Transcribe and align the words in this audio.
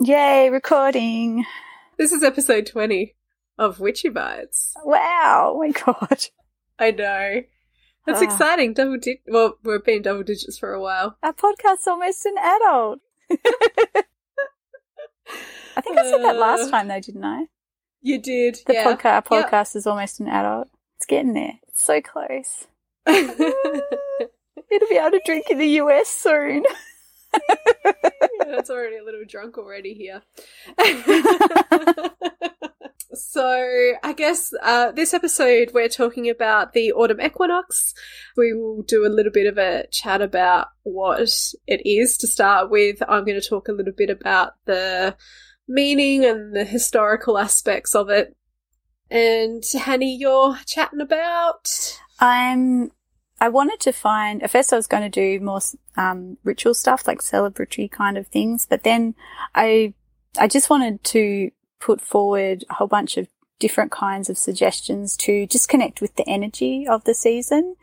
Yay, 0.00 0.50
recording. 0.50 1.44
This 1.98 2.12
is 2.12 2.22
episode 2.22 2.66
20 2.66 3.14
of 3.58 3.80
Witchy 3.80 4.08
Bites. 4.10 4.74
Wow, 4.84 5.54
oh 5.54 5.58
my 5.58 5.70
god. 5.70 6.26
I 6.78 6.90
know. 6.90 7.42
That's 8.06 8.20
Ah. 8.20 8.24
exciting. 8.24 8.74
Double 8.74 8.98
well, 9.26 9.54
we've 9.64 9.82
been 9.84 10.02
double 10.02 10.22
digits 10.22 10.58
for 10.58 10.72
a 10.74 10.80
while. 10.80 11.16
Our 11.22 11.32
podcast's 11.32 11.86
almost 11.86 12.26
an 12.26 12.36
adult. 12.38 13.00
I 15.76 15.80
think 15.80 15.98
I 15.98 16.10
said 16.10 16.22
that 16.22 16.36
last 16.36 16.68
Uh, 16.68 16.70
time 16.70 16.88
though, 16.88 17.00
didn't 17.00 17.24
I? 17.24 17.46
You 18.02 18.18
did. 18.20 18.58
The 18.66 18.74
yeah. 18.74 18.84
podca- 18.84 19.04
our 19.06 19.38
Yep. 19.38 19.50
podcast 19.50 19.74
is 19.76 19.86
almost 19.86 20.20
an 20.20 20.28
adult. 20.28 20.68
It's 20.96 21.06
getting 21.06 21.32
there. 21.32 21.54
It's 21.68 21.84
so 21.84 22.00
close. 22.00 22.66
It'll 23.06 24.88
be 24.88 24.96
able 24.96 25.10
to 25.12 25.20
drink 25.24 25.48
in 25.50 25.58
the 25.58 25.68
US 25.80 26.08
soon. 26.08 26.64
That's 28.46 28.70
already 28.70 28.96
a 28.96 29.04
little 29.04 29.24
drunk 29.26 29.58
already 29.58 29.94
here. 29.94 30.22
so, 33.14 33.92
I 34.02 34.12
guess 34.12 34.52
uh, 34.62 34.92
this 34.92 35.14
episode 35.14 35.72
we're 35.74 35.88
talking 35.88 36.30
about 36.30 36.72
the 36.72 36.92
autumn 36.92 37.20
equinox. 37.20 37.94
We 38.36 38.52
will 38.54 38.82
do 38.82 39.06
a 39.06 39.08
little 39.08 39.32
bit 39.32 39.46
of 39.46 39.58
a 39.58 39.86
chat 39.90 40.22
about 40.22 40.68
what 40.82 41.20
it 41.66 41.86
is 41.86 42.16
to 42.18 42.26
start 42.26 42.70
with. 42.70 43.02
I'm 43.08 43.24
going 43.24 43.40
to 43.40 43.48
talk 43.48 43.68
a 43.68 43.72
little 43.72 43.94
bit 43.96 44.10
about 44.10 44.52
the 44.66 45.16
meaning 45.68 46.24
and 46.24 46.54
the 46.54 46.64
historical 46.64 47.38
aspects 47.38 47.94
of 47.94 48.10
it. 48.10 48.36
And 49.10 49.62
Hanny, 49.72 50.16
you're 50.16 50.56
chatting 50.66 51.00
about. 51.00 51.98
I'm. 52.18 52.90
I 53.40 53.48
wanted 53.48 53.80
to 53.80 53.92
find. 53.92 54.42
At 54.42 54.50
first, 54.50 54.72
I 54.72 54.76
was 54.76 54.86
going 54.86 55.02
to 55.02 55.08
do 55.08 55.44
more 55.44 55.60
um, 55.96 56.38
ritual 56.42 56.74
stuff, 56.74 57.06
like 57.06 57.20
celebratory 57.20 57.90
kind 57.90 58.16
of 58.16 58.26
things. 58.28 58.66
But 58.68 58.82
then, 58.82 59.14
I 59.54 59.94
I 60.38 60.48
just 60.48 60.70
wanted 60.70 61.04
to 61.04 61.50
put 61.80 62.00
forward 62.00 62.64
a 62.70 62.74
whole 62.74 62.86
bunch 62.86 63.16
of 63.16 63.28
different 63.58 63.90
kinds 63.90 64.28
of 64.28 64.38
suggestions 64.38 65.16
to 65.16 65.46
just 65.46 65.68
connect 65.68 66.00
with 66.00 66.16
the 66.16 66.28
energy 66.28 66.86
of 66.88 67.04
the 67.04 67.14
season. 67.14 67.76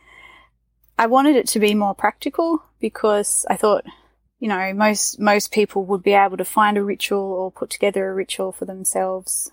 I 0.97 1.07
wanted 1.07 1.35
it 1.35 1.47
to 1.49 1.59
be 1.59 1.73
more 1.73 1.95
practical 1.95 2.63
because 2.79 3.45
I 3.49 3.55
thought, 3.55 3.85
you 4.39 4.47
know, 4.47 4.73
most 4.73 5.19
most 5.19 5.51
people 5.51 5.85
would 5.85 6.03
be 6.03 6.13
able 6.13 6.37
to 6.37 6.45
find 6.45 6.77
a 6.77 6.83
ritual 6.83 7.21
or 7.21 7.51
put 7.51 7.69
together 7.69 8.09
a 8.09 8.13
ritual 8.13 8.51
for 8.51 8.65
themselves 8.65 9.51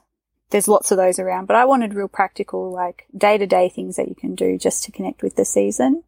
there's 0.51 0.69
lots 0.69 0.91
of 0.91 0.97
those 0.97 1.19
around, 1.19 1.47
but 1.47 1.57
I 1.57 1.65
wanted 1.65 1.95
real 1.95 2.09
practical, 2.09 2.71
like 2.71 3.07
day 3.17 3.39
to 3.39 3.47
day 3.47 3.69
things 3.69 3.97
that 3.97 4.09
you 4.09 4.15
can 4.15 4.35
do 4.35 4.59
just 4.59 4.85
to 4.85 4.93
connect 4.93 5.23
with 5.23 5.37
the 5.37 5.45
season. 5.45 6.03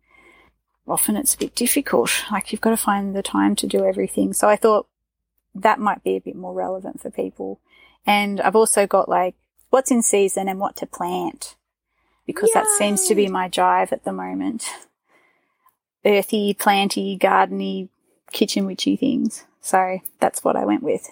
Often 0.86 1.16
it's 1.16 1.34
a 1.34 1.38
bit 1.38 1.54
difficult. 1.54 2.10
Like 2.30 2.52
you've 2.52 2.60
got 2.60 2.70
to 2.70 2.76
find 2.76 3.14
the 3.14 3.22
time 3.22 3.54
to 3.56 3.66
do 3.66 3.84
everything. 3.84 4.32
So 4.32 4.48
I 4.48 4.56
thought 4.56 4.88
that 5.54 5.78
might 5.78 6.02
be 6.02 6.16
a 6.16 6.20
bit 6.20 6.34
more 6.34 6.52
relevant 6.52 7.00
for 7.00 7.10
people. 7.10 7.60
And 8.04 8.40
I've 8.40 8.56
also 8.56 8.86
got 8.86 9.08
like 9.08 9.36
what's 9.70 9.90
in 9.90 10.02
season 10.02 10.48
and 10.48 10.58
what 10.58 10.76
to 10.76 10.86
plant 10.86 11.56
because 12.26 12.50
that 12.52 12.66
seems 12.66 13.06
to 13.06 13.14
be 13.14 13.28
my 13.28 13.48
drive 13.48 13.92
at 13.92 14.04
the 14.04 14.12
moment. 14.12 14.64
Earthy, 16.04 16.54
planty, 16.54 17.16
gardeny, 17.16 17.88
kitchen 18.32 18.66
witchy 18.66 18.96
things. 18.96 19.44
So 19.60 20.00
that's 20.18 20.42
what 20.42 20.56
I 20.56 20.64
went 20.64 20.82
with. 20.82 21.08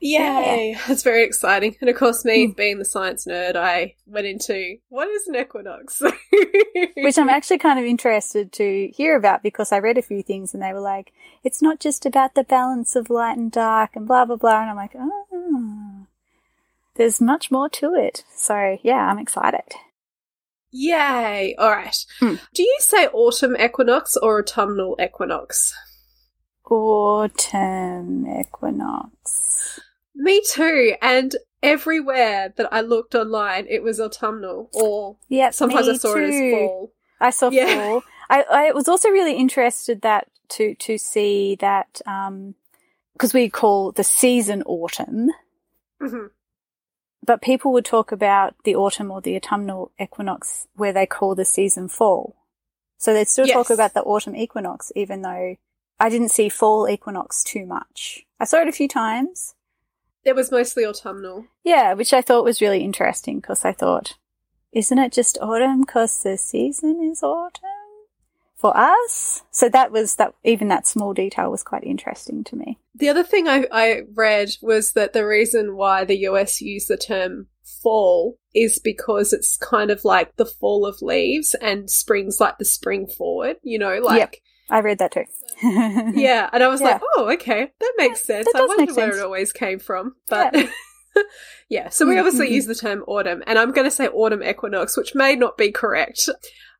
Yay! 0.00 0.76
That's 0.86 1.02
very 1.02 1.24
exciting. 1.24 1.76
And 1.80 1.88
of 1.88 1.96
course, 1.96 2.24
me 2.24 2.46
Hmm. 2.46 2.52
being 2.52 2.78
the 2.78 2.84
science 2.84 3.26
nerd, 3.26 3.56
I 3.56 3.94
went 4.06 4.26
into 4.26 4.76
what 4.88 5.08
is 5.08 5.26
an 5.26 5.36
equinox? 5.36 6.02
which 6.96 7.18
I'm 7.18 7.28
actually 7.30 7.58
kind 7.58 7.78
of 7.78 7.84
interested 7.84 8.52
to 8.52 8.88
hear 8.94 9.16
about 9.16 9.42
because 9.42 9.72
I 9.72 9.78
read 9.78 9.98
a 9.98 10.02
few 10.02 10.22
things 10.22 10.52
and 10.54 10.62
they 10.62 10.72
were 10.72 10.80
like, 10.80 11.12
it's 11.44 11.62
not 11.62 11.80
just 11.80 12.04
about 12.04 12.34
the 12.34 12.44
balance 12.44 12.94
of 12.94 13.08
light 13.10 13.38
and 13.38 13.50
dark 13.50 13.96
and 13.96 14.06
blah, 14.06 14.24
blah, 14.26 14.36
blah. 14.36 14.60
And 14.60 14.70
I'm 14.70 14.76
like, 14.76 14.94
oh, 14.98 16.06
there's 16.96 17.20
much 17.20 17.50
more 17.50 17.68
to 17.70 17.94
it. 17.94 18.24
So 18.34 18.78
yeah, 18.82 19.08
I'm 19.10 19.18
excited. 19.18 19.74
Yay! 20.72 21.54
All 21.58 21.70
right. 21.70 21.96
Hmm. 22.20 22.34
Do 22.52 22.62
you 22.62 22.76
say 22.80 23.06
autumn 23.06 23.56
equinox 23.56 24.14
or 24.16 24.40
autumnal 24.40 24.96
equinox? 25.00 25.72
Autumn 26.68 28.26
equinox. 28.26 29.45
Me 30.16 30.42
too. 30.50 30.94
And 31.02 31.36
everywhere 31.62 32.52
that 32.56 32.72
I 32.72 32.80
looked 32.80 33.14
online, 33.14 33.66
it 33.68 33.82
was 33.82 34.00
autumnal, 34.00 34.70
or 34.72 35.16
Yeah, 35.28 35.50
sometimes 35.50 35.88
I 35.88 35.96
saw 35.96 36.16
it 36.16 36.24
as 36.24 36.50
fall. 36.52 36.92
I 37.20 37.30
saw 37.30 37.50
Yeah. 37.50 37.74
fall. 37.74 38.02
I, 38.28 38.42
I 38.50 38.72
was 38.72 38.88
also 38.88 39.08
really 39.10 39.34
interested 39.34 40.02
that 40.02 40.28
to 40.48 40.74
to 40.76 40.96
see 40.98 41.56
that 41.60 42.00
because 43.12 43.34
we 43.34 43.48
call 43.50 43.92
the 43.92 44.04
season 44.04 44.62
autumn, 44.64 45.30
Mhm. 46.00 46.30
but 47.24 47.42
people 47.42 47.72
would 47.72 47.84
talk 47.84 48.10
about 48.12 48.54
the 48.64 48.74
autumn 48.76 49.10
or 49.10 49.20
the 49.20 49.36
autumnal 49.36 49.92
equinox 50.00 50.66
where 50.74 50.92
they 50.92 51.06
call 51.06 51.34
the 51.34 51.44
season 51.44 51.88
fall. 51.88 52.36
So 52.98 53.12
they'd 53.12 53.28
still 53.28 53.46
talk 53.46 53.70
about 53.70 53.92
the 53.94 54.02
autumn 54.02 54.34
equinox, 54.36 54.90
even 54.96 55.22
though 55.22 55.56
I 56.00 56.08
didn't 56.08 56.30
see 56.30 56.48
fall 56.48 56.88
equinox 56.88 57.42
too 57.44 57.66
much. 57.66 58.26
I 58.40 58.44
saw 58.44 58.60
it 58.60 58.68
a 58.68 58.72
few 58.72 58.88
times. 58.88 59.54
It 60.26 60.34
was 60.34 60.50
mostly 60.50 60.84
autumnal. 60.84 61.46
Yeah, 61.62 61.92
which 61.92 62.12
I 62.12 62.20
thought 62.20 62.44
was 62.44 62.60
really 62.60 62.82
interesting 62.82 63.38
because 63.38 63.64
I 63.64 63.72
thought, 63.72 64.14
isn't 64.72 64.98
it 64.98 65.12
just 65.12 65.38
autumn 65.40 65.82
because 65.82 66.20
the 66.20 66.36
season 66.36 67.00
is 67.00 67.22
autumn 67.22 67.62
for 68.56 68.76
us? 68.76 69.44
So 69.52 69.68
that 69.68 69.92
was 69.92 70.16
that, 70.16 70.34
even 70.42 70.66
that 70.66 70.88
small 70.88 71.14
detail 71.14 71.48
was 71.48 71.62
quite 71.62 71.84
interesting 71.84 72.42
to 72.42 72.56
me. 72.56 72.76
The 72.92 73.08
other 73.08 73.22
thing 73.22 73.46
I, 73.46 73.66
I 73.70 74.02
read 74.14 74.48
was 74.60 74.94
that 74.94 75.12
the 75.12 75.24
reason 75.24 75.76
why 75.76 76.04
the 76.04 76.18
US 76.26 76.60
used 76.60 76.88
the 76.88 76.96
term 76.96 77.46
fall 77.62 78.36
is 78.52 78.80
because 78.80 79.32
it's 79.32 79.56
kind 79.56 79.92
of 79.92 80.04
like 80.04 80.34
the 80.34 80.44
fall 80.44 80.86
of 80.86 81.02
leaves 81.02 81.54
and 81.54 81.88
spring's 81.88 82.40
like 82.40 82.58
the 82.58 82.64
spring 82.64 83.06
forward, 83.06 83.58
you 83.62 83.78
know, 83.78 84.00
like. 84.02 84.18
Yep. 84.18 84.34
I 84.70 84.80
read 84.80 84.98
that 84.98 85.12
too. 85.12 85.24
Yeah, 85.62 86.50
and 86.52 86.62
I 86.62 86.68
was 86.68 86.80
Yeah. 86.80 86.88
like, 86.92 87.00
oh, 87.16 87.30
okay, 87.34 87.72
that 87.80 87.92
makes 87.96 88.22
sense. 88.24 88.46
that 88.52 88.60
I 88.62 88.66
wonder 88.66 88.92
where 88.92 89.06
sense. 89.12 89.16
it 89.18 89.24
always 89.24 89.52
came 89.52 89.78
from. 89.78 90.16
But 90.28 90.54
yeah, 91.68 91.88
so 91.88 92.06
we 92.06 92.18
obviously 92.18 92.52
use 92.52 92.66
the 92.66 92.74
term 92.74 93.02
autumn, 93.06 93.42
and 93.46 93.58
I'm 93.58 93.72
going 93.72 93.86
to 93.86 93.90
say 93.90 94.08
autumn 94.08 94.42
equinox, 94.42 94.96
which 94.96 95.14
may 95.14 95.34
not 95.34 95.56
be 95.56 95.72
correct. 95.72 96.28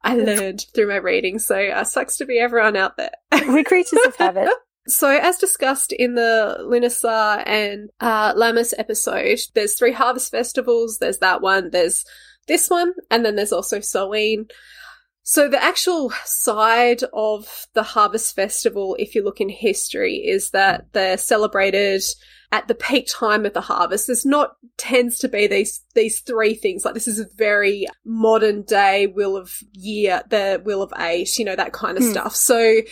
I 0.03 0.15
learned 0.15 0.67
through 0.75 0.89
my 0.89 0.97
reading, 0.97 1.39
so 1.39 1.57
uh, 1.69 1.85
sucks 1.85 2.17
to 2.19 2.27
be 2.27 2.39
everyone 2.39 2.77
out 2.77 2.97
there. 2.97 3.11
We're 3.33 3.65
creatures 3.65 3.99
of 4.07 4.15
habit. 4.17 4.49
So, 4.89 5.09
as 5.11 5.39
discussed 5.39 5.93
in 5.93 6.15
the 6.15 6.59
Lughnasadh 6.61 7.43
and 7.47 7.91
uh, 8.01 8.35
Lammas 8.35 8.73
episode, 8.79 9.41
there's 9.55 9.75
three 9.75 9.93
harvest 9.93 10.31
festivals. 10.31 10.99
There's 10.99 11.19
that 11.19 11.41
one, 11.41 11.71
there's 11.71 12.05
this 12.47 12.71
one, 12.71 12.93
and 13.11 13.25
then 13.25 13.35
there's 13.35 13.53
also 13.53 13.81
Samhain. 13.81 14.47
So, 15.29 15.49
the 15.49 15.61
actual 15.61 16.13
side 16.25 17.03
of 17.13 17.67
the 17.75 17.83
harvest 17.83 18.37
festival, 18.37 18.95
if 19.01 19.17
you 19.17 19.25
look 19.25 19.41
in 19.41 19.49
history, 19.49 20.19
is 20.19 20.51
that 20.51 20.93
they're 20.93 21.19
celebrated 21.19 22.05
at 22.53 22.69
the 22.69 22.77
peak 22.77 23.09
time 23.11 23.45
of 23.45 23.53
the 23.53 23.61
harvest. 23.61 24.07
There's 24.07 24.25
not 24.25 24.53
tends 24.79 25.19
to 25.19 25.29
be 25.29 25.49
these 25.49 25.83
these 25.97 26.21
three 26.21 26.55
things. 26.55 26.85
Like 26.85 26.95
this 26.95 27.09
is 27.09 27.19
a 27.19 27.27
very 27.35 27.89
modern 28.05 28.63
day 28.63 29.09
wheel 29.09 29.37
of 29.37 29.59
year, 29.73 30.23
the 30.31 30.63
wheel 30.65 30.81
of 30.81 30.93
eight, 30.97 31.37
you 31.41 31.45
know, 31.45 31.57
that 31.57 31.73
kind 31.73 31.99
of 31.99 32.05
Hmm. 32.05 32.11
stuff. 32.11 32.37
So 32.37 32.83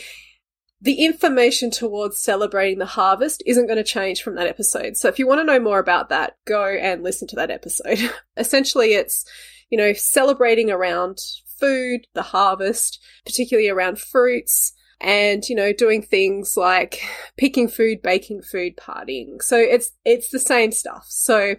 the 0.81 1.05
information 1.05 1.71
towards 1.71 2.19
celebrating 2.19 2.81
the 2.81 2.85
harvest 2.85 3.45
isn't 3.47 3.67
going 3.69 3.77
to 3.79 3.85
change 3.85 4.25
from 4.25 4.35
that 4.35 4.49
episode. 4.49 4.97
So 4.97 5.09
if 5.09 5.21
you 5.21 5.29
want 5.29 5.39
to 5.39 5.45
know 5.45 5.61
more 5.61 5.79
about 5.79 6.09
that, 6.09 6.37
go 6.47 6.65
and 6.65 7.05
listen 7.05 7.29
to 7.29 7.37
that 7.37 7.53
episode. 7.53 8.11
Essentially, 8.37 8.95
it's, 8.95 9.25
you 9.71 9.79
know, 9.79 9.93
celebrating 9.93 10.73
around 10.73 11.21
food, 11.59 12.07
the 12.15 12.23
harvest, 12.23 13.01
particularly 13.25 13.69
around 13.69 13.99
fruits, 13.99 14.73
and, 15.01 15.43
you 15.49 15.57
know, 15.57 15.73
doing 15.73 16.03
things 16.03 16.57
like 16.57 17.01
picking 17.37 17.69
food, 17.69 18.01
baking 18.03 18.43
food, 18.43 18.77
partying. 18.77 19.41
So 19.43 19.59
it's, 19.59 19.91
it's 20.05 20.31
the 20.31 20.39
same 20.39 20.73
stuff. 20.73 21.05
So 21.09 21.57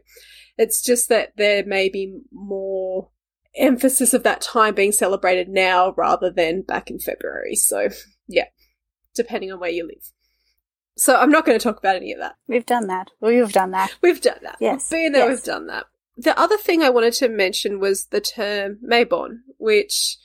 it's 0.58 0.82
just 0.82 1.10
that 1.10 1.34
there 1.38 1.66
may 1.66 1.90
be 1.90 2.20
more 2.32 3.10
emphasis 3.56 4.14
of 4.14 4.24
that 4.24 4.42
time 4.42 4.74
being 4.74 4.92
celebrated 4.92 5.50
now 5.50 5.94
rather 5.98 6.32
than 6.32 6.62
back 6.62 6.90
in 6.90 7.00
February. 7.00 7.56
So 7.56 7.90
yeah, 8.28 8.48
depending 9.14 9.52
on 9.52 9.60
where 9.60 9.70
you 9.70 9.86
live. 9.86 10.12
So 10.98 11.16
I'm 11.16 11.30
not 11.30 11.46
going 11.46 11.58
to 11.60 11.64
talk 11.64 11.78
about 11.78 11.98
any 11.98 12.14
of 12.14 12.20
that. 12.20 12.36
We've 12.48 12.66
done 12.66 12.88
that. 12.88 13.12
We've 13.20 13.52
done 13.52 13.72
that. 13.72 13.94
We've 14.02 14.22
done 14.22 14.40
that. 14.44 14.58
Yes, 14.62 14.90
Being 14.90 15.12
there, 15.12 15.30
yes. 15.30 15.40
we've 15.40 15.46
done 15.46 15.68
that. 15.68 15.86
The 16.18 16.38
other 16.40 16.58
thing 16.58 16.82
I 16.82 16.90
wanted 16.90 17.14
to 17.16 17.30
mention 17.30 17.80
was 17.80 18.06
the 18.08 18.22
term 18.22 18.80
Mabon, 18.90 19.40
which 19.58 20.18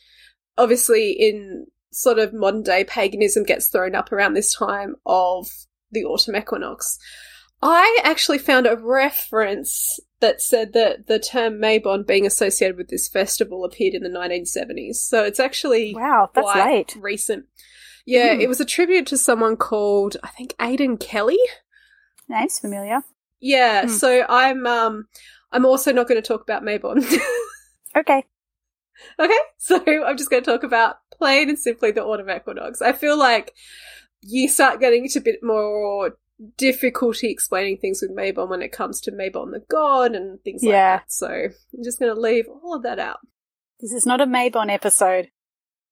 obviously 0.56 1.10
in 1.12 1.66
sort 1.92 2.18
of 2.18 2.32
modern 2.32 2.62
day 2.62 2.84
paganism 2.84 3.42
gets 3.44 3.68
thrown 3.68 3.94
up 3.94 4.12
around 4.12 4.34
this 4.34 4.54
time 4.54 4.94
of 5.06 5.48
the 5.90 6.04
autumn 6.04 6.36
equinox. 6.36 6.98
I 7.62 8.00
actually 8.04 8.38
found 8.38 8.66
a 8.66 8.76
reference 8.76 9.98
that 10.20 10.40
said 10.40 10.72
that 10.74 11.08
the 11.08 11.18
term 11.18 11.54
Mabon 11.60 12.06
being 12.06 12.24
associated 12.24 12.76
with 12.76 12.88
this 12.88 13.08
festival 13.08 13.64
appeared 13.64 13.94
in 13.94 14.02
the 14.02 14.08
1970s. 14.08 14.94
So 14.96 15.24
it's 15.24 15.40
actually 15.40 15.94
Wow, 15.94 16.30
that's 16.32 16.44
quite 16.50 16.64
late. 16.72 16.96
recent. 17.00 17.46
Yeah, 18.06 18.34
Hmm. 18.34 18.40
it 18.40 18.48
was 18.48 18.60
attributed 18.60 19.06
to 19.08 19.18
someone 19.18 19.56
called, 19.56 20.16
I 20.22 20.28
think, 20.28 20.54
Aidan 20.60 20.96
Kelly. 20.98 21.38
name's 22.28 22.58
familiar. 22.60 23.02
Yeah, 23.40 23.82
Hmm. 23.82 23.88
so 23.88 24.24
I'm 24.28 24.66
um 24.66 25.08
I'm 25.52 25.66
also 25.66 25.92
not 25.92 26.08
going 26.08 26.20
to 26.20 26.26
talk 26.26 26.42
about 26.42 26.62
Mabon. 26.62 27.04
Okay. 27.96 28.24
okay, 29.18 29.38
so 29.58 29.82
I'm 30.04 30.16
just 30.16 30.30
going 30.30 30.44
to 30.44 30.48
talk 30.48 30.62
about 30.62 30.98
plain 31.12 31.48
and 31.48 31.58
simply 31.58 31.90
the 31.90 32.04
autumn 32.04 32.30
equinox. 32.30 32.80
I 32.80 32.92
feel 32.92 33.18
like 33.18 33.52
you 34.22 34.48
start 34.48 34.78
getting 34.78 35.02
into 35.06 35.18
a 35.18 35.22
bit 35.22 35.40
more 35.42 36.12
difficulty 36.56 37.30
explaining 37.32 37.78
things 37.78 38.00
with 38.00 38.16
Mabon 38.16 38.48
when 38.48 38.62
it 38.62 38.70
comes 38.70 39.00
to 39.00 39.10
Mabon 39.10 39.50
the 39.50 39.64
god 39.68 40.14
and 40.14 40.40
things 40.44 40.62
like 40.62 40.70
Yeah. 40.72 40.96
that. 40.98 41.10
So 41.10 41.26
I'm 41.26 41.82
just 41.82 41.98
going 41.98 42.14
to 42.14 42.20
leave 42.20 42.44
all 42.48 42.76
of 42.76 42.84
that 42.84 43.00
out. 43.00 43.18
This 43.80 43.92
is 43.92 44.06
not 44.06 44.20
a 44.20 44.26
Mabon 44.26 44.70
episode. 44.72 45.30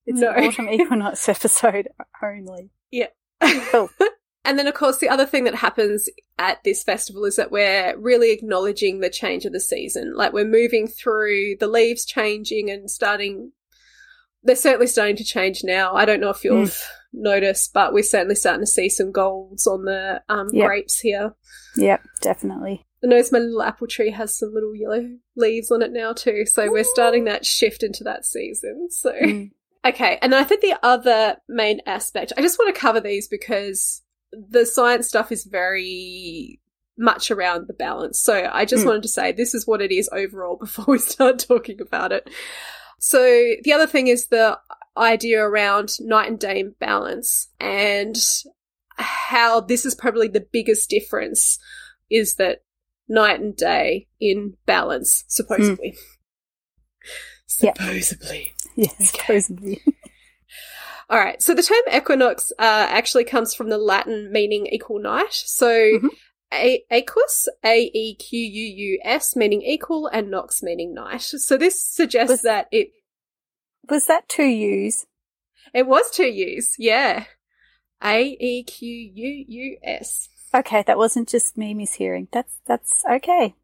It's 0.07 0.21
No. 0.21 0.31
an 0.31 0.45
autumn 0.45 0.69
equinox 0.69 1.29
episode 1.29 1.89
only. 2.23 2.71
Yeah. 2.93 3.09
Cool. 3.43 3.91
And 4.49 4.59
then, 4.59 4.67
of 4.67 4.73
course, 4.73 4.97
the 4.97 5.11
other 5.11 5.27
thing 5.27 5.45
that 5.45 5.55
happens 5.55 6.09
at 6.39 6.65
this 6.65 6.83
festival 6.83 7.27
is 7.27 7.37
that 7.37 7.51
we're 7.51 7.95
really 7.99 8.33
acknowledging 8.33 9.01
the 9.01 9.11
change 9.11 9.45
of 9.45 9.53
the 9.53 9.61
season. 9.61 10.15
Like, 10.17 10.33
we're 10.33 10.47
moving 10.47 10.87
through 10.87 11.57
the 11.61 11.67
leaves 11.67 12.07
changing 12.07 12.71
and 12.71 12.91
starting. 12.91 13.53
They're 14.43 14.57
certainly 14.57 14.87
starting 14.87 15.17
to 15.17 15.25
change 15.25 15.65
now. 15.65 15.95
I 15.95 16.07
don't 16.07 16.21
know 16.21 16.31
if 16.31 16.45
you've 16.45 16.83
noticed, 17.13 17.75
but 17.75 17.93
we're 17.93 18.03
certainly 18.03 18.37
starting 18.37 18.63
to 18.63 18.67
see 18.67 18.89
some 18.89 19.13
golds 19.13 19.67
on 19.67 19.85
the 19.85 20.23
um, 20.31 20.49
Yep. 20.51 20.67
grapes 20.67 20.99
here. 20.99 21.35
Yep, 21.77 22.05
definitely. 22.23 22.87
I 23.05 23.09
notice 23.09 23.31
my 23.31 23.41
little 23.41 23.63
apple 23.63 23.87
tree 23.87 24.13
has 24.13 24.35
some 24.39 24.55
little 24.55 24.75
yellow 24.75 25.11
leaves 25.37 25.71
on 25.71 25.83
it 25.83 25.93
now, 25.93 26.15
too. 26.15 26.47
So 26.47 26.73
we're 26.73 26.85
starting 26.85 27.25
that 27.25 27.45
shift 27.45 27.83
into 27.83 28.03
that 28.05 28.25
season. 28.25 28.89
So. 28.91 29.13
Mm. 29.13 29.51
Okay, 29.87 30.19
and 30.21 30.35
I 30.35 30.43
think 30.43 30.61
the 30.61 30.77
other 30.83 31.37
main 31.49 31.81
aspect, 31.87 32.33
I 32.37 32.43
just 32.43 32.59
want 32.59 32.75
to 32.75 32.81
cover 32.81 33.01
these 33.01 33.29
because 33.29 34.03
the 34.33 34.67
science 34.67 35.09
stuff 35.09 35.33
is 35.33 35.45
very 35.45 36.61
much 36.97 37.31
around 37.31 37.67
the 37.69 37.75
balance. 37.75 38.21
So 38.21 38.49
I 38.53 38.65
just 38.65 38.83
Mm. 38.85 38.87
wanted 38.89 39.03
to 39.05 39.09
say 39.09 39.31
this 39.33 39.55
is 39.55 39.67
what 39.67 39.81
it 39.81 39.93
is 39.93 40.09
overall 40.13 40.57
before 40.61 40.87
we 40.89 40.99
start 40.99 41.39
talking 41.39 41.81
about 41.81 42.13
it. 42.13 42.29
So 42.99 43.21
the 43.63 43.73
other 43.73 43.87
thing 43.87 44.09
is 44.09 44.27
the 44.27 44.59
idea 44.97 45.41
around 45.41 45.93
night 46.01 46.29
and 46.29 46.39
day 46.41 46.65
balance 46.81 47.49
and 47.61 48.17
how 48.97 49.61
this 49.61 49.87
is 49.87 49.95
probably 49.95 50.27
the 50.27 50.45
biggest 50.53 50.91
difference 50.91 51.59
is 52.11 52.35
that 52.35 52.63
night 53.09 53.39
and 53.39 53.55
day 53.57 54.09
in 54.21 54.55
balance, 54.67 55.25
supposedly. 55.29 55.97
Yeah. 57.63 57.73
Supposedly. 57.77 58.53
Yes, 58.77 59.11
supposedly. 59.11 59.83
All 61.11 61.19
right. 61.19 61.41
So 61.43 61.55
the 61.55 61.63
term 61.63 61.83
equinox 61.95 62.53
uh, 62.59 62.87
actually 62.89 63.25
comes 63.25 63.55
from 63.55 63.71
the 63.71 63.79
Latin 63.79 64.31
meaning 64.31 64.67
equal 64.67 64.99
night. 65.01 65.33
So 65.33 65.69
Mhm. 65.69 66.09
a- 66.53 66.85
aequus, 66.91 67.49
A 67.65 67.91
E 67.95 68.15
Q 68.17 68.39
U 68.39 68.65
U 68.93 69.01
S, 69.05 69.35
meaning 69.35 69.63
equal, 69.63 70.07
and 70.09 70.31
nox 70.31 70.63
meaning 70.63 70.93
night. 70.95 71.23
So 71.23 71.57
this 71.57 71.81
suggests 71.81 72.31
Was- 72.31 72.43
that 72.43 72.69
it 72.73 72.91
Was 73.89 74.07
that 74.07 74.29
two 74.29 74.45
U's? 74.45 75.07
it 75.73 75.87
was 75.87 76.11
two 76.11 76.27
U's. 76.27 76.75
Yeah. 76.79 77.25
A 78.05 78.37
E 78.39 78.63
Q 78.65 78.89
U 79.15 79.45
U 79.49 79.79
S. 79.83 80.29
Okay, 80.55 80.83
that 80.87 80.99
wasn't 80.99 81.29
just 81.29 81.57
me 81.57 81.75
mishearing. 81.75 82.29
That's 82.33 82.55
that's 82.67 83.03
okay. 83.11 83.55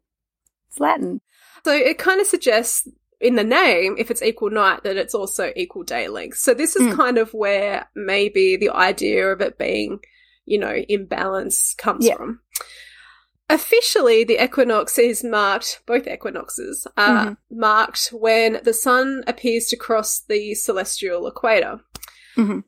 It's 0.67 0.79
Latin. 0.79 1.21
So 1.63 1.71
it 1.71 1.97
kind 1.97 2.19
of 2.21 2.27
suggests 2.27 2.87
in 3.25 3.35
the 3.35 3.43
name, 3.43 3.95
if 3.97 4.11
it's 4.11 4.21
equal 4.21 4.51
night, 4.51 4.83
that 4.83 4.97
it's 4.97 5.15
also 5.15 5.51
equal 5.55 5.83
day 5.83 6.07
length. 6.07 6.37
So 6.37 6.53
this 6.53 6.75
is 6.75 6.83
Mm. 6.83 6.95
kind 6.95 7.17
of 7.17 7.33
where 7.33 7.89
maybe 7.95 8.55
the 8.55 8.69
idea 8.69 9.31
of 9.31 9.41
it 9.41 9.57
being, 9.57 9.99
you 10.45 10.59
know, 10.59 10.75
imbalance 10.87 11.73
comes 11.77 12.05
Yeah. 12.05 12.15
from. 12.17 12.41
Officially, 13.49 14.23
the 14.23 14.43
equinox 14.43 14.97
is 14.97 15.23
marked, 15.23 15.81
both 15.85 16.07
equinoxes 16.07 16.87
are 16.97 17.25
Mhm. 17.25 17.37
marked 17.51 18.09
when 18.09 18.59
the 18.63 18.73
sun 18.73 19.23
appears 19.27 19.67
to 19.67 19.77
cross 19.77 20.19
the 20.19 20.55
celestial 20.55 21.27
equator. 21.27 21.79
Mhm. 22.37 22.63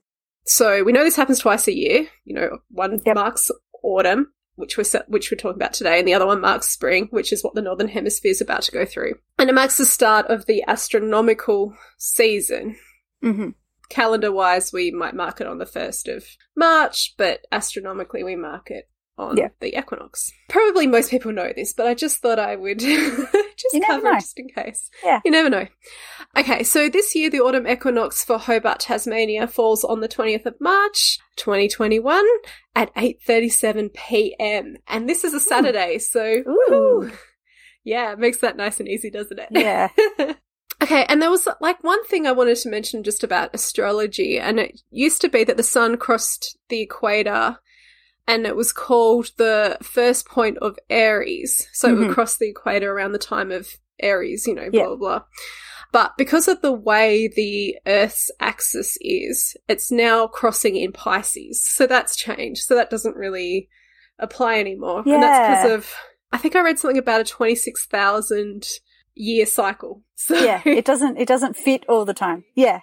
So 0.46 0.84
we 0.84 0.92
know 0.92 1.04
this 1.04 1.16
happens 1.16 1.40
twice 1.40 1.68
a 1.68 1.76
year. 1.76 2.08
You 2.26 2.36
know, 2.36 2.60
one 2.70 3.02
Yep. 3.06 3.16
marks 3.16 3.52
autumn, 3.84 4.34
which 4.58 4.78
we're 4.78 5.04
which 5.08 5.32
we're 5.32 5.38
talking 5.38 5.56
about 5.56 5.74
today, 5.74 6.00
and 6.00 6.08
the 6.08 6.14
other 6.14 6.26
one 6.26 6.42
marks 6.42 6.70
spring, 6.70 7.08
which 7.12 7.32
is 7.32 7.44
what 7.44 7.54
the 7.54 7.62
northern 7.62 7.88
hemisphere 7.88 8.32
is 8.32 8.42
about 8.42 8.64
to 8.64 8.72
go 8.72 8.86
through. 8.86 9.14
And 9.40 9.50
it 9.50 9.56
marks 9.56 9.78
the 9.78 9.86
start 9.86 10.26
of 10.28 10.46
the 10.46 10.64
astronomical 10.68 11.76
season. 11.98 12.76
hmm 13.22 13.50
Calendar 13.90 14.34
wise, 14.34 14.74
we 14.74 14.92
might 14.92 15.16
mark 15.16 15.40
it 15.40 15.48
on 15.48 15.60
the 15.60 15.66
first 15.66 16.10
of 16.10 16.26
March, 16.58 17.16
but 17.18 17.48
astronomically, 17.54 18.22
we 18.22 18.36
mark 18.36 18.70
it 18.70 18.90
on 19.18 19.38
Yeah. 19.38 19.50
the 19.60 19.78
equinox. 19.78 20.32
Probably 20.50 20.88
most 20.88 21.10
people 21.12 21.32
know 21.32 21.52
this, 21.56 21.74
but 21.74 21.88
I 21.88 21.94
just 21.94 22.18
thought 22.20 22.40
I 22.40 22.56
would 22.56 22.80
just 22.80 23.74
You 23.74 23.80
never 23.80 24.02
cover 24.02 24.08
it 24.10 24.20
just 24.22 24.40
in 24.40 24.48
case. 24.50 24.90
Yeah. 25.04 25.22
You 25.26 25.32
never 25.32 25.50
know. 25.50 25.68
Okay, 26.38 26.64
so 26.64 26.90
this 26.90 27.16
year 27.16 27.30
the 27.30 27.40
autumn 27.40 27.68
equinox 27.68 28.24
for 28.24 28.38
Hobart, 28.38 28.80
Tasmania 28.82 29.48
falls 29.48 29.84
on 29.84 30.02
the 30.02 30.08
20th 30.08 30.46
of 30.46 30.56
March, 30.62 31.20
2021 31.38 32.24
at 32.76 32.94
8:37 32.96 33.94
p.m. 33.94 34.78
And 34.88 35.10
this 35.10 35.24
is 35.24 35.34
a 35.34 35.40
Saturday, 35.40 35.98
so 36.00 36.24
Ooh. 36.48 37.12
Yeah, 37.84 38.12
it 38.12 38.20
makes 38.20 38.40
that 38.40 38.58
nice 38.58 38.80
and 38.82 38.90
easy, 38.90 39.10
doesn't 39.10 39.40
it? 39.40 39.48
Yeah. 39.52 39.88
okay, 40.84 41.06
and 41.08 41.22
there 41.22 41.30
was 41.32 41.48
like 41.62 41.82
one 41.86 42.04
thing 42.06 42.28
I 42.28 42.34
wanted 42.34 42.58
to 42.58 42.70
mention 42.70 43.02
just 43.02 43.24
about 43.24 43.56
astrology, 43.56 44.38
and 44.38 44.60
it 44.60 44.82
used 44.92 45.22
to 45.22 45.30
be 45.30 45.46
that 45.46 45.56
the 45.56 45.64
sun 45.64 45.96
crossed 45.96 46.58
the 46.68 46.82
equator 46.82 47.58
and 48.28 48.46
it 48.46 48.56
was 48.56 48.72
called 48.74 49.32
the 49.38 49.78
first 49.82 50.28
point 50.28 50.58
of 50.60 50.78
Aries. 50.90 51.68
So 51.74 51.88
it 51.90 51.92
Mhm. 51.96 52.00
would 52.08 52.14
cross 52.14 52.38
the 52.38 52.50
equator 52.50 52.92
around 52.92 53.14
the 53.14 53.18
time 53.20 53.52
of 53.52 53.68
Aries, 54.00 54.46
you 54.48 54.54
know, 54.56 54.70
blah, 54.70 54.80
Yeah. 54.82 54.86
blah, 54.88 54.96
blah. 54.96 55.22
But 55.94 56.18
because 56.18 56.48
of 56.50 56.62
the 56.62 56.74
way 56.74 57.30
the 57.30 57.78
Earth's 57.88 58.30
axis 58.42 58.98
is, 59.00 59.56
it's 59.70 59.90
now 59.92 60.28
crossing 60.28 60.76
in 60.76 60.92
Pisces. 60.92 61.66
So 61.66 61.88
that's 61.88 62.16
changed. 62.18 62.64
So 62.64 62.76
that 62.76 62.90
doesn't 62.90 63.16
really 63.16 63.70
apply 64.20 64.60
anymore. 64.60 65.04
And 65.06 65.24
that's 65.24 65.48
because 65.48 65.72
of, 65.72 65.94
I 66.34 66.38
think 66.38 66.56
I 66.58 66.62
read 66.62 66.78
something 66.78 66.98
about 66.98 67.22
a 67.22 67.24
26,000 67.24 68.68
year 69.16 69.46
cycle. 69.46 70.04
So 70.20 70.36
yeah, 70.36 70.62
it 70.66 70.84
doesn't 70.84 71.18
it 71.18 71.28
doesn't 71.28 71.56
fit 71.56 71.86
all 71.88 72.04
the 72.04 72.14
time. 72.14 72.44
Yeah, 72.56 72.80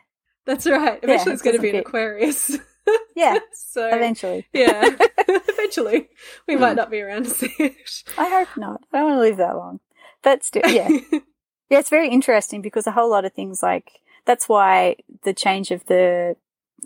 that's 0.46 0.66
right. 0.66 0.94
Yeah, 0.94 0.98
Eventually 1.02 1.32
it 1.32 1.34
it's 1.34 1.42
going 1.42 1.56
to 1.56 1.62
be 1.62 1.68
doesn't 1.72 1.80
an. 1.80 1.86
Aquarius. 1.86 2.58
yeah. 3.16 3.38
so 3.52 3.86
Eventually, 3.88 4.46
yeah, 4.52 4.90
eventually 5.28 6.08
we 6.46 6.56
might 6.56 6.70
Hmm. 6.70 6.76
not 6.76 6.90
be 6.90 7.00
around 7.00 7.24
to 7.24 7.30
see 7.30 7.52
it. 7.58 8.04
I 8.18 8.28
hope 8.28 8.48
not. 8.56 8.82
I 8.92 8.98
don't 8.98 9.10
want 9.10 9.16
to 9.16 9.20
live 9.20 9.36
that 9.38 9.56
long. 9.56 9.80
But 10.22 10.42
still, 10.44 10.62
yeah, 10.66 10.88
yeah. 11.12 11.78
It's 11.78 11.90
very 11.90 12.08
interesting 12.08 12.62
because 12.62 12.86
a 12.86 12.92
whole 12.92 13.10
lot 13.10 13.24
of 13.24 13.32
things 13.32 13.62
like 13.62 14.00
that's 14.24 14.48
why 14.48 14.96
the 15.22 15.34
change 15.34 15.70
of 15.70 15.84
the 15.86 16.36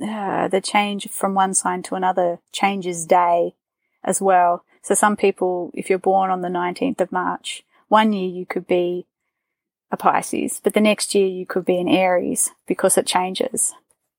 uh, 0.02 0.48
the 0.48 0.60
change 0.60 1.08
from 1.10 1.34
one 1.34 1.54
sign 1.54 1.82
to 1.84 1.94
another 1.94 2.38
changes 2.52 3.06
day 3.06 3.54
as 4.04 4.20
well. 4.20 4.64
So 4.82 4.94
some 4.94 5.16
people, 5.16 5.70
if 5.74 5.90
you're 5.90 5.98
born 5.98 6.30
on 6.30 6.40
the 6.40 6.48
19th 6.48 7.00
of 7.00 7.12
March, 7.12 7.62
one 7.88 8.12
year 8.12 8.28
you 8.28 8.46
could 8.46 8.66
be 8.66 9.06
a 9.90 9.96
Pisces, 9.96 10.60
but 10.62 10.72
the 10.74 10.80
next 10.80 11.14
year 11.14 11.26
you 11.26 11.46
could 11.46 11.64
be 11.64 11.78
an 11.78 11.88
Aries 11.88 12.50
because 12.66 12.96
it 12.98 13.06
changes, 13.06 13.74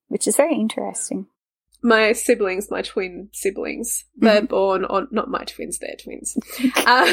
which 0.07 0.27
is 0.27 0.35
very 0.35 0.55
interesting. 0.55 1.27
My 1.81 2.11
siblings, 2.13 2.69
my 2.69 2.81
twin 2.81 3.29
siblings, 3.31 4.05
they're 4.17 4.41
born 4.41 4.85
on 4.85 5.07
not 5.11 5.29
my 5.29 5.43
twins, 5.45 5.79
they're 5.79 5.95
twins. 6.01 6.37
Uh, 6.85 7.05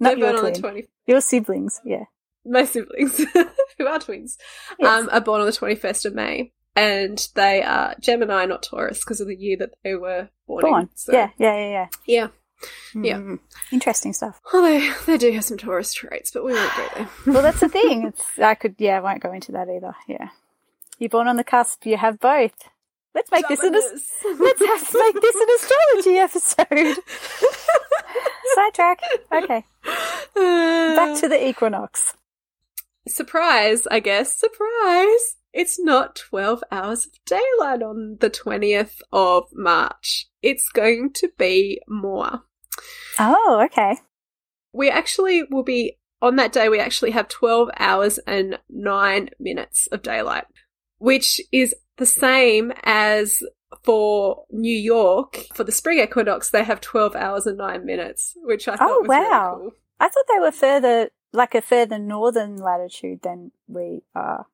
they're 0.00 0.16
born 0.16 0.36
on 0.36 0.44
the 0.44 0.52
twenty. 0.58 0.86
Your 1.06 1.20
siblings, 1.20 1.80
yeah. 1.84 2.04
My 2.44 2.64
siblings, 2.64 3.18
who 3.78 3.86
are 3.86 3.98
twins, 3.98 4.36
Yes. 4.78 5.02
um, 5.02 5.08
are 5.12 5.20
born 5.20 5.40
on 5.40 5.46
the 5.46 5.52
twenty 5.52 5.74
first 5.76 6.04
of 6.06 6.14
May, 6.14 6.52
and 6.76 7.26
they 7.34 7.62
are 7.62 7.94
Gemini, 8.00 8.46
not 8.46 8.62
Taurus, 8.62 9.00
because 9.00 9.20
of 9.20 9.28
the 9.28 9.36
year 9.36 9.56
that 9.58 9.70
they 9.84 9.94
were 9.94 10.28
born. 10.46 10.82
in. 10.82 10.88
So, 10.94 11.12
Yeah, 11.12 11.30
yeah, 11.38 11.56
yeah, 11.56 11.68
yeah. 11.70 11.86
yeah. 12.06 12.28
Yeah. 12.94 13.16
Mm. 13.18 13.38
Interesting 13.72 14.12
stuff. 14.12 14.40
Although 14.54 14.92
they 15.06 15.18
do 15.18 15.32
have 15.32 15.44
some 15.44 15.58
Taurus 15.58 15.92
traits, 15.92 16.30
but 16.30 16.44
we 16.44 16.52
won't 16.52 16.76
go 16.76 16.88
there. 16.94 17.08
Well, 17.26 17.42
that's 17.42 17.58
the 17.58 17.68
thing. 17.68 18.04
It's 18.08 18.38
I 18.38 18.54
could 18.54 18.76
yeah, 18.78 18.98
I 18.98 19.00
won't 19.00 19.20
go 19.22 19.32
into 19.32 19.50
that 19.52 19.68
either. 19.68 19.94
Yeah, 20.06 20.28
you're 20.98 21.08
born 21.10 21.26
on 21.26 21.34
the 21.36 21.42
cusp. 21.44 21.84
You 21.86 21.96
have 21.96 22.20
both. 22.20 22.54
Let's 23.14 23.30
make 23.30 23.46
this 23.48 23.60
an 23.60 23.72
let's 23.74 24.12
have, 24.24 24.94
make 24.94 25.20
this 25.20 25.36
an 25.36 25.46
astrology 25.56 26.18
episode. 26.18 26.96
Sidetrack. 28.54 29.00
Okay, 29.32 29.64
back 30.34 31.20
to 31.20 31.28
the 31.28 31.48
equinox. 31.48 32.14
surprise, 33.06 33.86
I 33.90 34.00
guess. 34.00 34.36
Surprise! 34.38 35.36
It's 35.52 35.78
not 35.78 36.16
12 36.16 36.64
hours 36.72 37.06
of 37.06 37.12
daylight 37.26 37.82
on 37.82 38.16
the 38.20 38.30
20th 38.30 39.00
of 39.12 39.44
March. 39.52 40.28
It's 40.40 40.70
going 40.70 41.12
to 41.14 41.28
be 41.36 41.82
more. 41.86 42.42
Oh, 43.18 43.60
okay. 43.66 43.98
We 44.72 44.88
actually 44.88 45.42
will 45.50 45.62
be, 45.62 45.98
on 46.22 46.36
that 46.36 46.52
day, 46.52 46.70
we 46.70 46.80
actually 46.80 47.10
have 47.10 47.28
12 47.28 47.68
hours 47.78 48.18
and 48.26 48.58
9 48.70 49.30
minutes 49.38 49.88
of 49.88 50.00
daylight, 50.00 50.44
which 51.02 51.40
is 51.50 51.74
the 51.96 52.06
same 52.06 52.72
as 52.84 53.42
for 53.82 54.44
New 54.50 54.76
York, 54.76 55.46
for 55.54 55.64
the 55.64 55.72
spring 55.72 55.98
equinox, 55.98 56.50
they 56.50 56.62
have 56.64 56.80
12 56.80 57.16
hours 57.16 57.46
and 57.46 57.58
9 57.58 57.84
minutes, 57.84 58.34
which 58.36 58.68
I 58.68 58.76
thought 58.76 58.88
Oh, 58.90 59.00
was 59.00 59.08
wow. 59.08 59.54
really 59.56 59.70
cool. 59.70 59.78
I 59.98 60.08
thought 60.08 60.24
they 60.32 60.38
were 60.40 60.52
further, 60.52 61.10
like 61.32 61.54
a 61.54 61.60
further 61.62 61.98
northern 61.98 62.56
latitude 62.56 63.20
than 63.22 63.50
we 63.66 64.02
are. 64.14 64.46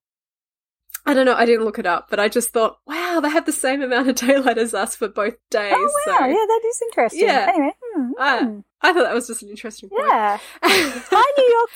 I 1.07 1.15
don't 1.15 1.27
know, 1.27 1.35
I 1.35 1.47
didn't 1.47 1.65
look 1.65 1.79
it 1.79 1.87
up, 1.87 2.09
but 2.11 2.21
I 2.21 2.29
just 2.29 2.51
thought, 2.51 2.79
wow, 2.87 3.21
they 3.23 3.31
have 3.31 3.47
the 3.47 3.53
same 3.53 3.83
amount 3.83 4.09
of 4.09 4.15
daylight 4.27 4.59
as 4.59 4.75
us 4.75 4.95
for 4.97 5.09
both 5.09 5.35
days. 5.51 5.73
Oh 5.77 5.91
wow, 6.07 6.19
so 6.19 6.27
yeah, 6.27 6.33
that 6.35 6.61
is 6.67 6.83
interesting. 6.83 7.27
Yeah. 7.27 7.47
Anyway, 7.49 7.73
hmm, 7.95 8.11
Ah, 8.19 8.39
hmm. 8.45 8.59
I 8.83 8.93
thought 8.93 9.05
that 9.05 9.15
was 9.15 9.27
just 9.27 9.43
an 9.43 9.49
interesting 9.51 9.89
point. 9.91 10.03
yeah. 10.07 10.39
Hi, 10.63 11.25
New 11.39 11.49
York 11.57 11.71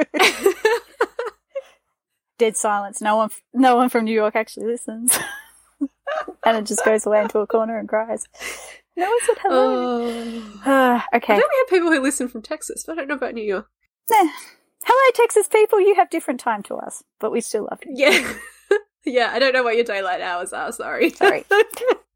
people. 0.00 0.80
Dead 2.40 2.56
silence. 2.56 3.02
No 3.02 3.16
one, 3.16 3.28
no 3.52 3.76
one 3.76 3.90
from 3.90 4.06
New 4.06 4.14
York 4.14 4.34
actually 4.34 4.64
listens, 4.64 5.18
and 6.46 6.56
it 6.56 6.64
just 6.64 6.82
goes 6.86 7.04
away 7.04 7.20
into 7.20 7.38
a 7.38 7.46
corner 7.46 7.78
and 7.78 7.86
cries. 7.86 8.26
No 8.96 9.06
one 9.06 9.18
said 9.26 9.36
hello. 9.42 10.08
Oh. 10.08 10.60
Ah, 10.64 11.06
I 11.12 11.16
okay. 11.18 11.34
know 11.34 11.38
we 11.38 11.58
have 11.58 11.68
people 11.68 11.92
who 11.92 12.00
listen 12.00 12.28
from 12.28 12.40
Texas, 12.40 12.84
but 12.86 12.94
I 12.94 12.96
don't 12.96 13.08
know 13.08 13.14
about 13.16 13.34
New 13.34 13.44
York. 13.44 13.66
Eh. 14.10 14.28
Hello, 14.84 15.12
Texas 15.14 15.48
people. 15.48 15.82
You 15.82 15.94
have 15.96 16.08
different 16.08 16.40
time 16.40 16.62
to 16.62 16.76
us, 16.76 17.02
but 17.18 17.30
we 17.30 17.42
still 17.42 17.68
love 17.70 17.80
you. 17.84 17.92
Yeah. 17.94 18.32
yeah, 19.04 19.30
I 19.34 19.38
don't 19.38 19.52
know 19.52 19.62
what 19.62 19.76
your 19.76 19.84
daylight 19.84 20.22
hours 20.22 20.54
are, 20.54 20.72
sorry. 20.72 21.10
Sorry. 21.10 21.44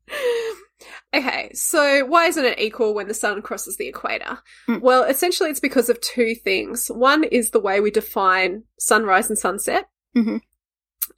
okay, 1.14 1.50
so 1.52 2.07
why 2.07 2.28
isn't 2.28 2.47
it 2.47 2.59
equal 2.59 2.95
when 2.95 3.09
the 3.09 3.14
sun 3.14 3.43
crosses 3.43 3.76
the 3.76 3.88
equator? 3.88 4.38
Mm. 4.71 4.81
Well, 4.81 5.04
essentially 5.04 5.50
it's 5.50 5.61
because 5.61 5.90
of 5.90 6.00
two 6.00 6.35
things. 6.35 6.88
One 6.88 7.25
is 7.25 7.50
the 7.50 7.61
way 7.61 7.81
we 7.81 7.90
define 7.90 8.62
sunrise 8.78 9.28
and 9.28 9.38
sunset. 9.38 9.90
Mhm. 10.14 10.40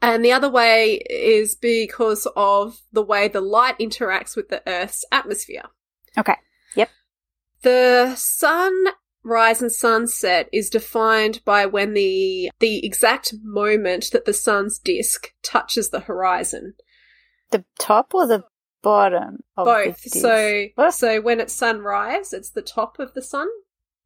And 0.03 0.25
the 0.25 0.33
other 0.33 0.51
way 0.51 0.95
is 1.09 1.55
because 1.55 2.27
of 2.37 2.81
the 2.93 3.03
way 3.03 3.29
the 3.29 3.41
light 3.41 3.79
interacts 3.79 4.37
with 4.37 4.49
the 4.49 4.63
Earth's 4.67 5.05
atmosphere. 5.13 5.65
Okay. 6.19 6.37
Yep. 6.75 6.91
The 7.63 8.15
sunrise 8.17 9.63
and 9.63 9.73
sunset 9.73 10.49
is 10.53 10.71
defined 10.71 11.43
by 11.45 11.67
when 11.67 11.95
the 11.95 12.51
the 12.59 12.85
exact 12.85 13.35
moment 13.43 14.11
that 14.13 14.25
the 14.25 14.33
sun's 14.33 14.79
disk 14.79 15.33
touches 15.43 15.91
the 15.91 16.01
horizon. 16.01 16.75
The 17.51 17.65
top 17.79 18.13
or 18.15 18.27
the 18.27 18.45
bottom 18.83 19.43
of 19.57 19.65
Both. 19.67 20.01
So 20.01 20.67
What? 20.75 20.93
so 20.93 21.21
when 21.21 21.41
it's 21.41 21.55
sunrise, 21.55 22.33
it's 22.33 22.51
the 22.51 22.63
top 22.63 22.99
of 22.99 23.15
the 23.15 23.23
sun. 23.23 23.49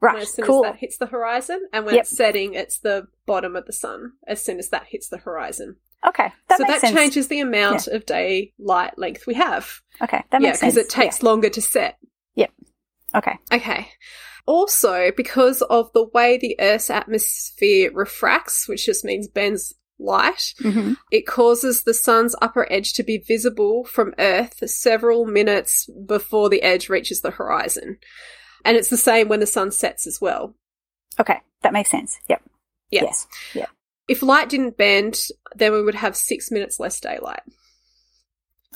Right, 0.01 0.23
as 0.23 0.33
soon 0.33 0.47
cool. 0.47 0.65
as 0.65 0.73
that 0.73 0.79
hits 0.81 0.99
the 0.99 1.07
horizon, 1.07 1.67
and 1.73 1.85
when 1.87 1.95
Yep. 1.95 2.03
it's 2.03 2.11
setting, 2.17 2.55
it's 2.55 2.79
the 2.79 3.07
bottom 3.27 3.57
of 3.57 3.67
the 3.67 3.73
sun. 3.73 4.13
As 4.27 4.43
soon 4.45 4.59
as 4.59 4.69
that 4.71 4.87
hits 4.89 5.09
the 5.09 5.19
horizon, 5.19 5.77
Okay, 6.07 6.33
that 6.49 6.59
so 6.59 6.65
that 6.65 6.81
sense. 6.81 6.95
changes 6.97 7.29
the 7.29 7.41
amount 7.41 7.87
of 7.87 8.07
daylight 8.07 8.99
length 8.99 9.27
we 9.27 9.35
have. 9.35 9.81
Okay, 10.03 10.23
that 10.31 10.41
yeah, 10.41 10.49
makes 10.49 10.61
sense. 10.61 10.75
because 10.75 10.85
it 10.87 10.91
takes 10.91 11.23
longer 11.23 11.51
to 11.51 11.61
set. 11.61 11.99
Yep. 12.37 12.51
Okay. 13.15 13.39
Okay. 13.53 13.89
Also, 14.47 15.11
because 15.17 15.63
of 15.63 15.93
the 15.93 16.05
way 16.15 16.39
the 16.39 16.57
Earth's 16.59 16.91
atmosphere 16.91 17.91
refracts, 17.93 18.67
which 18.69 18.87
just 18.87 19.05
means 19.05 19.29
bends 19.29 19.75
light, 19.99 20.55
hmm 20.61 20.95
it 21.11 21.27
causes 21.27 21.83
the 21.83 21.93
sun's 21.93 22.35
upper 22.41 22.67
edge 22.73 22.95
to 22.95 23.03
be 23.03 23.19
visible 23.19 23.85
from 23.85 24.15
Earth 24.19 24.67
several 24.71 25.27
minutes 25.27 25.87
before 26.07 26.49
the 26.49 26.63
edge 26.63 26.89
reaches 26.89 27.21
the 27.21 27.33
horizon. 27.33 27.99
And 28.65 28.77
it's 28.77 28.89
the 28.89 28.97
same 28.97 29.29
when 29.29 29.41
the 29.41 29.47
sun 29.47 29.71
sets 29.71 30.07
as 30.07 30.21
well. 30.21 30.55
Okay, 31.19 31.41
that 31.63 31.73
makes 31.73 31.91
sense. 31.91 32.19
Yep. 32.29 32.43
Yeah. 32.91 33.03
Yes. 33.05 33.27
Yeah. 33.55 33.67
If 34.09 34.23
light 34.23 34.49
didn't 34.49 34.77
bend, 34.77 35.29
then 35.55 35.73
we 35.73 35.83
would 35.83 35.95
have 35.95 36.17
six 36.17 36.51
minutes 36.51 36.81
less 36.81 36.99
daylight. 37.01 37.43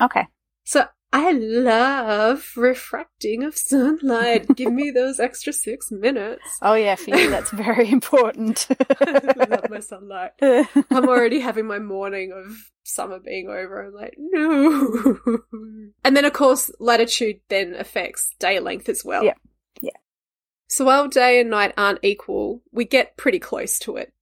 Okay. 0.01 0.27
So 0.65 0.87
I 1.13 1.31
love 1.31 2.53
refracting 2.57 3.45
of 3.45 3.57
sunlight. 3.57 4.49
Give 4.57 4.73
me 4.73 4.91
those 4.91 5.21
extra 5.21 5.53
six 5.53 5.93
minutes. 5.93 6.43
Oh 6.61 6.75
yeah, 6.75 6.97
for 6.97 7.11
you 7.11 7.31
that's 7.31 7.51
very 7.51 7.89
important. 7.89 8.67
I 9.01 9.47
love 9.49 9.71
my 9.71 9.79
sunlight. 9.79 10.33
I'm 10.43 11.09
already 11.09 11.39
having 11.39 11.67
my 11.67 11.79
morning 11.79 12.33
of 12.33 12.57
summer 12.83 13.21
being 13.21 13.49
over. 13.49 13.87
I'm 13.87 13.95
like, 13.95 14.17
no. 14.19 15.39
and 16.05 16.17
then, 16.17 16.25
of 16.25 16.33
course, 16.33 16.71
latitude 16.81 17.41
then 17.49 17.75
affects 17.75 18.33
day 18.41 18.59
length 18.59 18.89
as 18.89 19.05
well. 19.05 19.25
Yeah. 19.25 19.35
So 20.69 20.85
while 20.87 21.09
day 21.09 21.41
and 21.41 21.51
night 21.51 21.75
aren't 21.77 22.01
equal, 22.03 22.63
we 22.73 22.85
get 22.85 23.17
pretty 23.17 23.39
close 23.39 23.79
to 23.81 23.97
it. 23.97 24.13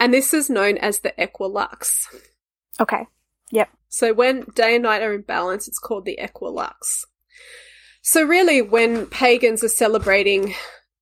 And 0.00 0.12
this 0.14 0.32
is 0.32 0.48
known 0.50 0.78
as 0.78 1.00
the 1.00 1.12
equilux. 1.18 2.06
okay. 2.80 3.06
Yep. 3.50 3.68
So 3.88 4.12
when 4.12 4.44
day 4.54 4.74
and 4.74 4.82
night 4.84 5.02
are 5.02 5.14
in 5.14 5.22
balance, 5.22 5.66
it's 5.68 5.78
called 5.78 6.04
the 6.04 6.18
equilux. 6.22 7.04
So 8.02 8.22
really, 8.22 8.60
when 8.62 9.06
pagans 9.06 9.64
are 9.64 9.68
celebrating 9.68 10.54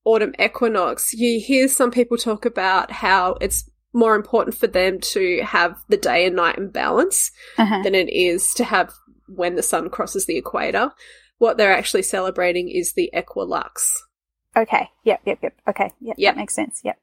autumn 0.04 0.32
equinox, 0.38 1.12
you 1.12 1.40
hear 1.40 1.66
some 1.68 1.90
people 1.90 2.16
talk 2.16 2.44
about 2.44 2.90
how 2.92 3.36
it's 3.40 3.68
more 3.92 4.14
important 4.14 4.56
for 4.56 4.66
them 4.68 5.00
to 5.00 5.40
have 5.42 5.76
the 5.88 5.96
day 5.96 6.26
and 6.26 6.36
night 6.36 6.56
in 6.58 6.68
balance 6.70 7.30
Uh-huh. 7.58 7.82
than 7.82 7.94
it 7.94 8.08
is 8.10 8.52
to 8.54 8.64
have 8.64 8.92
when 9.26 9.56
the 9.56 9.62
sun 9.62 9.90
crosses 9.90 10.26
the 10.26 10.36
equator. 10.36 10.90
What 11.38 11.56
they're 11.56 11.74
actually 11.76 12.02
celebrating 12.02 12.68
is 12.68 12.92
the 12.92 13.10
equilux. 13.14 13.90
Okay. 14.56 14.88
Yep. 15.04 15.20
Yep. 15.26 15.38
Yep. 15.42 15.54
Okay. 15.68 15.90
Yep. 16.00 16.16
Yep. 16.18 16.34
That 16.34 16.40
makes 16.40 16.54
sense. 16.54 16.80
Yep. 16.84 16.98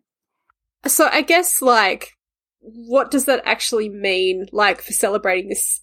So 0.87 1.07
I 1.11 1.21
guess 1.21 1.61
like 1.61 2.17
what 2.59 3.11
does 3.11 3.25
that 3.25 3.41
actually 3.45 3.89
mean 3.89 4.47
like 4.51 4.81
for 4.81 4.93
celebrating 4.93 5.49
this 5.49 5.81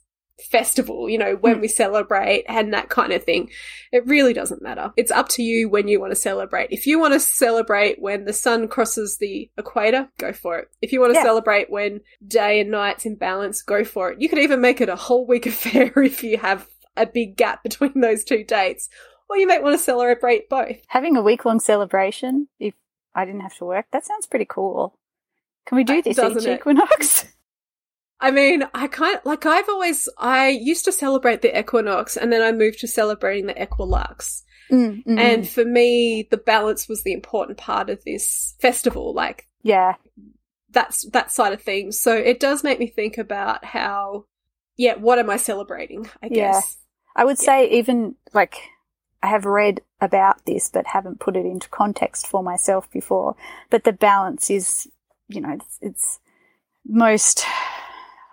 festival, 0.50 1.08
you 1.10 1.18
know, 1.18 1.36
when 1.36 1.56
Hmm. 1.56 1.60
we 1.60 1.68
celebrate 1.68 2.44
and 2.48 2.72
that 2.72 2.88
kind 2.88 3.12
of 3.12 3.22
thing. 3.24 3.50
It 3.92 4.06
really 4.06 4.32
doesn't 4.32 4.62
matter. 4.62 4.90
It's 4.96 5.10
up 5.10 5.28
to 5.30 5.42
you 5.42 5.68
when 5.68 5.86
you 5.86 6.00
want 6.00 6.12
to 6.12 6.16
celebrate. 6.16 6.68
If 6.70 6.86
you 6.86 6.98
want 6.98 7.12
to 7.12 7.20
celebrate 7.20 8.00
when 8.00 8.24
the 8.24 8.32
sun 8.32 8.66
crosses 8.66 9.18
the 9.18 9.50
equator, 9.58 10.08
go 10.18 10.32
for 10.32 10.58
it. 10.58 10.68
If 10.80 10.92
you 10.92 11.00
want 11.00 11.12
to 11.12 11.18
Yeah. 11.18 11.24
celebrate 11.24 11.70
when 11.70 12.00
day 12.26 12.60
and 12.60 12.70
night's 12.70 13.04
in 13.04 13.16
balance, 13.16 13.60
go 13.60 13.84
for 13.84 14.12
it. 14.12 14.22
You 14.22 14.30
could 14.30 14.38
even 14.38 14.62
make 14.62 14.80
it 14.80 14.88
a 14.88 14.96
whole 14.96 15.26
week 15.26 15.44
affair 15.46 15.92
if 16.02 16.24
you 16.24 16.38
have 16.38 16.66
a 16.96 17.04
big 17.04 17.36
gap 17.36 17.62
between 17.62 18.00
those 18.00 18.24
two 18.24 18.42
dates. 18.42 18.88
Or 19.30 19.36
you 19.36 19.46
might 19.46 19.62
want 19.62 19.78
to 19.78 19.82
celebrate 19.82 20.48
both. 20.48 20.76
Having 20.88 21.16
a 21.16 21.22
week 21.22 21.44
long 21.44 21.60
celebration, 21.60 22.48
if 22.58 22.74
I 23.14 23.24
didn't 23.24 23.42
have 23.42 23.56
to 23.58 23.64
work, 23.64 23.86
that 23.92 24.04
sounds 24.04 24.26
pretty 24.26 24.44
cool. 24.44 24.98
Can 25.66 25.76
we 25.76 25.84
do 25.84 26.02
this 26.02 26.18
each 26.18 26.46
it? 26.46 26.58
equinox? 26.58 27.24
I 28.20 28.32
mean, 28.32 28.64
I 28.74 28.88
kind 28.88 29.16
of, 29.16 29.24
like 29.24 29.46
I've 29.46 29.68
always, 29.68 30.08
I 30.18 30.48
used 30.48 30.84
to 30.86 30.92
celebrate 30.92 31.42
the 31.42 31.56
equinox 31.56 32.16
and 32.16 32.32
then 32.32 32.42
I 32.42 32.50
moved 32.50 32.80
to 32.80 32.88
celebrating 32.88 33.46
the 33.46 33.54
equilux. 33.54 34.42
Mm, 34.70 35.04
mm, 35.04 35.18
And 35.18 35.48
for 35.48 35.64
me, 35.64 36.26
the 36.30 36.36
balance 36.36 36.88
was 36.88 37.02
the 37.04 37.12
important 37.12 37.56
part 37.56 37.88
of 37.88 38.02
this 38.04 38.56
festival, 38.60 39.14
like 39.14 39.48
yeah. 39.62 39.94
that's 40.70 41.08
that 41.10 41.30
side 41.30 41.52
of 41.52 41.62
things. 41.62 42.00
So 42.00 42.14
it 42.14 42.40
does 42.40 42.64
make 42.64 42.78
me 42.80 42.88
think 42.88 43.16
about 43.16 43.64
how, 43.64 44.26
yeah, 44.76 44.94
what 44.96 45.18
am 45.20 45.30
I 45.30 45.36
celebrating? 45.36 46.08
I 46.22 46.26
Yeah. 46.26 46.52
guess. 46.52 46.78
I 47.16 47.24
would 47.24 47.38
Yeah. 47.38 47.44
say 47.46 47.70
even 47.70 48.16
like 48.34 48.56
I 49.22 49.28
have 49.28 49.44
read 49.44 49.82
about 50.00 50.44
this 50.46 50.70
but 50.70 50.86
haven't 50.86 51.20
put 51.20 51.36
it 51.36 51.44
into 51.44 51.68
context 51.68 52.26
for 52.26 52.42
myself 52.42 52.90
before. 52.90 53.36
But 53.68 53.84
the 53.84 53.92
balance 53.92 54.50
is, 54.50 54.88
you 55.28 55.40
know, 55.40 55.52
it's, 55.52 55.78
it's 55.80 56.20
most, 56.86 57.44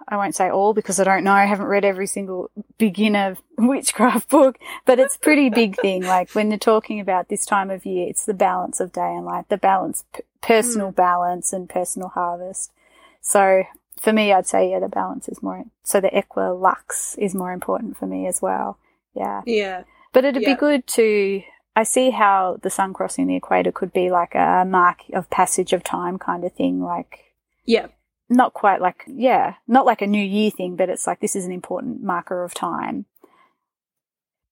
I 0.07 0.15
won't 0.15 0.35
say 0.35 0.49
all 0.49 0.73
because 0.73 0.99
I 0.99 1.03
don't 1.03 1.23
know. 1.23 1.33
I 1.33 1.45
haven't 1.45 1.65
read 1.65 1.83
every 1.83 2.07
single 2.07 2.49
beginner 2.77 3.37
witchcraft 3.57 4.29
book, 4.29 4.57
but 4.85 4.99
it's 4.99 5.17
pretty 5.17 5.49
big 5.49 5.75
thing. 5.81 6.03
Like 6.03 6.31
when 6.31 6.49
they're 6.49 6.57
talking 6.57 6.99
about 6.99 7.27
this 7.27 7.45
time 7.45 7.69
of 7.69 7.85
year, 7.85 8.07
it's 8.07 8.25
the 8.25 8.33
balance 8.33 8.79
of 8.79 8.93
day 8.93 9.13
and 9.13 9.25
night, 9.25 9.49
the 9.49 9.57
balance, 9.57 10.05
p- 10.13 10.23
personal 10.41 10.89
hmm. 10.89 10.95
balance 10.95 11.51
and 11.51 11.69
personal 11.69 12.09
harvest. 12.09 12.71
So 13.19 13.63
for 13.99 14.13
me, 14.13 14.31
I'd 14.31 14.47
say, 14.47 14.71
yeah, 14.71 14.79
the 14.79 14.87
balance 14.87 15.27
is 15.27 15.43
more, 15.43 15.65
so 15.83 15.99
the 15.99 16.09
equilux 16.09 17.17
is 17.17 17.35
more 17.35 17.51
important 17.51 17.97
for 17.97 18.05
me 18.05 18.27
as 18.27 18.41
well. 18.41 18.77
Yeah. 19.13 19.41
Yeah. 19.45 19.83
But 20.17 20.25
it'd 20.25 20.41
Yeah. 20.41 20.55
be 20.55 20.59
good 20.59 20.87
to, 20.87 21.43
I 21.75 21.83
see 21.83 22.09
how 22.09 22.57
the 22.63 22.71
sun 22.71 22.91
crossing 22.91 23.27
the 23.27 23.35
equator 23.35 23.71
could 23.71 23.93
be 23.93 24.09
like 24.09 24.33
a 24.33 24.65
mark 24.67 25.01
of 25.13 25.29
passage 25.29 25.73
of 25.73 25.83
time 25.83 26.17
kind 26.17 26.43
of 26.43 26.53
thing. 26.53 26.81
Like, 26.81 27.35
Yeah. 27.65 27.85
not 28.27 28.55
quite 28.55 28.81
like, 28.81 29.03
yeah, 29.05 29.57
not 29.67 29.85
like 29.85 30.01
a 30.01 30.07
new 30.07 30.23
year 30.23 30.49
thing, 30.49 30.75
but 30.75 30.89
it's 30.89 31.05
like 31.05 31.19
this 31.19 31.35
is 31.35 31.45
an 31.45 31.51
important 31.51 32.01
marker 32.01 32.43
of 32.43 32.55
time. 32.55 33.05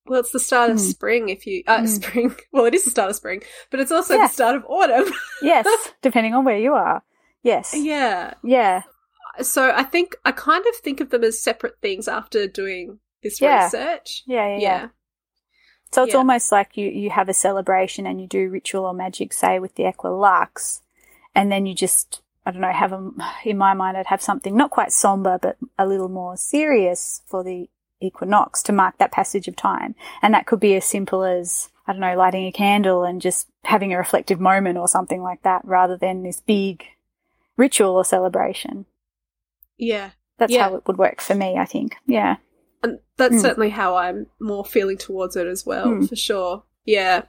Well, 0.05 0.19
it's 0.19 0.29
the 0.29 0.39
start 0.39 0.69
of 0.69 0.77
Mm. 0.77 0.81
spring 0.91 1.29
if 1.29 1.47
you, 1.47 1.63
uh, 1.65 1.79
Mm. 1.79 1.87
spring. 1.87 2.35
Well, 2.51 2.65
it 2.65 2.75
is 2.75 2.83
the 2.85 2.91
start 2.91 3.09
of 3.09 3.15
spring, 3.15 3.41
but 3.71 3.79
it's 3.79 3.91
also 3.91 4.13
Yeah. 4.17 4.27
the 4.27 4.33
start 4.33 4.55
of 4.55 4.65
autumn. 4.67 5.11
Yes, 5.41 5.65
depending 6.03 6.35
on 6.35 6.45
where 6.45 6.59
you 6.59 6.75
are. 6.75 7.01
Yes. 7.41 7.73
yeah. 7.75 8.35
Yeah. 8.43 8.83
So 9.41 9.71
I 9.71 9.81
think, 9.81 10.15
I 10.23 10.31
kind 10.31 10.63
of 10.67 10.75
think 10.75 11.01
of 11.01 11.09
them 11.09 11.23
as 11.23 11.41
separate 11.41 11.81
things 11.81 12.07
after 12.07 12.45
doing 12.47 12.99
this 13.23 13.41
Yeah. 13.41 13.63
research. 13.63 14.21
Yeah. 14.27 14.47
Yeah. 14.49 14.59
yeah. 14.59 14.87
So 15.95 16.03
it's 16.03 16.11
Yeah. 16.11 16.17
almost 16.17 16.51
like 16.51 16.75
you, 16.75 16.89
you 16.89 17.09
have 17.09 17.29
a 17.29 17.33
celebration 17.33 18.05
and 18.05 18.19
you 18.19 18.27
do 18.27 18.49
ritual 18.49 18.83
or 18.85 18.93
magic, 18.93 19.31
say 19.31 19.59
with 19.59 19.75
the 19.75 19.83
equilux, 19.83 20.81
and 21.33 21.49
then 21.49 21.65
you 21.65 21.73
just, 21.73 22.21
I 22.45 22.51
don't 22.51 22.59
know, 22.59 22.73
have 22.73 22.91
a, 22.91 23.11
in 23.45 23.57
my 23.57 23.73
mind, 23.73 23.95
I'd 23.95 24.07
have 24.07 24.21
something 24.21 24.57
not 24.57 24.71
quite 24.71 24.91
somber, 24.91 25.39
but 25.41 25.55
a 25.79 25.87
little 25.87 26.09
more 26.09 26.35
serious 26.35 27.21
for 27.27 27.45
the 27.45 27.69
equinox 28.01 28.61
to 28.63 28.73
mark 28.73 28.97
that 28.97 29.13
passage 29.13 29.47
of 29.47 29.55
time. 29.55 29.95
And 30.21 30.33
that 30.33 30.47
could 30.47 30.59
be 30.59 30.75
as 30.75 30.83
simple 30.83 31.23
as, 31.23 31.69
I 31.87 31.93
don't 31.93 32.01
know, 32.01 32.17
lighting 32.17 32.45
a 32.45 32.51
candle 32.51 33.05
and 33.05 33.21
just 33.21 33.47
having 33.63 33.93
a 33.93 33.97
reflective 33.97 34.41
moment 34.41 34.77
or 34.77 34.89
something 34.89 35.21
like 35.23 35.43
that 35.43 35.61
rather 35.63 35.95
than 35.95 36.23
this 36.23 36.41
big 36.41 36.83
ritual 37.55 37.95
or 37.95 38.03
celebration. 38.03 38.85
Yeah. 39.77 40.09
That's 40.39 40.51
Yeah. 40.51 40.63
how 40.67 40.75
it 40.75 40.85
would 40.87 40.97
work 40.97 41.21
for 41.21 41.35
me, 41.35 41.57
I 41.57 41.63
think. 41.63 41.95
Yeah. 42.05 42.35
And 42.85 42.99
that's 43.17 43.35
Mm. 43.35 43.41
certainly 43.41 43.69
how 43.69 43.95
I'm 43.95 44.27
more 44.39 44.63
feeling 44.65 44.97
towards 44.97 45.35
it 45.35 45.47
as 45.47 45.65
well, 45.65 45.87
Mm. 45.87 46.07
for 46.09 46.15
sure. 46.15 46.63
Yeah. 46.85 47.23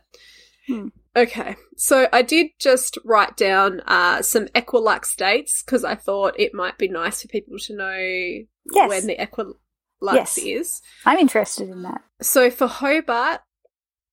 Mm. 0.68 0.90
Okay. 1.16 1.56
So 1.76 2.08
I 2.12 2.22
did 2.22 2.48
just 2.60 2.98
write 3.04 3.36
down 3.36 3.80
uh, 3.86 4.20
some 4.22 4.46
equilux 4.48 5.16
dates 5.16 5.62
because 5.62 5.82
I 5.84 5.94
thought 5.94 6.38
it 6.38 6.52
might 6.54 6.76
be 6.76 6.88
nice 6.88 7.22
for 7.22 7.28
people 7.28 7.58
to 7.58 7.74
know 7.76 7.96
Yes. 8.74 8.88
when 8.88 9.06
the 9.06 9.16
equilux 9.16 9.54
Yes. 10.02 10.38
is. 10.38 10.82
I'm 11.06 11.18
interested 11.18 11.68
in 11.70 11.82
that. 11.82 12.02
So 12.20 12.50
for 12.50 12.66
Hobart, 12.66 13.40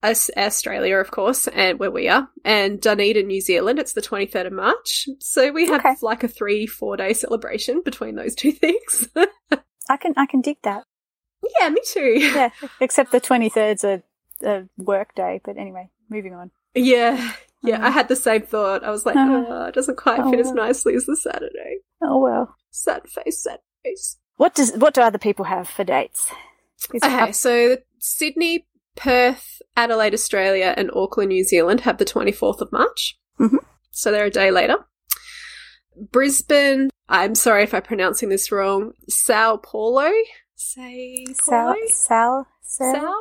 Australia, 0.03 0.97
of 0.97 1.11
course, 1.11 1.47
and 1.47 1.79
where 1.79 1.91
we 1.91 2.07
are, 2.09 2.29
and 2.43 2.79
Dunedin, 2.81 3.27
New 3.27 3.39
Zealand, 3.41 3.79
it's 3.79 3.93
the 3.93 4.01
23rd 4.01 4.47
of 4.47 4.53
March. 4.53 5.07
So 5.19 5.51
we 5.51 5.65
have 5.67 5.79
Okay. 5.85 5.95
like 6.01 6.23
a 6.23 6.27
three, 6.27 6.67
four 6.67 6.97
day 6.97 7.13
celebration 7.13 7.81
between 7.81 8.15
those 8.15 8.35
two 8.35 8.51
things. 8.51 9.07
I 9.89 9.97
can 9.97 10.13
I 10.17 10.25
can 10.25 10.41
dig 10.41 10.57
that. 10.63 10.83
Yeah, 11.59 11.69
me 11.69 11.81
too. 11.85 12.19
Yeah. 12.19 12.49
Except 12.79 13.11
the 13.11 13.19
twenty 13.19 13.49
third's 13.49 13.83
a, 13.83 14.01
a 14.43 14.63
work 14.77 15.15
day, 15.15 15.41
but 15.43 15.57
anyway, 15.57 15.89
moving 16.09 16.33
on. 16.33 16.51
Yeah. 16.75 17.33
Yeah, 17.65 17.85
I 17.85 17.91
had 17.91 18.09
the 18.09 18.15
same 18.17 18.41
thought. 18.41 18.83
I 18.83 18.89
was 18.89 19.05
like, 19.05 19.15
Uh-huh. 19.15 19.45
oh, 19.47 19.65
it 19.67 19.73
doesn't 19.75 19.95
quite 19.97 20.19
Oh, 20.19 20.29
fit 20.29 20.39
as 20.41 20.51
nicely 20.51 20.95
as 20.95 21.05
the 21.05 21.15
Saturday. 21.15 21.77
Oh 22.01 22.19
well. 22.19 22.55
Sad 22.71 23.07
face, 23.07 23.41
sad 23.43 23.59
face. 23.83 24.17
What 24.35 24.53
does 24.53 24.73
what 24.73 24.93
do 24.93 25.01
other 25.01 25.17
people 25.17 25.45
have 25.45 25.69
for 25.69 25.83
dates? 25.85 26.29
Is 26.93 27.01
Okay, 27.03 27.19
up- 27.19 27.33
so 27.33 27.77
Sydney, 27.99 28.67
Perth, 28.97 29.61
Adelaide, 29.77 30.13
Australia, 30.13 30.73
and 30.75 30.91
Auckland, 30.93 31.29
New 31.29 31.45
Zealand 31.45 31.81
have 31.81 31.97
the 31.99 32.05
24th 32.05 32.59
of 32.59 32.71
March. 32.73 33.17
Mhm. 33.39 33.59
So 33.91 34.11
they're 34.11 34.25
a 34.25 34.29
day 34.29 34.51
later. 34.51 34.75
Brisbane, 36.11 36.89
I'm 37.07 37.35
sorry 37.35 37.63
if 37.63 37.73
I'm 37.73 37.83
pronouncing 37.83 38.29
this 38.29 38.51
wrong, 38.51 38.93
Sao 39.09 39.57
Paulo? 39.57 40.09
Say 40.55 41.25
Sal, 41.33 41.73
Paulo? 41.73 41.75
Sal, 41.89 42.47
Sal, 42.61 42.93
Sao 42.93 43.13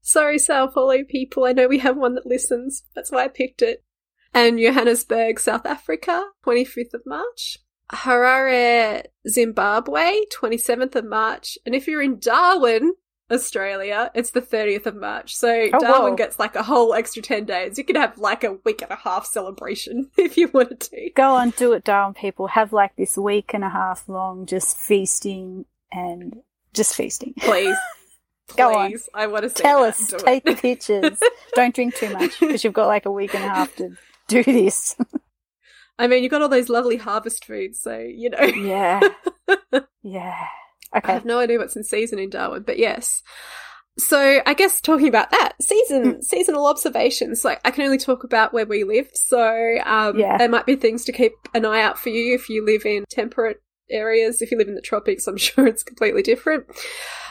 Sorry, 0.00 0.38
Sao 0.38 0.68
Paulo 0.68 1.02
people. 1.02 1.44
I 1.44 1.52
know 1.52 1.66
we 1.66 1.78
have 1.80 1.96
one 1.96 2.14
that 2.14 2.26
listens. 2.26 2.84
That's 2.94 3.10
why 3.10 3.24
I 3.24 3.28
picked 3.28 3.60
it. 3.60 3.84
And 4.32 4.58
Johannesburg, 4.58 5.40
South 5.40 5.66
Africa, 5.66 6.26
25th 6.46 6.94
of 6.94 7.02
March. 7.06 7.58
Harare, 7.92 9.02
Zimbabwe, 9.28 10.20
27th 10.32 10.94
of 10.94 11.04
March. 11.06 11.58
And 11.66 11.74
if 11.74 11.88
you're 11.88 12.02
in 12.02 12.18
Darwin, 12.20 12.94
Australia, 13.30 14.10
it's 14.14 14.30
the 14.30 14.40
30th 14.40 14.86
of 14.86 14.94
March. 14.96 15.34
So 15.34 15.48
Oh, 15.74 15.78
Darwin 15.80 16.10
whoa. 16.12 16.16
gets 16.16 16.38
like 16.38 16.54
a 16.54 16.62
whole 16.62 16.94
extra 16.94 17.22
10 17.22 17.44
days. 17.44 17.76
You 17.78 17.84
could 17.84 17.96
have 17.96 18.18
like 18.18 18.44
a 18.44 18.52
week 18.64 18.82
and 18.82 18.90
a 18.90 18.96
half 18.96 19.26
celebration 19.26 20.10
if 20.16 20.36
you 20.36 20.48
wanted 20.54 20.80
to. 20.80 21.10
Go 21.16 21.34
on, 21.34 21.50
do 21.50 21.72
it, 21.72 21.84
Darwin 21.84 22.14
people. 22.14 22.46
Have 22.48 22.72
like 22.72 22.94
this 22.96 23.16
week 23.18 23.52
and 23.54 23.64
a 23.64 23.68
half 23.68 24.08
long 24.08 24.46
just 24.46 24.76
feasting 24.78 25.64
and 25.92 26.36
just 26.72 26.94
feasting. 26.94 27.34
Please. 27.38 27.76
Go 28.56 28.76
on. 28.78 28.94
I 29.12 29.26
want 29.26 29.42
to 29.42 29.48
see 29.50 29.60
Tell 29.62 29.82
that. 29.82 29.88
us, 29.94 30.06
Do 30.08 30.18
take 30.18 30.46
it. 30.46 30.58
pictures. 30.58 31.18
Don't 31.56 31.74
drink 31.74 31.96
too 31.96 32.10
much 32.10 32.38
because 32.40 32.62
you've 32.62 32.72
got 32.74 32.86
like 32.86 33.04
a 33.06 33.10
week 33.10 33.34
and 33.34 33.42
a 33.42 33.48
half 33.48 33.74
to 33.76 33.96
do 34.28 34.44
this. 34.44 34.94
I 35.98 36.06
mean, 36.06 36.22
you've 36.22 36.30
got 36.30 36.42
all 36.42 36.48
those 36.48 36.68
lovely 36.68 36.96
harvest 36.96 37.44
foods, 37.44 37.80
so 37.80 37.98
you 37.98 38.30
know. 38.30 38.38
yeah. 38.42 39.00
Yeah. 40.04 40.46
I 41.04 41.12
have 41.12 41.24
no 41.24 41.38
idea 41.38 41.58
what's 41.58 41.76
in 41.76 41.84
season 41.84 42.18
in 42.18 42.30
Darwin, 42.30 42.62
but 42.66 42.78
yes. 42.78 43.22
So 43.98 44.40
I 44.44 44.52
guess 44.54 44.80
talking 44.82 45.08
about 45.08 45.30
that 45.30 45.52
season, 45.62 46.22
seasonal 46.22 46.66
observations. 46.66 47.44
Like 47.44 47.60
I 47.64 47.70
can 47.70 47.84
only 47.84 47.96
talk 47.98 48.24
about 48.24 48.52
where 48.52 48.66
we 48.66 48.84
live, 48.84 49.08
so 49.14 49.78
um, 49.84 50.18
Yeah. 50.18 50.36
there 50.36 50.48
might 50.50 50.66
be 50.66 50.76
things 50.76 51.04
to 51.06 51.12
keep 51.12 51.32
an 51.54 51.64
eye 51.64 51.80
out 51.80 51.98
for 51.98 52.10
you 52.10 52.34
if 52.34 52.48
you 52.50 52.64
live 52.64 52.84
in 52.84 53.04
temperate 53.10 53.62
areas. 53.90 54.42
If 54.42 54.50
you 54.50 54.58
live 54.58 54.68
in 54.68 54.74
the 54.74 54.82
tropics, 54.82 55.26
I'm 55.26 55.36
sure 55.38 55.66
it's 55.66 55.82
completely 55.82 56.22
different. 56.22 56.66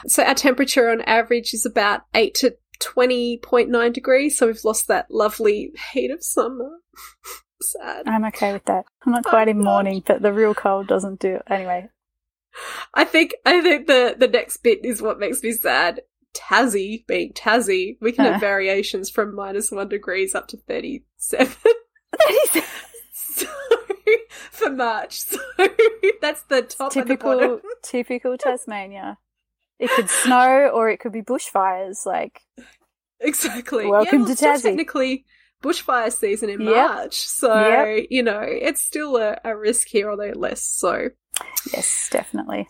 So 0.08 0.24
our 0.24 0.34
temperature 0.34 0.88
on 0.90 1.02
average 1.02 1.54
is 1.54 1.64
about 1.66 2.00
eight 2.14 2.34
to 2.36 2.56
twenty 2.80 3.38
point 3.38 3.68
nine 3.70 3.92
degrees. 3.92 4.36
So 4.36 4.46
we've 4.48 4.64
lost 4.64 4.88
that 4.88 5.06
lovely 5.08 5.70
heat 5.92 6.10
of 6.10 6.22
summer. 6.24 6.70
Sad. 7.62 8.06
I'm 8.08 8.24
okay 8.26 8.52
with 8.52 8.64
that. 8.66 8.84
I'm 9.06 9.12
not 9.12 9.24
quite 9.24 9.48
in 9.48 9.62
mourning, 9.62 10.02
but 10.06 10.20
the 10.20 10.32
real 10.32 10.54
cold 10.54 10.88
doesn't 10.88 11.20
do 11.20 11.36
it. 11.36 11.42
Anyway. 11.48 11.88
I 12.94 13.04
think 13.04 13.34
I 13.44 13.60
think 13.60 13.86
the 13.86 14.14
the 14.18 14.28
next 14.28 14.58
bit 14.58 14.84
is 14.84 15.02
what 15.02 15.18
makes 15.18 15.42
me 15.42 15.52
sad. 15.52 16.00
Tassie 16.34 17.06
being 17.06 17.32
Tassie, 17.32 17.96
we 18.00 18.12
can 18.12 18.26
Uh. 18.26 18.32
have 18.32 18.40
variations 18.40 19.08
from 19.08 19.34
minus 19.34 19.70
one 19.70 19.88
degrees 19.88 20.34
up 20.34 20.48
to 20.48 20.56
thirty 20.58 21.04
seven. 21.16 21.54
so 23.12 23.46
for 24.50 24.70
March, 24.70 25.20
so 25.22 25.38
that's 26.20 26.42
the 26.44 26.62
top 26.62 26.92
typical, 26.92 27.60
typical 27.82 28.36
Tasmania. 28.38 29.18
It 29.78 29.90
could 29.90 30.08
snow 30.08 30.70
or 30.72 30.88
it 30.88 31.00
could 31.00 31.12
be 31.12 31.22
bushfires. 31.22 32.06
Like, 32.06 32.40
Exactly. 33.20 33.86
Welcome 33.86 34.20
yeah, 34.20 34.26
well, 34.26 34.36
to 34.36 34.44
Tassie. 34.44 34.62
Technically, 34.62 35.24
bushfire 35.62 36.12
season 36.12 36.50
in 36.50 36.60
Yep. 36.62 36.70
March, 36.74 37.14
so 37.16 37.54
Yep. 37.54 38.06
you 38.10 38.22
know 38.22 38.40
it's 38.42 38.82
still 38.82 39.16
a, 39.16 39.38
a 39.44 39.56
risk 39.56 39.88
here, 39.88 40.10
although 40.10 40.32
less 40.34 40.62
so. 40.62 41.08
Yes, 41.72 42.08
definitely. 42.10 42.66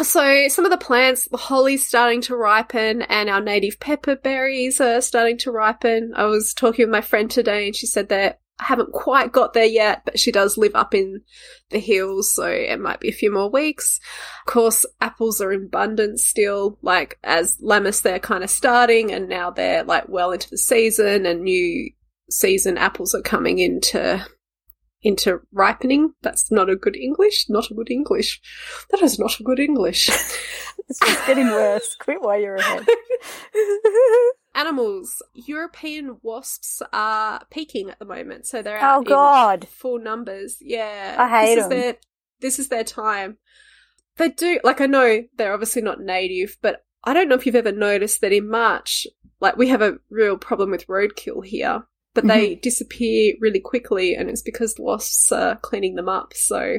So 0.00 0.46
some 0.48 0.64
of 0.64 0.70
the 0.70 0.78
plants, 0.78 1.28
the 1.28 1.36
holly's 1.36 1.86
starting 1.86 2.20
to 2.22 2.36
ripen 2.36 3.02
and 3.02 3.28
our 3.28 3.40
native 3.40 3.80
pepper 3.80 4.14
berries 4.14 4.80
are 4.80 5.00
starting 5.00 5.38
to 5.38 5.50
ripen. 5.50 6.12
I 6.14 6.26
was 6.26 6.54
talking 6.54 6.84
with 6.84 6.92
my 6.92 7.00
friend 7.00 7.28
today 7.28 7.66
and 7.66 7.74
she 7.74 7.86
said 7.86 8.08
that 8.10 8.40
I 8.60 8.64
haven't 8.64 8.92
quite 8.92 9.32
got 9.32 9.52
there 9.52 9.64
yet, 9.64 10.02
but 10.04 10.18
she 10.18 10.32
does 10.32 10.58
live 10.58 10.74
up 10.74 10.92
in 10.92 11.22
the 11.70 11.78
hills, 11.78 12.34
so 12.34 12.44
it 12.44 12.80
might 12.80 12.98
be 12.98 13.08
a 13.08 13.12
few 13.12 13.32
more 13.32 13.48
weeks. 13.48 14.00
Of 14.46 14.52
course, 14.52 14.84
apples 15.00 15.40
are 15.40 15.52
in 15.52 15.64
abundance 15.64 16.26
still, 16.26 16.76
like 16.82 17.18
as 17.22 17.56
Lammas 17.60 18.02
they're 18.02 18.18
kind 18.18 18.42
of 18.42 18.50
starting 18.50 19.12
and 19.12 19.28
now 19.28 19.50
they're 19.50 19.84
like 19.84 20.08
well 20.08 20.32
into 20.32 20.50
the 20.50 20.58
season 20.58 21.24
and 21.24 21.42
new 21.42 21.90
season 22.30 22.78
apples 22.78 23.14
are 23.14 23.22
coming 23.22 23.58
into 23.58 24.24
into 25.02 25.40
ripening. 25.52 26.14
That's 26.22 26.50
not 26.50 26.68
a 26.68 26.76
good 26.76 26.96
English. 26.96 27.46
Not 27.48 27.70
a 27.70 27.74
good 27.74 27.90
English. 27.90 28.40
That 28.90 29.02
is 29.02 29.18
not 29.18 29.38
a 29.40 29.42
good 29.42 29.58
English. 29.60 30.10
It's 30.90 31.00
just 31.00 31.26
getting 31.26 31.48
worse. 31.48 31.96
Quit 32.00 32.22
while 32.22 32.40
you're 32.40 32.54
ahead. 32.56 32.86
Animals. 34.54 35.22
European 35.34 36.16
wasps 36.22 36.82
are 36.92 37.42
peaking 37.50 37.90
at 37.90 37.98
the 37.98 38.04
moment, 38.04 38.46
so 38.46 38.62
they're 38.62 38.78
Oh, 38.78 38.82
out 38.82 38.98
in 39.02 39.08
God. 39.08 39.68
full 39.68 39.98
numbers. 39.98 40.56
Yeah, 40.60 41.14
I 41.18 41.28
hate 41.28 41.54
this 41.56 41.58
is 41.58 41.64
'em. 41.64 41.70
their 41.70 41.96
this 42.40 42.58
is 42.58 42.68
their 42.68 42.84
time. 42.84 43.36
They 44.16 44.30
do 44.30 44.60
like 44.64 44.80
I 44.80 44.86
know 44.86 45.24
they're 45.36 45.52
obviously 45.52 45.82
not 45.82 46.00
native, 46.00 46.56
but 46.62 46.84
I 47.04 47.12
don't 47.12 47.28
know 47.28 47.34
if 47.36 47.44
you've 47.46 47.54
ever 47.54 47.72
noticed 47.72 48.20
that 48.22 48.32
in 48.32 48.48
March, 48.48 49.06
like 49.40 49.56
we 49.56 49.68
have 49.68 49.82
a 49.82 49.98
real 50.10 50.38
problem 50.38 50.70
with 50.70 50.86
roadkill 50.86 51.44
here, 51.44 51.84
but 52.20 52.26
they 52.26 52.50
Mm-hmm. 52.50 52.60
disappear 52.60 53.34
really 53.40 53.60
quickly, 53.60 54.14
and 54.14 54.28
it's 54.28 54.42
because 54.42 54.74
wasps 54.78 55.30
are 55.30 55.56
cleaning 55.56 55.94
them 55.94 56.08
up. 56.08 56.32
So 56.34 56.78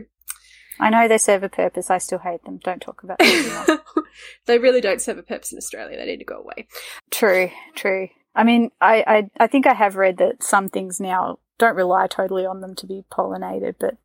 I 0.80 0.90
know 0.90 1.08
they 1.08 1.18
serve 1.18 1.44
a 1.44 1.50
purpose. 1.50 1.90
I 1.90 1.98
still 1.98 2.20
hate 2.20 2.44
them. 2.44 2.60
Don't 2.64 2.82
talk 2.82 3.04
about 3.04 3.20
them 3.20 3.80
they 4.46 4.60
really 4.60 4.82
don't 4.82 5.02
serve 5.02 5.18
a 5.18 5.24
purpose 5.24 5.52
in 5.52 5.58
Australia. 5.58 5.98
They 5.98 6.06
need 6.06 6.18
to 6.18 6.26
go 6.26 6.40
away. 6.40 6.68
True, 7.10 7.50
true. 7.76 8.10
I 8.36 8.44
mean, 8.44 8.72
I, 8.82 9.04
I, 9.08 9.30
I 9.44 9.48
think 9.48 9.66
I 9.66 9.74
have 9.74 9.96
read 9.96 10.18
that 10.18 10.44
some 10.44 10.68
things 10.70 11.00
now 11.00 11.40
don't 11.58 11.76
rely 11.76 12.08
totally 12.08 12.46
on 12.46 12.62
them 12.62 12.76
to 12.76 12.86
be 12.86 13.04
pollinated, 13.12 13.76
but 13.80 13.98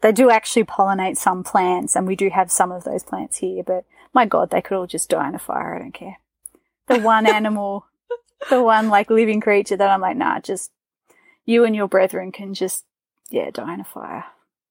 they 0.00 0.12
do 0.12 0.30
actually 0.30 0.64
pollinate 0.64 1.16
some 1.16 1.42
plants, 1.44 1.94
and 1.96 2.06
we 2.06 2.16
do 2.16 2.30
have 2.30 2.50
some 2.50 2.72
of 2.72 2.84
those 2.84 3.02
plants 3.04 3.38
here. 3.38 3.62
But 3.64 3.84
my 4.12 4.26
God, 4.26 4.50
they 4.50 4.60
could 4.62 4.76
all 4.76 4.86
just 4.86 5.08
die 5.10 5.28
in 5.28 5.34
a 5.34 5.38
fire. 5.38 5.76
I 5.76 5.78
don't 5.78 5.94
care. 5.94 6.18
The 6.86 6.98
one 7.00 7.26
animal, 7.38 7.86
the 8.48 8.62
one 8.62 8.88
like 8.88 9.10
living 9.10 9.40
creature 9.40 9.76
that 9.76 9.90
I'm 9.90 10.00
like, 10.00 10.16
nah, 10.16 10.40
just 10.40 10.70
you 11.50 11.64
and 11.64 11.74
your 11.74 11.88
brethren 11.88 12.30
can 12.32 12.54
just, 12.54 12.84
yeah, 13.30 13.50
die 13.50 13.74
in 13.74 13.80
a 13.80 13.84
fire. 13.84 14.24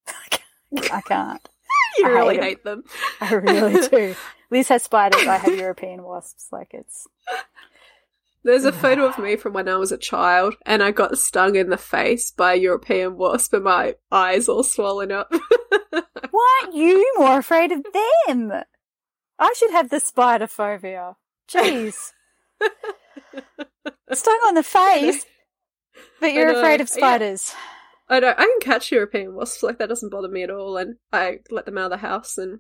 I 0.92 1.02
can't. 1.02 1.48
You 1.98 2.06
I 2.06 2.10
really 2.10 2.36
hate 2.36 2.42
'em. 2.42 2.44
hate 2.50 2.63
them. 2.63 2.84
I 3.22 3.34
really 3.34 3.88
do. 3.89 4.15
Liz 4.52 4.70
has 4.70 4.84
spiders. 4.84 5.28
I 5.28 5.38
have 5.38 5.58
European 5.58 6.04
wasps. 6.04 6.48
Like 6.52 6.70
it's 6.74 7.08
There's 8.44 8.63
a 8.63 8.72
photo 8.72 9.06
of 9.08 9.18
me 9.20 9.36
from 9.36 9.54
when 9.54 9.68
I 9.68 9.76
was 9.76 9.92
a 9.92 9.98
child, 9.98 10.56
and 10.65 10.82
I 10.82 10.92
got 10.92 11.18
stung 11.18 11.56
in 11.56 11.70
the 11.70 11.78
face 11.78 12.32
by 12.32 12.54
a 12.54 12.58
European 12.58 13.18
wasp, 13.18 13.54
and 13.54 13.63
my 13.65 13.96
eyes 14.12 14.48
all 14.48 14.63
swollen 14.63 15.12
up. 15.12 15.32
Why 16.32 16.62
aren't 16.63 16.76
you 16.76 17.13
more 17.18 17.39
afraid 17.39 17.72
of 17.72 17.84
them? 18.28 18.52
I 19.39 19.54
should 19.58 19.72
have 19.72 19.89
the 19.89 20.00
spider 20.00 20.48
phobia. 20.48 21.15
Jeez. 21.52 22.13
Stung 24.13 24.39
on 24.48 24.54
the 24.56 24.63
face, 24.63 25.26
but 26.19 26.34
you're 26.34 26.52
know, 26.52 26.60
afraid 26.60 26.82
of 26.82 26.89
yeah. 26.89 26.95
spiders. 26.95 27.56
I 28.08 28.19
know 28.19 28.30
I 28.38 28.43
can 28.43 28.60
catch 28.62 28.91
European 28.91 29.36
wasps, 29.36 29.63
like 29.63 29.78
that 29.78 29.89
doesn't 29.89 30.10
bother 30.12 30.28
me 30.30 30.43
at 30.43 30.49
all, 30.49 30.78
and 30.78 30.95
I 31.13 31.39
let 31.52 31.65
them 31.65 31.78
out 31.78 31.91
of 31.91 31.99
the 32.02 32.08
house, 32.08 32.38
and 32.38 32.60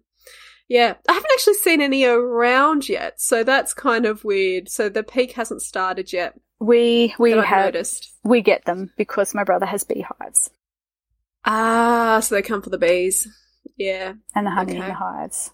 Yeah, 0.67 0.95
I 1.07 1.13
haven't 1.13 1.31
actually 1.33 1.55
seen 1.55 1.81
any 1.81 2.03
around 2.05 2.87
yet, 2.89 3.19
so 3.19 3.43
that's 3.43 3.73
kind 3.73 4.05
of 4.05 4.23
weird. 4.23 4.69
So 4.69 4.89
the 4.89 5.03
peak 5.03 5.31
hasn't 5.33 5.61
started 5.63 6.13
yet. 6.13 6.35
We 6.59 7.15
we 7.17 7.33
I've 7.33 7.49
noticed. 7.49 8.13
we 8.23 8.41
get 8.41 8.65
them 8.65 8.91
because 8.97 9.33
my 9.33 9.43
brother 9.43 9.65
has 9.65 9.83
beehives 9.83 10.49
Ah, 11.45 12.19
so 12.21 12.35
they 12.35 12.41
come 12.41 12.61
for 12.61 12.69
the 12.69 12.77
bees. 12.77 13.27
Yeah. 13.77 14.13
and 14.35 14.45
the 14.45 14.51
honey 14.51 14.73
in 14.75 14.81
Okay. 14.81 14.89
the 14.89 14.93
hives. 14.93 15.51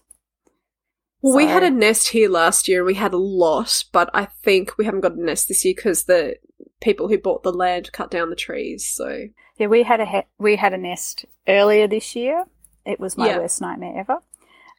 Well, 1.22 1.36
we 1.36 1.46
had 1.46 1.62
a 1.62 1.70
nest 1.70 2.08
here 2.08 2.28
last 2.28 2.68
year 2.68 2.80
and 2.80 2.86
we 2.86 2.94
had 2.94 3.14
a 3.14 3.18
lot, 3.18 3.84
but 3.92 4.10
I 4.12 4.26
think 4.26 4.76
we 4.78 4.84
haven't 4.84 5.00
got 5.00 5.12
a 5.16 5.24
nest 5.24 5.48
this 5.48 5.64
year 5.64 5.74
because 5.74 6.04
the 6.04 6.36
people 6.80 7.08
who 7.08 7.18
bought 7.18 7.42
the 7.42 7.52
land 7.52 7.90
cut 7.92 8.10
down 8.10 8.30
the 8.30 8.36
trees. 8.36 8.86
So 8.86 9.28
Yeah, 9.56 9.66
we 9.68 9.82
had 9.82 10.00
a 10.00 10.04
he- 10.06 10.26
we 10.38 10.56
had 10.56 10.72
a 10.74 10.78
nest 10.78 11.24
earlier 11.48 11.86
this 11.88 12.14
year. 12.16 12.44
It 12.84 13.00
was 13.00 13.16
my 13.16 13.28
Yeah. 13.28 13.38
worst 13.38 13.60
nightmare 13.60 13.98
ever. 13.98 14.18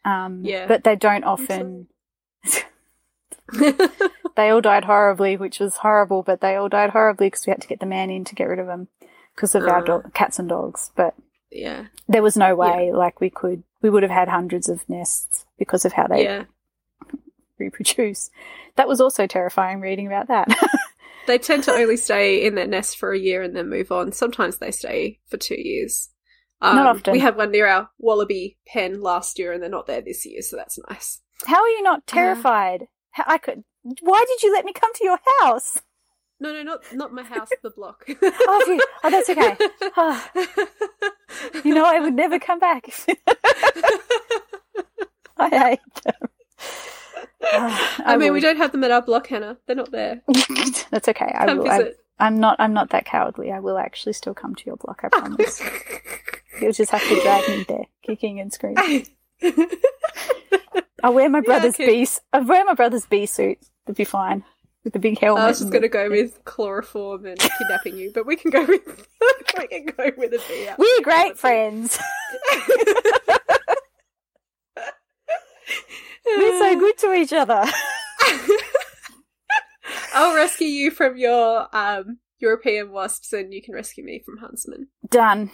Um, 0.04 0.42
Yeah. 0.44 0.66
but 0.66 0.84
they 0.84 0.96
don't 0.96 1.24
often. 1.24 1.88
they 4.36 4.50
all 4.50 4.60
died 4.60 4.84
horribly, 4.84 5.36
which 5.36 5.58
was 5.58 5.78
horrible. 5.78 6.22
But 6.22 6.40
they 6.40 6.54
all 6.56 6.68
died 6.68 6.90
horribly 6.90 7.26
because 7.28 7.46
we 7.46 7.50
had 7.50 7.60
to 7.62 7.68
get 7.68 7.80
the 7.80 7.86
man 7.86 8.10
in 8.10 8.24
to 8.24 8.34
get 8.34 8.44
rid 8.48 8.58
of 8.58 8.66
them 8.66 8.88
because 9.34 9.54
of 9.54 9.64
our 9.64 9.78
Ah. 9.80 9.84
dog, 9.84 10.14
cats 10.14 10.38
and 10.38 10.48
dogs. 10.48 10.90
But 10.94 11.14
yeah, 11.50 11.86
there 12.08 12.22
was 12.22 12.36
no 12.36 12.54
way 12.54 12.92
like 12.92 13.20
we 13.20 13.30
could 13.30 13.62
we 13.82 13.90
would 13.90 14.02
have 14.02 14.12
had 14.12 14.28
hundreds 14.28 14.68
of 14.68 14.88
nests 14.88 15.44
because 15.58 15.84
of 15.84 15.92
how 15.94 16.06
they 16.06 16.24
yeah. 16.24 16.44
reproduce. 17.58 18.30
That 18.76 18.88
was 18.88 19.00
also 19.00 19.26
terrifying 19.26 19.80
reading 19.80 20.06
about 20.06 20.28
that. 20.28 20.48
They 21.28 21.38
tend 21.38 21.62
to 21.64 21.72
only 21.72 21.96
stay 21.98 22.44
in 22.46 22.54
their 22.56 22.66
nest 22.66 22.96
for 22.98 23.12
a 23.12 23.18
year 23.18 23.42
and 23.42 23.54
then 23.54 23.68
move 23.68 23.92
on. 23.92 24.10
Sometimes 24.12 24.56
they 24.58 24.70
stay 24.72 25.20
for 25.28 25.36
two 25.36 25.60
years. 25.60 26.08
Um, 26.62 26.74
Not 26.76 26.86
often. 26.96 27.12
We 27.12 27.18
had 27.20 27.36
one 27.36 27.50
near 27.52 27.66
our 27.68 27.88
wallaby 27.98 28.56
pen 28.66 29.00
last 29.02 29.38
year 29.38 29.52
and 29.52 29.62
they're 29.62 29.68
not 29.70 29.86
there 29.86 30.00
this 30.00 30.24
year, 30.26 30.40
so 30.42 30.56
that's 30.56 30.78
nice. 30.88 31.20
how 31.46 31.60
are 31.62 31.68
you 31.68 31.82
not 31.82 31.98
Uh-huh. 32.00 32.14
terrified? 32.16 32.88
How, 33.10 33.24
I 33.26 33.36
could. 33.38 33.62
Why 34.00 34.24
did 34.26 34.42
you 34.42 34.52
let 34.52 34.64
me 34.64 34.72
come 34.72 34.92
to 34.94 35.04
your 35.04 35.18
house? 35.40 35.78
No, 36.40 36.52
no, 36.52 36.62
not 36.62 36.80
not 36.94 37.12
my 37.12 37.22
house, 37.24 37.48
the 37.62 37.70
block. 37.70 38.04
Oh, 38.22 38.62
phew. 38.64 38.80
Oh, 39.04 39.10
that's 39.10 39.28
okay. 39.30 39.56
Ah. 39.96 40.30
You 41.64 41.72
know, 41.74 41.84
I 41.84 42.00
would 42.00 42.14
never 42.14 42.38
come 42.40 42.58
back. 42.58 42.88
I 45.36 45.48
hate 45.50 45.80
them. 46.04 46.28
Ah, 47.60 48.02
I, 48.04 48.16
mean, 48.16 48.32
we 48.32 48.40
don't 48.40 48.56
have 48.56 48.72
them 48.72 48.84
at 48.84 48.90
our 48.90 49.02
block, 49.02 49.28
Hannah. 49.28 49.56
They're 49.66 49.76
not 49.76 49.90
there. 49.90 50.22
That's 50.90 51.08
okay. 51.08 51.32
I 51.34 51.46
Come 51.46 51.58
will. 51.58 51.68
I, 51.68 51.78
visit. 51.78 52.00
I'm 52.18 52.38
not. 52.40 52.56
I'm 52.58 52.72
not 52.72 52.90
that 52.90 53.04
cowardly. 53.04 53.52
I 53.52 53.60
will 53.60 53.78
actually 53.78 54.12
still 54.12 54.34
come 54.34 54.54
to 54.54 54.66
your 54.66 54.76
block. 54.76 55.00
I 55.02 55.08
promise. 55.08 55.62
You'll 56.60 56.72
just 56.72 56.90
have 56.90 57.02
to 57.08 57.20
drag 57.20 57.48
me 57.48 57.64
there, 57.68 57.84
kicking 58.02 58.40
and 58.40 58.52
screaming. 58.52 59.06
I'll 61.02 61.14
wear 61.14 61.28
my 61.28 61.40
brother's 61.40 61.74
okay. 61.74 62.04
bee. 62.04 62.08
I'll 62.32 62.44
wear 62.44 62.64
my 62.64 62.74
brother's 62.74 63.06
bee 63.06 63.26
suit. 63.26 63.58
It'll 63.86 63.96
be 63.96 64.04
fine 64.04 64.44
with 64.84 64.92
the 64.92 64.98
big 64.98 65.18
helmet. 65.18 65.44
I 65.44 65.46
was 65.48 65.60
just 65.60 65.70
going 65.70 65.82
to 65.82 65.88
the- 65.88 65.92
go 65.92 66.10
with 66.10 66.44
chloroform 66.44 67.26
and 67.26 67.38
kidnapping 67.38 67.96
you, 67.96 68.10
but 68.12 68.26
we 68.26 68.36
can 68.36 68.50
go 68.50 68.64
with 68.64 69.06
we 69.58 69.66
can 69.68 69.86
go 69.86 70.10
with 70.16 70.32
a 70.32 70.42
bee. 70.48 70.68
We're 70.76 71.02
great 71.02 71.38
friends. 71.38 71.98
We're 76.36 76.58
so 76.58 76.78
good 76.78 76.98
to 76.98 77.12
each 77.14 77.32
other. 77.32 77.64
I'll 80.14 80.34
rescue 80.34 80.66
you 80.66 80.90
from 80.90 81.16
your 81.16 81.74
um, 81.74 82.18
European 82.38 82.90
wasps, 82.90 83.32
and 83.32 83.52
you 83.52 83.62
can 83.62 83.74
rescue 83.74 84.04
me 84.04 84.22
from 84.24 84.38
huntsmen. 84.38 84.88
Done. 85.08 85.50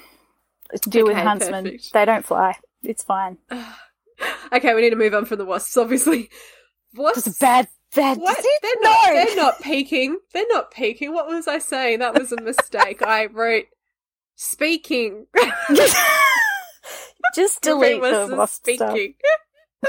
Deal 0.88 1.04
with 1.04 1.16
Okay, 1.16 1.24
huntsmen. 1.24 1.64
perfect. 1.64 1.92
They 1.92 2.04
don't 2.04 2.24
fly. 2.24 2.56
It's 2.82 3.02
fine. 3.02 3.38
okay, 4.52 4.74
we 4.74 4.82
need 4.82 4.90
to 4.90 4.96
move 4.96 5.14
on 5.14 5.24
from 5.24 5.38
the 5.38 5.44
wasps. 5.44 5.76
Obviously, 5.76 6.30
wasps. 6.94 7.26
A 7.26 7.30
bad, 7.40 7.68
bad. 7.94 8.18
What? 8.18 8.36
They're 8.62 8.72
no. 8.82 8.90
not. 8.90 9.12
They're 9.12 9.36
not 9.36 9.62
peaking. 9.62 10.18
They're 10.32 10.46
not 10.48 10.72
peaking. 10.72 11.12
What 11.12 11.26
was 11.26 11.46
I 11.46 11.58
saying? 11.58 12.00
That 12.00 12.18
was 12.18 12.32
a 12.32 12.40
mistake. 12.40 13.02
I 13.02 13.26
wrote 13.26 13.66
speaking. 14.36 15.26
Just 17.34 17.62
delete 17.62 18.00
the 18.00 18.34
wasp 18.36 18.68
stuff. 18.68 18.98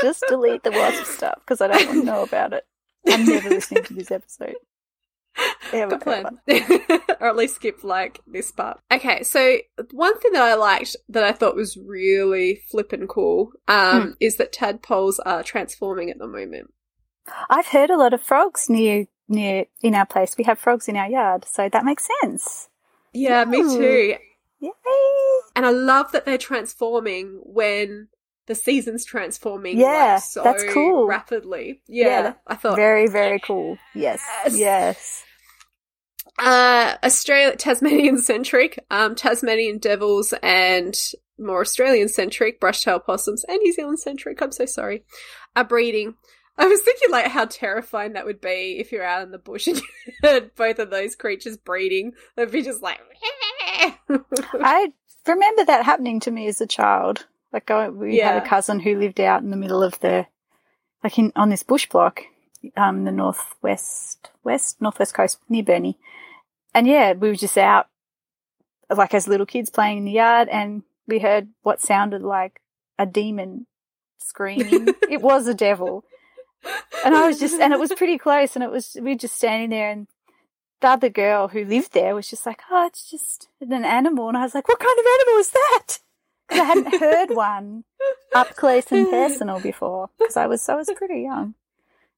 Just 0.01 0.23
delete 0.27 0.63
the 0.63 0.71
wasp 0.71 1.05
stuff 1.11 1.35
because 1.39 1.61
I 1.61 1.67
don't 1.67 1.87
want 1.87 1.99
to 2.01 2.05
know 2.05 2.23
about 2.23 2.53
it. 2.53 2.65
I'm 3.07 3.25
never 3.25 3.49
listening 3.49 3.83
to 3.83 3.93
this 3.93 4.11
episode. 4.11 4.55
Ever, 5.73 5.97
Good 5.97 6.01
plan. 6.01 6.39
or 7.19 7.27
at 7.27 7.35
least 7.35 7.55
skip 7.55 7.83
like 7.83 8.21
this 8.25 8.51
part. 8.51 8.79
Okay, 8.91 9.23
so 9.23 9.57
one 9.91 10.17
thing 10.19 10.31
that 10.31 10.41
I 10.43 10.55
liked 10.55 10.95
that 11.09 11.23
I 11.23 11.33
thought 11.33 11.55
was 11.55 11.75
really 11.77 12.61
flippin' 12.71 13.07
cool 13.07 13.51
um, 13.67 14.01
Hmm. 14.01 14.09
is 14.19 14.37
that 14.37 14.53
tadpoles 14.53 15.19
are 15.25 15.43
transforming 15.43 16.09
at 16.09 16.19
the 16.19 16.27
moment. 16.27 16.73
I've 17.49 17.67
heard 17.67 17.89
a 17.89 17.97
lot 17.97 18.13
of 18.13 18.21
frogs 18.21 18.69
near 18.69 19.07
near 19.27 19.65
in 19.81 19.95
our 19.95 20.05
place. 20.05 20.35
We 20.37 20.43
have 20.45 20.59
frogs 20.59 20.87
in 20.87 20.95
our 20.95 21.09
yard, 21.09 21.45
so 21.45 21.67
that 21.67 21.83
makes 21.83 22.07
sense. 22.21 22.69
Yeah, 23.11 23.43
me 23.45 23.61
too. 23.63 24.15
Yay! 24.59 24.71
And 25.55 25.65
I 25.65 25.71
love 25.71 26.11
that 26.11 26.25
they're 26.25 26.37
transforming 26.37 27.39
when 27.43 28.07
the 28.47 28.55
season's 28.55 29.05
transforming 29.05 29.79
Yeah, 29.79 30.13
like, 30.15 30.23
so 30.23 30.43
that's 30.43 30.63
cool. 30.73 31.07
rapidly. 31.07 31.81
Yeah, 31.87 32.07
Yeah, 32.07 32.33
I 32.47 32.55
thought 32.55 32.75
Very, 32.75 33.07
very 33.07 33.39
cool. 33.39 33.77
Yes, 33.93 34.21
Yes. 34.45 34.57
yes. 34.57 35.23
uh 36.39 36.95
Australia 37.03 37.55
Tasmanian 37.55 38.17
centric, 38.19 38.83
um 38.91 39.15
Tasmanian 39.15 39.77
devils 39.77 40.33
and 40.43 40.95
more 41.37 41.61
Australian 41.61 42.07
centric 42.07 42.59
brush-tailed 42.59 43.05
possums 43.05 43.43
and 43.45 43.57
New 43.59 43.73
Zealand 43.73 43.99
centric, 43.99 44.41
I'm 44.41 44.51
so 44.51 44.65
sorry, 44.65 45.03
are 45.55 45.63
breeding. 45.63 46.15
I 46.57 46.67
was 46.67 46.81
thinking 46.81 47.11
like 47.11 47.27
how 47.27 47.45
terrifying 47.45 48.13
that 48.13 48.25
would 48.25 48.39
be 48.39 48.77
if 48.79 48.91
you're 48.93 49.03
out 49.03 49.23
in 49.23 49.31
the 49.31 49.37
bush 49.37 49.67
and 49.67 49.77
you 50.07 50.13
heard 50.23 50.55
both 50.55 50.79
of 50.79 50.89
those 50.89 51.15
creatures 51.15 51.57
breeding. 51.57 52.13
They'd 52.37 52.51
be 52.51 52.61
just 52.61 52.81
like 52.81 52.99
I 54.09 54.93
remember 55.27 55.65
that 55.65 55.83
happening 55.85 56.19
to 56.21 56.31
me 56.31 56.47
as 56.47 56.61
a 56.61 56.67
child. 56.67 57.25
Like, 57.55 57.71
I, 57.71 57.87
we 57.87 58.17
had 58.17 58.43
a 58.43 58.45
cousin 58.45 58.81
who 58.81 58.99
lived 58.99 59.21
out 59.21 59.41
in 59.41 59.49
the 59.49 59.55
middle 59.55 59.81
of 59.81 59.97
the, 60.01 60.27
like, 61.01 61.17
in 61.17 61.31
on 61.37 61.47
this 61.47 61.63
bush 61.63 61.87
block, 61.87 62.23
um, 62.75 63.05
the 63.05 63.13
northwest, 63.13 64.29
west, 64.43 64.81
northwest 64.81 65.13
coast 65.13 65.39
near 65.47 65.63
Burnie. 65.63 65.97
And 66.73 66.85
yeah, 66.85 67.13
we 67.13 67.29
were 67.29 67.35
just 67.35 67.57
out, 67.57 67.87
like, 68.93 69.13
as 69.13 69.29
little 69.29 69.45
kids 69.45 69.69
playing 69.69 69.99
in 69.99 70.03
the 70.03 70.11
yard, 70.11 70.49
and 70.49 70.83
we 71.07 71.19
heard 71.19 71.47
what 71.61 71.79
sounded 71.79 72.21
like 72.23 72.59
a 72.99 73.05
demon 73.05 73.67
screaming. 74.17 74.89
it 75.09 75.21
was 75.21 75.47
a 75.47 75.53
devil. 75.53 76.03
And 77.05 77.15
I 77.15 77.25
was 77.25 77.39
just, 77.39 77.61
and 77.61 77.71
it 77.71 77.79
was 77.79 77.93
pretty 77.93 78.17
close, 78.17 78.57
and 78.57 78.65
it 78.65 78.69
was, 78.69 78.97
we 79.01 79.11
were 79.11 79.17
just 79.17 79.37
standing 79.37 79.69
there, 79.69 79.91
and 79.91 80.07
the 80.81 80.89
other 80.89 81.09
girl 81.09 81.47
who 81.47 81.63
lived 81.63 81.93
there 81.93 82.15
was 82.15 82.29
just 82.29 82.45
like, 82.45 82.63
oh, 82.69 82.85
it's 82.87 83.09
just 83.09 83.47
an 83.61 83.85
animal. 83.85 84.27
And 84.27 84.35
I 84.35 84.41
was 84.43 84.53
like, 84.53 84.67
what 84.67 84.79
kind 84.79 84.99
of 84.99 85.05
animal 85.05 85.39
is 85.39 85.51
that? 85.51 85.99
Because 86.47 86.61
I 86.61 86.65
hadn't 86.65 86.99
heard 86.99 87.29
one 87.35 87.83
up 88.35 88.55
close 88.55 88.91
and 88.91 89.09
personal 89.09 89.59
before 89.59 90.09
because 90.19 90.37
I 90.37 90.47
was, 90.47 90.67
I 90.69 90.75
was 90.75 90.89
pretty 90.95 91.21
young. 91.21 91.55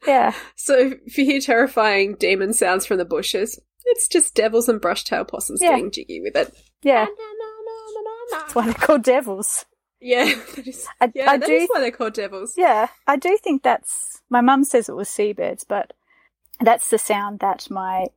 Yeah. 0.06 0.34
So 0.56 0.94
if 1.06 1.18
you 1.18 1.26
hear 1.26 1.40
terrifying 1.40 2.16
demon 2.16 2.54
sounds 2.54 2.86
from 2.86 2.98
the 2.98 3.06
bushes, 3.06 3.60
it's 3.86 4.08
just 4.08 4.36
devils 4.36 4.68
and 4.70 4.82
brush-tail 4.82 5.26
possums 5.26 5.62
Yeah. 5.62 5.72
getting 5.72 5.92
jiggy 5.92 6.22
with 6.22 6.36
it. 6.36 6.54
Yeah. 6.84 7.06
That's 8.32 8.54
why 8.54 8.66
they're 8.66 8.74
called 8.74 9.04
devils. 9.04 9.66
Yeah, 10.00 10.26
that 10.56 10.68
is, 10.68 10.86
I, 11.02 11.12
yeah, 11.16 11.32
I 11.32 11.38
that 11.38 11.48
do, 11.48 11.54
is 11.54 11.70
why 11.72 11.80
they're 11.80 11.92
called 11.92 12.14
devils. 12.14 12.54
yeah, 12.58 12.88
I 13.08 13.16
do 13.16 13.36
think 13.42 13.64
that's, 13.64 14.22
my 14.30 14.42
mum 14.42 14.64
says 14.64 14.90
it 14.90 14.96
was 14.96 15.10
seabirds, 15.10 15.64
but 15.64 15.94
that's 16.60 16.90
the 16.90 17.00
sound 17.00 17.40
that 17.40 17.68
my, 17.72 18.08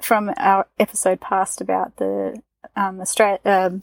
from 0.00 0.32
our 0.38 0.66
episode 0.78 1.20
past 1.20 1.60
about 1.60 1.96
the, 1.96 2.40
um, 2.76 3.00
Australia, 3.00 3.40
um, 3.44 3.82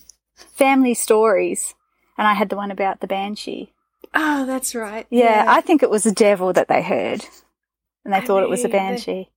family 0.54 0.94
stories. 0.94 1.74
And 2.18 2.28
I 2.28 2.34
had 2.34 2.50
the 2.50 2.56
one 2.58 2.72
about 2.72 3.00
the 3.00 3.08
banshee. 3.08 3.74
Oh, 4.14 4.46
that's 4.46 4.76
right. 4.76 5.08
Yeah, 5.10 5.46
I 5.48 5.62
think 5.62 5.84
it 5.84 5.90
was 5.90 6.06
a 6.06 6.12
devil 6.12 6.52
that 6.54 6.68
they 6.68 6.82
heard. 6.82 7.26
And 8.04 8.14
they 8.14 8.18
I 8.18 8.26
thought 8.26 8.44
it 8.44 8.50
was 8.50 8.62
a 8.62 8.64
mean, 8.68 8.72
they- 8.72 8.78
banshee. 8.78 9.30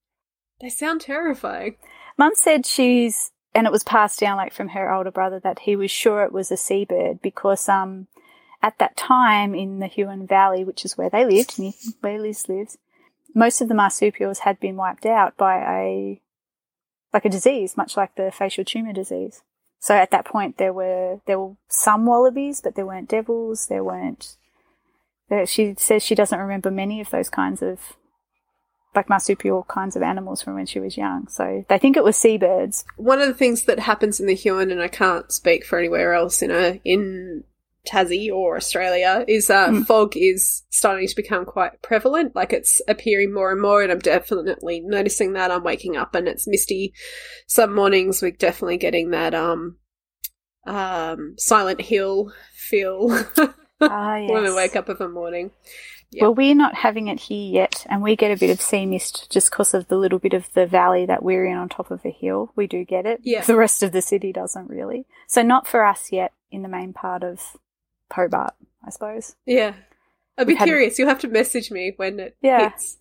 they 0.60 0.68
sound 0.68 1.00
terrifying. 1.02 1.76
Mum 2.18 2.32
said 2.34 2.66
she's, 2.66 3.30
and 3.54 3.66
it 3.66 3.72
was 3.72 3.82
passed 3.84 4.18
down 4.20 4.36
like 4.36 4.52
from 4.52 4.68
her 4.68 4.90
older 4.92 5.10
brother 5.10 5.38
that 5.40 5.60
he 5.60 5.76
was 5.76 5.90
sure 5.90 6.22
it 6.24 6.32
was 6.32 6.50
a 6.50 6.56
seabird 6.56 7.22
because, 7.22 7.68
um, 7.68 8.06
at 8.62 8.78
that 8.78 8.96
time 8.96 9.54
in 9.54 9.78
the 9.80 9.86
Huon 9.88 10.26
Valley, 10.26 10.62
which 10.64 10.84
is 10.84 10.96
where 10.96 11.10
they 11.10 11.24
lived, 11.24 11.58
where 12.00 12.20
Liz 12.20 12.48
lives, 12.48 12.78
most 13.34 13.60
of 13.60 13.68
the 13.68 13.74
marsupials 13.74 14.40
had 14.40 14.60
been 14.60 14.76
wiped 14.76 15.06
out 15.06 15.36
by 15.36 15.56
a, 15.58 16.20
like 17.12 17.24
a 17.24 17.28
disease, 17.30 17.76
much 17.76 17.96
like 17.96 18.14
the 18.14 18.30
facial 18.30 18.64
tumor 18.64 18.92
disease. 18.92 19.42
So 19.82 19.96
at 19.96 20.12
that 20.12 20.24
point 20.24 20.58
there 20.58 20.72
were, 20.72 21.20
there 21.26 21.40
were 21.40 21.56
some 21.68 22.06
wallabies, 22.06 22.60
but 22.60 22.76
there 22.76 22.86
weren't 22.86 23.08
devils, 23.08 23.66
there 23.66 23.82
weren't, 23.82 24.36
there, 25.28 25.44
she 25.44 25.74
says 25.76 26.04
she 26.04 26.14
doesn't 26.14 26.38
remember 26.38 26.70
many 26.70 27.00
of 27.00 27.10
those 27.10 27.28
kinds 27.28 27.62
of 27.62 27.80
like 28.94 29.08
marsupial 29.08 29.64
kinds 29.64 29.96
of 29.96 30.02
animals 30.02 30.40
from 30.40 30.54
when 30.54 30.66
she 30.66 30.78
was 30.78 30.96
young. 30.96 31.26
So 31.26 31.64
they 31.68 31.78
think 31.78 31.96
it 31.96 32.04
was 32.04 32.16
seabirds. 32.16 32.84
One 32.96 33.20
of 33.20 33.26
the 33.26 33.34
things 33.34 33.64
that 33.64 33.80
happens 33.80 34.20
in 34.20 34.26
the 34.26 34.36
Huon, 34.36 34.70
and 34.70 34.80
I 34.80 34.86
can't 34.86 35.32
speak 35.32 35.64
for 35.66 35.80
anywhere 35.80 36.14
else 36.14 36.42
in 36.42 36.52
a 36.52 36.80
in 36.84 37.42
Tassie 37.86 38.30
or 38.32 38.56
Australia 38.56 39.24
is 39.26 39.50
uh, 39.50 39.68
Mm. 39.68 39.86
fog 39.86 40.16
is 40.16 40.62
starting 40.70 41.06
to 41.08 41.16
become 41.16 41.44
quite 41.44 41.82
prevalent. 41.82 42.34
Like 42.36 42.52
it's 42.52 42.80
appearing 42.88 43.34
more 43.34 43.50
and 43.50 43.60
more, 43.60 43.82
and 43.82 43.90
I'm 43.90 43.98
definitely 43.98 44.80
noticing 44.80 45.32
that. 45.32 45.50
I'm 45.50 45.64
waking 45.64 45.96
up 45.96 46.14
and 46.14 46.28
it's 46.28 46.46
misty. 46.46 46.92
Some 47.48 47.74
mornings 47.74 48.22
we're 48.22 48.30
definitely 48.30 48.78
getting 48.78 49.10
that 49.10 49.34
um 49.34 49.76
um 50.66 51.34
Silent 51.38 51.80
Hill 51.80 52.32
feel 52.54 53.08
Ah, 53.80 54.16
yes. 54.16 54.30
when 54.30 54.44
we 54.44 54.54
wake 54.54 54.76
up 54.76 54.88
of 54.88 55.00
a 55.00 55.08
morning. 55.08 55.50
Yeah. 56.12 56.24
Well, 56.24 56.34
we're 56.34 56.54
not 56.54 56.74
having 56.74 57.08
it 57.08 57.18
here 57.18 57.52
yet, 57.52 57.86
and 57.88 58.02
we 58.02 58.14
get 58.16 58.30
a 58.30 58.36
bit 58.38 58.50
of 58.50 58.60
sea 58.60 58.84
mist 58.86 59.28
just 59.32 59.50
because 59.50 59.72
of 59.72 59.88
the 59.88 59.96
little 59.96 60.18
bit 60.18 60.34
of 60.34 60.52
the 60.52 60.66
valley 60.66 61.06
that 61.06 61.22
we're 61.22 61.46
in 61.46 61.56
on 61.56 61.68
top 61.70 61.90
of 61.90 62.04
a 62.04 62.10
hill. 62.10 62.52
We 62.54 62.66
do 62.66 62.84
get 62.84 63.06
it. 63.06 63.20
Yeah. 63.22 63.40
The 63.42 63.56
rest 63.56 63.82
of 63.82 63.92
the 63.92 64.02
city 64.02 64.30
doesn't 64.30 64.68
really. 64.68 65.06
So 65.26 65.42
not 65.42 65.66
for 65.66 65.84
us 65.84 66.12
yet 66.12 66.32
in 66.50 66.62
the 66.62 66.68
main 66.68 66.92
part 66.92 67.24
of 67.24 67.40
Hobart, 68.12 68.54
I 68.86 68.90
suppose. 68.90 69.34
Yeah. 69.46 69.74
I'd 70.38 70.46
be 70.46 70.52
We've 70.52 70.58
had- 70.58 70.66
curious. 70.66 70.98
You'll 70.98 71.08
have 71.08 71.20
to 71.20 71.28
message 71.28 71.70
me 71.70 71.92
when 71.96 72.20
it 72.20 72.36
Yeah. 72.42 72.70
hits. 72.70 72.98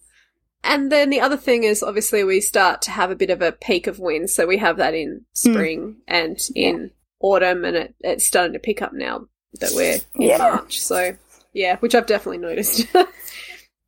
And 0.63 0.91
then 0.91 1.09
the 1.09 1.21
other 1.21 1.37
thing 1.37 1.63
is 1.63 1.81
obviously 1.81 2.23
we 2.23 2.39
start 2.41 2.81
to 2.83 2.91
have 2.91 3.09
a 3.09 3.15
bit 3.15 3.29
of 3.31 3.41
a 3.41 3.51
peak 3.51 3.87
of 3.87 3.99
wind. 3.99 4.29
So 4.29 4.45
we 4.45 4.57
have 4.57 4.77
that 4.77 4.93
in 4.93 5.25
spring 5.33 5.97
and 6.07 6.37
in 6.55 6.91
autumn 7.19 7.65
and 7.65 7.75
it, 7.75 7.95
it's 8.01 8.25
starting 8.27 8.53
to 8.53 8.59
pick 8.59 8.81
up 8.81 8.93
now 8.93 9.27
that 9.59 9.71
we're 9.73 9.93
in 10.15 10.21
Yeah. 10.21 10.37
March. 10.37 10.79
So 10.79 11.17
yeah, 11.53 11.77
which 11.77 11.95
I've 11.95 12.05
definitely 12.07 12.37
noticed. 12.39 12.85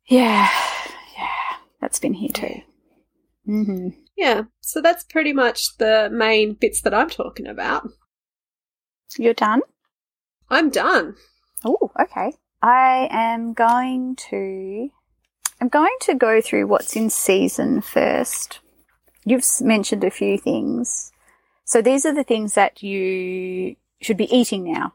Yeah. 0.06 0.48
Yeah. 1.16 1.56
That's 1.80 1.98
been 1.98 2.12
here 2.12 2.28
too. 2.28 2.60
Mm-hmm. 3.48 3.88
yeah. 4.16 4.42
So 4.60 4.82
that's 4.82 5.04
pretty 5.04 5.32
much 5.32 5.76
the 5.78 6.10
main 6.12 6.54
bits 6.54 6.82
that 6.82 6.92
I'm 6.92 7.08
talking 7.08 7.46
about. 7.46 7.88
You're 9.18 9.32
done? 9.34 9.62
I'm 10.50 10.70
done. 10.70 11.16
Oh, 11.64 11.90
okay. 12.00 12.32
I 12.62 13.08
am 13.10 13.52
going 13.52 14.16
to. 14.30 14.90
I'm 15.60 15.68
going 15.68 15.96
to 16.02 16.14
go 16.14 16.40
through 16.40 16.66
what's 16.66 16.96
in 16.96 17.10
season 17.10 17.80
first. 17.80 18.60
You've 19.24 19.44
mentioned 19.60 20.04
a 20.04 20.10
few 20.10 20.36
things. 20.36 21.12
So 21.64 21.80
these 21.80 22.04
are 22.04 22.14
the 22.14 22.24
things 22.24 22.54
that 22.54 22.82
you 22.82 23.76
should 24.00 24.16
be 24.16 24.34
eating 24.34 24.70
now. 24.70 24.92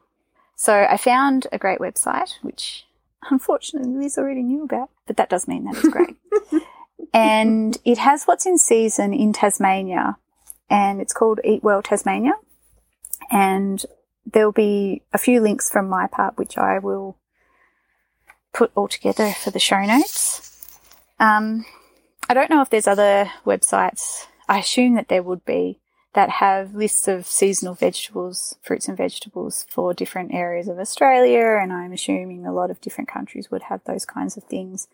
So 0.54 0.86
I 0.88 0.96
found 0.96 1.46
a 1.50 1.58
great 1.58 1.78
website, 1.78 2.34
which 2.42 2.84
unfortunately 3.30 3.92
Liz 3.92 4.18
already 4.18 4.42
knew 4.42 4.64
about, 4.64 4.90
but 5.06 5.16
that 5.16 5.30
does 5.30 5.48
mean 5.48 5.64
that 5.64 5.76
it's 5.76 5.88
great. 5.88 6.16
and 7.14 7.78
it 7.84 7.98
has 7.98 8.24
what's 8.24 8.46
in 8.46 8.58
season 8.58 9.12
in 9.12 9.32
Tasmania, 9.32 10.16
and 10.68 11.00
it's 11.00 11.12
called 11.12 11.40
Eat 11.44 11.62
Well 11.62 11.82
Tasmania. 11.82 12.32
And 13.30 13.84
there'll 14.26 14.52
be 14.52 15.02
a 15.12 15.18
few 15.18 15.40
links 15.40 15.70
from 15.70 15.88
my 15.88 16.06
part, 16.06 16.36
which 16.36 16.58
I 16.58 16.78
will 16.78 17.16
put 18.52 18.72
all 18.74 18.88
together 18.88 19.32
for 19.32 19.50
the 19.50 19.58
show 19.58 19.84
notes. 19.84 20.68
Um, 21.18 21.64
I 22.28 22.34
don't 22.34 22.50
know 22.50 22.62
if 22.62 22.70
there's 22.70 22.86
other 22.86 23.30
websites. 23.44 24.26
I 24.48 24.58
assume 24.58 24.94
that 24.94 25.08
there 25.08 25.22
would 25.22 25.44
be 25.44 25.78
that 26.12 26.28
have 26.28 26.74
lists 26.74 27.06
of 27.06 27.26
seasonal 27.26 27.74
vegetables, 27.74 28.56
fruits 28.62 28.88
and 28.88 28.96
vegetables 28.96 29.64
for 29.70 29.94
different 29.94 30.34
areas 30.34 30.66
of 30.66 30.78
Australia, 30.78 31.58
and 31.60 31.72
I'm 31.72 31.92
assuming 31.92 32.44
a 32.44 32.52
lot 32.52 32.70
of 32.70 32.80
different 32.80 33.08
countries 33.08 33.50
would 33.50 33.62
have 33.62 33.84
those 33.84 34.04
kinds 34.04 34.36
of 34.36 34.44
things. 34.44 34.88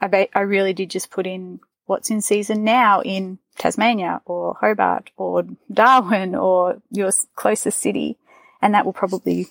I 0.00 0.06
bet 0.06 0.30
I 0.34 0.40
really 0.40 0.72
did 0.72 0.90
just 0.90 1.10
put 1.10 1.26
in 1.26 1.60
what's 1.86 2.10
in 2.10 2.20
season 2.20 2.62
now 2.62 3.00
in 3.00 3.38
Tasmania 3.58 4.20
or 4.24 4.56
Hobart 4.60 5.10
or 5.16 5.44
Darwin 5.72 6.34
or 6.34 6.80
your 6.90 7.10
closest 7.34 7.80
city, 7.80 8.16
and 8.60 8.74
that 8.74 8.84
will 8.84 8.92
probably 8.92 9.48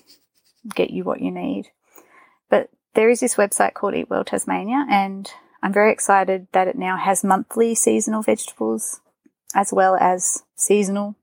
get 0.74 0.90
you 0.90 1.04
what 1.04 1.20
you 1.20 1.30
need. 1.30 1.70
But 2.50 2.70
there 2.94 3.10
is 3.10 3.20
this 3.20 3.36
website 3.36 3.74
called 3.74 3.94
Eat 3.94 4.10
Well 4.10 4.24
Tasmania, 4.24 4.86
and 4.90 5.30
I'm 5.62 5.72
very 5.72 5.92
excited 5.92 6.48
that 6.52 6.68
it 6.68 6.76
now 6.76 6.96
has 6.96 7.24
monthly 7.24 7.74
seasonal 7.74 8.22
vegetables 8.22 9.00
as 9.54 9.72
well 9.72 9.96
as 9.96 10.42
seasonal 10.54 11.16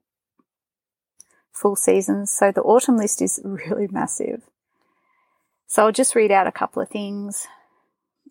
full 1.51 1.75
seasons. 1.75 2.31
So 2.31 2.51
the 2.51 2.61
autumn 2.61 2.97
list 2.97 3.21
is 3.21 3.39
really 3.43 3.87
massive. 3.89 4.43
So 5.67 5.85
I'll 5.85 5.91
just 5.91 6.15
read 6.15 6.31
out 6.31 6.47
a 6.47 6.51
couple 6.51 6.81
of 6.81 6.89
things. 6.89 7.47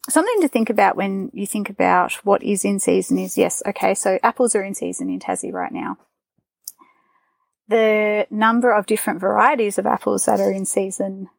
Something 0.09 0.41
to 0.41 0.49
think 0.49 0.69
about 0.69 0.97
when 0.97 1.31
you 1.33 1.47
think 1.47 1.71
about 1.71 2.13
what 2.25 2.43
is 2.43 2.65
in 2.65 2.81
season 2.81 3.19
is 3.19 3.39
yes, 3.39 3.63
okay, 3.67 3.95
so 3.95 4.19
apples 4.23 4.55
are 4.55 4.63
in 4.63 4.75
season 4.75 5.09
in 5.09 5.21
Tassie 5.21 5.53
right 5.53 5.73
now. 5.73 5.99
The 7.73 8.27
number 8.31 8.71
of 8.71 8.85
different 8.85 9.19
varieties 9.19 9.79
of 9.79 9.87
apples 9.87 10.27
that 10.27 10.41
are 10.41 10.53
in 10.53 10.67
season 10.67 11.31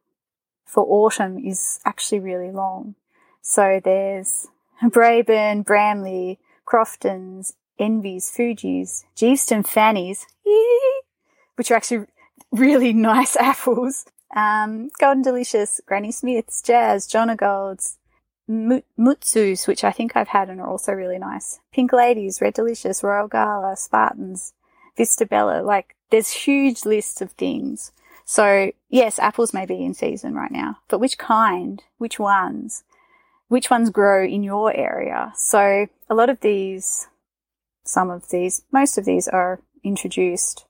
for 0.66 0.84
autumn 0.84 1.38
is 1.38 1.80
actually 1.86 2.22
really 2.22 2.50
long. 2.50 2.96
So 3.44 3.80
there's 3.84 4.48
Braeburn, 4.82 5.64
Bramley, 5.64 6.40
Croftons, 6.66 7.54
Envies, 7.78 8.32
Fuji's, 8.32 9.06
Geeveston 9.16 9.64
Fannies, 9.64 10.26
which 11.56 11.70
are 11.70 11.76
actually 11.76 12.08
really 12.52 12.94
nice 13.14 13.36
apples. 13.36 14.06
Um, 14.36 14.90
Golden 15.00 15.22
Delicious, 15.22 15.82
Granny 15.86 16.12
Smith's, 16.12 16.64
Jazz, 16.64 17.08
Jonagold's, 17.08 18.00
Mu- 18.48 18.82
Mutsus, 18.98 19.68
which 19.68 19.84
I 19.84 19.92
think 19.92 20.16
I've 20.16 20.30
had 20.30 20.50
and 20.50 20.60
are 20.60 20.68
also 20.68 20.94
really 20.94 21.20
nice. 21.20 21.60
Pink 21.72 21.94
Ladies, 21.94 22.42
Red 22.42 22.56
Delicious, 22.56 23.04
Royal 23.04 23.28
Gala, 23.28 23.76
Spartans, 23.78 24.54
Vista 24.98 25.28
Bella. 25.28 25.62
Like, 25.62 25.96
there's 26.14 26.30
huge 26.30 26.86
lists 26.86 27.22
of 27.22 27.32
things. 27.32 27.92
So, 28.24 28.72
yes, 28.88 29.18
apples 29.18 29.52
may 29.52 29.66
be 29.66 29.84
in 29.84 29.96
season 29.96 30.36
right 30.36 30.52
now, 30.52 30.78
but 30.88 31.00
which 31.00 31.18
kind? 31.18 31.82
Which 31.98 32.20
ones? 32.20 32.84
Which 33.48 33.72
ones 33.72 33.90
grow 33.90 34.24
in 34.24 34.44
your 34.44 34.72
area? 34.72 35.34
So, 35.36 35.88
a 36.08 36.14
lot 36.14 36.30
of 36.30 36.40
these, 36.42 37.08
some 37.84 38.12
of 38.12 38.30
these, 38.30 38.62
most 38.72 39.00
of 39.00 39.06
these 39.06 39.28
are 39.28 39.60
introduced. 39.84 40.66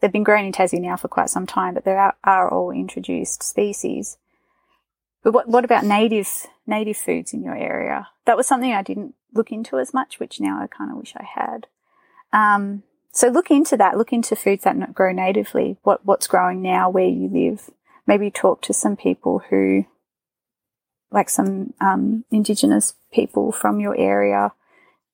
They've 0.00 0.12
been 0.12 0.22
grown 0.22 0.44
in 0.44 0.52
Tassie 0.52 0.80
now 0.80 0.96
for 0.96 1.08
quite 1.08 1.28
some 1.28 1.44
time, 1.44 1.74
but 1.74 1.84
they 1.84 1.96
are, 1.96 2.14
are 2.22 2.48
all 2.48 2.70
introduced 2.70 3.42
species. 3.42 4.16
But 5.24 5.32
what, 5.32 5.48
what 5.48 5.64
about 5.64 5.84
native, 5.86 6.46
native 6.68 6.96
foods 6.96 7.32
in 7.32 7.42
your 7.42 7.56
area? 7.56 8.06
That 8.26 8.36
was 8.36 8.46
something 8.46 8.72
I 8.72 8.82
didn't 8.82 9.16
look 9.34 9.50
into 9.50 9.80
as 9.80 9.92
much, 9.92 10.20
which 10.20 10.40
now 10.40 10.62
I 10.62 10.68
kind 10.68 10.92
of 10.92 10.98
wish 10.98 11.14
I 11.16 11.24
had. 11.24 11.66
Um, 12.32 12.84
so 13.12 13.28
look 13.28 13.50
into 13.50 13.76
that. 13.76 13.96
Look 13.96 14.12
into 14.12 14.36
foods 14.36 14.64
that 14.64 14.94
grow 14.94 15.12
natively. 15.12 15.76
What, 15.82 16.04
what's 16.04 16.26
growing 16.26 16.62
now 16.62 16.90
where 16.90 17.08
you 17.08 17.28
live. 17.28 17.70
Maybe 18.06 18.30
talk 18.30 18.62
to 18.62 18.72
some 18.72 18.96
people 18.96 19.42
who, 19.50 19.86
like 21.10 21.28
some, 21.28 21.74
um, 21.80 22.24
indigenous 22.30 22.94
people 23.12 23.52
from 23.52 23.80
your 23.80 23.96
area. 23.98 24.52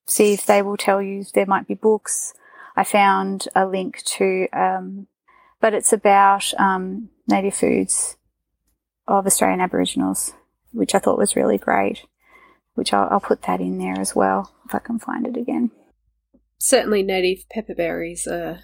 See 0.07 0.33
if 0.33 0.45
they 0.45 0.61
will 0.61 0.77
tell 0.77 1.01
you 1.01 1.25
there 1.33 1.45
might 1.45 1.67
be 1.67 1.73
books. 1.73 2.33
I 2.75 2.83
found 2.83 3.47
a 3.55 3.65
link 3.65 4.03
to, 4.03 4.47
um, 4.53 5.07
but 5.59 5.73
it's 5.73 5.93
about, 5.93 6.53
um, 6.59 7.09
native 7.27 7.55
foods 7.55 8.17
of 9.07 9.25
Australian 9.25 9.61
Aboriginals, 9.61 10.33
which 10.71 10.93
I 10.93 10.99
thought 10.99 11.17
was 11.17 11.35
really 11.35 11.57
great. 11.57 12.05
Which 12.75 12.93
I'll, 12.93 13.07
I'll 13.09 13.19
put 13.21 13.43
that 13.43 13.61
in 13.61 13.77
there 13.77 13.99
as 13.99 14.15
well 14.15 14.53
if 14.65 14.75
I 14.75 14.79
can 14.79 14.99
find 14.99 15.25
it 15.25 15.37
again. 15.37 15.71
Certainly, 16.57 17.03
native 17.03 17.45
pepperberries 17.49 18.27
are. 18.27 18.61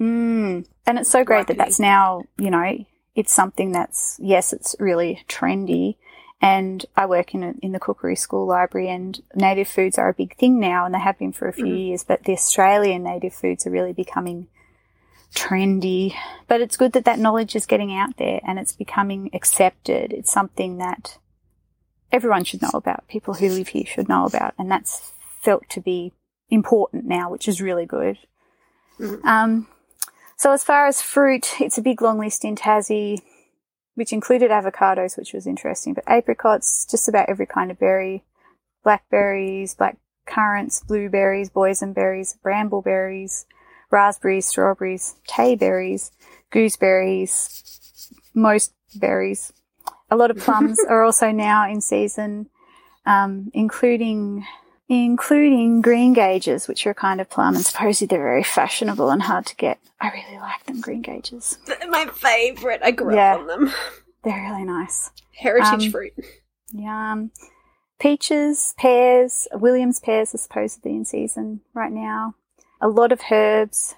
Mm. 0.00 0.66
And 0.86 0.98
it's 0.98 1.10
so 1.10 1.24
great 1.24 1.46
that 1.46 1.58
that's 1.58 1.80
now, 1.80 2.22
you 2.38 2.50
know, 2.50 2.84
it's 3.14 3.32
something 3.32 3.72
that's, 3.72 4.18
yes, 4.22 4.52
it's 4.52 4.76
really 4.78 5.24
trendy. 5.28 5.96
And 6.40 6.84
I 6.96 7.06
work 7.06 7.34
in 7.34 7.42
a, 7.42 7.54
in 7.62 7.72
the 7.72 7.78
cookery 7.80 8.16
school 8.16 8.46
library 8.46 8.90
and 8.90 9.20
native 9.34 9.68
foods 9.68 9.96
are 9.96 10.10
a 10.10 10.14
big 10.14 10.36
thing 10.36 10.60
now 10.60 10.84
and 10.84 10.94
they 10.94 10.98
have 10.98 11.18
been 11.18 11.32
for 11.32 11.48
a 11.48 11.52
few 11.52 11.64
Mhm. 11.64 11.86
years, 11.86 12.04
but 12.04 12.24
the 12.24 12.32
Australian 12.32 13.04
native 13.04 13.32
foods 13.32 13.66
are 13.66 13.70
really 13.70 13.94
becoming 13.94 14.48
trendy. 15.34 16.14
But 16.46 16.60
it's 16.60 16.76
good 16.76 16.92
that 16.92 17.06
that 17.06 17.18
knowledge 17.18 17.56
is 17.56 17.64
getting 17.64 17.94
out 17.94 18.18
there 18.18 18.40
and 18.46 18.58
it's 18.58 18.72
becoming 18.72 19.30
accepted. 19.32 20.12
It's 20.12 20.30
something 20.30 20.76
that 20.76 21.16
everyone 22.12 22.44
should 22.44 22.60
know 22.60 22.70
about. 22.74 23.08
People 23.08 23.34
who 23.34 23.48
live 23.48 23.68
here 23.68 23.86
should 23.86 24.08
know 24.08 24.26
about. 24.26 24.52
And 24.58 24.70
that's 24.70 25.12
felt 25.40 25.68
to 25.70 25.80
be 25.80 26.12
important 26.50 27.06
now, 27.06 27.30
which 27.30 27.48
is 27.48 27.60
really 27.60 27.86
good. 27.86 28.18
Mhm. 28.98 29.24
Um, 29.24 29.68
so 30.36 30.52
as 30.52 30.62
far 30.62 30.86
as 30.86 31.02
fruit, 31.02 31.60
it's 31.60 31.78
a 31.78 31.82
big 31.82 32.02
long 32.02 32.18
list 32.18 32.44
in 32.44 32.56
Tassie, 32.56 33.18
which 33.94 34.12
included 34.12 34.50
avocados, 34.50 35.16
which 35.16 35.32
was 35.32 35.46
interesting, 35.46 35.94
but 35.94 36.04
apricots, 36.06 36.86
just 36.86 37.08
about 37.08 37.28
every 37.28 37.46
kind 37.46 37.70
of 37.70 37.78
berry, 37.78 38.24
blackberries, 38.84 39.74
black 39.74 39.96
currants, 40.26 40.80
blueberries, 40.80 41.50
boysenberries, 41.50 42.36
brambleberries, 42.44 43.46
raspberries, 43.90 44.46
strawberries, 44.46 45.16
tayberries, 45.28 46.10
gooseberries, 46.50 48.10
most 48.34 48.74
berries. 48.94 49.52
A 50.10 50.16
lot 50.16 50.30
of 50.30 50.38
plums 50.38 50.78
are 50.88 51.02
also 51.02 51.30
now 51.30 51.68
in 51.68 51.80
season, 51.80 52.50
um, 53.06 53.50
including 53.54 54.44
including 54.88 55.82
greengages, 55.82 56.68
which 56.68 56.86
are 56.86 56.90
a 56.90 56.94
kind 56.94 57.20
of 57.20 57.28
plum, 57.28 57.54
and 57.56 57.64
supposedly 57.64 58.06
they're 58.06 58.24
very 58.24 58.42
fashionable 58.42 59.10
and 59.10 59.22
hard 59.22 59.46
to 59.46 59.56
get. 59.56 59.78
I 60.00 60.10
really 60.10 60.38
like 60.40 60.64
them, 60.66 60.82
greengages. 60.82 61.56
They're 61.66 61.90
my 61.90 62.06
favourite. 62.06 62.80
I 62.82 62.90
grew 62.90 63.14
Yeah. 63.14 63.34
up 63.34 63.40
on 63.40 63.46
them. 63.46 63.72
They're 64.22 64.42
really 64.50 64.64
nice. 64.64 65.10
Heritage 65.32 65.86
Um, 65.86 65.90
fruit. 65.90 66.12
Yum. 66.72 67.30
Peaches, 67.98 68.74
pears, 68.76 69.48
Williams 69.54 70.00
pears 70.00 70.34
are 70.34 70.38
supposedly 70.38 70.92
in 70.94 71.04
season 71.04 71.60
right 71.74 71.92
now. 71.92 72.34
A 72.80 72.88
lot 72.88 73.10
of 73.12 73.22
herbs, 73.30 73.94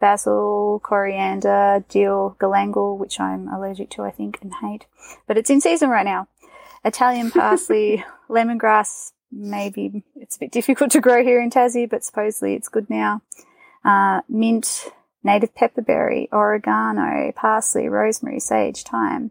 basil, 0.00 0.80
coriander, 0.82 1.84
dill, 1.88 2.36
galangal, 2.40 2.98
which 2.98 3.20
I'm 3.20 3.46
allergic 3.48 3.90
to, 3.90 4.02
I 4.02 4.10
think, 4.10 4.38
and 4.42 4.52
hate. 4.60 4.86
But 5.28 5.38
it's 5.38 5.50
in 5.50 5.60
season 5.60 5.88
right 5.90 6.04
now. 6.04 6.26
Italian 6.84 7.30
parsley, 7.30 8.04
lemongrass, 8.28 9.12
maybe 9.32 10.04
it's 10.16 10.36
a 10.36 10.40
bit 10.40 10.52
difficult 10.52 10.90
to 10.92 11.00
grow 11.00 11.22
here 11.22 11.40
in 11.40 11.50
Tassie, 11.50 11.88
but 11.88 12.04
supposedly 12.04 12.54
it's 12.54 12.68
good 12.68 12.88
now. 12.90 13.22
Uh, 13.84 14.20
mint, 14.28 14.88
native 15.24 15.54
pepperberry, 15.54 16.28
oregano, 16.32 17.32
parsley, 17.32 17.88
rosemary, 17.88 18.40
sage, 18.40 18.84
thyme. 18.84 19.30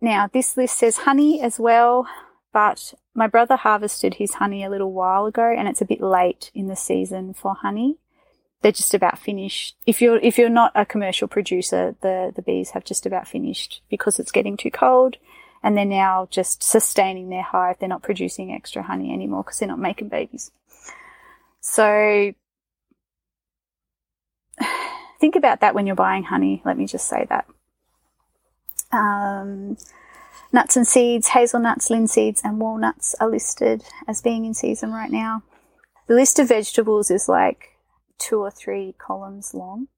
Now, 0.00 0.28
this 0.32 0.56
list 0.56 0.78
says 0.78 0.98
honey 0.98 1.40
as 1.40 1.58
well, 1.58 2.06
but 2.52 2.94
my 3.14 3.26
brother 3.26 3.56
harvested 3.56 4.14
his 4.14 4.34
honey 4.34 4.62
a 4.62 4.70
little 4.70 4.92
while 4.92 5.26
ago 5.26 5.52
and 5.56 5.66
it's 5.66 5.80
a 5.80 5.86
bit 5.86 6.00
late 6.00 6.50
in 6.54 6.68
the 6.68 6.76
season 6.76 7.34
for 7.34 7.54
honey. 7.54 7.96
They're 8.60 8.72
just 8.72 8.94
about 8.94 9.18
finished. 9.18 9.76
If 9.86 10.02
you're, 10.02 10.18
if 10.18 10.36
you're 10.36 10.48
not 10.48 10.72
a 10.74 10.84
commercial 10.84 11.28
producer, 11.28 11.96
the, 12.00 12.32
the 12.34 12.42
bees 12.42 12.70
have 12.70 12.84
just 12.84 13.06
about 13.06 13.28
finished 13.28 13.82
because 13.88 14.18
it's 14.18 14.32
getting 14.32 14.56
too 14.56 14.70
cold 14.70 15.16
and 15.62 15.76
they're 15.76 15.84
now 15.84 16.28
just 16.30 16.62
sustaining 16.62 17.28
their 17.28 17.42
hive. 17.42 17.76
They're 17.78 17.88
not 17.88 18.02
producing 18.02 18.52
extra 18.52 18.82
honey 18.82 19.12
anymore 19.12 19.42
because 19.42 19.58
they're 19.58 19.68
not 19.68 19.78
making 19.78 20.08
babies. 20.08 20.50
So 21.60 22.32
think 25.20 25.36
about 25.36 25.60
that 25.60 25.74
when 25.74 25.86
you're 25.86 25.96
buying 25.96 26.24
honey. 26.24 26.62
Let 26.64 26.78
me 26.78 26.86
just 26.86 27.06
say 27.08 27.26
that. 27.28 27.46
Um, 28.90 29.76
nuts 30.52 30.76
and 30.76 30.86
seeds, 30.86 31.28
hazelnuts, 31.28 31.90
linseeds, 31.90 32.40
and 32.42 32.60
walnuts 32.60 33.14
are 33.20 33.28
listed 33.28 33.84
as 34.06 34.22
being 34.22 34.44
in 34.44 34.54
season 34.54 34.92
right 34.92 35.10
now. 35.10 35.42
The 36.06 36.14
list 36.14 36.38
of 36.38 36.48
vegetables 36.48 37.10
is 37.10 37.28
like 37.28 37.76
two 38.18 38.40
or 38.40 38.50
three 38.50 38.94
columns 38.98 39.52
long. 39.54 39.88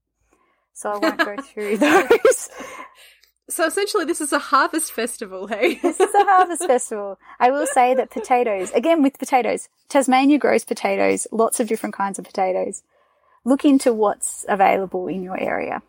So 0.73 0.91
I 0.91 0.99
won't 0.99 1.19
go 1.19 1.37
through 1.43 1.77
those. 1.79 2.49
So 3.51 3.67
essentially, 3.67 4.05
this 4.05 4.21
is 4.21 4.33
a 4.33 4.39
harvest 4.39 4.93
festival, 4.93 5.49
hey? 5.49 5.75
This 5.83 5.99
is 5.99 6.15
a 6.15 6.25
harvest 6.25 6.65
festival. 6.67 7.19
I 7.41 7.51
will 7.51 7.67
say 7.67 7.95
that 7.95 8.11
potatoes, 8.11 8.71
again 8.71 9.03
with 9.03 9.19
potatoes, 9.19 9.69
Tasmania 9.89 10.39
grows 10.39 10.65
potatoes, 10.65 11.27
lots 11.33 11.59
of 11.59 11.67
different 11.67 11.95
kinds 11.95 12.19
of 12.19 12.25
potatoes. 12.25 12.83
Look 13.45 13.65
into 13.65 13.93
what's 13.93 14.47
available 14.49 15.09
in 15.09 15.23
your 15.23 15.39
area. 15.39 15.83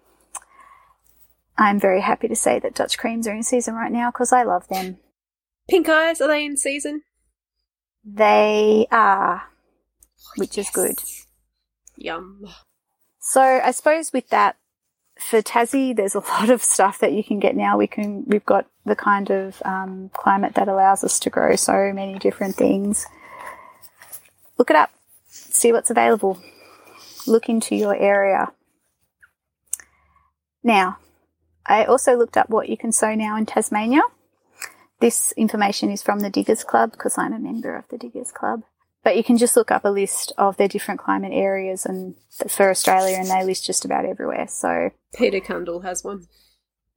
I'm 1.58 1.80
very 1.80 2.02
happy 2.02 2.28
to 2.28 2.36
say 2.36 2.58
that 2.60 2.74
Dutch 2.74 2.97
creams 2.97 3.28
are 3.28 3.36
in 3.36 3.43
season 3.43 3.76
right 3.76 3.91
now 3.91 4.10
because 4.10 4.34
I 4.34 4.43
love 4.43 4.67
them. 4.67 4.97
Pink 5.69 5.88
eyes, 5.88 6.19
are 6.19 6.28
they 6.28 6.43
in 6.43 6.58
season? 6.58 7.04
They 8.04 8.88
are, 8.91 9.43
which 10.38 10.58
is 10.58 10.69
good. 10.71 11.00
Yum. 11.95 12.47
So 13.19 13.41
I 13.41 13.69
suppose 13.69 14.12
with 14.12 14.30
that, 14.30 14.58
for 15.22 15.42
Tassie, 15.42 15.96
there's 15.96 16.16
a 16.16 16.20
lot 16.36 16.50
of 16.50 16.64
stuff 16.64 17.00
that 17.00 17.14
you 17.14 17.24
can 17.24 17.40
get 17.40 17.56
now. 17.56 17.78
We 17.78 17.88
can, 17.88 18.24
we've 18.28 18.46
got 18.46 18.68
the 18.86 18.96
kind 18.96 19.30
of 19.30 19.62
um, 19.64 20.10
climate 20.14 20.56
that 20.56 20.68
allows 20.68 21.04
us 21.04 21.20
to 21.22 21.30
grow 21.30 21.56
so 21.56 21.92
many 21.94 22.20
different 22.20 22.56
things. 22.56 23.06
Look 24.58 24.70
it 24.70 24.76
up, 24.76 24.92
see 25.28 25.72
what's 25.72 25.90
available. 25.90 26.42
Look 27.28 27.50
into 27.50 27.76
your 27.76 27.96
area. 27.96 28.52
Now, 30.64 30.98
I 31.66 31.86
also 31.86 32.16
looked 32.16 32.38
up 32.38 32.50
what 32.50 32.70
you 32.70 32.78
can 32.78 32.92
sow 32.92 33.16
now 33.16 33.38
in 33.38 33.46
Tasmania. 33.46 34.02
This 35.00 35.32
information 35.34 35.90
is 35.92 36.04
from 36.04 36.20
the 36.20 36.30
Diggers 36.30 36.64
Club 36.64 36.92
because 36.92 37.18
I'm 37.18 37.34
a 37.34 37.40
member 37.40 37.76
of 37.76 37.88
the 37.90 37.98
Diggers 37.98 38.32
Club. 38.32 38.64
But 39.04 39.18
you 39.18 39.24
can 39.24 39.38
just 39.38 39.56
look 39.56 39.72
up 39.72 39.84
a 39.84 39.90
list 39.90 40.32
of 40.38 40.58
their 40.58 40.68
different 40.68 41.00
climate 41.00 41.34
areas 41.34 41.86
and 41.86 42.16
for 42.48 42.70
Australia, 42.70 43.18
and 43.18 43.28
they 43.28 43.44
list 43.44 43.66
just 43.66 43.84
about 43.84 44.06
everywhere. 44.06 44.48
So 44.48 44.92
Peter 45.16 45.40
Cundall 45.40 45.84
has 45.84 46.04
one. 46.04 46.28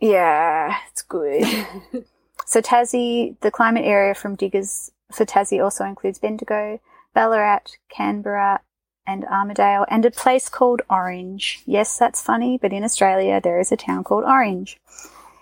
yeah, 0.00 0.76
it's 0.90 1.02
good. 1.02 1.44
so 2.46 2.60
Tassie, 2.60 3.38
the 3.40 3.50
climate 3.50 3.84
area 3.86 4.14
from 4.14 4.36
Diggers 4.36 4.90
for 5.12 5.24
Tassie 5.24 5.62
also 5.62 5.84
includes 5.84 6.18
Bendigo, 6.18 6.80
Ballarat, 7.14 7.76
Canberra, 7.88 8.60
and 9.06 9.24
Armidale, 9.24 9.84
and 9.88 10.04
a 10.04 10.10
place 10.10 10.48
called 10.48 10.82
Orange. 10.90 11.62
Yes, 11.66 11.98
that's 11.98 12.22
funny, 12.22 12.58
but 12.60 12.72
in 12.72 12.84
Australia 12.84 13.40
there 13.42 13.60
is 13.60 13.72
a 13.72 13.76
town 13.76 14.04
called 14.04 14.24
Orange. 14.24 14.80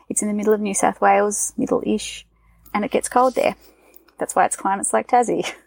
It's 0.08 0.22
in 0.22 0.28
the 0.28 0.34
middle 0.34 0.52
of 0.52 0.60
New 0.60 0.74
South 0.74 1.00
Wales, 1.00 1.52
middle-ish, 1.56 2.26
and 2.74 2.84
it 2.84 2.90
gets 2.90 3.08
cold 3.08 3.34
there. 3.34 3.56
That's 4.18 4.34
why 4.34 4.44
its 4.44 4.56
climate's 4.56 4.92
like 4.92 5.08
Tassie. 5.08 5.50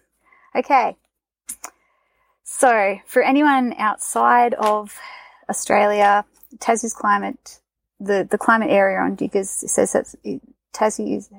okay. 0.55 0.97
So, 2.43 2.97
for 3.05 3.21
anyone 3.21 3.73
outside 3.77 4.53
of 4.53 4.97
Australia, 5.49 6.25
Tassie's 6.57 6.93
climate, 6.93 7.59
the, 7.99 8.27
the 8.29 8.37
climate 8.37 8.69
area 8.69 8.99
on 8.99 9.15
Diggers 9.15 9.49
says 9.49 9.93
that 9.93 10.05
Tassie 10.73 11.17
is 11.17 11.29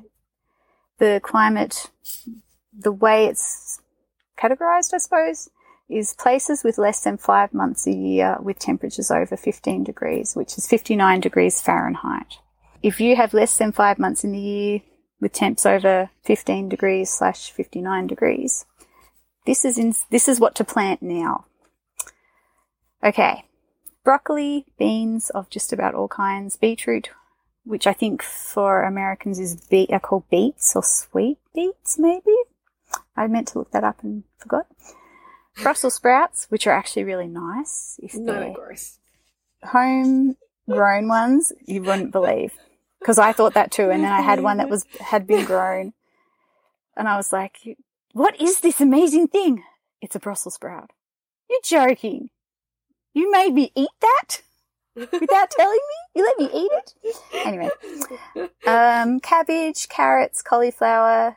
the 0.98 1.20
climate, 1.22 1.90
the 2.76 2.92
way 2.92 3.26
it's 3.26 3.80
categorized, 4.38 4.94
I 4.94 4.98
suppose, 4.98 5.50
is 5.88 6.14
places 6.14 6.64
with 6.64 6.78
less 6.78 7.02
than 7.02 7.16
five 7.16 7.54
months 7.54 7.86
a 7.86 7.92
year 7.92 8.36
with 8.40 8.58
temperatures 8.58 9.10
over 9.10 9.36
15 9.36 9.84
degrees, 9.84 10.34
which 10.34 10.58
is 10.58 10.66
59 10.66 11.20
degrees 11.20 11.60
Fahrenheit. 11.60 12.38
If 12.82 13.00
you 13.00 13.16
have 13.16 13.34
less 13.34 13.56
than 13.56 13.72
five 13.72 13.98
months 13.98 14.24
in 14.24 14.32
the 14.32 14.38
year 14.38 14.80
with 15.20 15.32
temps 15.32 15.64
over 15.64 16.10
15 16.24 16.68
degrees 16.68 17.10
slash 17.10 17.50
59 17.50 18.06
degrees, 18.06 18.66
this 19.46 19.64
is 19.64 19.78
in, 19.78 19.94
this 20.10 20.28
is 20.28 20.38
what 20.40 20.54
to 20.56 20.64
plant 20.64 21.00
now. 21.02 21.46
Okay. 23.02 23.44
Broccoli, 24.04 24.66
beans 24.78 25.30
of 25.30 25.48
just 25.50 25.72
about 25.72 25.94
all 25.94 26.08
kinds, 26.08 26.56
beetroot, 26.56 27.10
which 27.64 27.86
I 27.86 27.92
think 27.92 28.22
for 28.22 28.82
Americans 28.82 29.38
is 29.38 29.56
be- 29.56 29.88
are 29.90 29.98
called 30.00 30.28
beets 30.30 30.76
or 30.76 30.82
sweet 30.82 31.38
beets, 31.54 31.98
maybe. 31.98 32.34
I 33.16 33.26
meant 33.26 33.48
to 33.48 33.58
look 33.58 33.72
that 33.72 33.84
up 33.84 34.02
and 34.02 34.22
forgot. 34.38 34.66
Brussels 35.62 35.94
sprouts, 35.94 36.46
which 36.50 36.66
are 36.66 36.72
actually 36.72 37.04
really 37.04 37.26
nice. 37.26 37.98
If 38.02 38.14
No, 38.14 38.34
they're 38.34 38.52
gross. 38.52 38.98
home 39.62 40.36
grown 40.68 41.08
ones, 41.08 41.52
you 41.64 41.82
wouldn't 41.82 42.12
believe. 42.12 42.52
Because 43.00 43.18
I 43.18 43.32
thought 43.32 43.54
that 43.54 43.70
too, 43.72 43.90
and 43.90 44.04
then 44.04 44.12
I 44.12 44.20
had 44.20 44.40
one 44.42 44.58
that 44.58 44.68
was 44.68 44.84
had 45.00 45.26
been 45.26 45.44
grown, 45.44 45.92
and 46.96 47.08
I 47.08 47.16
was 47.16 47.32
like, 47.32 47.58
"What 48.16 48.40
is 48.40 48.60
this 48.60 48.80
amazing 48.80 49.28
thing? 49.28 49.62
It's 50.00 50.16
a 50.16 50.18
Brussels 50.18 50.54
sprout." 50.54 50.92
You're 51.50 51.60
joking. 51.62 52.30
You 53.12 53.30
made 53.30 53.52
me 53.52 53.72
eat 53.74 53.90
that 54.00 54.40
without 54.94 55.50
telling 55.50 55.78
me. 55.90 55.98
You 56.14 56.24
let 56.24 56.38
me 56.38 56.48
eat 56.62 56.70
it. 56.72 56.94
Anyway, 57.44 57.70
um, 58.66 59.20
cabbage, 59.20 59.86
carrots, 59.90 60.40
cauliflower. 60.40 61.36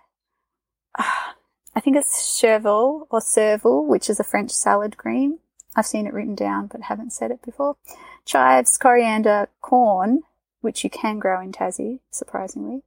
Ah, 0.98 1.36
I 1.76 1.82
think 1.82 1.98
it's 1.98 2.40
chervil 2.40 3.08
or 3.10 3.20
serval, 3.20 3.86
which 3.86 4.10
is 4.10 4.22
a 4.22 4.24
French 4.24 4.52
salad 4.52 4.96
green. 4.96 5.40
I've 5.76 5.86
seen 5.86 6.08
it 6.08 6.14
written 6.14 6.36
down, 6.36 6.68
but 6.68 6.84
haven't 6.84 7.12
said 7.12 7.30
it 7.30 7.42
before. 7.42 7.76
Chives, 8.24 8.78
coriander, 8.78 9.50
corn, 9.60 10.22
which 10.62 10.86
you 10.86 10.90
can 10.90 11.20
grow 11.20 11.42
in 11.42 11.52
Tassie, 11.52 12.00
surprisingly. 12.10 12.84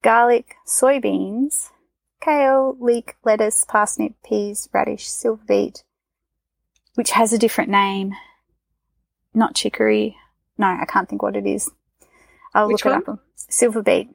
Garlic, 0.00 0.54
soybeans, 0.64 1.70
kale, 2.22 2.76
leek, 2.80 3.16
lettuce, 3.24 3.64
parsnip, 3.64 4.14
peas, 4.24 4.68
radish, 4.72 5.08
silver 5.08 5.42
beet, 5.46 5.84
which 6.94 7.10
has 7.12 7.32
a 7.32 7.38
different 7.38 7.70
name. 7.70 8.12
Not 9.34 9.54
chicory. 9.54 10.16
No, 10.58 10.66
I 10.66 10.84
can't 10.84 11.08
think 11.08 11.22
what 11.22 11.36
it 11.36 11.46
is. 11.46 11.70
I'll 12.54 12.68
Which 12.68 12.84
look 12.84 13.02
it 13.02 13.08
up. 13.08 13.18
Silver 13.34 13.82
beet. 13.82 14.10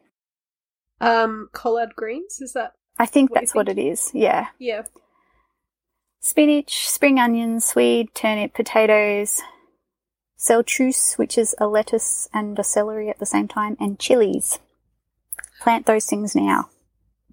Um, 1.02 1.50
collard 1.52 1.96
greens, 1.96 2.40
is 2.42 2.54
that? 2.54 2.74
I 3.00 3.06
think 3.06 3.32
What 3.32 3.42
that's 3.42 3.54
what 3.54 3.70
it 3.70 3.78
is. 3.78 4.12
Yeah. 4.14 4.48
Yeah. 4.60 4.84
Spinach, 6.20 6.88
spring 6.88 7.20
onions, 7.20 7.66
swede, 7.66 8.14
turnip, 8.14 8.54
potatoes, 8.54 9.42
celtuce, 10.38 11.18
which 11.18 11.38
is 11.38 11.56
a 11.60 11.68
lettuce 11.68 12.28
and 12.34 12.58
a 12.58 12.64
celery 12.64 13.10
at 13.10 13.20
the 13.20 13.26
same 13.26 13.48
time, 13.48 13.78
and 13.80 14.00
chilies. 14.00 14.60
Plant 15.62 15.86
those 15.86 16.06
things 16.06 16.36
now. 16.36 16.70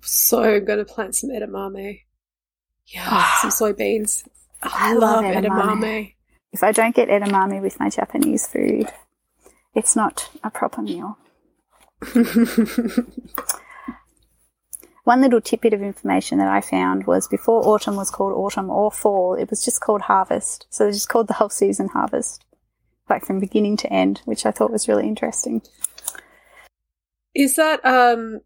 So 0.05 0.43
I'm 0.43 0.65
gonna 0.65 0.85
plant 0.85 1.17
some 1.17 1.31
edamame. 1.31 2.03
Yeah, 2.87 3.27
some 3.41 3.51
soybeans. 3.51 4.27
I, 4.63 4.91
I 4.91 4.93
love 4.93 5.25
love 5.25 5.35
edamame. 5.35 5.81
edamame. 5.81 6.15
If 6.53 6.63
I 6.63 6.73
don't 6.73 6.95
get 6.95 7.09
edamame 7.09 7.61
with 7.63 7.81
my 7.81 7.89
Japanese 7.89 8.47
food, 8.47 8.89
it's 9.75 9.97
not 9.97 10.31
a 10.43 10.51
proper 10.51 10.83
meal. 10.83 11.19
One 15.05 15.21
little 15.21 15.41
tidbit 15.41 15.75
of 15.75 15.83
information 15.83 16.39
that 16.39 16.49
I 16.49 16.61
found 16.61 17.07
was 17.07 17.29
before 17.29 17.67
autumn 17.67 17.97
was 17.97 18.11
called 18.11 18.33
autumn 18.33 18.71
or 18.71 18.91
fall, 18.91 19.35
it 19.35 19.51
was 19.51 19.63
just 19.65 19.81
called 19.81 20.03
harvest. 20.03 20.67
So 20.71 20.87
they 20.87 20.93
just 20.93 21.09
called 21.11 21.29
the 21.29 21.35
whole 21.35 21.51
season 21.51 21.89
harvest, 21.89 22.45
like 23.11 23.27
from 23.27 23.39
beginning 23.39 23.77
to 23.79 23.93
end, 23.93 24.23
which 24.25 24.47
I 24.47 24.51
thought 24.51 24.71
was 24.71 24.89
really 24.89 25.07
interesting. 25.07 25.61
Is 27.35 27.57
that 27.57 27.85
um 27.85 28.41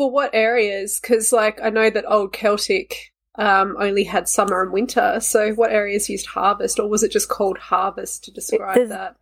for 0.00 0.10
what 0.10 0.30
areas? 0.34 0.98
Because 0.98 1.30
like 1.30 1.60
I 1.62 1.68
know 1.68 1.90
that 1.90 2.10
old 2.10 2.32
Celtic 2.32 3.12
um, 3.34 3.76
only 3.78 4.04
had 4.04 4.28
summer 4.30 4.62
and 4.62 4.72
winter. 4.72 5.18
So 5.20 5.52
what 5.52 5.72
areas 5.72 6.08
used 6.08 6.24
harvest, 6.26 6.78
or 6.80 6.88
was 6.88 7.02
it 7.02 7.12
just 7.12 7.28
called 7.28 7.58
harvest 7.58 8.24
to 8.24 8.30
describe 8.30 8.76
There's- 8.76 8.88
that? 8.88 9.16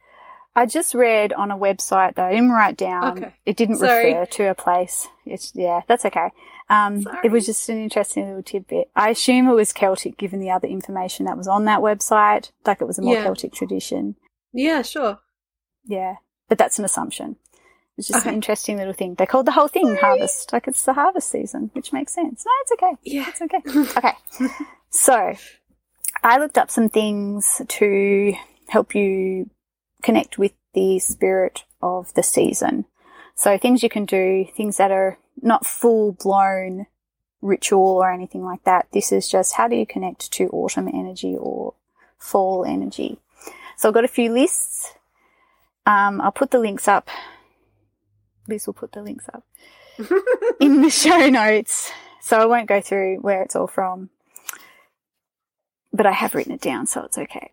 I 0.54 0.66
just 0.66 0.94
read 0.94 1.32
on 1.32 1.50
a 1.52 1.56
website 1.58 2.14
that 2.16 2.26
I 2.26 2.30
didn't 2.32 2.50
write 2.50 2.76
down. 2.76 3.18
Okay. 3.18 3.34
It 3.46 3.56
didn't 3.56 3.76
Sorry. 3.78 4.12
refer 4.14 4.26
to 4.26 4.50
a 4.50 4.54
place. 4.54 5.06
It's 5.26 5.52
yeah, 5.54 5.80
that's 5.88 6.04
okay. 6.04 6.30
Um, 6.68 7.06
it 7.24 7.30
was 7.32 7.46
just 7.46 7.68
an 7.68 7.78
interesting 7.82 8.26
little 8.26 8.42
tidbit. 8.42 8.90
I 8.96 9.10
assume 9.10 9.46
it 9.48 9.54
was 9.54 9.72
Celtic, 9.72 10.16
given 10.16 10.38
the 10.40 10.50
other 10.50 10.66
information 10.68 11.26
that 11.26 11.36
was 11.36 11.46
on 11.48 11.64
that 11.66 11.80
website. 11.80 12.50
Like 12.66 12.80
it 12.80 12.86
was 12.86 12.98
a 12.98 13.02
more 13.02 13.14
Yeah. 13.14 13.22
Celtic 13.24 13.52
tradition. 13.52 14.16
Yeah, 14.52 14.82
sure. 14.82 15.18
Yeah, 15.84 16.16
but 16.48 16.58
that's 16.58 16.78
an 16.78 16.84
assumption. 16.84 17.36
It's 17.98 18.06
just 18.06 18.26
an 18.26 18.34
interesting 18.34 18.76
little 18.76 18.92
thing. 18.92 19.16
They 19.16 19.26
called 19.26 19.46
the 19.46 19.52
whole 19.52 19.66
thing 19.66 19.96
harvest, 19.96 20.52
like 20.52 20.68
it's 20.68 20.84
the 20.84 20.92
harvest 20.92 21.30
season, 21.30 21.70
which 21.72 21.92
makes 21.92 22.14
sense. 22.14 22.46
No, 22.46 22.52
it's 22.62 22.72
okay. 22.72 22.96
Yeah. 23.02 23.26
It's 23.28 23.42
okay. 23.42 23.60
Okay. 23.98 24.54
so 24.90 25.34
I 26.22 26.38
looked 26.38 26.56
up 26.56 26.70
some 26.70 26.88
things 26.88 27.60
to 27.66 28.34
help 28.68 28.94
you 28.94 29.50
connect 30.02 30.38
with 30.38 30.52
the 30.74 31.00
spirit 31.00 31.64
of 31.82 32.14
the 32.14 32.22
season. 32.22 32.84
So 33.34 33.58
things 33.58 33.82
you 33.82 33.88
can 33.88 34.04
do, 34.04 34.46
things 34.56 34.76
that 34.76 34.92
are 34.92 35.18
not 35.42 35.66
full 35.66 36.12
blown 36.12 36.86
ritual 37.42 37.80
or 37.80 38.12
anything 38.12 38.44
like 38.44 38.62
that. 38.62 38.86
This 38.92 39.10
is 39.10 39.28
just 39.28 39.54
how 39.54 39.66
do 39.66 39.74
you 39.74 39.86
connect 39.86 40.30
to 40.32 40.48
autumn 40.50 40.88
energy 40.88 41.36
or 41.36 41.74
fall 42.16 42.64
energy. 42.64 43.18
So 43.76 43.88
I've 43.88 43.94
got 43.94 44.04
a 44.04 44.08
few 44.08 44.32
lists. 44.32 44.92
Um, 45.84 46.20
I'll 46.20 46.32
put 46.32 46.52
the 46.52 46.58
links 46.58 46.86
up. 46.86 47.08
Liz 48.48 48.66
will 48.66 48.74
put 48.74 48.92
the 48.92 49.02
links 49.02 49.26
up 49.32 49.44
in 50.60 50.82
the 50.82 50.90
show 50.90 51.28
notes. 51.28 51.92
So 52.20 52.38
I 52.38 52.46
won't 52.46 52.68
go 52.68 52.80
through 52.80 53.18
where 53.20 53.42
it's 53.42 53.56
all 53.56 53.66
from, 53.66 54.10
but 55.92 56.06
I 56.06 56.12
have 56.12 56.34
written 56.34 56.52
it 56.52 56.60
down, 56.60 56.86
so 56.86 57.02
it's 57.04 57.18
okay. 57.18 57.52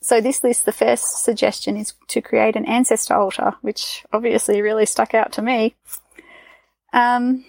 So 0.00 0.20
this 0.20 0.42
list, 0.42 0.64
the 0.64 0.72
first 0.72 1.24
suggestion 1.24 1.76
is 1.76 1.94
to 2.08 2.20
create 2.20 2.56
an 2.56 2.66
ancestor 2.66 3.14
altar, 3.14 3.54
which 3.60 4.04
obviously 4.12 4.60
really 4.60 4.84
stuck 4.84 5.14
out 5.14 5.32
to 5.32 5.42
me. 5.42 5.76
Um, 6.92 7.44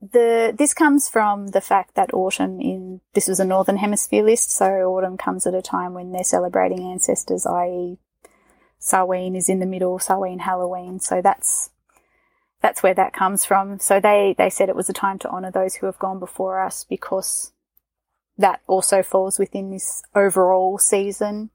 the 0.00 0.54
this 0.56 0.74
comes 0.74 1.08
from 1.08 1.48
the 1.48 1.60
fact 1.60 1.94
that 1.94 2.12
autumn 2.12 2.60
in 2.60 3.00
this 3.14 3.28
was 3.28 3.40
a 3.40 3.44
northern 3.44 3.78
hemisphere 3.78 4.22
list, 4.22 4.50
so 4.50 4.66
autumn 4.66 5.16
comes 5.16 5.46
at 5.46 5.54
a 5.54 5.62
time 5.62 5.94
when 5.94 6.12
they're 6.12 6.24
celebrating 6.24 6.80
ancestors, 6.90 7.46
i.e., 7.46 7.98
Samhain 8.78 9.34
is 9.34 9.48
in 9.48 9.60
the 9.60 9.66
middle, 9.66 9.98
Samhain 9.98 10.40
Halloween. 10.40 11.00
So 11.00 11.20
that's 11.22 11.70
that's 12.62 12.82
where 12.82 12.94
that 12.94 13.12
comes 13.12 13.44
from. 13.44 13.78
So 13.78 14.00
they 14.00 14.34
they 14.38 14.50
said 14.50 14.68
it 14.68 14.76
was 14.76 14.88
a 14.88 14.94
time 14.94 15.18
to 15.20 15.28
honor 15.28 15.50
those 15.50 15.76
who 15.76 15.86
have 15.86 15.98
gone 15.98 16.18
before 16.18 16.60
us 16.60 16.84
because 16.84 17.52
that 18.38 18.60
also 18.66 19.02
falls 19.02 19.38
within 19.38 19.70
this 19.70 20.02
overall 20.14 20.78
season. 20.78 21.50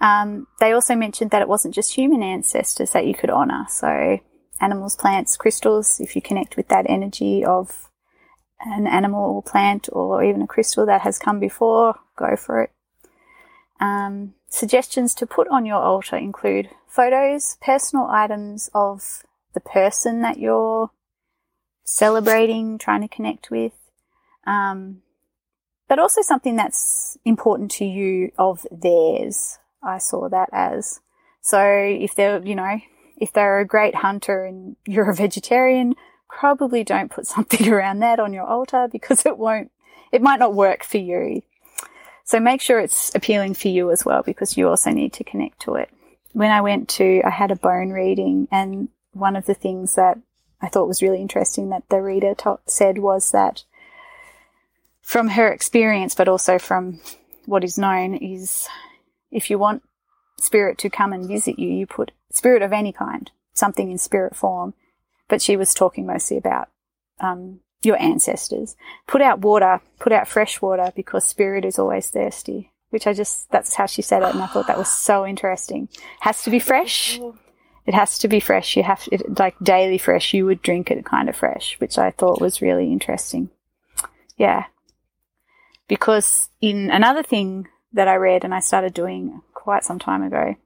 Um, 0.00 0.46
they 0.58 0.72
also 0.72 0.94
mentioned 0.94 1.30
that 1.30 1.42
it 1.42 1.48
wasn't 1.48 1.74
just 1.74 1.94
human 1.94 2.22
ancestors 2.22 2.92
that 2.92 3.06
you 3.06 3.14
could 3.14 3.30
honor. 3.30 3.66
So 3.68 4.18
animals, 4.60 4.96
plants, 4.96 5.36
crystals, 5.36 6.00
if 6.00 6.16
you 6.16 6.22
connect 6.22 6.56
with 6.56 6.68
that 6.68 6.86
energy 6.88 7.44
of 7.44 7.90
an 8.60 8.86
animal 8.86 9.36
or 9.36 9.42
plant 9.42 9.88
or 9.92 10.22
even 10.24 10.42
a 10.42 10.46
crystal 10.46 10.86
that 10.86 11.02
has 11.02 11.18
come 11.18 11.38
before, 11.38 11.94
go 12.16 12.36
for 12.36 12.62
it. 12.62 12.70
Um, 13.78 14.34
suggestions 14.50 15.14
to 15.14 15.26
put 15.26 15.48
on 15.48 15.64
your 15.64 15.80
altar 15.80 16.16
include 16.16 16.68
photos, 16.86 17.56
personal 17.62 18.08
items 18.10 18.68
of 18.74 19.22
the 19.54 19.60
person 19.60 20.20
that 20.22 20.38
you're 20.38 20.90
celebrating, 21.84 22.76
trying 22.76 23.00
to 23.00 23.08
connect 23.08 23.50
with, 23.50 23.72
um, 24.46 25.02
but 25.88 25.98
also 25.98 26.20
something 26.22 26.56
that's 26.56 27.16
important 27.24 27.70
to 27.70 27.84
you 27.84 28.32
of 28.38 28.66
theirs. 28.70 29.58
I 29.82 29.98
saw 29.98 30.28
that 30.28 30.48
as. 30.52 31.00
So 31.40 31.60
if 31.64 32.14
they're, 32.14 32.44
you 32.44 32.54
know, 32.54 32.80
if 33.16 33.32
they're 33.32 33.60
a 33.60 33.66
great 33.66 33.96
hunter 33.96 34.44
and 34.44 34.76
you're 34.86 35.10
a 35.10 35.14
vegetarian, 35.14 35.94
probably 36.28 36.84
don't 36.84 37.10
put 37.10 37.26
something 37.34 37.68
around 37.68 38.00
that 38.00 38.20
on 38.20 38.32
your 38.32 38.46
altar 38.46 38.88
because 38.90 39.24
it 39.24 39.38
won't, 39.38 39.70
it 40.12 40.22
might 40.22 40.38
not 40.38 40.54
work 40.54 40.84
for 40.84 40.98
you. 40.98 41.42
So 42.30 42.38
make 42.38 42.60
sure 42.60 42.78
it's 42.78 43.12
appealing 43.16 43.54
for 43.54 43.66
you 43.66 43.90
as 43.90 44.04
well 44.04 44.22
because 44.22 44.56
you 44.56 44.68
also 44.68 44.92
need 44.92 45.12
to 45.14 45.24
connect 45.24 45.62
to 45.62 45.74
it. 45.74 45.90
When 46.32 46.52
I 46.52 46.60
went 46.60 46.88
to, 46.90 47.22
I 47.24 47.30
had 47.30 47.50
a 47.50 47.56
bone 47.56 47.90
reading 47.90 48.46
and 48.52 48.88
one 49.10 49.34
of 49.34 49.46
the 49.46 49.54
things 49.54 49.96
that 49.96 50.16
I 50.62 50.68
thought 50.68 50.86
was 50.86 51.02
really 51.02 51.20
interesting 51.20 51.70
that 51.70 51.88
the 51.88 52.00
reader 52.00 52.36
said 52.68 52.98
was 52.98 53.32
that 53.32 53.64
from 55.02 55.30
her 55.30 55.50
experience, 55.50 56.14
but 56.14 56.28
also 56.28 56.60
from 56.60 57.00
what 57.46 57.64
is 57.64 57.76
known 57.76 58.14
is 58.14 58.68
if 59.32 59.50
you 59.50 59.58
want 59.58 59.82
spirit 60.38 60.78
to 60.78 60.88
come 60.88 61.12
and 61.12 61.26
visit 61.26 61.58
you, 61.58 61.68
you 61.68 61.84
put 61.84 62.12
spirit 62.30 62.62
of 62.62 62.72
any 62.72 62.92
kind, 62.92 63.32
something 63.54 63.90
in 63.90 63.98
spirit 63.98 64.36
form. 64.36 64.74
But 65.26 65.42
she 65.42 65.56
was 65.56 65.74
talking 65.74 66.06
mostly 66.06 66.36
about 66.36 66.68
um, 67.18 67.58
your 67.82 68.00
ancestors. 68.00 68.76
Put 69.06 69.22
out 69.22 69.40
water, 69.40 69.80
put 69.98 70.12
out 70.12 70.28
fresh 70.28 70.60
water 70.60 70.92
because 70.94 71.24
spirit 71.24 71.64
is 71.64 71.78
always 71.78 72.08
thirsty. 72.10 72.72
Which 72.90 73.06
I 73.06 73.12
just, 73.12 73.48
that's 73.50 73.74
how 73.74 73.86
she 73.86 74.02
said 74.02 74.22
it. 74.22 74.34
And 74.34 74.42
I 74.42 74.48
thought 74.48 74.66
that 74.66 74.78
was 74.78 74.90
so 74.90 75.24
interesting. 75.24 75.88
Has 76.20 76.42
to 76.42 76.50
be 76.50 76.58
fresh. 76.58 77.20
It 77.86 77.94
has 77.94 78.18
to 78.18 78.28
be 78.28 78.40
fresh. 78.40 78.76
You 78.76 78.82
have 78.82 79.08
it, 79.12 79.38
like 79.38 79.54
daily 79.62 79.96
fresh. 79.96 80.34
You 80.34 80.44
would 80.46 80.60
drink 80.60 80.90
it 80.90 81.04
kind 81.04 81.28
of 81.28 81.36
fresh, 81.36 81.78
which 81.78 81.98
I 81.98 82.10
thought 82.10 82.40
was 82.40 82.60
really 82.60 82.90
interesting. 82.90 83.50
Yeah. 84.36 84.64
Because 85.86 86.50
in 86.60 86.90
another 86.90 87.22
thing 87.22 87.68
that 87.92 88.08
I 88.08 88.16
read 88.16 88.44
and 88.44 88.54
I 88.54 88.60
started 88.60 88.92
doing 88.92 89.40
quite 89.54 89.84
some 89.84 89.98
time 89.98 90.22
ago 90.22 90.56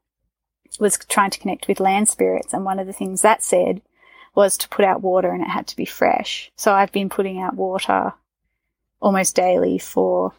was 0.81 0.99
trying 1.09 1.31
to 1.31 1.39
connect 1.39 1.69
with 1.69 1.79
land 1.79 2.09
spirits. 2.09 2.55
And 2.55 2.65
one 2.65 2.79
of 2.79 2.87
the 2.87 2.93
things 2.93 3.23
that 3.23 3.43
said 3.43 3.83
was 4.35 4.57
to 4.59 4.69
put 4.69 4.85
out 4.85 5.03
water 5.03 5.31
and 5.31 5.43
it 5.43 5.49
had 5.49 5.67
to 5.69 5.77
be 5.77 5.85
fresh. 5.85 6.51
So 6.57 6.73
I've 6.73 6.93
been 6.93 7.09
putting 7.09 7.41
out 7.41 7.55
water 7.55 8.13
almost 9.01 9.37
daily 9.37 9.79
for 9.79 10.33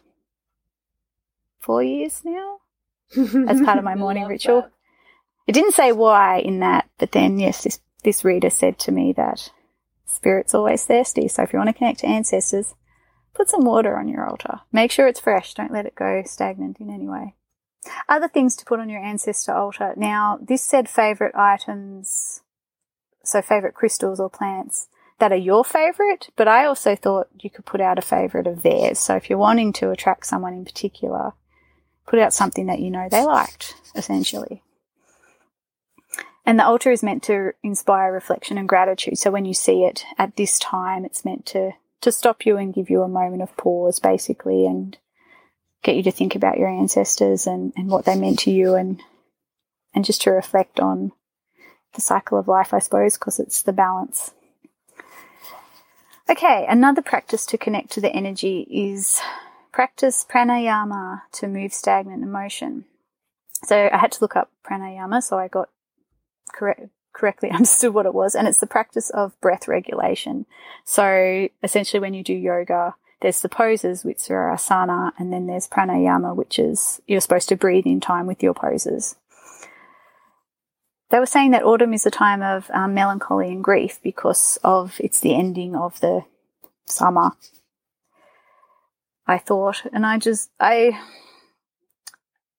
four 1.60 1.82
years 1.82 2.22
now. 2.24 2.58
As 3.16 3.60
part 3.60 3.78
of 3.78 3.84
my 3.84 3.94
morning 4.04 4.26
ritual. 4.26 4.62
that. 4.62 4.72
It 5.46 5.52
didn't 5.52 5.74
say 5.74 5.92
why 5.92 6.38
in 6.38 6.58
that, 6.60 6.88
but 6.98 7.12
then 7.12 7.38
yes, 7.38 7.62
this, 7.62 7.80
this 8.02 8.24
reader 8.24 8.50
said 8.50 8.78
to 8.80 8.92
me 8.92 9.12
that 9.12 9.50
spirit's 10.04 10.54
always 10.54 10.84
thirsty. 10.84 11.28
So 11.28 11.42
if 11.42 11.52
you 11.52 11.58
want 11.58 11.68
to 11.68 11.72
connect 11.72 12.00
to 12.00 12.08
ancestors, 12.08 12.74
put 13.34 13.48
some 13.48 13.64
water 13.64 13.96
on 13.96 14.08
your 14.08 14.28
altar. 14.28 14.60
Make 14.72 14.90
sure 14.90 15.06
it's 15.06 15.20
fresh. 15.20 15.54
Don't 15.54 15.72
let 15.72 15.86
it 15.86 15.94
go 15.94 16.22
stagnant 16.26 16.80
in 16.80 16.90
any 16.90 17.06
way. 17.06 17.34
Other 18.08 18.26
things 18.28 18.56
to 18.56 18.64
put 18.64 18.80
on 18.80 18.88
your 18.88 19.02
ancestor 19.02 19.52
altar. 19.52 19.94
Now, 19.96 20.38
this 20.42 20.62
said 20.62 20.88
favorite 20.88 21.34
items, 21.36 22.42
so 23.26 23.42
favorite 23.42 23.74
crystals 23.74 24.20
or 24.20 24.30
plants 24.30 24.88
that 25.18 25.32
are 25.32 25.36
your 25.36 25.64
favorite, 25.64 26.28
but 26.36 26.48
I 26.48 26.66
also 26.66 26.94
thought 26.94 27.28
you 27.40 27.50
could 27.50 27.64
put 27.64 27.80
out 27.80 27.98
a 27.98 28.02
favorite 28.02 28.46
of 28.46 28.62
theirs. 28.62 28.98
So 28.98 29.16
if 29.16 29.30
you're 29.30 29.38
wanting 29.38 29.72
to 29.74 29.90
attract 29.90 30.26
someone 30.26 30.52
in 30.52 30.64
particular, 30.64 31.32
put 32.06 32.18
out 32.18 32.34
something 32.34 32.66
that 32.66 32.80
you 32.80 32.90
know 32.90 33.08
they 33.10 33.24
liked, 33.24 33.74
essentially. 33.94 34.62
And 36.44 36.58
the 36.58 36.66
altar 36.66 36.92
is 36.92 37.02
meant 37.02 37.24
to 37.24 37.52
inspire 37.62 38.12
reflection 38.12 38.56
and 38.56 38.68
gratitude. 38.68 39.18
So 39.18 39.30
when 39.30 39.46
you 39.46 39.54
see 39.54 39.82
it 39.82 40.04
at 40.16 40.36
this 40.36 40.58
time, 40.60 41.04
it's 41.04 41.24
meant 41.24 41.44
to, 41.46 41.72
to 42.02 42.12
stop 42.12 42.46
you 42.46 42.56
and 42.56 42.74
give 42.74 42.88
you 42.88 43.02
a 43.02 43.08
moment 43.08 43.42
of 43.42 43.56
pause, 43.56 43.98
basically, 43.98 44.64
and 44.64 44.96
get 45.82 45.96
you 45.96 46.04
to 46.04 46.12
think 46.12 46.36
about 46.36 46.58
your 46.58 46.68
ancestors 46.68 47.48
and, 47.48 47.72
and 47.76 47.88
what 47.88 48.04
they 48.04 48.16
meant 48.16 48.38
to 48.40 48.52
you 48.52 48.74
and, 48.74 49.02
and 49.92 50.04
just 50.04 50.22
to 50.22 50.30
reflect 50.30 50.78
on 50.78 51.10
the 51.96 52.00
cycle 52.00 52.38
of 52.38 52.46
life, 52.46 52.72
I 52.72 52.78
suppose, 52.78 53.18
because 53.18 53.40
it's 53.40 53.62
the 53.62 53.72
balance. 53.72 54.32
Okay, 56.30 56.66
another 56.68 57.02
practice 57.02 57.46
to 57.46 57.58
connect 57.58 57.90
to 57.92 58.00
the 58.00 58.12
energy 58.12 58.66
is 58.70 59.20
practice 59.72 60.24
pranayama 60.28 61.22
to 61.32 61.48
move 61.48 61.72
stagnant 61.72 62.22
emotion. 62.22 62.84
So 63.64 63.88
I 63.92 63.96
had 63.96 64.12
to 64.12 64.18
look 64.20 64.36
up 64.36 64.50
pranayama, 64.64 65.22
so 65.22 65.38
I 65.38 65.48
got 65.48 65.70
correct, 66.52 66.88
correctly 67.12 67.50
understood 67.52 67.94
what 67.94 68.06
it 68.06 68.14
was, 68.14 68.34
and 68.34 68.46
it's 68.48 68.60
the 68.60 68.66
practice 68.66 69.10
of 69.10 69.40
breath 69.40 69.68
regulation. 69.68 70.46
So 70.84 71.48
essentially, 71.62 72.00
when 72.00 72.14
you 72.14 72.22
do 72.22 72.34
yoga, 72.34 72.94
there's 73.20 73.40
the 73.40 73.48
poses, 73.48 74.04
which 74.04 74.30
are 74.30 74.52
asana, 74.52 75.12
and 75.18 75.32
then 75.32 75.46
there's 75.46 75.68
pranayama, 75.68 76.34
which 76.34 76.58
is 76.58 77.00
you're 77.06 77.20
supposed 77.20 77.48
to 77.48 77.56
breathe 77.56 77.86
in 77.86 78.00
time 78.00 78.26
with 78.26 78.42
your 78.42 78.54
poses. 78.54 79.16
They 81.16 81.20
were 81.20 81.24
saying 81.24 81.52
that 81.52 81.64
autumn 81.64 81.94
is 81.94 82.04
a 82.04 82.10
time 82.10 82.42
of 82.42 82.70
um, 82.74 82.92
melancholy 82.92 83.48
and 83.48 83.64
grief 83.64 84.00
because 84.02 84.58
of 84.62 85.00
it's 85.00 85.18
the 85.18 85.34
ending 85.34 85.74
of 85.74 85.98
the 86.00 86.26
summer. 86.84 87.30
I 89.26 89.38
thought, 89.38 89.86
and 89.94 90.04
I 90.04 90.18
just 90.18 90.50
I 90.60 91.00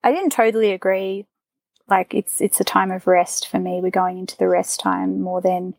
I 0.03 0.11
didn't 0.11 0.31
totally 0.31 0.71
agree 0.71 1.27
Like 1.87 2.15
it's 2.15 2.41
it's 2.41 2.59
a 2.59 2.63
time 2.63 2.89
of 2.89 3.05
rest 3.05 3.47
for 3.47 3.59
me. 3.59 3.79
We're 3.79 3.91
going 3.91 4.17
into 4.17 4.35
the 4.35 4.47
rest 4.47 4.79
time 4.79 5.21
more 5.21 5.39
than 5.39 5.75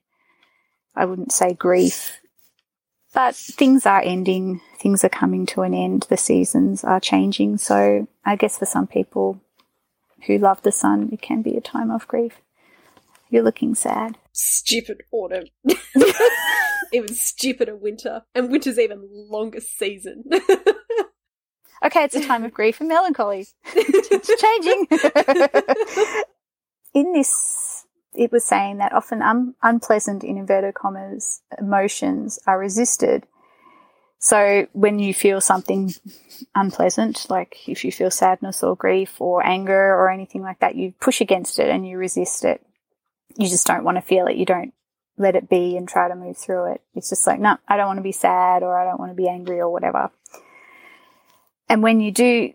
I 0.95 1.05
wouldn't 1.05 1.33
say 1.33 1.55
grief. 1.55 2.21
But 3.13 3.35
things 3.35 3.87
are 3.87 4.03
ending, 4.03 4.61
things 4.79 5.03
are 5.03 5.09
coming 5.09 5.47
to 5.47 5.63
an 5.63 5.75
end, 5.75 6.07
the 6.09 6.17
seasons 6.17 6.85
are 6.85 7.01
changing. 7.01 7.59
So 7.59 8.07
I 8.25 8.37
guess 8.37 8.57
for 8.57 8.67
some 8.67 8.87
people 8.87 9.41
who 10.29 10.39
love 10.39 10.63
the 10.63 10.71
sun, 10.71 11.09
it 11.11 11.21
can 11.21 11.43
be 11.43 11.57
a 11.57 11.61
time 11.61 11.91
of 11.91 12.07
grief. 12.07 12.41
You're 13.31 13.43
looking 13.43 13.75
sad. 13.75 14.17
Stupid 14.33 15.03
autumn. 15.13 15.45
even 16.93 17.15
stupider 17.15 17.77
winter. 17.77 18.23
And 18.35 18.51
winter's 18.51 18.79
even 18.79 19.09
longer 19.11 19.61
season. 19.61 20.25
okay, 21.85 22.05
it's 22.05 22.15
a 22.15 22.27
time 22.27 22.45
of 22.45 22.53
grief 22.53 22.81
and 22.81 22.89
melancholy. 22.89 23.47
it's 23.75 24.43
changing. 24.43 26.25
In 26.95 27.13
this, 27.13 27.87
it 28.15 28.33
was 28.33 28.45
saying 28.45 28.79
that 28.79 28.93
often 28.93 29.23
un- 29.23 29.55
unpleasant, 29.63 30.25
in 30.25 30.39
inverted 30.39 30.75
commas, 30.75 31.43
emotions 31.59 32.39
are 32.47 32.59
resisted. 32.59 33.27
So 34.21 34.67
when 34.73 34.99
you 34.99 35.15
feel 35.15 35.41
something 35.41 35.95
unpleasant, 36.55 37.27
like 37.31 37.69
if 37.69 37.85
you 37.85 37.93
feel 37.93 38.11
sadness 38.11 38.65
or 38.65 38.75
grief 38.75 39.21
or 39.21 39.47
anger 39.47 39.95
or 39.95 40.11
anything 40.11 40.43
like 40.43 40.59
that, 40.59 40.75
you 40.75 40.93
push 40.99 41.21
against 41.21 41.61
it 41.61 41.69
and 41.69 41.87
you 41.87 41.99
resist 41.99 42.45
it. 42.45 42.65
You 43.37 43.49
just 43.49 43.67
don't 43.67 43.85
want 43.85 43.97
to 43.97 44.03
feel 44.03 44.27
it. 44.27 44.37
You 44.37 44.47
don't 44.47 44.73
let 45.19 45.37
it 45.37 45.49
be 45.49 45.77
and 45.77 45.89
try 45.89 46.09
to 46.09 46.15
move 46.15 46.37
through 46.37 46.73
it. 46.73 46.83
It's 46.95 47.11
just 47.11 47.27
like, 47.27 47.41
no, 47.41 47.57
I 47.69 47.77
don't 47.77 47.87
want 47.87 47.99
to 47.99 48.03
be 48.03 48.13
sad 48.13 48.63
or 48.63 48.79
I 48.79 48.85
don't 48.85 49.01
want 49.01 49.11
to 49.11 49.17
be 49.17 49.29
angry 49.29 49.61
or 49.61 49.71
whatever. 49.71 50.11
And 51.69 51.83
when 51.83 52.01
you 52.01 52.11
do 52.11 52.53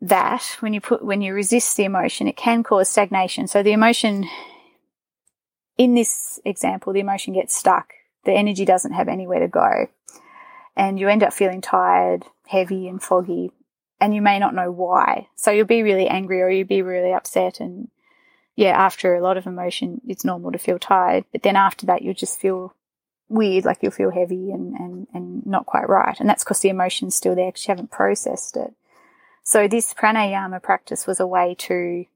that, 0.00 0.56
when 0.60 0.72
you 0.72 0.80
put, 0.80 1.04
when 1.04 1.20
you 1.20 1.34
resist 1.34 1.76
the 1.76 1.84
emotion, 1.84 2.28
it 2.28 2.36
can 2.36 2.62
cause 2.62 2.88
stagnation. 2.88 3.48
So 3.48 3.62
the 3.62 3.72
emotion, 3.72 4.28
in 5.76 5.94
this 5.94 6.40
example, 6.44 6.92
the 6.92 7.00
emotion 7.00 7.34
gets 7.34 7.54
stuck. 7.54 7.92
The 8.24 8.32
energy 8.32 8.64
doesn't 8.64 8.92
have 8.92 9.08
anywhere 9.08 9.40
to 9.40 9.48
go. 9.48 9.88
And 10.76 10.98
you 10.98 11.08
end 11.08 11.22
up 11.22 11.32
feeling 11.32 11.60
tired, 11.60 12.24
heavy 12.46 12.88
and 12.88 13.02
foggy. 13.02 13.50
And 14.00 14.14
you 14.14 14.20
may 14.20 14.38
not 14.38 14.54
know 14.54 14.70
why. 14.70 15.28
So 15.36 15.50
you'll 15.50 15.66
be 15.66 15.82
really 15.82 16.06
angry 16.06 16.42
or 16.42 16.50
you'll 16.50 16.66
be 16.66 16.82
really 16.82 17.12
upset 17.12 17.60
and 17.60 17.88
yeah, 18.56 18.70
after 18.70 19.14
a 19.14 19.20
lot 19.20 19.36
of 19.36 19.46
emotion, 19.46 20.00
it's 20.08 20.24
normal 20.24 20.50
to 20.50 20.58
feel 20.58 20.78
tired. 20.78 21.24
But 21.30 21.42
then 21.42 21.56
after 21.56 21.84
that, 21.86 22.00
you'll 22.00 22.14
just 22.14 22.40
feel 22.40 22.74
weird, 23.28 23.66
like 23.66 23.78
you'll 23.82 23.92
feel 23.92 24.10
heavy 24.10 24.50
and, 24.50 24.74
and, 24.74 25.06
and 25.12 25.46
not 25.46 25.66
quite 25.66 25.88
right. 25.88 26.18
And 26.18 26.28
that's 26.28 26.42
because 26.42 26.60
the 26.60 26.70
emotion's 26.70 27.14
still 27.14 27.34
there 27.34 27.48
because 27.48 27.68
you 27.68 27.72
haven't 27.72 27.90
processed 27.90 28.56
it. 28.56 28.72
So 29.44 29.68
this 29.68 29.92
pranayama 29.92 30.62
practice 30.62 31.06
was 31.06 31.20
a 31.20 31.26
way 31.26 31.54
to, 31.58 32.06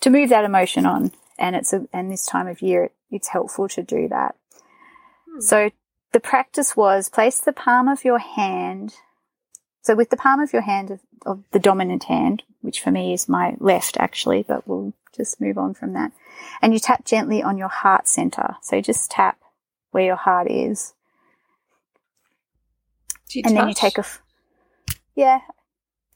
to 0.00 0.10
move 0.10 0.30
that 0.30 0.44
emotion 0.44 0.86
on. 0.86 1.10
And 1.38 1.56
it's 1.56 1.72
a, 1.72 1.88
and 1.92 2.08
this 2.10 2.24
time 2.24 2.46
of 2.46 2.62
year, 2.62 2.90
it's 3.10 3.28
helpful 3.28 3.68
to 3.70 3.82
do 3.82 4.08
that. 4.08 4.36
Hmm. 5.28 5.40
So 5.40 5.70
the 6.12 6.20
practice 6.20 6.76
was 6.76 7.08
place 7.08 7.40
the 7.40 7.52
palm 7.52 7.88
of 7.88 8.04
your 8.04 8.20
hand. 8.20 8.94
So 9.82 9.96
with 9.96 10.10
the 10.10 10.16
palm 10.16 10.38
of 10.38 10.52
your 10.52 10.62
hand 10.62 10.92
of, 10.92 11.00
of 11.26 11.42
the 11.50 11.58
dominant 11.58 12.04
hand, 12.04 12.44
which 12.60 12.80
for 12.80 12.92
me 12.92 13.12
is 13.12 13.28
my 13.28 13.56
left 13.58 13.96
actually, 13.98 14.44
but 14.44 14.68
we'll 14.68 14.92
just 15.14 15.40
move 15.40 15.58
on 15.58 15.74
from 15.74 15.92
that. 15.94 16.12
And 16.60 16.72
you 16.72 16.78
tap 16.78 17.04
gently 17.04 17.42
on 17.42 17.58
your 17.58 17.68
heart 17.68 18.08
center. 18.08 18.56
So 18.62 18.80
just 18.80 19.10
tap 19.10 19.38
where 19.90 20.04
your 20.04 20.16
heart 20.16 20.50
is. 20.50 20.94
You 23.30 23.42
and 23.44 23.54
touch? 23.54 23.60
then 23.60 23.68
you 23.68 23.74
take 23.74 23.96
a, 23.98 24.00
f- 24.00 24.22
yeah, 25.16 25.40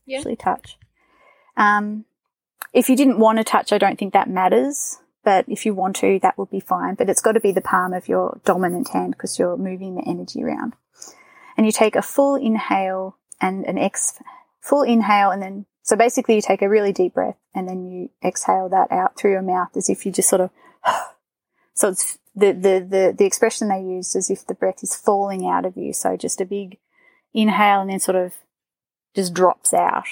Yeah. 0.07 0.18
actually 0.18 0.36
touch. 0.36 0.78
Um, 1.57 2.05
if 2.72 2.88
you 2.88 2.96
didn't 2.96 3.18
want 3.18 3.38
to 3.38 3.44
touch, 3.44 3.72
I 3.72 3.78
don't 3.78 3.99
think 3.99 4.12
that 4.12 4.28
matters. 4.30 4.99
But 5.24 5.44
if 5.49 5.66
you 5.66 5.74
want 5.74 5.96
to, 5.96 6.18
that 6.22 6.38
would 6.38 6.51
be 6.51 6.61
fine. 6.61 6.94
But 6.94 7.11
it's 7.11 7.20
got 7.20 7.32
to 7.32 7.40
be 7.40 7.51
the 7.53 7.61
palm 7.61 7.92
of 7.92 8.09
your 8.09 8.40
dominant 8.44 8.88
hand 8.90 9.12
because 9.12 9.38
you're 9.38 9.57
moving 9.57 9.96
the 9.96 10.09
energy 10.09 10.42
around. 10.42 10.74
And 11.57 11.66
you 11.66 11.72
take 11.72 11.96
a 11.96 12.03
full 12.03 12.36
inhale 12.36 13.16
and 13.40 13.64
an 13.66 13.78
ex, 13.78 14.18
full 14.61 14.82
inhale 14.82 15.30
and 15.30 15.42
then 15.42 15.66
so 15.89 15.97
basically 15.97 16.34
you 16.34 16.43
take 16.43 16.61
a 16.61 16.68
really 16.68 16.93
deep 16.93 17.14
breath 17.14 17.39
and 17.55 17.66
then 17.66 17.86
you 17.86 18.11
exhale 18.22 18.68
that 18.68 18.93
out 18.93 19.16
through 19.16 19.30
your 19.30 19.41
mouth 19.41 19.74
as 19.74 19.89
if 19.89 20.05
you 20.05 20.12
just 20.12 20.28
sort 20.28 20.43
of, 20.43 20.51
so 21.72 21.89
it's 21.89 22.18
the, 22.36 22.53
the, 22.53 22.86
the, 22.86 23.14
the 23.16 23.24
expression 23.24 23.68
they 23.68 23.80
use 23.80 24.14
as 24.14 24.28
if 24.28 24.47
the 24.47 24.53
breath 24.53 24.82
is 24.82 24.95
falling 24.95 25.47
out 25.47 25.64
of 25.64 25.78
you. 25.78 25.95
So 25.95 26.14
just 26.14 26.43
a 26.43 26.45
big 26.45 26.76
inhale 27.32 27.80
and 27.80 27.89
then 27.89 28.01
sort 28.01 28.18
of 28.18 28.34
just 29.14 29.32
drops 29.32 29.72
out. 29.72 30.05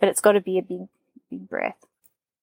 But 0.00 0.08
it's 0.08 0.20
got 0.20 0.32
to 0.32 0.40
be 0.40 0.58
a 0.58 0.62
big, 0.62 0.88
big 1.30 1.48
breath. 1.48 1.78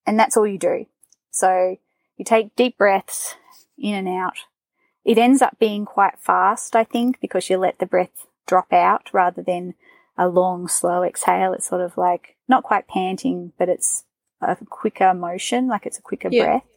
And 0.07 0.17
that's 0.17 0.37
all 0.37 0.47
you 0.47 0.57
do. 0.57 0.85
So 1.29 1.75
you 2.15 2.23
take 2.23 2.55
deep 2.55 2.77
breaths 2.77 3.35
in 3.77 3.95
and 3.95 4.07
out. 4.07 4.37
It 5.03 5.17
ends 5.17 5.41
up 5.41 5.59
being 5.59 5.83
quite 5.83 6.19
fast, 6.19 6.73
I 6.73 6.85
think, 6.85 7.19
because 7.19 7.49
you 7.49 7.57
let 7.57 7.79
the 7.79 7.85
breath 7.85 8.27
drop 8.47 8.71
out 8.71 9.09
rather 9.11 9.41
than 9.41 9.73
a 10.17 10.29
long, 10.29 10.69
slow 10.69 11.03
exhale. 11.03 11.51
It's 11.51 11.67
sort 11.67 11.81
of 11.81 11.97
like 11.97 12.37
not 12.51 12.63
quite 12.63 12.87
panting, 12.87 13.51
but 13.57 13.67
it's 13.69 14.03
a 14.41 14.55
quicker 14.69 15.13
motion, 15.15 15.67
like 15.67 15.85
it's 15.87 15.97
a 15.97 16.01
quicker 16.01 16.29
Yeah. 16.31 16.43
breath. 16.43 16.67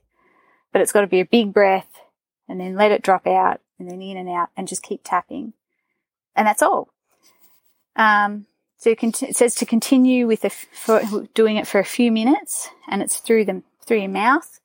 But 0.72 0.80
it's 0.80 0.92
got 0.92 1.02
to 1.02 1.06
be 1.06 1.20
a 1.20 1.26
big 1.26 1.52
breath 1.52 2.00
and 2.48 2.58
then 2.58 2.74
let 2.76 2.90
it 2.90 3.02
drop 3.02 3.26
out 3.26 3.60
and 3.78 3.90
then 3.90 4.00
in 4.00 4.16
and 4.16 4.28
out 4.28 4.48
and 4.56 4.66
just 4.66 4.82
keep 4.82 5.02
tapping. 5.04 5.52
And 6.34 6.46
that's 6.46 6.62
all. 6.62 6.88
Um, 7.96 8.46
so 8.78 8.90
it 8.90 9.36
says 9.36 9.54
to 9.56 9.66
continue 9.66 10.26
with 10.26 10.44
doing 11.34 11.56
it 11.56 11.66
for 11.66 11.78
a 11.78 11.84
few 11.84 12.10
minutes 12.10 12.68
and 12.88 13.02
it's 13.02 13.18
through 13.18 13.44
the, 13.44 13.62
through 13.86 13.98
your 14.00 14.08
mouth. 14.08 14.60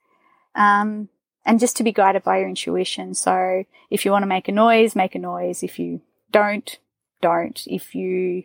Um, 0.56 1.10
and 1.46 1.60
just 1.60 1.78
to 1.78 1.84
be 1.84 1.92
guided 1.92 2.24
by 2.24 2.40
your 2.40 2.50
intuition. 2.50 3.14
So 3.14 3.64
if 3.90 4.04
you 4.04 4.12
want 4.12 4.24
to 4.24 4.28
make 4.28 4.48
a 4.48 4.52
noise, 4.52 4.96
make 4.96 5.16
a 5.16 5.20
noise. 5.20 5.64
If 5.64 5.80
you 5.80 6.02
don't, 6.32 6.78
don't. 7.22 7.62
If 7.66 7.96
you 7.96 8.44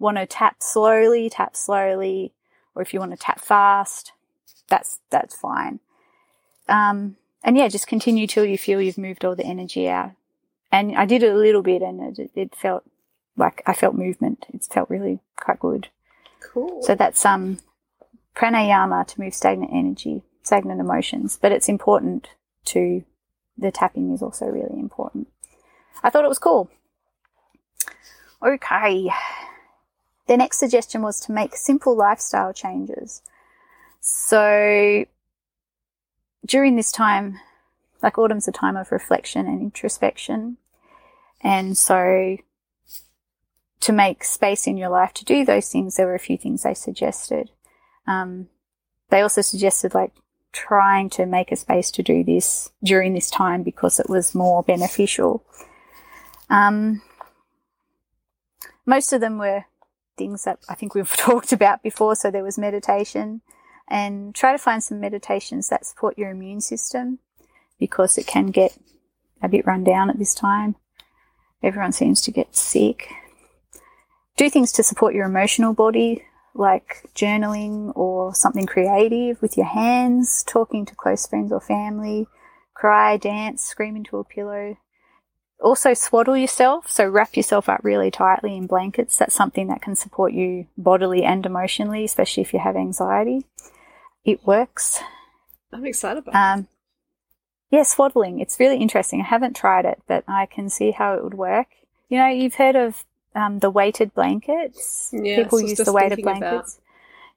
want 0.00 0.16
to 0.16 0.26
tap 0.26 0.56
slowly, 0.60 1.30
tap 1.30 1.54
slowly, 1.54 2.32
or 2.74 2.82
if 2.82 2.92
you 2.92 2.98
want 2.98 3.12
to 3.12 3.16
tap 3.16 3.38
fast, 3.38 4.12
that's 4.68 4.98
that's 5.10 5.36
fine. 5.36 5.78
Um, 6.68 7.16
and 7.44 7.56
yeah, 7.56 7.68
just 7.68 7.86
continue 7.86 8.26
till 8.26 8.44
you 8.44 8.58
feel 8.58 8.80
you've 8.80 8.98
moved 8.98 9.24
all 9.24 9.36
the 9.36 9.44
energy 9.44 9.88
out. 9.88 10.12
And 10.72 10.96
I 10.96 11.04
did 11.04 11.22
it 11.22 11.32
a 11.32 11.36
little 11.36 11.62
bit, 11.62 11.82
and 11.82 12.18
it, 12.18 12.30
it 12.34 12.54
felt 12.54 12.84
like 13.36 13.62
I 13.66 13.74
felt 13.74 13.94
movement. 13.94 14.46
It 14.52 14.64
felt 14.64 14.90
really 14.90 15.20
quite 15.36 15.60
good. 15.60 15.88
Cool. 16.40 16.82
So 16.82 16.94
that's 16.94 17.24
um 17.24 17.58
pranayama 18.34 19.06
to 19.08 19.20
move 19.20 19.34
stagnant 19.34 19.72
energy, 19.72 20.22
stagnant 20.42 20.80
emotions. 20.80 21.38
But 21.40 21.52
it's 21.52 21.68
important 21.68 22.30
to 22.66 23.04
the 23.58 23.70
tapping 23.70 24.12
is 24.12 24.22
also 24.22 24.46
really 24.46 24.78
important. 24.78 25.28
I 26.02 26.10
thought 26.10 26.24
it 26.24 26.28
was 26.28 26.38
cool. 26.38 26.70
Okay. 28.42 29.10
The 30.30 30.36
next 30.36 30.60
suggestion 30.60 31.02
was 31.02 31.18
to 31.22 31.32
make 31.32 31.56
simple 31.56 31.96
lifestyle 31.96 32.52
changes. 32.52 33.20
So 33.98 35.04
during 36.46 36.76
this 36.76 36.92
time, 36.92 37.40
like 38.00 38.16
autumn's 38.16 38.46
a 38.46 38.52
time 38.52 38.76
of 38.76 38.92
reflection 38.92 39.48
and 39.48 39.60
introspection. 39.60 40.58
And 41.40 41.76
so 41.76 42.36
to 43.80 43.92
make 43.92 44.22
space 44.22 44.68
in 44.68 44.76
your 44.76 44.90
life 44.90 45.12
to 45.14 45.24
do 45.24 45.44
those 45.44 45.68
things, 45.68 45.96
there 45.96 46.06
were 46.06 46.14
a 46.14 46.20
few 46.20 46.38
things 46.38 46.62
they 46.62 46.74
suggested. 46.74 47.50
Um, 48.06 48.50
they 49.08 49.22
also 49.22 49.40
suggested 49.40 49.94
like 49.94 50.12
trying 50.52 51.10
to 51.10 51.26
make 51.26 51.50
a 51.50 51.56
space 51.56 51.90
to 51.90 52.04
do 52.04 52.22
this 52.22 52.70
during 52.84 53.14
this 53.14 53.30
time 53.30 53.64
because 53.64 53.98
it 53.98 54.08
was 54.08 54.32
more 54.32 54.62
beneficial. 54.62 55.42
Um, 56.48 57.02
most 58.86 59.12
of 59.12 59.20
them 59.20 59.36
were 59.36 59.64
things 60.20 60.44
that 60.44 60.58
I 60.68 60.74
think 60.74 60.94
we've 60.94 61.16
talked 61.16 61.52
about 61.52 61.82
before. 61.82 62.14
So 62.14 62.30
there 62.30 62.44
was 62.44 62.58
meditation 62.58 63.40
and 63.88 64.34
try 64.34 64.52
to 64.52 64.58
find 64.58 64.84
some 64.84 65.00
meditations 65.00 65.68
that 65.68 65.86
support 65.86 66.18
your 66.18 66.30
immune 66.30 66.60
system 66.60 67.18
because 67.78 68.18
it 68.18 68.26
can 68.26 68.48
get 68.48 68.76
a 69.42 69.48
bit 69.48 69.66
run 69.66 69.82
down 69.82 70.10
at 70.10 70.18
this 70.18 70.34
time. 70.34 70.76
Everyone 71.62 71.92
seems 71.92 72.20
to 72.22 72.30
get 72.30 72.54
sick. 72.54 73.08
Do 74.36 74.50
things 74.50 74.72
to 74.72 74.82
support 74.82 75.14
your 75.14 75.26
emotional 75.26 75.72
body, 75.72 76.22
like 76.54 77.08
journaling 77.14 77.92
or 77.96 78.34
something 78.34 78.66
creative 78.66 79.40
with 79.40 79.56
your 79.56 79.66
hands, 79.66 80.44
talking 80.46 80.84
to 80.86 80.94
close 80.94 81.26
friends 81.26 81.50
or 81.50 81.60
family, 81.60 82.26
cry, 82.74 83.16
dance, 83.16 83.62
scream 83.62 83.96
into 83.96 84.18
a 84.18 84.24
pillow. 84.24 84.76
Also 85.60 85.92
swaddle 85.94 86.36
yourself, 86.36 86.88
so 86.90 87.06
wrap 87.06 87.36
yourself 87.36 87.68
up 87.68 87.80
really 87.82 88.10
tightly 88.10 88.56
in 88.56 88.66
blankets. 88.66 89.16
That's 89.16 89.34
something 89.34 89.68
that 89.68 89.82
can 89.82 89.94
support 89.94 90.32
you 90.32 90.66
bodily 90.78 91.22
and 91.24 91.44
emotionally, 91.44 92.04
especially 92.04 92.42
if 92.42 92.52
you 92.54 92.58
have 92.60 92.76
anxiety. 92.76 93.44
It 94.24 94.46
works. 94.46 95.00
I'm 95.72 95.84
excited 95.84 96.18
about 96.20 96.32
that. 96.32 96.58
Um, 96.58 96.68
yeah, 97.70 97.82
swaddling. 97.82 98.40
It's 98.40 98.58
really 98.58 98.78
interesting. 98.78 99.20
I 99.20 99.24
haven't 99.24 99.54
tried 99.54 99.84
it, 99.84 100.00
but 100.06 100.24
I 100.26 100.46
can 100.46 100.68
see 100.70 100.90
how 100.92 101.14
it 101.14 101.22
would 101.22 101.34
work. 101.34 101.68
You 102.08 102.18
know, 102.18 102.26
you've 102.28 102.54
heard 102.56 102.74
of 102.76 103.04
um, 103.34 103.60
the 103.60 103.70
weighted 103.70 104.14
blankets. 104.14 105.10
Yeah, 105.12 105.42
People 105.44 105.60
use 105.60 105.78
the 105.78 105.92
weighted 105.92 106.16
thinking 106.16 106.38
about- 106.38 106.50
blankets. 106.50 106.80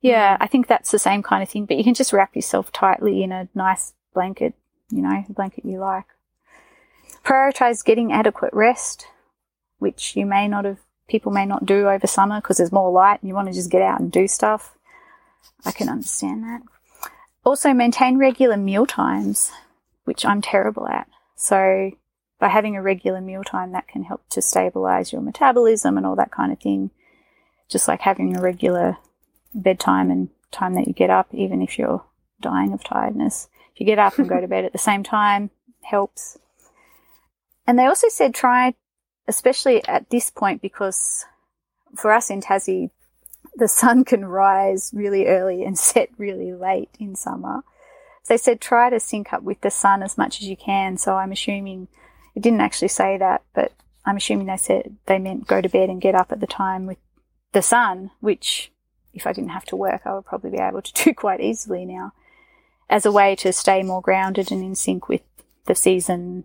Yeah, 0.01 0.36
I 0.41 0.47
think 0.47 0.67
that's 0.67 0.91
the 0.91 0.99
same 0.99 1.24
kind 1.24 1.41
of 1.41 1.47
thing, 1.47 1.65
but 1.65 1.78
you 1.78 1.84
can 1.86 1.93
just 1.93 2.11
wrap 2.11 2.36
yourself 2.36 2.74
tightly 2.74 3.24
in 3.24 3.32
a 3.32 3.47
nice 3.55 3.93
blanket, 4.13 4.53
you 4.89 5.01
know, 5.01 5.24
blanket 5.30 5.63
you 5.63 5.78
like. 5.80 6.03
Prioritize 7.24 7.84
getting 7.84 8.11
adequate 8.11 8.53
rest, 8.53 9.07
which 9.80 10.15
you 10.15 10.26
may 10.26 10.47
not 10.47 10.65
have, 10.65 10.80
people 11.07 11.32
may 11.32 11.45
not 11.45 11.65
do 11.65 11.88
over 11.88 12.07
summer 12.07 12.41
because 12.41 12.57
there's 12.57 12.71
more 12.71 12.91
light 12.91 13.21
and 13.21 13.30
you 13.30 13.36
want 13.36 13.47
to 13.47 13.53
just 13.53 13.71
get 13.71 13.82
out 13.82 13.99
and 13.99 14.11
do 14.11 14.28
stuff. 14.28 14.76
I 15.65 15.71
can 15.71 15.89
understand 15.89 16.43
that. 16.43 16.61
Also, 17.45 17.74
maintain 17.74 18.17
regular 18.17 18.57
meal 18.57 18.86
times, 18.86 19.51
which 20.05 20.26
I'm 20.26 20.41
terrible 20.41 20.88
at. 20.88 21.07
So, 21.36 21.91
by 22.39 22.49
having 22.49 22.76
a 22.76 22.82
regular 22.82 23.21
meal 23.21 23.43
time, 23.43 23.71
that 23.71 23.88
can 23.88 24.03
help 24.03 24.28
to 24.30 24.41
stabilize 24.41 25.11
your 25.11 25.21
metabolism 25.21 25.97
and 25.97 26.05
all 26.05 26.15
that 26.15 26.32
kind 26.32 26.51
of 26.51 26.59
thing. 26.59 26.91
Just 27.69 27.88
like 27.88 28.01
having 28.01 28.36
a 28.36 28.41
regular 28.41 28.97
bedtime 29.53 30.11
and 30.11 30.30
time 30.51 30.74
that 30.76 30.88
you 30.88 30.93
get 30.93 31.09
up, 31.09 31.34
even 31.34 31.61
if 31.61 31.78
you're 31.78 32.03
dying 32.41 32.74
of 32.74 32.84
tiredness. 32.84 33.47
If 33.74 33.80
you 33.80 33.86
get 33.86 33.99
up 33.99 34.17
and 34.19 34.30
go 34.30 34.39
to 34.39 34.47
bed 34.47 34.65
at 34.65 34.71
the 34.71 34.78
same 34.78 35.03
time, 35.03 35.49
helps. 35.82 36.38
And 37.66 37.80
they 37.80 37.86
also 37.86 38.09
said 38.09 38.34
try, 38.34 38.76
especially 39.28 39.86
at 39.88 40.09
this 40.09 40.30
point, 40.30 40.61
because 40.61 41.26
for 41.95 42.11
us 42.11 42.30
in 42.30 42.41
Tassie, 42.41 42.89
the 43.55 43.68
sun 43.68 44.03
can 44.03 44.26
rise 44.26 44.91
really 44.93 45.28
early 45.28 45.64
and 45.64 45.78
set 45.89 46.09
really 46.18 46.53
late 46.53 46.89
in 46.99 47.16
summer. 47.16 47.64
So 48.24 48.34
they 48.34 48.38
said 48.38 48.61
try 48.61 48.89
to 48.89 48.99
sync 48.99 49.34
up 49.34 49.43
with 49.43 49.61
the 49.61 49.72
sun 49.72 50.01
as 50.01 50.18
much 50.18 50.41
as 50.41 50.47
you 50.47 50.55
can. 50.55 50.97
So 50.97 51.16
I'm 51.16 51.32
assuming 51.32 51.88
it 52.36 52.41
didn't 52.41 52.61
actually 52.61 52.88
say 52.88 53.18
that, 53.18 53.43
but 53.53 53.74
I'm 54.05 54.18
assuming 54.18 54.47
they 54.47 54.57
said 54.57 54.95
they 55.05 55.20
meant 55.20 55.47
go 55.47 55.61
to 55.61 55.70
bed 55.70 55.89
and 55.89 56.01
get 56.01 56.16
up 56.16 56.32
at 56.32 56.39
the 56.39 56.47
time 56.47 56.86
with 56.86 56.97
the 57.51 57.61
sun, 57.61 58.11
which 58.20 58.72
if 59.14 59.28
I 59.28 59.34
didn't 59.34 59.51
have 59.51 59.66
to 59.66 59.76
work, 59.76 60.01
I 60.05 60.14
would 60.16 60.26
probably 60.26 60.51
be 60.51 60.57
able 60.57 60.82
to 60.82 61.03
do 61.03 61.14
quite 61.16 61.41
easily 61.41 61.86
now 61.86 62.14
as 62.89 63.05
a 63.05 63.11
way 63.11 63.36
to 63.36 63.53
stay 63.53 63.82
more 63.84 64.01
grounded 64.01 64.51
and 64.51 64.64
in 64.64 64.76
sync 64.76 65.07
with 65.07 65.22
the 65.66 65.76
season, 65.76 66.43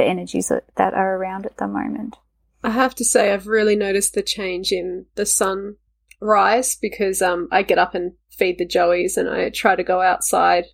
the 0.00 0.08
energies 0.08 0.48
that, 0.48 0.64
that 0.76 0.94
are 0.94 1.16
around 1.16 1.44
at 1.44 1.58
the 1.58 1.68
moment. 1.68 2.16
I 2.64 2.70
have 2.70 2.94
to 2.96 3.04
say, 3.04 3.32
I've 3.32 3.46
really 3.46 3.76
noticed 3.76 4.14
the 4.14 4.22
change 4.22 4.72
in 4.72 5.04
the 5.14 5.26
sun 5.26 5.76
rise 6.20 6.74
because 6.74 7.20
um, 7.20 7.48
I 7.52 7.62
get 7.62 7.78
up 7.78 7.94
and 7.94 8.12
feed 8.30 8.58
the 8.58 8.66
joeys 8.66 9.18
and 9.18 9.28
I 9.28 9.50
try 9.50 9.76
to 9.76 9.82
go 9.82 10.00
outside 10.00 10.64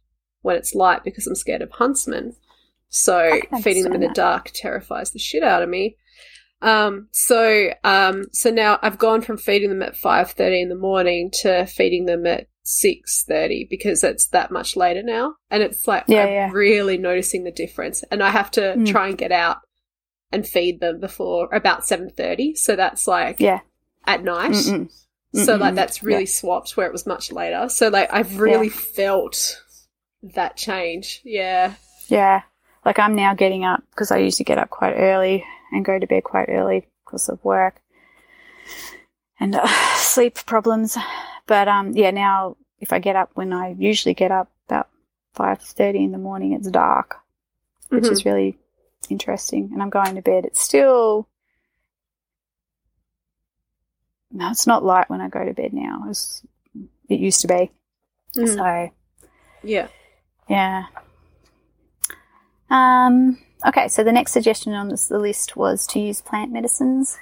when 0.42 0.56
it's 0.56 0.74
light 0.74 1.02
because 1.02 1.26
I'm 1.26 1.34
scared 1.34 1.62
of 1.62 1.72
huntsmen. 1.72 2.34
So 2.88 3.40
feeding 3.62 3.82
them 3.82 3.94
in 3.94 4.00
the 4.00 4.12
dark 4.14 4.52
terrifies 4.54 5.10
the 5.10 5.18
shit 5.18 5.42
out 5.42 5.62
of 5.62 5.68
me. 5.68 5.96
Um, 6.62 7.08
so, 7.10 7.70
um, 7.82 8.26
so 8.32 8.50
now 8.50 8.78
I've 8.80 8.98
gone 8.98 9.22
from 9.22 9.38
feeding 9.38 9.70
them 9.70 9.82
at 9.82 9.96
5.30 9.96 10.62
in 10.62 10.68
the 10.68 10.76
morning 10.76 11.32
to 11.42 11.66
feeding 11.66 12.06
them 12.06 12.26
at 12.26 12.46
6.30 12.66 13.70
because 13.70 14.02
it's 14.02 14.28
that 14.28 14.50
much 14.50 14.76
later 14.76 15.02
now. 15.02 15.36
And 15.50 15.62
it's 15.62 15.86
like, 15.86 16.04
yeah, 16.08 16.22
I'm 16.22 16.28
yeah. 16.28 16.50
really 16.52 16.98
noticing 16.98 17.44
the 17.44 17.52
difference. 17.52 18.02
And 18.10 18.22
I 18.22 18.30
have 18.30 18.50
to 18.52 18.60
mm. 18.60 18.86
try 18.86 19.08
and 19.08 19.16
get 19.16 19.32
out 19.32 19.58
and 20.32 20.46
feed 20.46 20.80
them 20.80 21.00
before 21.00 21.48
about 21.54 21.82
7.30. 21.82 22.56
So 22.56 22.74
that's 22.74 23.06
like, 23.06 23.40
yeah, 23.40 23.60
at 24.04 24.24
night. 24.24 24.50
Mm-mm. 24.50 24.90
So 25.34 25.56
like 25.56 25.74
that's 25.74 26.02
really 26.02 26.20
yeah. 26.20 26.30
swapped 26.30 26.76
where 26.76 26.86
it 26.86 26.92
was 26.92 27.06
much 27.06 27.30
later. 27.30 27.68
So 27.68 27.88
like 27.88 28.08
I've 28.12 28.40
really 28.40 28.70
felt 28.70 29.62
that 30.22 30.56
change. 30.56 31.20
Yeah. 31.24 31.74
Yeah. 32.08 32.42
Like 32.84 32.98
I'm 32.98 33.14
now 33.14 33.34
getting 33.34 33.64
up 33.64 33.82
because 33.90 34.10
I 34.10 34.18
used 34.18 34.38
to 34.38 34.44
get 34.44 34.58
up 34.58 34.70
quite 34.70 34.94
early 34.94 35.44
and 35.72 35.84
go 35.84 35.98
to 35.98 36.06
bed 36.06 36.24
quite 36.24 36.48
early 36.48 36.88
because 37.04 37.28
of 37.28 37.44
work 37.44 37.82
and 39.38 39.54
uh, 39.54 39.66
sleep 39.96 40.36
problems. 40.46 40.96
But 41.46 41.68
um, 41.68 41.92
yeah, 41.92 42.10
now 42.10 42.56
if 42.80 42.92
I 42.92 42.98
get 42.98 43.16
up 43.16 43.30
when 43.34 43.52
I 43.52 43.74
usually 43.78 44.14
get 44.14 44.30
up 44.30 44.50
about 44.68 44.88
five 45.34 45.60
thirty 45.60 46.02
in 46.02 46.12
the 46.12 46.18
morning, 46.18 46.52
it's 46.52 46.68
dark, 46.70 47.16
which 47.88 48.04
mm-hmm. 48.04 48.12
is 48.12 48.24
really 48.24 48.58
interesting. 49.08 49.70
And 49.72 49.82
I'm 49.82 49.90
going 49.90 50.16
to 50.16 50.22
bed. 50.22 50.44
It's 50.44 50.60
still 50.60 51.28
no, 54.32 54.50
it's 54.50 54.66
not 54.66 54.84
light 54.84 55.08
when 55.08 55.20
I 55.20 55.28
go 55.28 55.44
to 55.44 55.54
bed 55.54 55.72
now. 55.72 56.04
It's, 56.08 56.44
it 57.08 57.20
used 57.20 57.40
to 57.42 57.48
be. 57.48 57.70
Mm. 58.36 58.54
So 58.54 58.92
yeah, 59.62 59.88
yeah. 60.48 60.86
Um, 62.68 63.38
okay, 63.66 63.88
so 63.88 64.02
the 64.02 64.12
next 64.12 64.32
suggestion 64.32 64.74
on 64.74 64.88
this, 64.88 65.06
the 65.06 65.18
list 65.18 65.56
was 65.56 65.86
to 65.88 66.00
use 66.00 66.20
plant 66.20 66.52
medicines. 66.52 67.16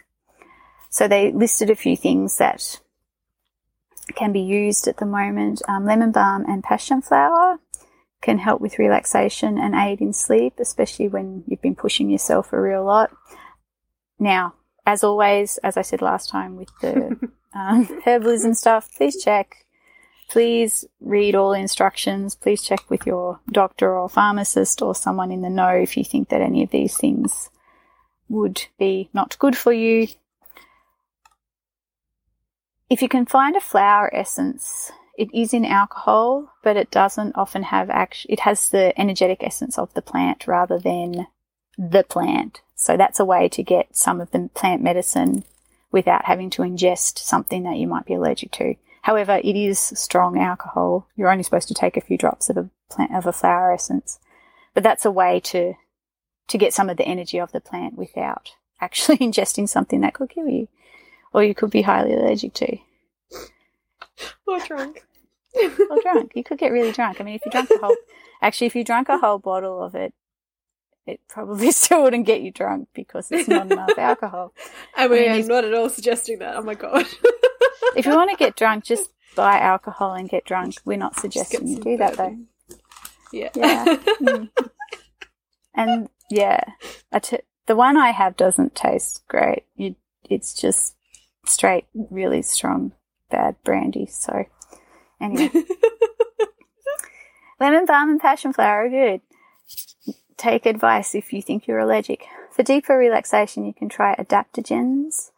So 0.91 1.07
they 1.07 1.33
listed 1.33 1.71
a 1.71 1.77
few 1.77 1.97
things 1.97 2.39
that 2.39 2.81
can 4.15 4.33
be 4.33 4.41
used 4.41 4.87
at 4.89 4.99
the 4.99 5.07
moment. 5.07 5.63
Um, 5.69 5.85
lemon 5.85 6.13
balm 6.13 6.45
and 6.47 6.63
passion 6.63 7.03
flower 7.03 7.59
can 8.21 8.39
help 8.39 8.61
with 8.61 8.79
relaxation 8.79 9.59
and 9.59 9.75
aid 9.75 10.01
in 10.01 10.13
sleep, 10.13 10.55
especially 10.59 11.09
when 11.09 11.45
you've 11.47 11.63
been 11.63 11.75
pushing 11.75 12.11
yourself 12.11 12.53
a 12.53 12.61
real 12.61 12.85
lot. 12.85 13.11
Now, 14.19 14.55
as 14.87 15.05
always, 15.05 15.59
as 15.59 15.77
I 15.77 15.83
said 15.83 16.03
last 16.03 16.29
time 16.29 16.57
with 16.57 16.71
the 16.81 17.19
um, 17.55 17.87
herbalism 18.05 18.57
stuff, 18.57 18.89
please 18.97 19.23
check 19.23 19.65
please 20.29 20.85
read 21.01 21.35
all 21.35 21.53
instructions. 21.53 22.35
Please 22.35 22.63
check 22.63 22.89
with 22.89 23.07
your 23.07 23.41
doctor 23.51 23.97
or 23.97 24.09
pharmacist 24.09 24.83
or 24.83 24.95
someone 24.95 25.31
in 25.31 25.43
the 25.43 25.51
know 25.51 25.69
if 25.69 25.97
you 25.97 26.05
think 26.05 26.29
that 26.29 26.41
any 26.41 26.63
of 26.63 26.71
these 26.71 26.97
things 26.97 27.51
would 28.29 28.67
be 28.79 29.09
not 29.13 29.39
good 29.39 29.57
for 29.57 29.73
you. 29.73 30.09
If 32.91 33.03
you 33.03 33.09
can 33.09 33.27
find 33.27 33.57
a 33.57 33.61
flower 33.61 34.11
essence, 34.15 34.93
it 35.17 35.29
is 35.33 35.55
in 35.55 35.65
alcohol, 35.65 36.53
but 36.63 36.77
it 36.77 36.91
doesn't 36.91 37.37
often 37.37 37.65
have 37.65 37.89
act- 37.91 38.27
it 38.29 38.41
has 38.41 38.69
the 38.69 38.99
energetic 39.01 39.43
essence 39.43 39.79
of 39.79 39.95
the 39.95 40.03
plant 40.03 40.47
rather 40.47 40.79
than 40.79 41.27
the 41.79 42.05
plant. 42.05 42.63
So 42.75 42.97
that's 42.97 43.21
a 43.21 43.25
way 43.25 43.49
to 43.49 43.63
get 43.63 43.97
some 43.97 44.21
of 44.21 44.31
the 44.31 44.51
plant 44.55 44.83
medicine 44.83 45.45
without 45.91 46.25
having 46.25 46.51
to 46.51 46.63
ingest 46.63 47.19
something 47.19 47.63
that 47.63 47.77
you 47.77 47.87
might 47.87 48.05
be 48.05 48.15
allergic 48.15 48.51
to. 48.53 48.75
However, 49.03 49.41
it 49.43 49.57
is 49.57 49.79
strong 49.79 50.39
alcohol. 50.39 51.09
You're 51.15 51.31
only 51.31 51.45
supposed 51.45 51.69
to 51.69 51.75
take 51.75 51.97
a 51.97 52.01
few 52.01 52.19
drops 52.19 52.51
of 52.51 52.57
a 52.57 52.71
plant 52.91 53.15
of 53.15 53.27
a 53.27 53.33
flower 53.33 53.73
essence, 53.73 54.19
but 54.75 54.83
that's 54.83 55.05
a 55.05 55.11
way 55.11 55.41
to 55.41 55.75
to 56.49 56.59
get 56.59 56.75
some 56.75 56.91
of 56.91 56.97
the 56.99 57.07
energy 57.07 57.39
of 57.39 57.53
the 57.53 57.61
plant 57.61 57.97
without 57.97 58.51
actually 58.81 59.19
ingesting 59.27 59.69
something 59.69 60.01
that 60.01 60.15
could 60.15 60.31
kill 60.31 60.49
you, 60.49 60.69
or 61.35 61.45
you 61.45 61.55
could 61.55 61.71
be 61.71 61.83
highly 61.83 62.15
allergic 62.15 62.55
to. 62.55 62.79
Or 64.47 64.59
drunk. 64.61 65.05
or 65.55 66.01
drunk. 66.03 66.33
You 66.35 66.45
could 66.45 66.59
get 66.59 66.73
really 66.73 66.93
drunk. 66.93 67.21
I 67.21 67.25
mean, 67.25 67.35
if 67.35 67.43
you 67.45 67.53
drank 67.53 67.71
a 67.71 67.79
whole, 67.79 67.97
actually, 68.41 68.69
if 68.69 68.77
you 68.77 68.85
drank 68.85 69.11
a 69.11 69.19
whole 69.19 69.39
bottle 69.39 69.83
of 69.83 69.95
it, 69.95 70.15
it 71.07 71.21
probably 71.29 71.71
still 71.73 72.03
wouldn't 72.03 72.27
get 72.27 72.41
you 72.41 72.51
drunk 72.51 72.89
because 72.95 73.31
it's 73.31 73.49
not 73.49 73.71
enough 73.71 73.99
alcohol. 73.99 74.55
I 74.97 75.09
mean, 75.09 75.31
I 75.31 75.37
am 75.37 75.47
not 75.47 75.65
at 75.65 75.75
all 75.75 75.91
suggesting 75.91 76.39
that. 76.39 76.57
Oh 76.57 76.63
my 76.63 76.75
god 76.75 77.05
if 77.97 78.07
you 78.07 78.15
want 78.15 78.31
to 78.31 78.37
get 78.37 78.57
drunk, 78.57 78.85
just 78.85 79.11
buy 79.35 79.59
alcohol 79.59 80.13
and 80.13 80.29
get 80.29 80.45
drunk. 80.45 80.77
We're 80.85 80.99
not 80.99 81.17
suggesting 81.17 81.67
you 81.67 81.79
do 81.79 81.97
that 81.97 82.17
though. 82.17 82.37
Yeah. 83.33 83.51
Yeah. 83.55 83.85
Mm. 84.21 84.51
And 85.75 86.09
yeah, 86.31 86.61
the 87.67 87.77
one 87.77 87.97
I 87.97 88.11
have 88.11 88.37
doesn't 88.37 88.75
taste 88.75 89.25
great. 89.29 89.65
You, 89.77 89.97
it's 90.29 90.55
just 90.55 90.97
straight, 91.47 91.87
really 91.95 92.43
strong, 92.43 92.93
bad 93.31 93.57
brandy. 93.65 94.07
So 94.07 94.47
anyway, 95.21 95.51
lemon 97.61 97.87
balm 97.87 98.11
and 98.11 98.21
passion 98.21 98.53
flower 98.53 98.87
are 98.87 98.89
good. 98.89 99.21
Take 100.37 100.67
advice 100.67 101.15
if 101.15 101.33
you 101.33 101.43
think 101.43 101.67
you're 101.67 101.79
allergic. 101.79 102.25
For 102.51 102.63
deeper 102.63 102.97
relaxation, 102.97 103.65
you 103.65 103.73
can 103.73 103.89
try 103.89 104.15
adaptogens. 104.17 105.31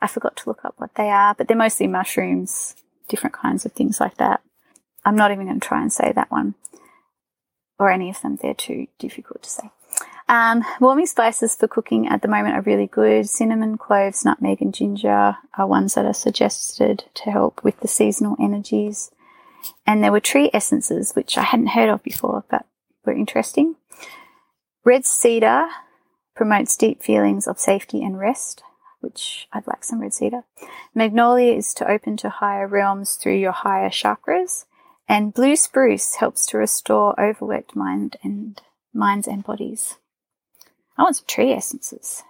I 0.00 0.06
forgot 0.06 0.36
to 0.36 0.48
look 0.48 0.64
up 0.64 0.74
what 0.76 0.94
they 0.96 1.10
are, 1.10 1.34
but 1.34 1.48
they're 1.48 1.56
mostly 1.56 1.86
mushrooms, 1.86 2.76
different 3.08 3.34
kinds 3.34 3.64
of 3.64 3.72
things 3.72 4.00
like 4.00 4.16
that. 4.18 4.42
I'm 5.04 5.16
not 5.16 5.32
even 5.32 5.46
going 5.46 5.60
to 5.60 5.66
try 5.66 5.82
and 5.82 5.92
say 5.92 6.12
that 6.12 6.30
one 6.30 6.54
or 7.78 7.90
any 7.90 8.10
of 8.10 8.20
them. 8.22 8.38
They're 8.40 8.54
too 8.54 8.86
difficult 8.98 9.42
to 9.42 9.50
say. 9.50 9.70
Um, 10.26 10.64
warming 10.80 11.06
spices 11.06 11.54
for 11.54 11.68
cooking 11.68 12.08
at 12.08 12.22
the 12.22 12.28
moment 12.28 12.56
are 12.56 12.62
really 12.62 12.86
good. 12.86 13.28
Cinnamon, 13.28 13.76
cloves, 13.76 14.24
nutmeg, 14.24 14.62
and 14.62 14.74
ginger 14.74 15.36
are 15.56 15.66
ones 15.66 15.94
that 15.94 16.06
are 16.06 16.14
suggested 16.14 17.04
to 17.14 17.30
help 17.30 17.62
with 17.62 17.80
the 17.80 17.88
seasonal 17.88 18.36
energies. 18.40 19.10
And 19.86 20.02
there 20.02 20.12
were 20.12 20.20
tree 20.20 20.50
essences, 20.52 21.12
which 21.12 21.36
I 21.36 21.42
hadn't 21.42 21.68
heard 21.68 21.90
of 21.90 22.02
before, 22.02 22.44
but 22.50 22.66
were 23.04 23.12
interesting. 23.12 23.76
Red 24.84 25.04
cedar 25.04 25.68
promotes 26.34 26.76
deep 26.76 27.02
feelings 27.02 27.46
of 27.46 27.58
safety 27.58 28.02
and 28.02 28.18
rest 28.18 28.62
which 29.04 29.46
I'd 29.52 29.66
like 29.66 29.84
some 29.84 30.00
red 30.00 30.14
cedar. 30.14 30.44
Magnolia 30.94 31.52
is 31.52 31.74
to 31.74 31.88
open 31.88 32.16
to 32.18 32.30
higher 32.30 32.66
realms 32.66 33.14
through 33.14 33.36
your 33.36 33.52
higher 33.52 33.90
chakras. 33.90 34.64
And 35.06 35.34
blue 35.34 35.54
spruce 35.54 36.16
helps 36.16 36.46
to 36.46 36.58
restore 36.58 37.20
overworked 37.20 37.76
mind 37.76 38.16
and 38.24 38.60
minds 38.94 39.28
and 39.28 39.44
bodies. 39.44 39.98
I 40.96 41.02
want 41.02 41.16
some 41.16 41.26
tree 41.26 41.52
essences. 41.52 42.22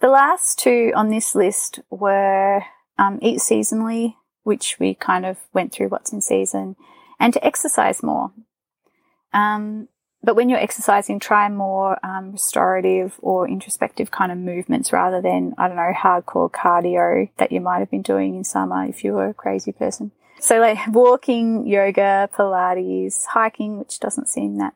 The 0.00 0.08
last 0.08 0.58
two 0.58 0.92
on 0.94 1.10
this 1.10 1.34
list 1.34 1.80
were 1.90 2.62
um, 2.98 3.18
eat 3.22 3.38
seasonally 3.38 4.14
which 4.44 4.78
we 4.78 4.94
kind 4.94 5.24
of 5.24 5.38
went 5.52 5.72
through 5.72 5.88
what's 5.88 6.12
in 6.12 6.20
season, 6.20 6.76
and 7.18 7.32
to 7.32 7.44
exercise 7.44 8.02
more. 8.02 8.32
Um, 9.32 9.88
but 10.22 10.36
when 10.36 10.48
you're 10.48 10.58
exercising, 10.58 11.18
try 11.18 11.48
more 11.48 11.98
um, 12.04 12.32
restorative 12.32 13.18
or 13.20 13.48
introspective 13.48 14.10
kind 14.10 14.30
of 14.30 14.38
movements 14.38 14.92
rather 14.92 15.20
than, 15.20 15.54
I 15.58 15.66
don't 15.66 15.76
know, 15.76 15.92
hardcore 15.96 16.50
cardio 16.50 17.30
that 17.38 17.50
you 17.50 17.60
might 17.60 17.80
have 17.80 17.90
been 17.90 18.02
doing 18.02 18.36
in 18.36 18.44
summer 18.44 18.84
if 18.84 19.02
you 19.02 19.14
were 19.14 19.28
a 19.28 19.34
crazy 19.34 19.72
person. 19.72 20.12
So 20.38 20.58
like 20.60 20.78
walking, 20.88 21.66
yoga, 21.66 22.28
Pilates, 22.32 23.26
hiking, 23.26 23.78
which 23.78 23.98
doesn't 23.98 24.28
seem 24.28 24.58
that, 24.58 24.74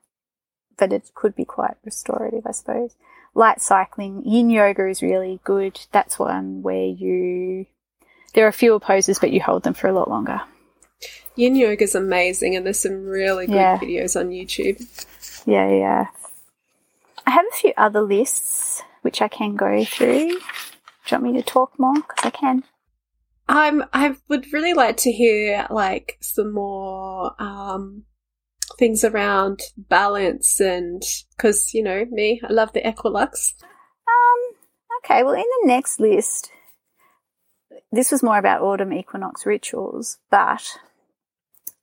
but 0.79 0.93
it 0.93 1.11
could 1.15 1.37
be 1.37 1.45
quite 1.45 1.77
restorative, 1.85 2.47
I 2.47 2.53
suppose. 2.53 2.97
Light 3.37 3.61
cycling, 3.61 4.23
yin 4.25 4.49
yoga 4.49 4.89
is 4.89 5.03
really 5.03 5.41
good. 5.45 5.79
That's 5.93 6.19
one 6.19 6.63
where 6.63 6.87
you, 6.87 7.67
there 8.33 8.47
are 8.47 8.53
fewer 8.53 8.81
poses, 8.81 9.19
but 9.19 9.31
you 9.31 9.43
hold 9.43 9.63
them 9.63 9.75
for 9.75 9.89
a 9.89 9.93
lot 9.93 10.09
longer. 10.09 10.41
Yin 11.35 11.55
yoga 11.55 11.85
is 11.85 11.95
amazing, 11.95 12.57
and 12.57 12.65
there's 12.65 12.81
some 12.81 13.05
really 13.05 13.47
good 13.47 13.57
Yeah. 13.57 13.79
videos 13.79 14.19
on 14.19 14.31
YouTube. 14.31 14.81
Yeah, 15.45 15.69
yeah. 15.69 16.07
I 17.27 17.31
have 17.31 17.45
a 17.53 17.57
few 17.57 17.75
other 17.77 18.01
lists 18.01 18.83
which 19.03 19.21
I 19.21 19.29
can 19.29 19.55
go 19.55 19.85
through. 19.85 20.29
Do 20.31 20.35
you 20.35 20.41
want 21.13 21.25
me 21.25 21.33
to 21.35 21.43
talk 21.43 21.79
more? 21.79 21.95
Because 21.95 22.25
I 22.25 22.31
can. 22.31 22.65
I'm. 23.49 23.85
I 23.93 24.17
would 24.29 24.51
really 24.53 24.73
like 24.73 24.97
to 24.99 25.13
hear 25.13 25.67
like 25.71 26.17
some 26.23 26.53
more 26.53 27.35
um, 27.41 28.05
things 28.79 29.05
around 29.05 29.61
balance 29.77 30.61
and 30.61 31.03
because 31.37 31.73
you 31.75 31.83
know 31.83 32.05
me, 32.11 32.41
I 32.49 32.53
love 32.53 32.73
the 32.73 32.81
Equilux. 32.81 33.55
Um, 33.63 34.57
okay, 35.05 35.23
well, 35.23 35.35
in 35.35 35.41
the 35.43 35.67
next 35.67 36.01
list, 36.01 36.51
this 37.93 38.11
was 38.11 38.23
more 38.23 38.39
about 38.39 38.63
autumn 38.63 38.93
equinox 38.93 39.47
rituals, 39.47 40.19
but 40.31 40.79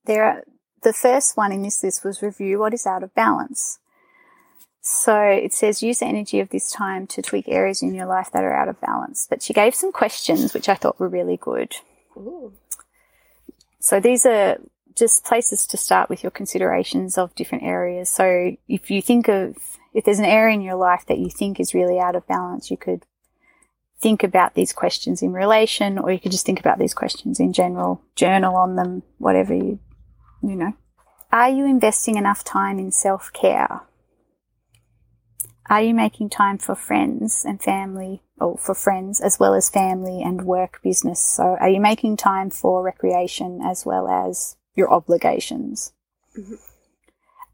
there 0.05 0.23
are 0.25 0.43
the 0.83 0.93
first 0.93 1.37
one 1.37 1.51
in 1.51 1.61
this 1.61 1.83
list 1.83 2.03
was 2.03 2.21
review 2.21 2.59
what 2.59 2.73
is 2.73 2.85
out 2.85 3.03
of 3.03 3.15
balance. 3.15 3.79
So 4.81 5.17
it 5.21 5.53
says 5.53 5.81
use 5.81 5.99
the 5.99 6.07
energy 6.07 6.41
of 6.41 6.49
this 6.49 6.69
time 6.69 7.07
to 7.07 7.21
tweak 7.21 7.47
areas 7.47 7.81
in 7.81 7.95
your 7.95 8.05
life 8.05 8.29
that 8.33 8.43
are 8.43 8.53
out 8.53 8.67
of 8.67 8.81
balance. 8.81 9.25
But 9.29 9.41
she 9.41 9.53
gave 9.53 9.73
some 9.73 9.93
questions 9.93 10.53
which 10.53 10.67
I 10.67 10.75
thought 10.75 10.99
were 10.99 11.07
really 11.07 11.37
good. 11.37 11.73
Ooh. 12.17 12.51
So 13.79 14.01
these 14.01 14.25
are 14.25 14.57
just 14.95 15.25
places 15.25 15.65
to 15.67 15.77
start 15.77 16.09
with 16.09 16.23
your 16.23 16.31
considerations 16.31 17.17
of 17.17 17.35
different 17.35 17.63
areas. 17.63 18.09
So 18.09 18.55
if 18.67 18.91
you 18.91 19.01
think 19.01 19.27
of, 19.27 19.57
if 19.93 20.05
there's 20.05 20.19
an 20.19 20.25
area 20.25 20.55
in 20.55 20.61
your 20.61 20.75
life 20.75 21.05
that 21.07 21.19
you 21.19 21.29
think 21.29 21.59
is 21.59 21.73
really 21.73 21.99
out 21.99 22.15
of 22.15 22.27
balance, 22.27 22.69
you 22.71 22.77
could 22.77 23.05
think 23.99 24.23
about 24.23 24.53
these 24.53 24.73
questions 24.73 25.21
in 25.21 25.31
relation, 25.31 25.97
or 25.97 26.11
you 26.11 26.19
could 26.19 26.31
just 26.31 26.45
think 26.45 26.59
about 26.59 26.77
these 26.77 26.93
questions 26.93 27.39
in 27.39 27.53
general, 27.53 28.01
journal 28.15 28.55
on 28.55 28.75
them, 28.75 29.03
whatever 29.17 29.53
you, 29.53 29.79
you 30.41 30.55
know. 30.55 30.73
Are 31.31 31.49
you 31.49 31.65
investing 31.65 32.17
enough 32.17 32.43
time 32.43 32.77
in 32.77 32.91
self 32.91 33.31
care? 33.33 33.81
Are 35.69 35.81
you 35.81 35.93
making 35.93 36.29
time 36.29 36.57
for 36.57 36.75
friends 36.75 37.45
and 37.47 37.61
family, 37.61 38.21
or 38.39 38.57
for 38.57 38.75
friends 38.75 39.21
as 39.21 39.39
well 39.39 39.55
as 39.55 39.69
family 39.69 40.21
and 40.21 40.45
work 40.45 40.81
business? 40.83 41.19
So 41.19 41.57
are 41.59 41.69
you 41.69 41.79
making 41.79 42.17
time 42.17 42.49
for 42.49 42.83
recreation 42.83 43.61
as 43.63 43.85
well 43.85 44.09
as 44.09 44.57
your 44.75 44.91
obligations? 44.91 45.93
Mhm. 46.37 46.59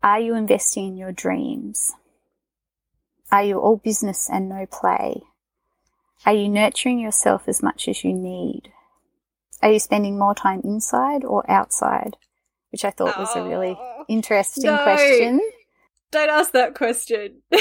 Are 0.01 0.19
you 0.19 0.33
investing 0.35 0.87
in 0.87 0.97
your 0.97 1.11
dreams? 1.11 1.93
Are 3.31 3.43
you 3.43 3.59
all 3.59 3.77
business 3.77 4.29
and 4.29 4.47
no 4.49 4.65
play? 4.65 5.21
Are 6.25 6.33
you 6.33 6.49
nurturing 6.49 6.99
yourself 6.99 7.47
as 7.47 7.61
much 7.61 7.87
as 7.87 8.03
you 8.03 8.13
need? 8.13 8.71
Are 9.61 9.71
you 9.71 9.79
spending 9.79 10.17
more 10.17 10.33
time 10.35 10.61
inside 10.63 11.23
or 11.25 11.49
outside? 11.51 12.17
Which 12.71 12.85
I 12.85 12.91
thought 12.91 13.17
was 13.17 13.35
a 13.35 13.43
really 13.43 13.75
Oh, 13.77 14.05
interesting 14.07 14.63
no. 14.63 14.77
question. 14.83 15.41
Don't 16.11 16.29
ask 16.29 16.51
that 16.51 16.75
question. 16.75 17.41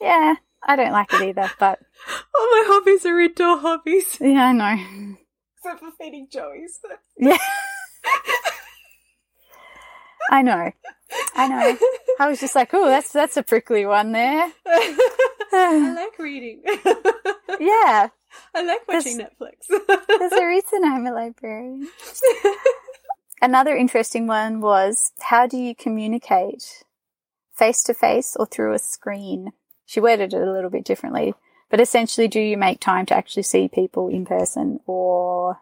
Yeah, 0.00 0.34
I 0.64 0.74
don't 0.74 0.90
like 0.90 1.12
it 1.12 1.22
either, 1.22 1.48
but 1.60 1.78
All 2.34 2.46
my 2.50 2.64
hobbies 2.66 3.06
are 3.06 3.20
indoor 3.20 3.56
hobbies, 3.58 4.18
yeah, 4.20 4.46
I 4.46 4.52
know. 4.52 5.16
except 5.56 5.78
for 5.78 5.92
feeding 5.96 6.26
Joey's. 6.28 6.80
Yeah, 7.16 7.36
I 10.30 10.42
know. 10.42 10.72
I 11.34 11.48
know. 11.48 11.78
I 12.20 12.28
was 12.28 12.40
just 12.40 12.54
like, 12.54 12.70
oh, 12.72 12.86
that's 12.86 13.12
that's 13.12 13.36
a 13.36 13.42
prickly 13.42 13.84
one 13.86 14.12
there. 14.12 14.52
I 14.66 15.94
like 15.94 16.18
reading. 16.18 16.62
Yeah, 17.60 18.08
I 18.54 18.62
like 18.64 18.88
watching 18.88 19.18
Netflix. 19.18 19.66
there's 20.08 20.32
a 20.32 20.46
reason 20.46 20.84
I'm 20.84 21.06
a 21.06 21.12
librarian. 21.12 21.88
Another 23.42 23.76
interesting 23.76 24.26
one 24.26 24.60
was 24.60 25.12
how 25.20 25.46
do 25.46 25.56
you 25.58 25.74
communicate? 25.74 26.84
Face 27.54 27.82
to 27.84 27.94
face 27.94 28.36
or 28.38 28.46
through 28.46 28.72
a 28.72 28.78
screen? 28.78 29.52
She 29.84 30.00
worded 30.00 30.32
it 30.32 30.40
a 30.42 30.50
little 30.50 30.70
bit 30.70 30.84
differently, 30.84 31.34
but 31.70 31.80
essentially, 31.80 32.28
do 32.28 32.40
you 32.40 32.56
make 32.56 32.80
time 32.80 33.04
to 33.06 33.14
actually 33.14 33.42
see 33.42 33.68
people 33.68 34.08
in 34.08 34.24
person 34.24 34.80
or 34.86 35.58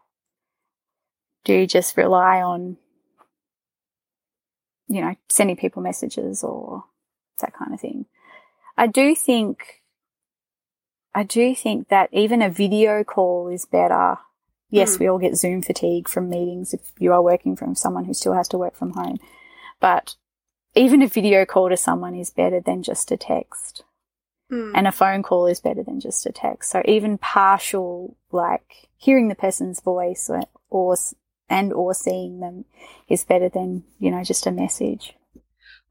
do 1.44 1.54
you 1.54 1.66
just 1.66 1.96
rely 1.96 2.40
on, 2.40 2.76
you 4.90 5.00
know, 5.00 5.14
sending 5.28 5.56
people 5.56 5.82
messages 5.82 6.42
or 6.42 6.84
that 7.40 7.54
kind 7.54 7.72
of 7.72 7.80
thing? 7.80 8.06
I 8.76 8.86
do 8.86 9.14
think, 9.14 9.82
I 11.14 11.22
do 11.22 11.54
think 11.54 11.88
that 11.88 12.10
even 12.12 12.42
a 12.42 12.50
video 12.50 13.04
call 13.04 13.48
is 13.48 13.64
better 13.64 14.18
Yes, 14.70 14.96
Mm. 14.96 15.00
we 15.00 15.08
all 15.08 15.18
get 15.18 15.36
Zoom 15.36 15.62
fatigue 15.62 16.08
from 16.08 16.30
meetings 16.30 16.72
if 16.72 16.92
you 16.98 17.12
are 17.12 17.22
working 17.22 17.56
from 17.56 17.74
someone 17.74 18.04
who 18.04 18.14
still 18.14 18.34
has 18.34 18.48
to 18.48 18.58
work 18.58 18.76
from 18.76 18.92
home. 18.92 19.18
But 19.80 20.14
even 20.74 21.02
a 21.02 21.08
video 21.08 21.44
call 21.44 21.68
to 21.68 21.76
someone 21.76 22.14
is 22.14 22.30
better 22.30 22.60
than 22.60 22.84
just 22.84 23.10
a 23.10 23.16
text. 23.16 23.82
Mm. 24.50 24.72
And 24.74 24.86
a 24.86 24.92
phone 24.92 25.22
call 25.22 25.46
is 25.46 25.60
better 25.60 25.82
than 25.82 25.98
just 25.98 26.24
a 26.26 26.32
text. 26.32 26.70
So 26.70 26.82
even 26.84 27.18
partial, 27.18 28.16
like 28.30 28.88
hearing 28.96 29.28
the 29.28 29.34
person's 29.34 29.80
voice 29.80 30.30
or, 30.30 30.42
or 30.68 30.96
and 31.50 31.72
or 31.72 31.92
seeing 31.92 32.40
them 32.40 32.64
is 33.08 33.24
better 33.24 33.48
than, 33.50 33.84
you 33.98 34.10
know, 34.10 34.22
just 34.24 34.46
a 34.46 34.50
message. 34.52 35.14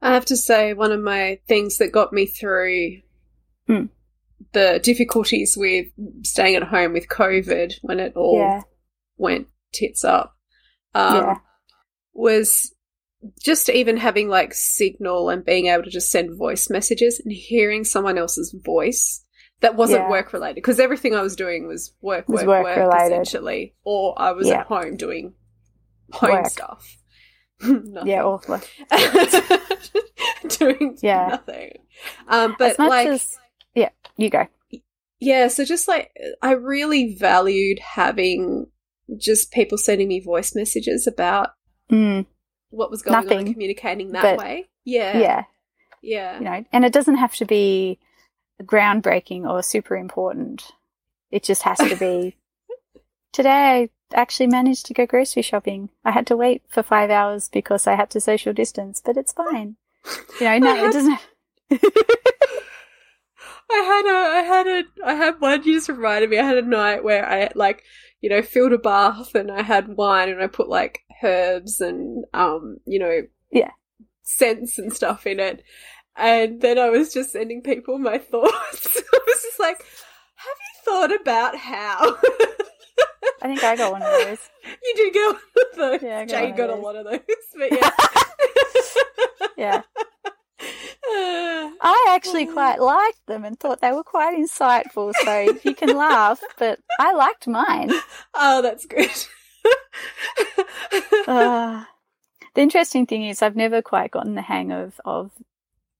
I 0.02 0.14
have 0.14 0.24
to 0.26 0.36
say, 0.36 0.72
one 0.72 0.90
of 0.92 1.00
my 1.00 1.38
things 1.46 1.76
that 1.78 1.92
got 1.92 2.12
me 2.12 2.26
through 2.26 3.02
Hmm. 3.66 3.84
the 4.52 4.80
difficulties 4.82 5.54
with 5.56 5.86
staying 6.24 6.56
at 6.56 6.64
home 6.64 6.92
with 6.94 7.08
COVID 7.08 7.74
when 7.82 8.00
it 8.00 8.16
all 8.16 8.38
Yeah. 8.38 8.62
went 9.18 9.46
tits 9.72 10.02
up 10.02 10.34
um, 10.94 11.16
Yeah. 11.16 11.34
was 12.14 12.74
just 13.38 13.68
even 13.68 13.98
having 13.98 14.28
like 14.28 14.54
signal 14.54 15.28
and 15.28 15.44
being 15.44 15.66
able 15.66 15.84
to 15.84 15.90
just 15.90 16.10
send 16.10 16.36
voice 16.38 16.70
messages 16.70 17.20
and 17.22 17.32
hearing 17.32 17.84
someone 17.84 18.16
else's 18.18 18.52
voice 18.64 19.22
that 19.60 19.76
wasn't 19.76 20.00
Yeah. 20.00 20.10
work 20.10 20.32
related 20.32 20.54
because 20.56 20.80
everything 20.80 21.14
I 21.14 21.20
was 21.22 21.36
doing 21.36 21.68
was 21.68 21.92
work, 22.00 22.26
Was 22.28 22.42
work, 22.44 22.64
work, 22.64 22.76
work-related. 22.78 23.12
essentially, 23.12 23.74
or 23.84 24.14
I 24.18 24.32
was 24.32 24.48
Yeah. 24.48 24.60
at 24.60 24.66
home 24.66 24.96
doing 24.96 25.34
home 26.12 26.30
Work. 26.32 26.46
stuff. 26.48 26.96
Yeah. 28.04 28.24
Awful. 28.24 28.60
doing 30.58 30.96
Yeah. 31.02 31.26
nothing. 31.28 31.72
Um, 32.28 32.56
but 32.58 32.78
like, 32.78 33.08
as, 33.08 33.36
yeah, 33.74 33.90
you 34.16 34.30
go. 34.30 34.46
yeah, 35.20 35.48
so 35.48 35.64
just 35.64 35.86
like 35.88 36.10
I 36.42 36.52
really 36.52 37.14
valued 37.16 37.78
having 37.80 38.66
just 39.18 39.52
people 39.52 39.76
sending 39.76 40.08
me 40.08 40.20
voice 40.20 40.54
messages 40.54 41.06
about 41.06 41.50
Mm, 41.90 42.24
what 42.70 42.90
was 42.90 43.02
going 43.02 43.16
on 43.16 43.24
Nothing, 43.24 43.38
and 43.40 43.52
communicating 43.54 44.12
that 44.12 44.38
way. 44.38 44.68
Yeah, 44.84 45.18
yeah. 45.18 45.44
yeah, 46.02 46.38
you 46.38 46.44
know, 46.44 46.64
and 46.72 46.84
it 46.84 46.92
doesn't 46.92 47.16
have 47.16 47.34
to 47.36 47.44
be 47.44 47.98
groundbreaking 48.62 49.42
or 49.46 49.62
super 49.62 49.96
important. 49.96 50.70
It 51.32 51.42
just 51.42 51.62
has 51.64 51.78
to 51.78 51.96
be 51.96 52.36
today 53.32 53.90
actually 54.14 54.46
managed 54.48 54.86
to 54.86 54.94
go 54.94 55.06
grocery 55.06 55.42
shopping. 55.42 55.90
I 56.04 56.10
had 56.10 56.26
to 56.28 56.36
wait 56.36 56.62
for 56.68 56.82
five 56.82 57.10
hours 57.10 57.48
because 57.48 57.86
I 57.86 57.94
had 57.94 58.10
to 58.10 58.20
social 58.20 58.52
distance, 58.52 59.00
but 59.04 59.16
it's 59.16 59.32
fine. 59.32 59.76
You 60.40 60.46
know, 60.46 60.58
no, 60.60 60.84
it 60.84 60.92
doesn't. 60.92 61.18
I 63.72 63.76
had 63.76 64.06
a, 64.06 64.36
I 64.36 64.42
had 64.42 64.66
a, 64.66 64.84
I 65.06 65.14
had 65.14 65.40
one. 65.40 65.62
You 65.62 65.74
just 65.74 65.88
reminded 65.88 66.30
me. 66.30 66.38
I 66.38 66.44
had 66.44 66.58
a 66.58 66.62
night 66.62 67.04
where 67.04 67.28
I 67.28 67.50
like, 67.54 67.84
you 68.20 68.28
know, 68.28 68.42
filled 68.42 68.72
a 68.72 68.78
bath 68.78 69.34
and 69.34 69.50
I 69.50 69.62
had 69.62 69.96
wine 69.96 70.28
and 70.28 70.42
I 70.42 70.48
put 70.48 70.68
like 70.68 71.00
herbs 71.22 71.80
and 71.80 72.24
um, 72.34 72.78
you 72.84 72.98
know, 72.98 73.20
Yeah. 73.52 73.70
scents 74.22 74.78
and 74.78 74.92
stuff 74.92 75.26
in 75.26 75.38
it. 75.38 75.62
And 76.16 76.60
then 76.60 76.78
I 76.78 76.90
was 76.90 77.14
just 77.14 77.30
sending 77.32 77.62
people 77.62 77.98
my 77.98 78.18
thoughts. 78.30 78.96
I 78.96 79.18
was 79.26 79.42
just 79.42 79.60
like, 79.60 79.78
have 79.78 80.56
you 80.58 80.84
thought 80.84 81.20
about 81.20 81.56
how? 81.56 82.16
I 83.42 83.46
think 83.46 83.64
I 83.64 83.76
got 83.76 83.92
one 83.92 84.02
of 84.02 84.08
those. 84.08 84.38
you 84.84 84.94
did 84.96 85.12
get 85.14 85.26
one 85.26 85.36
of 85.36 85.76
those. 85.76 86.02
Yeah, 86.02 86.18
I 86.18 86.24
got 86.26 86.50
of 86.50 86.56
got 86.56 86.70
a 86.70 86.74
lot 86.74 86.96
of 86.96 87.04
those, 87.06 87.20
but 87.56 87.72
yeah. 87.72 87.90
Yeah. 89.56 89.82
I 91.82 92.06
actually 92.10 92.46
quite 92.46 92.80
liked 92.80 93.26
them 93.26 93.44
and 93.44 93.58
thought 93.58 93.80
they 93.80 93.92
were 93.92 94.04
quite 94.04 94.38
insightful. 94.38 95.12
So 95.24 95.58
you 95.64 95.74
can 95.74 95.96
laugh, 95.96 96.40
but 96.58 96.78
I 96.98 97.12
liked 97.12 97.46
mine. 97.46 97.90
oh, 98.34 98.62
that's 98.62 98.86
good. 98.86 99.10
Uh, 101.26 101.84
the 102.54 102.60
interesting 102.62 103.06
thing 103.06 103.24
is, 103.24 103.42
I've 103.42 103.56
never 103.56 103.82
quite 103.82 104.10
gotten 104.10 104.34
the 104.34 104.42
hang 104.42 104.72
of 104.72 105.00
of. 105.04 105.30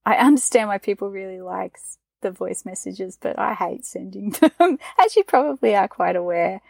I 0.04 0.14
understand 0.14 0.68
why 0.68 0.78
people 0.78 1.10
really 1.10 1.40
like 1.40 1.76
the 2.22 2.30
voice 2.30 2.64
messages, 2.64 3.18
but 3.20 3.38
I 3.38 3.54
hate 3.54 3.84
sending 3.84 4.30
them, 4.30 4.78
as 4.98 5.16
you 5.16 5.24
probably 5.24 5.74
are 5.74 5.88
quite 5.88 6.16
aware. 6.16 6.60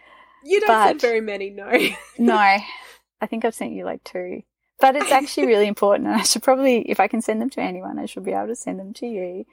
You 0.44 0.60
don't 0.60 0.68
But- 0.68 0.86
send 0.88 1.00
very 1.00 1.20
many, 1.20 1.50
no. 1.50 1.70
No, 2.18 2.36
I 2.36 3.26
think 3.26 3.44
I've 3.44 3.54
sent 3.54 3.72
you 3.72 3.84
like 3.84 4.04
two. 4.04 4.42
But 4.80 4.96
it's 4.96 5.12
actually 5.12 5.46
really 5.46 5.66
important, 5.66 6.08
and 6.08 6.16
I 6.16 6.22
should 6.22 6.42
probably, 6.42 6.80
if 6.88 7.00
I 7.00 7.06
can 7.06 7.20
send 7.20 7.42
them 7.42 7.50
to 7.50 7.60
anyone, 7.60 7.98
I 7.98 8.06
should 8.06 8.24
be 8.24 8.32
able 8.32 8.46
to 8.46 8.56
send 8.56 8.80
them 8.80 8.94
to 8.94 9.06
you. 9.06 9.44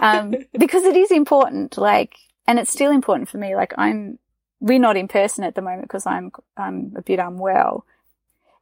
Um, 0.00 0.34
because 0.58 0.84
it 0.84 0.96
is 0.96 1.10
important, 1.10 1.76
like, 1.76 2.16
and 2.46 2.58
it's 2.58 2.72
still 2.72 2.90
important 2.90 3.28
for 3.28 3.36
me. 3.36 3.54
Like, 3.54 3.74
I'm, 3.76 4.18
we're 4.60 4.78
not 4.78 4.96
in 4.96 5.08
person 5.08 5.44
at 5.44 5.54
the 5.54 5.60
moment 5.60 5.82
because 5.82 6.06
I'm, 6.06 6.32
I'm 6.56 6.94
a 6.96 7.02
bit 7.02 7.18
unwell. 7.18 7.84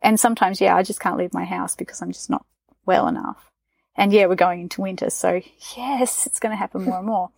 And 0.03 0.19
sometimes, 0.19 0.61
yeah, 0.61 0.75
I 0.75 0.83
just 0.83 0.99
can't 0.99 1.17
leave 1.17 1.33
my 1.33 1.45
house 1.45 1.77
because 1.77 2.03
I'm 2.03 2.11
just 2.11 2.29
not 2.29 2.45
well 2.87 3.07
enough. 3.07 3.51
And 3.95 4.13
yeah, 4.13 4.27
we're 4.27 4.35
going 4.35 4.63
into 4.63 4.81
winter. 4.81 5.11
So 5.11 5.41
yes, 5.77 6.27
it's 6.27 6.41
going 6.41 6.53
to 6.53 6.57
happen 6.57 6.85
more 6.85 6.99
and 6.99 7.07
more. 7.07 7.31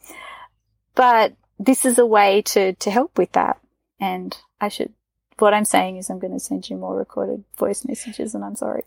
But 0.94 1.34
this 1.58 1.84
is 1.84 1.98
a 1.98 2.06
way 2.06 2.40
to, 2.42 2.72
to 2.72 2.90
help 2.90 3.18
with 3.18 3.32
that. 3.32 3.58
And 4.02 4.36
I 4.60 4.68
should, 4.68 4.92
what 5.38 5.54
I'm 5.54 5.64
saying 5.64 5.96
is 5.96 6.10
I'm 6.10 6.18
going 6.18 6.32
to 6.32 6.40
send 6.40 6.68
you 6.68 6.76
more 6.76 6.96
recorded 6.96 7.44
voice 7.56 7.84
messages 7.86 8.34
and 8.34 8.44
I'm 8.44 8.56
sorry. 8.56 8.82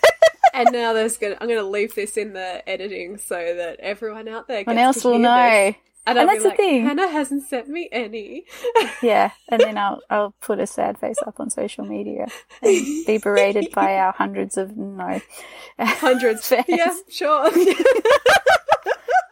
and 0.54 0.68
now 0.72 0.92
there's 0.92 1.16
gonna 1.16 1.36
I'm 1.40 1.48
gonna 1.48 1.62
leave 1.62 1.94
this 1.94 2.16
in 2.16 2.32
the 2.34 2.68
editing 2.68 3.16
so 3.18 3.34
that 3.56 3.80
everyone 3.80 4.28
out 4.28 4.46
there 4.48 4.60
Everyone 4.60 4.78
else 4.78 5.02
to 5.02 5.08
will 5.08 5.18
know. 5.18 5.34
this. 5.34 5.76
And, 6.06 6.18
And 6.18 6.28
that's 6.28 6.42
the 6.42 6.48
like, 6.50 6.56
thing. 6.58 6.84
Hannah 6.86 7.08
hasn't 7.08 7.44
sent 7.48 7.68
me 7.68 7.88
any. 7.92 8.44
Yeah. 9.02 9.30
And 9.50 9.60
then 9.60 9.78
I'll, 9.78 10.00
I'll 10.10 10.34
put 10.40 10.58
a 10.58 10.66
sad 10.66 10.98
face 10.98 11.18
up 11.26 11.38
on 11.40 11.50
social 11.50 11.84
media 11.84 12.26
and 12.62 13.06
be 13.06 13.18
berated 13.18 13.70
by 13.72 13.94
our 13.98 14.12
hundreds 14.12 14.56
of, 14.56 14.76
no. 14.76 15.20
Hundreds. 15.78 16.48
fans. 16.48 16.64
Yeah, 16.68 16.94
sure. 17.08 17.50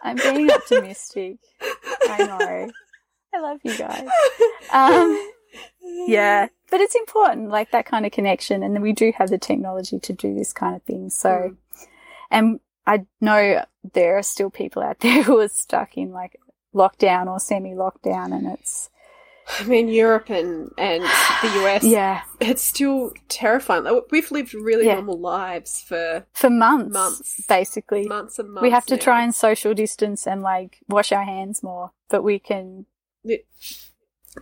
I'm 0.03 0.17
being 0.17 0.51
optimistic. 0.53 1.39
I 2.09 2.19
know. 2.27 2.71
I 3.37 3.41
love 3.41 3.61
you 3.65 3.77
guys. 3.77 4.09
Um, 4.73 5.31
yeah, 5.81 6.49
but 6.71 6.81
it's 6.81 6.95
important, 6.97 7.51
like 7.51 7.71
that 7.71 7.87
kind 7.87 8.05
of 8.05 8.13
connection. 8.13 8.63
And 8.63 8.83
we 8.83 8.93
do 8.93 9.13
have 9.17 9.31
the 9.31 9.39
technology 9.39 9.99
to 10.01 10.13
do 10.13 10.35
this 10.35 10.53
kind 10.53 10.75
of 10.75 10.83
thing. 10.83 11.09
So, 11.11 11.29
Mm. 11.29 11.57
and 12.31 12.61
I 12.87 13.07
know 13.21 13.65
there 13.95 14.19
are 14.19 14.23
still 14.23 14.51
people 14.51 14.83
out 14.83 15.01
there 15.05 15.23
who 15.23 15.39
are 15.41 15.49
stuck 15.49 15.97
in 15.97 16.11
like 16.13 16.37
lockdown 16.75 17.27
or 17.29 17.39
semi 17.41 17.75
lockdown 17.75 18.35
and 18.37 18.47
it's, 18.59 18.91
I 19.61 19.65
mean, 19.65 19.87
Europe 19.89 20.29
and, 20.31 20.73
and 20.77 21.03
the 21.43 21.65
US, 21.65 21.85
yeah, 21.85 22.23
it's 22.41 22.63
still 22.63 23.13
terrifying. 23.29 23.85
Like, 23.85 24.11
We've 24.11 24.31
lived 24.33 24.53
really 24.53 24.87
Yeah. 24.87 24.95
normal 24.95 25.21
lives 25.21 25.81
for 25.81 26.27
for 26.33 26.51
months, 26.51 26.93
Months. 26.93 27.45
basically. 27.49 28.07
months 28.09 28.39
and 28.41 28.51
months. 28.53 28.63
we 28.63 28.71
have 28.71 28.87
to 28.87 28.97
now. 28.97 29.01
try 29.03 29.23
and 29.23 29.33
social 29.35 29.73
distance 29.75 30.27
and 30.27 30.43
like 30.43 30.81
wash 30.89 31.13
our 31.13 31.25
hands 31.25 31.63
more, 31.63 31.93
but 32.11 32.23
we 32.25 32.41
can, 32.41 32.87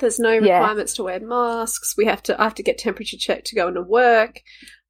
There's 0.00 0.18
no 0.18 0.32
Yeah. 0.32 0.58
requirements 0.58 0.94
to 0.94 1.04
wear 1.04 1.20
masks. 1.20 1.94
We 1.96 2.04
have 2.06 2.22
to. 2.24 2.40
I 2.40 2.44
have 2.44 2.54
to 2.56 2.62
get 2.62 2.78
temperature 2.78 3.16
checked 3.16 3.46
to 3.48 3.54
go 3.56 3.68
into 3.68 3.82
work. 3.82 4.40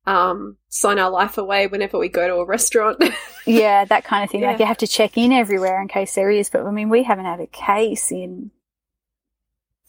Um, 0.07 0.59
sign 0.69 0.99
our 0.99 1.11
life 1.11 1.39
away 1.39 1.67
whenever 1.67 1.99
we 1.99 2.09
go 2.09 2.27
to 2.29 2.35
a 2.37 2.45
restaurant. 2.47 3.03
yeah, 3.47 3.85
that 3.87 4.05
kind 4.05 4.23
of 4.25 4.31
thing. 4.31 4.43
Like 4.43 4.59
you 4.59 4.67
have 4.67 4.77
to 4.79 4.87
check 4.87 5.17
in 5.17 5.33
everywhere 5.33 5.81
in 5.81 5.89
case 5.89 6.15
there 6.15 6.31
is, 6.31 6.51
but 6.51 6.65
I 6.67 6.71
mean, 6.71 6.91
we 6.91 7.05
haven't 7.05 7.25
had 7.25 7.41
a 7.41 7.47
case 7.47 8.11
in 8.13 8.51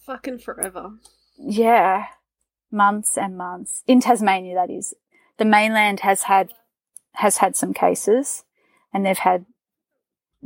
Fucking 0.05 0.37
forever. 0.39 0.91
Yeah, 1.37 2.05
months 2.71 3.17
and 3.17 3.37
months 3.37 3.83
in 3.87 3.99
Tasmania. 4.01 4.55
That 4.55 4.69
is, 4.69 4.93
the 5.37 5.45
mainland 5.45 6.01
has 6.01 6.23
had 6.23 6.51
has 7.15 7.37
had 7.37 7.55
some 7.55 7.73
cases, 7.73 8.43
and 8.93 9.05
they've 9.05 9.17
had 9.17 9.45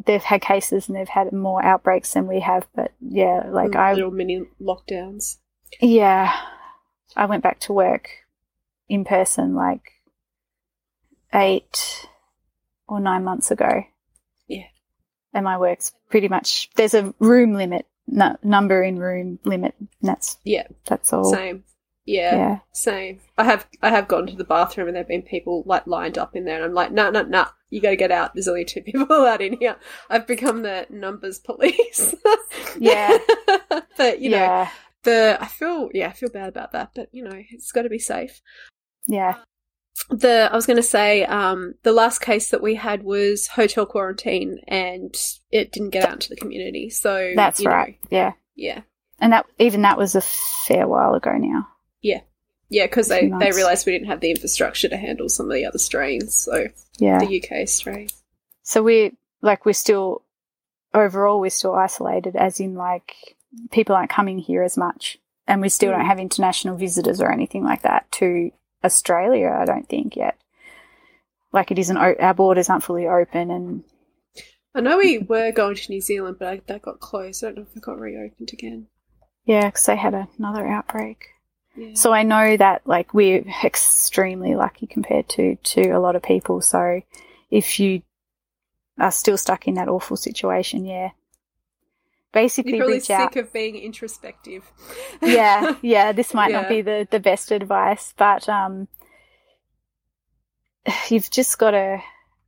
they've 0.05 0.23
had 0.23 0.41
cases 0.41 0.87
and 0.87 0.95
they've 0.95 1.07
had 1.09 1.31
more 1.33 1.63
outbreaks 1.63 2.13
than 2.13 2.27
we 2.27 2.39
have. 2.39 2.67
But 2.75 2.91
yeah, 3.01 3.43
like 3.49 3.75
I 3.75 3.93
little 3.93 4.11
mini 4.11 4.43
lockdowns. 4.61 5.37
yeah, 5.81 6.33
I 7.15 7.25
went 7.25 7.43
back 7.43 7.59
to 7.61 7.73
work 7.73 8.09
in 8.87 9.05
person 9.05 9.55
like 9.55 9.91
eight 11.33 12.07
or 12.87 12.99
nine 12.99 13.23
months 13.23 13.51
ago. 13.51 13.83
Yeah. 14.47 14.63
and 15.33 15.43
my 15.43 15.57
work's 15.57 15.93
pretty 16.09 16.27
much 16.27 16.69
there's 16.75 16.95
a 16.95 17.13
room 17.19 17.53
limit, 17.53 17.85
no, 18.07 18.35
number 18.43 18.81
in 18.83 18.97
room 18.97 19.37
limit. 19.43 19.75
And 19.79 19.89
that's 20.01 20.37
Yeah, 20.43 20.67
that's 20.87 21.13
all. 21.13 21.31
same. 21.31 21.63
Yeah, 22.09 22.35
Yeah. 22.35 22.59
same. 22.71 23.19
I 23.37 23.43
have 23.43 23.67
I 23.81 23.89
have 23.89 24.07
gone 24.07 24.25
to 24.27 24.35
the 24.35 24.43
bathroom 24.43 24.87
and 24.87 24.95
there've 24.97 25.07
been 25.07 25.21
people 25.21 25.63
like 25.67 25.85
lined 25.85 26.17
up 26.17 26.35
in 26.35 26.45
there, 26.45 26.55
and 26.55 26.65
I'm 26.65 26.73
like, 26.73 26.91
no, 26.91 27.11
no, 27.11 27.21
no, 27.21 27.45
you 27.69 27.81
got 27.81 27.91
to 27.91 27.95
get 27.95 28.11
out. 28.11 28.33
There's 28.33 28.47
only 28.47 28.65
two 28.65 28.81
people 28.89 29.05
allowed 29.09 29.41
in 29.41 29.57
here. 29.59 29.75
I've 30.09 30.25
become 30.25 30.63
the 30.63 30.87
numbers 30.89 31.39
police. 31.39 32.15
Yeah. 32.79 33.17
but 33.97 34.21
you 34.21 34.29
know, 34.29 34.37
yeah. 34.37 34.69
the 35.03 35.37
I 35.41 35.47
feel 35.47 35.89
yeah, 35.93 36.07
I 36.07 36.13
feel 36.13 36.29
bad 36.29 36.49
about 36.49 36.71
that, 36.71 36.91
but 36.95 37.09
you 37.11 37.23
know, 37.23 37.35
it's 37.51 37.71
got 37.71 37.81
to 37.83 37.89
be 37.89 37.99
safe. 37.99 38.41
Yeah. 39.07 39.35
The 40.09 40.49
I 40.51 40.55
was 40.55 40.65
going 40.65 40.77
to 40.77 40.83
say 40.83 41.25
um, 41.25 41.73
the 41.83 41.91
last 41.91 42.19
case 42.21 42.49
that 42.51 42.61
we 42.61 42.75
had 42.75 43.03
was 43.03 43.47
hotel 43.47 43.85
quarantine, 43.85 44.59
and 44.67 45.15
it 45.51 45.71
didn't 45.71 45.89
get 45.91 46.05
out 46.05 46.13
into 46.13 46.29
the 46.29 46.35
community. 46.37 46.89
So 46.89 47.33
That's 47.35 47.59
you 47.59 47.67
know, 47.67 47.75
right. 47.75 47.97
Yeah. 48.09 48.33
yeah, 48.55 48.81
And 49.19 49.33
that 49.33 49.45
even 49.57 49.81
that 49.81 49.97
was 49.97 50.15
a 50.15 50.21
fair 50.21 50.87
while 50.87 51.15
ago 51.15 51.33
now. 51.37 51.67
Yeah, 52.01 52.21
Yeah, 52.69 52.85
because 52.85 53.07
they 53.07 53.29
they 53.39 53.51
realised 53.51 53.85
we 53.85 53.91
didn't 53.93 54.07
have 54.09 54.19
the 54.21 54.31
infrastructure 54.31 54.87
to 54.89 54.97
handle 54.97 55.29
some 55.29 55.47
of 55.47 55.53
the 55.53 55.65
other 55.65 55.77
strains. 55.79 56.33
So 56.35 56.67
Yeah. 56.97 57.19
the 57.19 57.41
UK 57.43 57.67
strain. 57.67 58.09
So 58.63 58.83
we're 58.83 59.11
like 59.41 59.65
we're 59.65 59.73
still 59.73 60.23
overall 60.93 61.39
we're 61.39 61.49
still 61.49 61.75
isolated 61.75 62.35
as 62.35 62.59
in 62.59 62.75
like 62.75 63.13
people 63.71 63.95
aren't 63.95 64.09
coming 64.11 64.37
here 64.39 64.63
as 64.63 64.77
much 64.77 65.17
and 65.47 65.61
we 65.61 65.69
still 65.69 65.91
Mm. 65.91 65.97
don't 65.97 66.05
have 66.05 66.19
international 66.19 66.75
visitors 66.77 67.19
or 67.21 67.31
anything 67.31 67.63
like 67.63 67.81
that 67.83 68.11
to 68.13 68.51
Australia, 68.83 69.55
I 69.59 69.65
don't 69.65 69.87
think 69.89 70.15
yet. 70.15 70.37
Like 71.51 71.71
it 71.71 71.79
isn't 71.79 71.97
our 71.97 72.33
borders 72.33 72.69
aren't 72.69 72.83
fully 72.83 73.07
open 73.07 73.49
and 73.51 73.83
I 74.75 74.81
know 74.81 74.97
we 74.99 75.17
were 75.17 75.51
going 75.51 75.75
to 75.75 75.91
New 75.91 75.99
Zealand, 75.99 76.37
but 76.37 76.47
I, 76.47 76.61
that 76.67 76.83
got 76.83 76.99
closed. 76.99 77.43
I 77.43 77.47
don't 77.47 77.55
know 77.57 77.61
if 77.69 77.75
it 77.75 77.81
got 77.81 77.99
reopened 77.99 78.51
again. 78.53 78.87
yeah, 79.45 79.65
because 79.65 79.85
they 79.87 79.95
had 79.95 80.13
another 80.37 80.67
outbreak. 80.67 81.25
Yeah. 81.75 81.93
So 81.93 82.11
I 82.13 82.23
know 82.23 82.57
that 82.57 82.81
like 82.85 83.13
we're 83.13 83.43
extremely 83.63 84.55
lucky 84.55 84.87
compared 84.87 85.29
to 85.29 85.55
to 85.55 85.89
a 85.91 85.99
lot 85.99 86.15
of 86.15 86.21
people. 86.23 86.61
So 86.61 87.01
if 87.49 87.79
you 87.79 88.01
are 88.99 89.11
still 89.11 89.37
stuck 89.37 89.67
in 89.67 89.75
that 89.75 89.87
awful 89.87 90.17
situation, 90.17 90.83
yeah, 90.85 91.11
basically 92.33 92.71
You're 92.73 92.79
probably 92.81 92.95
reach 92.95 93.09
out. 93.11 93.33
sick 93.33 93.41
of 93.43 93.53
being 93.53 93.75
introspective. 93.77 94.63
yeah, 95.21 95.75
yeah. 95.81 96.11
This 96.11 96.33
might 96.33 96.51
Yeah. 96.51 96.61
not 96.61 96.69
be 96.69 96.81
the 96.81 97.07
the 97.09 97.19
best 97.19 97.51
advice, 97.51 98.13
but 98.17 98.49
um, 98.49 98.87
you've 101.09 101.29
just 101.31 101.57
got 101.57 101.71
to. 101.71 102.01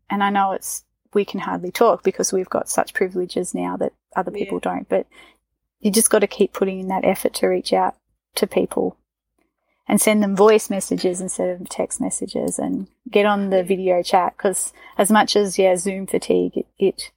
And 0.09 0.23
I 0.23 0.29
know 0.29 0.51
it's 0.51 0.83
we 1.13 1.25
can 1.25 1.39
hardly 1.39 1.71
talk 1.71 2.03
because 2.03 2.33
we've 2.33 2.49
got 2.49 2.69
such 2.69 2.93
privileges 2.93 3.53
now 3.53 3.77
that 3.77 3.93
other 4.15 4.31
people 4.31 4.59
don't. 4.59 4.87
But 4.89 5.07
you 5.79 5.91
just 5.91 6.09
got 6.09 6.19
to 6.19 6.27
keep 6.27 6.53
putting 6.53 6.79
in 6.79 6.87
that 6.89 7.05
effort 7.05 7.33
to 7.35 7.47
reach 7.47 7.71
out 7.73 7.95
to 8.35 8.47
people 8.47 8.97
and 9.87 9.99
send 9.99 10.21
them 10.23 10.35
voice 10.35 10.69
messages 10.69 11.19
instead 11.21 11.49
of 11.61 11.67
text 11.69 11.99
messages 11.99 12.57
and 12.59 12.87
get 13.09 13.25
on 13.25 13.49
the 13.49 13.63
video 13.63 14.01
chat 14.01 14.33
because 14.37 14.71
as 14.97 15.11
much 15.11 15.35
as 15.35 15.57
yeah 15.59 15.75
zoom 15.75 16.07
fatigue 16.07 16.55
it 16.55 16.67
it, 16.77 17.11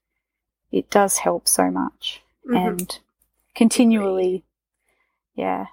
it 0.73 0.91
does 0.91 1.19
help 1.19 1.47
so 1.49 1.71
much 1.71 2.21
Mhm. 2.49 2.69
and 2.69 2.99
continually 3.55 4.45
yeah 5.35 5.67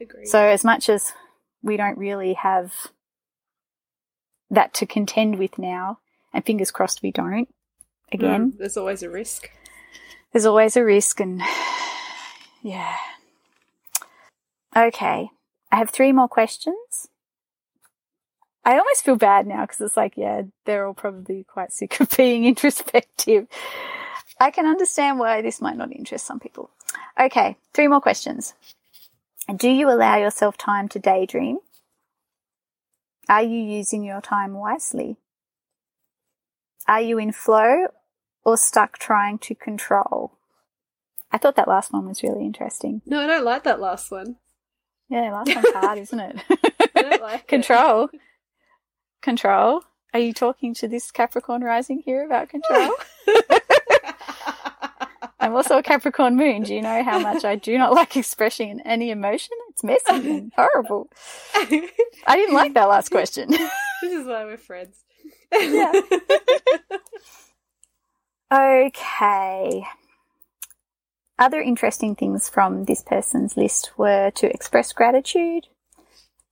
Agreed. 0.00 0.26
so 0.26 0.38
as 0.42 0.64
much 0.64 0.88
as 0.88 1.12
we 1.62 1.76
don't 1.76 1.98
really 1.98 2.34
have 2.34 2.72
that 4.50 4.72
to 4.74 4.86
contend 4.86 5.38
with 5.38 5.58
now 5.58 5.98
and 6.32 6.44
fingers 6.44 6.70
crossed 6.70 7.02
we 7.02 7.10
don't 7.10 7.48
again 8.12 8.52
Mm, 8.52 8.58
there's 8.58 8.76
always 8.76 9.02
a 9.02 9.10
risk. 9.10 9.50
there's 10.32 10.46
always 10.46 10.76
a 10.76 10.84
risk 10.84 11.20
and 11.20 11.42
yeah 12.62 12.96
okay 14.76 15.28
i 15.70 15.76
have 15.76 15.90
three 15.90 16.12
more 16.12 16.28
questions 16.28 17.08
i 18.64 18.72
almost 18.72 19.04
feel 19.04 19.16
bad 19.16 19.46
now 19.46 19.62
because 19.62 19.80
it's 19.80 19.96
like 19.96 20.14
yeah 20.16 20.42
they're 20.64 20.86
all 20.86 20.94
probably 20.94 21.44
quite 21.44 21.72
sick 21.72 22.00
of 22.00 22.08
being 22.16 22.44
introspective 22.44 23.46
i 24.40 24.50
can 24.50 24.66
understand 24.66 25.18
why 25.18 25.42
this 25.42 25.60
might 25.60 25.76
not 25.76 25.92
interest 25.92 26.26
some 26.26 26.40
people 26.40 26.70
okay 27.20 27.56
three 27.74 27.88
more 27.88 28.00
questions 28.00 28.54
do 29.56 29.68
you 29.68 29.90
allow 29.90 30.16
yourself 30.16 30.56
time 30.56 30.88
to 30.88 30.98
daydream 30.98 31.58
are 33.28 33.42
you 33.42 33.58
using 33.58 34.04
your 34.04 34.20
time 34.20 34.54
wisely 34.54 35.16
are 36.90 37.00
you 37.00 37.18
in 37.18 37.30
flow 37.30 37.86
or 38.44 38.56
stuck 38.56 38.98
trying 38.98 39.38
to 39.38 39.54
control? 39.54 40.32
I 41.30 41.38
thought 41.38 41.56
that 41.56 41.68
last 41.68 41.92
one 41.92 42.08
was 42.08 42.22
really 42.22 42.44
interesting. 42.44 43.02
No, 43.06 43.20
I 43.20 43.26
don't 43.28 43.44
like 43.44 43.62
that 43.62 43.80
last 43.80 44.10
one. 44.10 44.36
Yeah, 45.10 45.32
last 45.32 45.54
one's 45.54 45.72
hard, 45.74 45.98
isn't 45.98 46.20
it? 46.20 46.36
Like 47.20 47.40
it. 47.42 47.48
control. 47.48 48.08
Control. 49.22 49.82
Are 50.14 50.20
you 50.20 50.32
talking 50.32 50.72
to 50.74 50.88
this 50.88 51.10
Capricorn 51.10 51.62
rising 51.62 52.00
here 52.00 52.24
about 52.24 52.48
control? 52.48 52.94
I'm 55.40 55.54
also 55.54 55.78
a 55.78 55.82
Capricorn 55.82 56.36
moon. 56.36 56.62
Do 56.62 56.74
you 56.74 56.82
know 56.82 57.02
how 57.02 57.18
much 57.18 57.44
I 57.44 57.56
do 57.56 57.76
not 57.78 57.92
like 57.92 58.16
expressing 58.16 58.80
any 58.84 59.10
emotion? 59.10 59.56
It's 59.70 59.82
messy 59.84 60.30
and 60.30 60.52
horrible. 60.56 61.10
I 61.54 61.90
didn't 62.36 62.54
like 62.54 62.74
that 62.74 62.88
last 62.88 63.10
question. 63.10 63.50
this 63.50 63.70
is 64.02 64.26
why 64.26 64.44
we're 64.44 64.56
friends. 64.56 65.04
Yeah. 65.52 65.92
Okay. 68.52 69.84
Other 71.40 71.62
interesting 71.62 72.14
things 72.14 72.50
from 72.50 72.84
this 72.84 73.02
person's 73.02 73.56
list 73.56 73.92
were 73.96 74.30
to 74.32 74.52
express 74.52 74.92
gratitude, 74.92 75.68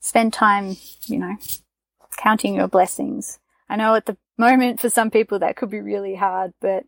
spend 0.00 0.32
time, 0.32 0.78
you 1.04 1.18
know, 1.18 1.36
counting 2.16 2.54
your 2.54 2.68
blessings. 2.68 3.38
I 3.68 3.76
know 3.76 3.94
at 3.96 4.06
the 4.06 4.16
moment 4.38 4.80
for 4.80 4.88
some 4.88 5.10
people 5.10 5.38
that 5.40 5.56
could 5.56 5.68
be 5.68 5.82
really 5.82 6.14
hard, 6.14 6.54
but 6.62 6.84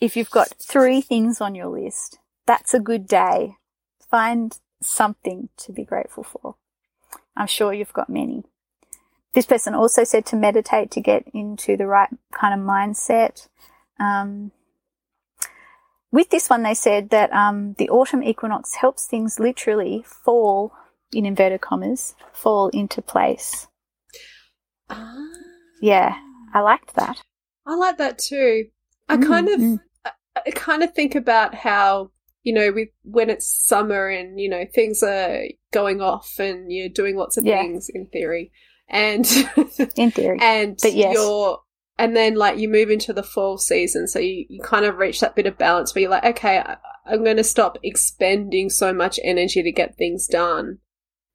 if 0.00 0.16
you've 0.16 0.30
got 0.30 0.54
three 0.58 1.02
things 1.02 1.42
on 1.42 1.54
your 1.54 1.66
list, 1.66 2.18
that's 2.46 2.72
a 2.72 2.80
good 2.80 3.06
day. 3.06 3.56
Find 4.10 4.58
something 4.80 5.50
to 5.58 5.70
be 5.70 5.84
grateful 5.84 6.24
for. 6.24 6.56
I'm 7.36 7.46
sure 7.46 7.74
you've 7.74 7.92
got 7.92 8.08
many. 8.08 8.44
This 9.34 9.44
person 9.44 9.74
also 9.74 10.04
said 10.04 10.24
to 10.26 10.36
meditate 10.36 10.90
to 10.92 11.00
get 11.02 11.28
into 11.34 11.76
the 11.76 11.86
right 11.86 12.08
kind 12.32 12.58
of 12.58 12.66
mindset. 12.66 13.48
Um, 14.00 14.52
with 16.12 16.30
this 16.30 16.48
one, 16.50 16.62
they 16.62 16.74
said 16.74 17.10
that 17.10 17.32
um, 17.32 17.74
the 17.78 17.88
autumn 17.88 18.22
equinox 18.22 18.74
helps 18.74 19.06
things 19.06 19.40
literally 19.40 20.04
fall, 20.06 20.72
in 21.12 21.26
inverted 21.26 21.60
commas, 21.60 22.14
fall 22.32 22.68
into 22.68 23.02
place. 23.02 23.66
Ah, 24.90 25.26
Yeah, 25.80 26.16
I 26.54 26.60
liked 26.60 26.94
that. 26.94 27.20
I 27.66 27.74
like 27.76 27.98
that 27.98 28.18
too. 28.18 28.66
I 29.08 29.16
Mm, 29.16 29.26
kind 29.26 29.48
of, 29.48 29.60
mm. 29.60 29.80
I, 30.04 30.10
I 30.46 30.50
kind 30.50 30.82
of 30.82 30.94
think 30.94 31.14
about 31.14 31.54
how 31.54 32.10
you 32.44 32.52
know, 32.52 32.72
with 32.72 32.88
when 33.04 33.30
it's 33.30 33.46
summer 33.46 34.08
and 34.08 34.40
you 34.40 34.48
know 34.48 34.64
things 34.74 35.00
are 35.02 35.44
going 35.72 36.00
off 36.00 36.40
and 36.40 36.72
you're 36.72 36.88
doing 36.88 37.16
lots 37.16 37.36
of 37.36 37.44
Yeah. 37.44 37.62
things 37.62 37.88
in 37.88 38.06
theory, 38.06 38.50
and 38.88 39.24
In 39.96 40.10
theory. 40.10 40.38
and 40.42 40.76
But 40.82 40.92
yes. 40.94 41.14
you're 41.14 41.60
and 41.98 42.16
then 42.16 42.34
like 42.34 42.58
you 42.58 42.68
move 42.68 42.90
into 42.90 43.12
the 43.12 43.22
fall 43.22 43.58
season 43.58 44.06
so 44.08 44.18
you, 44.18 44.46
you 44.48 44.60
kind 44.62 44.84
of 44.84 44.96
reach 44.96 45.20
that 45.20 45.36
bit 45.36 45.46
of 45.46 45.58
balance 45.58 45.94
where 45.94 46.02
you're 46.02 46.10
like 46.10 46.24
okay 46.24 46.58
I, 46.58 46.76
i'm 47.06 47.22
going 47.24 47.36
to 47.36 47.44
stop 47.44 47.78
expending 47.82 48.70
so 48.70 48.92
much 48.92 49.18
energy 49.22 49.62
to 49.62 49.72
get 49.72 49.96
things 49.96 50.26
done 50.26 50.78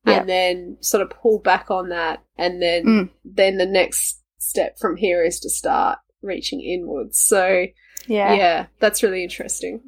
Yeah. 0.05 0.19
and 0.21 0.29
then 0.29 0.77
sort 0.81 1.03
of 1.03 1.09
pull 1.09 1.39
back 1.39 1.69
on 1.69 1.89
that 1.89 2.23
and 2.37 2.61
then 2.61 2.83
Mm. 2.85 3.09
then 3.23 3.57
the 3.57 3.65
next 3.65 4.21
step 4.39 4.77
from 4.79 4.97
here 4.97 5.23
is 5.23 5.39
to 5.41 5.49
start 5.49 5.99
reaching 6.21 6.61
inwards 6.61 7.19
so 7.19 7.65
Yeah. 8.07 8.33
yeah, 8.33 8.65
that's 8.79 9.03
really 9.03 9.23
interesting 9.23 9.81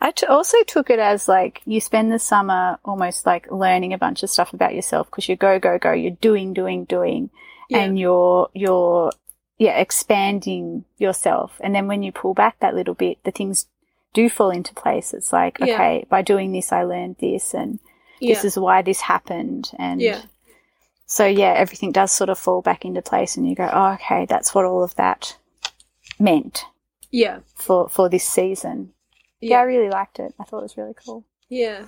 I 0.00 0.10
t- 0.10 0.26
also 0.26 0.58
took 0.66 0.90
it 0.90 0.98
as 0.98 1.28
like 1.28 1.62
you 1.64 1.80
spend 1.80 2.12
the 2.12 2.18
summer 2.18 2.78
almost 2.84 3.26
like 3.26 3.50
learning 3.50 3.92
a 3.92 3.98
bunch 3.98 4.22
of 4.22 4.30
stuff 4.30 4.52
about 4.52 4.74
yourself 4.74 5.06
because 5.10 5.28
you 5.28 5.36
go, 5.36 5.58
go, 5.58 5.78
go, 5.78 5.92
you're 5.92 6.16
doing, 6.20 6.52
doing, 6.52 6.84
doing, 6.84 7.30
yeah 7.70 7.78
and 7.78 7.98
you're, 7.98 8.48
you're, 8.54 9.10
yeah, 9.58 9.78
expanding 9.78 10.84
yourself. 10.98 11.60
And 11.62 11.74
then 11.74 11.86
when 11.86 12.02
you 12.02 12.12
pull 12.12 12.34
back 12.34 12.58
that 12.60 12.74
little 12.74 12.94
bit, 12.94 13.18
the 13.24 13.30
things 13.30 13.66
do 14.12 14.28
fall 14.28 14.50
into 14.50 14.74
place. 14.74 15.12
It's 15.14 15.32
like, 15.32 15.58
Yeah. 15.58 15.74
okay, 15.74 16.06
by 16.08 16.22
doing 16.22 16.52
this, 16.52 16.72
I 16.72 16.82
learned 16.84 17.16
this 17.20 17.54
and 17.54 17.78
yeah 18.20 18.34
this 18.34 18.44
is 18.44 18.58
why 18.58 18.82
this 18.82 19.00
happened. 19.00 19.70
And 19.78 20.00
yeah 20.00 20.22
so 21.06 21.26
yeah, 21.26 21.52
everything 21.56 21.92
does 21.92 22.10
sort 22.12 22.30
of 22.30 22.38
fall 22.38 22.62
back 22.62 22.84
into 22.84 23.02
place 23.02 23.36
and 23.36 23.46
you 23.48 23.54
go, 23.54 23.68
oh, 23.70 23.92
okay, 23.94 24.24
that's 24.26 24.54
what 24.54 24.64
all 24.64 24.82
of 24.82 24.94
that 24.94 25.36
meant 26.18 26.64
yeah 27.10 27.40
for, 27.54 27.88
for 27.88 28.08
this 28.08 28.24
season. 28.24 28.92
Yeah, 29.40 29.58
I 29.58 29.62
really 29.64 29.90
liked 29.90 30.18
it. 30.18 30.32
I 30.40 30.44
thought 30.44 30.60
it 30.60 30.62
was 30.62 30.76
really 30.78 30.94
cool. 31.04 31.24
yeah 31.50 31.86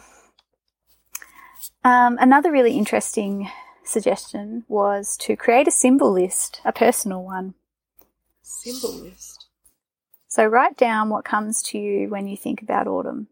Um, 1.84 2.18
another 2.20 2.50
really 2.52 2.76
interesting 2.76 3.48
suggestion 3.88 4.64
was 4.68 5.16
to 5.18 5.36
create 5.36 5.68
a 5.68 5.72
symbol 5.72 6.12
list, 6.12 6.60
a 6.64 6.72
personal 6.72 7.22
one. 7.22 7.54
symbol 8.42 8.92
list 8.92 9.46
So 10.28 10.46
write 10.46 10.76
down 10.76 11.08
what 11.08 11.24
comes 11.24 11.62
to 11.64 11.78
you 11.78 12.08
when 12.08 12.26
you 12.26 12.36
think 12.36 12.62
about 12.62 12.86
autumn. 12.86 13.28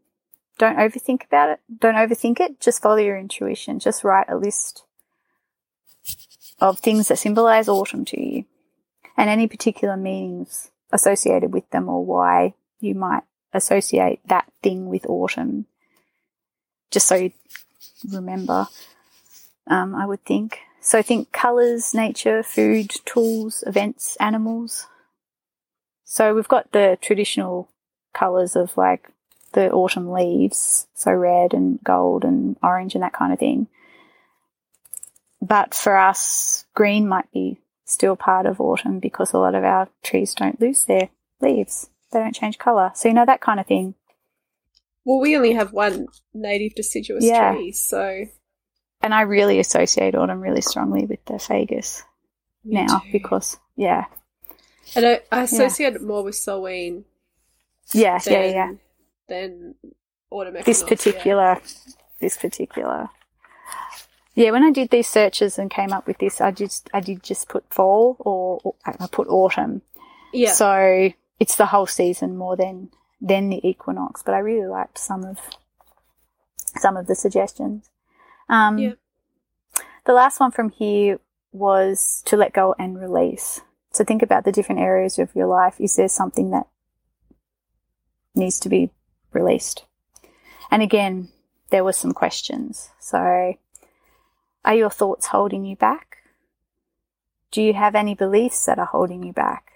Don't 0.58 0.76
overthink 0.76 1.24
about 1.24 1.50
it. 1.50 1.60
Don't 1.80 1.96
overthink 1.96 2.40
it. 2.40 2.60
Just 2.60 2.82
follow 2.82 2.96
your 2.96 3.18
intuition. 3.18 3.80
Just 3.80 4.04
write 4.04 4.28
a 4.28 4.36
list 4.36 4.84
of 6.60 6.78
things 6.78 7.08
that 7.08 7.18
symbolize 7.18 7.68
autumn 7.68 8.04
to 8.06 8.20
you 8.20 8.44
and 9.16 9.28
any 9.28 9.46
particular 9.48 9.96
meanings 9.96 10.70
associated 10.92 11.52
with 11.52 11.68
them 11.70 11.88
or 11.88 12.04
why 12.04 12.54
you 12.80 12.94
might 12.94 13.22
associate 13.52 14.20
that 14.26 14.50
thing 14.62 14.86
with 14.86 15.06
autumn. 15.06 15.66
Just 16.90 17.08
so 17.08 17.16
you 17.16 17.32
remember, 18.08 18.68
um, 19.66 19.94
I 19.94 20.06
would 20.06 20.24
think. 20.24 20.58
So 20.80 21.00
think 21.02 21.32
colors, 21.32 21.94
nature, 21.94 22.42
food, 22.42 22.90
tools, 23.04 23.64
events, 23.66 24.16
animals. 24.20 24.86
So 26.04 26.34
we've 26.34 26.48
got 26.48 26.72
the 26.72 26.98
traditional 27.00 27.68
colours 28.12 28.54
of 28.54 28.76
like 28.76 29.10
the 29.52 29.70
autumn 29.72 30.10
leaves, 30.12 30.86
so 30.94 31.12
red 31.12 31.54
and 31.54 31.78
gold 31.82 32.24
and 32.24 32.56
orange 32.62 32.94
and 32.94 33.02
that 33.02 33.12
kind 33.14 33.32
of 33.32 33.38
thing. 33.38 33.68
But 35.40 35.74
for 35.74 35.96
us, 35.96 36.64
green 36.74 37.06
might 37.08 37.30
be 37.32 37.58
still 37.84 38.16
part 38.16 38.46
of 38.46 38.60
autumn 38.60 38.98
because 38.98 39.32
a 39.32 39.38
lot 39.38 39.54
of 39.54 39.64
our 39.64 39.88
trees 40.02 40.34
don't 40.34 40.60
lose 40.60 40.84
their 40.84 41.08
leaves. 41.40 41.88
They 42.12 42.18
don't 42.18 42.34
change 42.34 42.58
colour. 42.58 42.92
So, 42.94 43.08
you 43.08 43.14
know, 43.14 43.26
that 43.26 43.40
kind 43.40 43.58
of 43.60 43.66
thing. 43.66 43.94
well 45.04 45.20
we 45.20 45.36
only 45.36 45.52
have 45.52 45.72
one 45.72 46.06
native 46.32 46.74
deciduous 46.74 47.24
Yeah. 47.24 47.52
tree 47.54 47.72
so 47.72 48.24
And 49.04 49.12
I 49.14 49.20
really 49.22 49.58
associate 49.60 50.14
autumn 50.14 50.40
really 50.40 50.62
strongly 50.62 51.04
with 51.04 51.22
the 51.26 51.34
Fagus 51.34 52.02
Me 52.64 52.84
now 52.84 53.00
too. 53.00 53.08
because, 53.12 53.58
yeah. 53.76 54.06
And 54.96 55.04
I, 55.06 55.20
I 55.30 55.42
associate 55.42 55.94
it 55.94 56.02
more 56.02 56.22
with 56.24 56.34
Selwyn 56.34 57.04
Yeah, 57.92 58.18
than, 58.18 58.32
yeah, 58.32 58.44
yeah. 58.46 58.72
than 59.28 59.74
autumn 60.30 60.54
this 60.64 60.82
equinox, 60.82 61.06
yeah. 61.06 61.12
particular 61.12 61.60
this 62.20 62.36
particular 62.38 63.08
yeah 64.34 64.50
when 64.50 64.64
i 64.64 64.70
did 64.72 64.90
these 64.90 65.06
searches 65.06 65.58
and 65.58 65.70
came 65.70 65.92
up 65.92 66.06
with 66.08 66.18
this 66.18 66.40
i 66.40 66.50
just 66.50 66.88
i 66.94 67.00
did 67.00 67.22
just 67.22 67.48
put 67.48 67.62
fall 67.72 68.16
or, 68.20 68.58
or 68.64 68.74
i 68.86 69.06
put 69.06 69.28
autumn 69.28 69.82
Yeah. 70.32 70.50
so 70.50 71.10
it's 71.38 71.54
the 71.56 71.66
whole 71.66 71.86
season 71.86 72.36
more 72.36 72.56
than 72.56 72.90
than 73.20 73.48
the 73.50 73.60
equinox 73.68 74.22
but 74.24 74.34
i 74.34 74.38
really 74.38 74.66
liked 74.66 74.98
some 74.98 75.24
of 75.24 75.38
some 76.78 76.96
of 76.96 77.06
the 77.06 77.14
suggestions 77.14 77.88
um 78.48 78.78
Yeah. 78.78 78.92
the 80.04 80.12
last 80.12 80.40
one 80.40 80.50
from 80.50 80.70
here 80.70 81.18
was 81.52 82.22
to 82.26 82.36
let 82.36 82.52
go 82.52 82.74
and 82.78 83.00
release 83.00 83.60
so 83.92 84.04
think 84.04 84.22
about 84.22 84.44
the 84.44 84.52
different 84.52 84.80
areas 84.80 85.18
of 85.18 85.34
your 85.34 85.46
life 85.46 85.80
is 85.80 85.96
there 85.96 86.08
something 86.08 86.50
that 86.50 86.66
needs 88.34 88.58
to 88.60 88.68
be 88.68 88.90
released 89.32 89.84
and 90.70 90.82
again, 90.82 91.28
there 91.70 91.84
were 91.84 91.92
some 91.92 92.12
questions. 92.12 92.90
So, 92.98 93.54
are 94.64 94.74
your 94.74 94.90
thoughts 94.90 95.28
holding 95.28 95.64
you 95.64 95.76
back? 95.76 96.16
Do 97.52 97.62
you 97.62 97.74
have 97.74 97.94
any 97.94 98.16
beliefs 98.16 98.66
that 98.66 98.80
are 98.80 98.86
holding 98.86 99.22
you 99.22 99.32
back? 99.32 99.70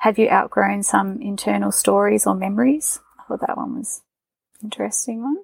Have 0.00 0.18
you 0.18 0.28
outgrown 0.28 0.82
some 0.82 1.22
internal 1.22 1.72
stories 1.72 2.26
or 2.26 2.34
memories? 2.34 3.00
I 3.18 3.22
thought 3.24 3.40
that 3.46 3.56
one 3.56 3.78
was 3.78 4.02
an 4.60 4.66
interesting 4.66 5.22
one. 5.22 5.38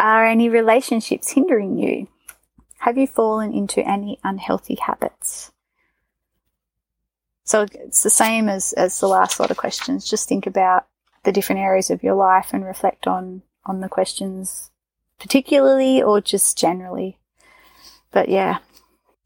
Are 0.00 0.26
any 0.26 0.48
relationships 0.48 1.30
hindering 1.30 1.76
you? 1.76 2.08
Have 2.78 2.96
you 2.96 3.06
fallen 3.06 3.52
into 3.52 3.86
any 3.86 4.18
unhealthy 4.24 4.78
habits? 4.80 5.52
So 7.44 7.66
it's 7.72 8.02
the 8.02 8.10
same 8.10 8.48
as, 8.48 8.72
as 8.72 8.98
the 8.98 9.08
last 9.08 9.38
lot 9.38 9.50
of 9.50 9.56
questions. 9.56 10.08
Just 10.08 10.28
think 10.28 10.46
about 10.46 10.86
the 11.24 11.32
different 11.32 11.60
areas 11.60 11.90
of 11.90 12.02
your 12.02 12.14
life 12.14 12.50
and 12.52 12.64
reflect 12.64 13.06
on 13.06 13.42
on 13.66 13.80
the 13.80 13.88
questions 13.88 14.70
particularly 15.18 16.02
or 16.02 16.20
just 16.20 16.56
generally 16.56 17.18
but 18.10 18.28
yeah 18.28 18.58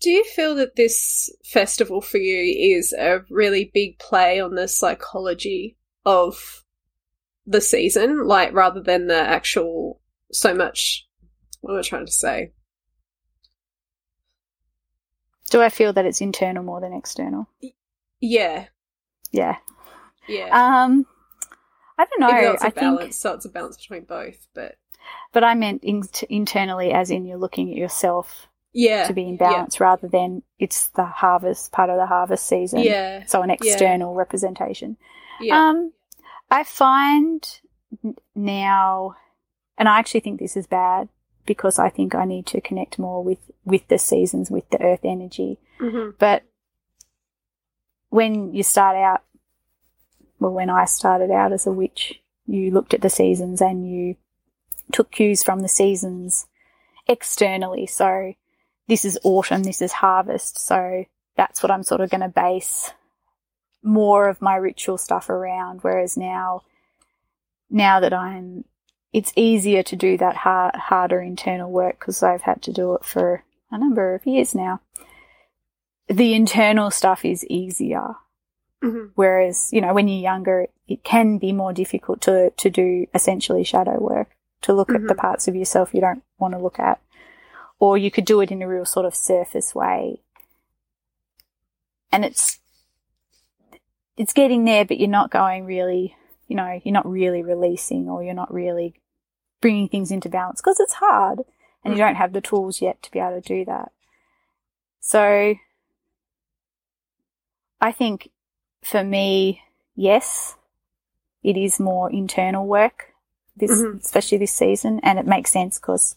Do 0.00 0.10
you 0.10 0.24
feel 0.24 0.54
that 0.56 0.76
this 0.76 1.30
festival 1.44 2.00
for 2.00 2.18
you 2.18 2.76
is 2.76 2.92
a 2.92 3.24
really 3.30 3.70
big 3.72 3.98
play 3.98 4.40
on 4.40 4.54
the 4.54 4.68
psychology 4.68 5.76
of 6.04 6.64
the 7.46 7.60
season, 7.60 8.26
like 8.26 8.52
rather 8.52 8.80
than 8.80 9.06
the 9.06 9.18
actual 9.18 10.00
so 10.34 10.54
much? 10.54 11.06
What 11.60 11.72
am 11.74 11.78
I 11.78 11.82
trying 11.82 12.06
to 12.06 12.12
say? 12.12 12.52
do 15.50 15.60
i 15.62 15.68
feel 15.68 15.92
that 15.92 16.06
it's 16.06 16.20
internal 16.20 16.62
more 16.62 16.80
than 16.80 16.92
external 16.92 17.46
Yeah, 18.20 18.66
yeah 19.30 19.56
yeah. 20.26 20.46
um 20.84 21.06
i 21.98 22.06
don't 22.06 22.20
know 22.20 22.28
Even 22.30 22.44
though 22.44 22.52
it's 22.52 22.62
a 22.62 22.66
i 22.66 22.70
balance, 22.70 23.00
think 23.00 23.12
so 23.12 23.32
it's 23.34 23.44
a 23.44 23.48
balance 23.50 23.76
between 23.76 24.04
both. 24.04 24.46
But 24.54 24.76
but 25.34 25.44
I 25.44 25.54
meant 25.54 25.84
in- 25.84 26.08
internally, 26.30 26.90
as 26.92 27.10
in 27.10 27.26
you're 27.26 27.36
looking 27.38 27.70
at 27.70 27.76
yourself 27.76 28.46
Yeah. 28.72 29.06
to 29.06 29.12
be 29.12 29.28
in 29.28 29.36
balance 29.36 29.78
rather 29.78 30.08
than 30.08 30.42
it's 30.58 30.88
the 30.88 31.04
harvest 31.04 31.72
part 31.72 31.90
of 31.90 31.96
the 31.98 32.06
harvest 32.06 32.46
season. 32.46 32.78
Yeah. 32.80 33.24
So 33.26 33.42
an 33.42 33.50
external 33.50 34.14
representation. 34.14 34.96
Yeah. 35.40 35.68
Um, 35.68 35.92
I 36.50 36.64
find 36.64 37.46
now, 38.34 39.14
and 39.78 39.88
I 39.88 39.98
actually 39.98 40.20
think 40.20 40.40
this 40.40 40.56
is 40.56 40.66
bad 40.66 41.08
because 41.46 41.78
I 41.78 41.90
think 41.90 42.14
I 42.14 42.24
need 42.24 42.46
to 42.46 42.60
connect 42.60 42.98
more 42.98 43.22
with 43.22 43.38
with 43.64 43.86
the 43.88 43.98
seasons, 43.98 44.50
with 44.50 44.68
the 44.70 44.82
earth 44.82 45.00
energy. 45.04 45.58
hmm 45.78 46.10
But 46.18 46.44
when 48.10 48.54
you 48.54 48.62
start 48.62 48.96
out, 48.96 49.22
well, 50.38 50.52
when 50.52 50.70
I 50.70 50.84
started 50.84 51.30
out 51.30 51.52
as 51.52 51.66
a 51.66 51.72
witch, 51.72 52.20
you 52.46 52.70
looked 52.70 52.94
at 52.94 53.00
the 53.00 53.10
seasons 53.10 53.60
and 53.60 53.88
you 53.90 54.16
took 54.92 55.10
cues 55.10 55.42
from 55.42 55.60
the 55.60 55.68
seasons 55.68 56.46
externally. 57.06 57.86
So 57.86 58.34
this 58.86 59.04
is 59.04 59.18
autumn, 59.24 59.62
this 59.62 59.82
is 59.82 59.92
harvest. 59.92 60.58
So 60.58 61.06
that's 61.36 61.62
what 61.62 61.72
I'm 61.72 61.82
sort 61.82 62.00
of 62.00 62.10
going 62.10 62.20
to 62.20 62.28
base 62.28 62.92
more 63.82 64.28
of 64.28 64.40
my 64.40 64.56
ritual 64.56 64.98
stuff 64.98 65.28
around. 65.28 65.80
Whereas 65.82 66.16
now, 66.16 66.62
now 67.70 68.00
that 68.00 68.12
I'm, 68.12 68.64
it's 69.14 69.32
easier 69.34 69.82
to 69.82 69.96
do 69.96 70.18
that 70.18 70.36
hard, 70.36 70.74
harder 70.74 71.22
internal 71.22 71.70
work 71.70 72.00
because 72.00 72.22
I've 72.22 72.42
had 72.42 72.60
to 72.62 72.72
do 72.72 72.94
it 72.96 73.04
for 73.06 73.44
a 73.70 73.78
number 73.78 74.14
of 74.14 74.26
years 74.26 74.54
now 74.54 74.80
the 76.08 76.34
internal 76.34 76.90
stuff 76.90 77.24
is 77.24 77.44
easier. 77.46 78.14
hmm 78.82 79.06
Whereas, 79.14 79.72
you 79.72 79.80
know, 79.80 79.94
when 79.94 80.08
you're 80.08 80.20
younger, 80.20 80.66
it 80.86 81.02
can 81.04 81.38
be 81.38 81.52
more 81.52 81.72
difficult 81.72 82.20
to, 82.22 82.50
to 82.50 82.70
do 82.70 83.06
essentially 83.14 83.64
shadow 83.64 83.98
work, 83.98 84.30
to 84.62 84.72
look 84.74 84.90
at 84.90 85.06
the 85.06 85.14
Mhm. 85.14 85.18
parts 85.18 85.48
of 85.48 85.56
yourself 85.56 85.94
you 85.94 86.00
don't 86.00 86.22
want 86.38 86.52
to 86.54 86.60
look 86.60 86.78
at. 86.78 87.00
Or 87.78 87.96
you 87.96 88.10
could 88.10 88.24
do 88.24 88.40
it 88.40 88.50
in 88.50 88.62
a 88.62 88.68
real 88.68 88.84
sort 88.84 89.06
of 89.06 89.14
surface 89.14 89.74
way. 89.74 90.20
And 92.12 92.24
it's, 92.24 92.60
it's 94.16 94.32
getting 94.32 94.64
there, 94.64 94.84
but 94.84 94.98
you're 94.98 95.08
not 95.08 95.30
going 95.30 95.64
really, 95.64 96.16
you 96.46 96.56
know, 96.56 96.80
you're 96.84 96.92
not 96.92 97.10
really 97.10 97.42
releasing 97.42 98.08
or 98.08 98.22
you're 98.22 98.34
not 98.34 98.52
really 98.52 98.94
bringing 99.60 99.88
things 99.88 100.10
into 100.10 100.28
balance 100.28 100.60
because 100.60 100.80
it's 100.80 100.94
hard 100.94 101.40
and 101.84 101.94
you 101.94 101.98
don't 101.98 102.14
have 102.16 102.32
the 102.32 102.40
tools 102.40 102.80
yet 102.80 103.02
to 103.02 103.10
be 103.10 103.18
able 103.18 103.40
to 103.40 103.48
do 103.48 103.64
that. 103.64 103.92
So 105.00 105.54
I 107.80 107.92
think 107.92 108.30
for 108.82 109.04
me, 109.04 109.62
yes, 109.94 110.56
it 111.42 111.56
is 111.56 111.78
more 111.78 112.10
internal 112.10 112.66
work 112.66 113.14
this, 113.56 113.70
Mhm. 113.70 114.00
especially 114.00 114.38
this 114.38 114.52
season, 114.52 115.00
and 115.02 115.18
it 115.18 115.26
makes 115.26 115.52
sense 115.52 115.78
because 115.78 116.16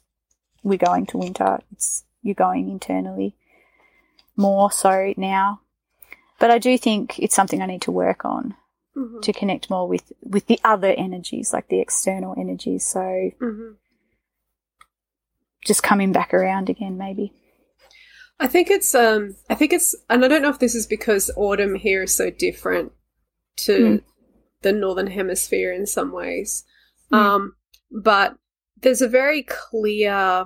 we're 0.64 0.78
going 0.78 1.06
to 1.08 1.18
winter. 1.18 1.60
It's 1.72 2.04
you're 2.24 2.34
going 2.36 2.70
internally 2.70 3.36
more 4.36 4.72
so 4.72 5.14
now, 5.18 5.62
but 6.40 6.52
I 6.52 6.58
do 6.58 6.78
think 6.78 7.20
it's 7.20 7.36
something 7.36 7.62
I 7.62 7.68
need 7.68 7.82
to 7.84 7.92
work 7.92 8.26
on 8.26 8.56
hmm 8.98 9.20
to 9.22 9.32
connect 9.34 9.70
more 9.70 9.88
with 9.88 10.12
with 10.22 10.48
the 10.48 10.60
other 10.64 10.94
energies, 10.98 11.54
like 11.54 11.68
the 11.70 11.80
external 11.80 12.34
energies. 12.38 12.86
So 12.86 13.32
hmm 13.40 13.72
just 15.66 15.84
coming 15.84 16.12
back 16.12 16.34
around 16.34 16.70
again, 16.70 16.98
maybe. 16.98 17.34
I 18.40 18.48
think 18.48 18.70
it's 18.70 18.94
um 18.96 19.36
I 19.50 19.56
think 19.56 19.74
it's 19.74 19.96
and 20.10 20.24
I 20.24 20.28
don't 20.28 20.42
know 20.42 20.50
if 20.50 20.60
this 20.60 20.76
is 20.76 20.88
because 20.88 21.30
autumn 21.36 21.76
here 21.76 22.04
is 22.04 22.16
so 22.16 22.30
different 22.30 22.92
to 23.58 23.74
Mm. 23.80 24.04
the 24.62 24.72
northern 24.72 25.08
hemisphere 25.08 25.72
in 25.74 25.86
some 25.86 26.12
ways. 26.12 26.64
Mm. 27.12 27.18
Um 27.18 27.56
but 27.92 28.38
there's 28.82 29.02
a 29.02 29.08
very 29.08 29.44
clear 29.44 30.46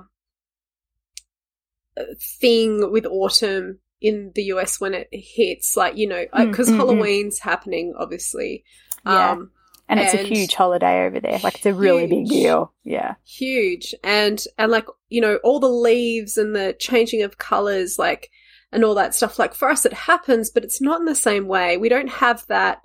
uh, 1.96 2.04
thing 2.40 2.90
with 2.90 3.04
autumn 3.06 3.78
in 4.02 4.32
the 4.34 4.44
US 4.44 4.80
when 4.80 4.94
it 4.94 5.08
hits 5.12 5.76
like 5.76 5.96
you 5.96 6.06
know 6.06 6.26
because 6.46 6.68
mm, 6.68 6.74
mm. 6.74 6.76
Halloween's 6.76 7.38
happening 7.38 7.94
obviously. 7.98 8.64
Yeah. 9.06 9.30
Um 9.32 9.50
And 9.88 10.00
it's 10.00 10.14
a 10.14 10.18
huge 10.18 10.54
holiday 10.54 11.06
over 11.06 11.20
there. 11.20 11.38
Like 11.42 11.56
it's 11.56 11.66
a 11.66 11.74
really 11.74 12.06
big 12.06 12.26
deal. 12.26 12.72
Yeah. 12.84 13.14
huge 13.24 13.94
and 14.02 14.44
and 14.58 14.70
like 14.70 14.86
you 15.08 15.20
know 15.20 15.36
all 15.44 15.60
the 15.60 15.68
leaves 15.68 16.36
and 16.36 16.54
the 16.54 16.74
changing 16.78 17.22
of 17.22 17.38
colors 17.38 17.98
like 17.98 18.30
and 18.72 18.84
all 18.84 18.94
that 18.94 19.14
stuff 19.14 19.38
like 19.38 19.54
for 19.54 19.68
us 19.68 19.84
it 19.84 19.92
happens 19.92 20.50
but 20.50 20.64
it's 20.64 20.80
not 20.80 20.98
in 20.98 21.04
the 21.04 21.14
same 21.14 21.46
way 21.46 21.76
we 21.76 21.90
don't 21.90 22.08
have 22.08 22.46
that 22.46 22.80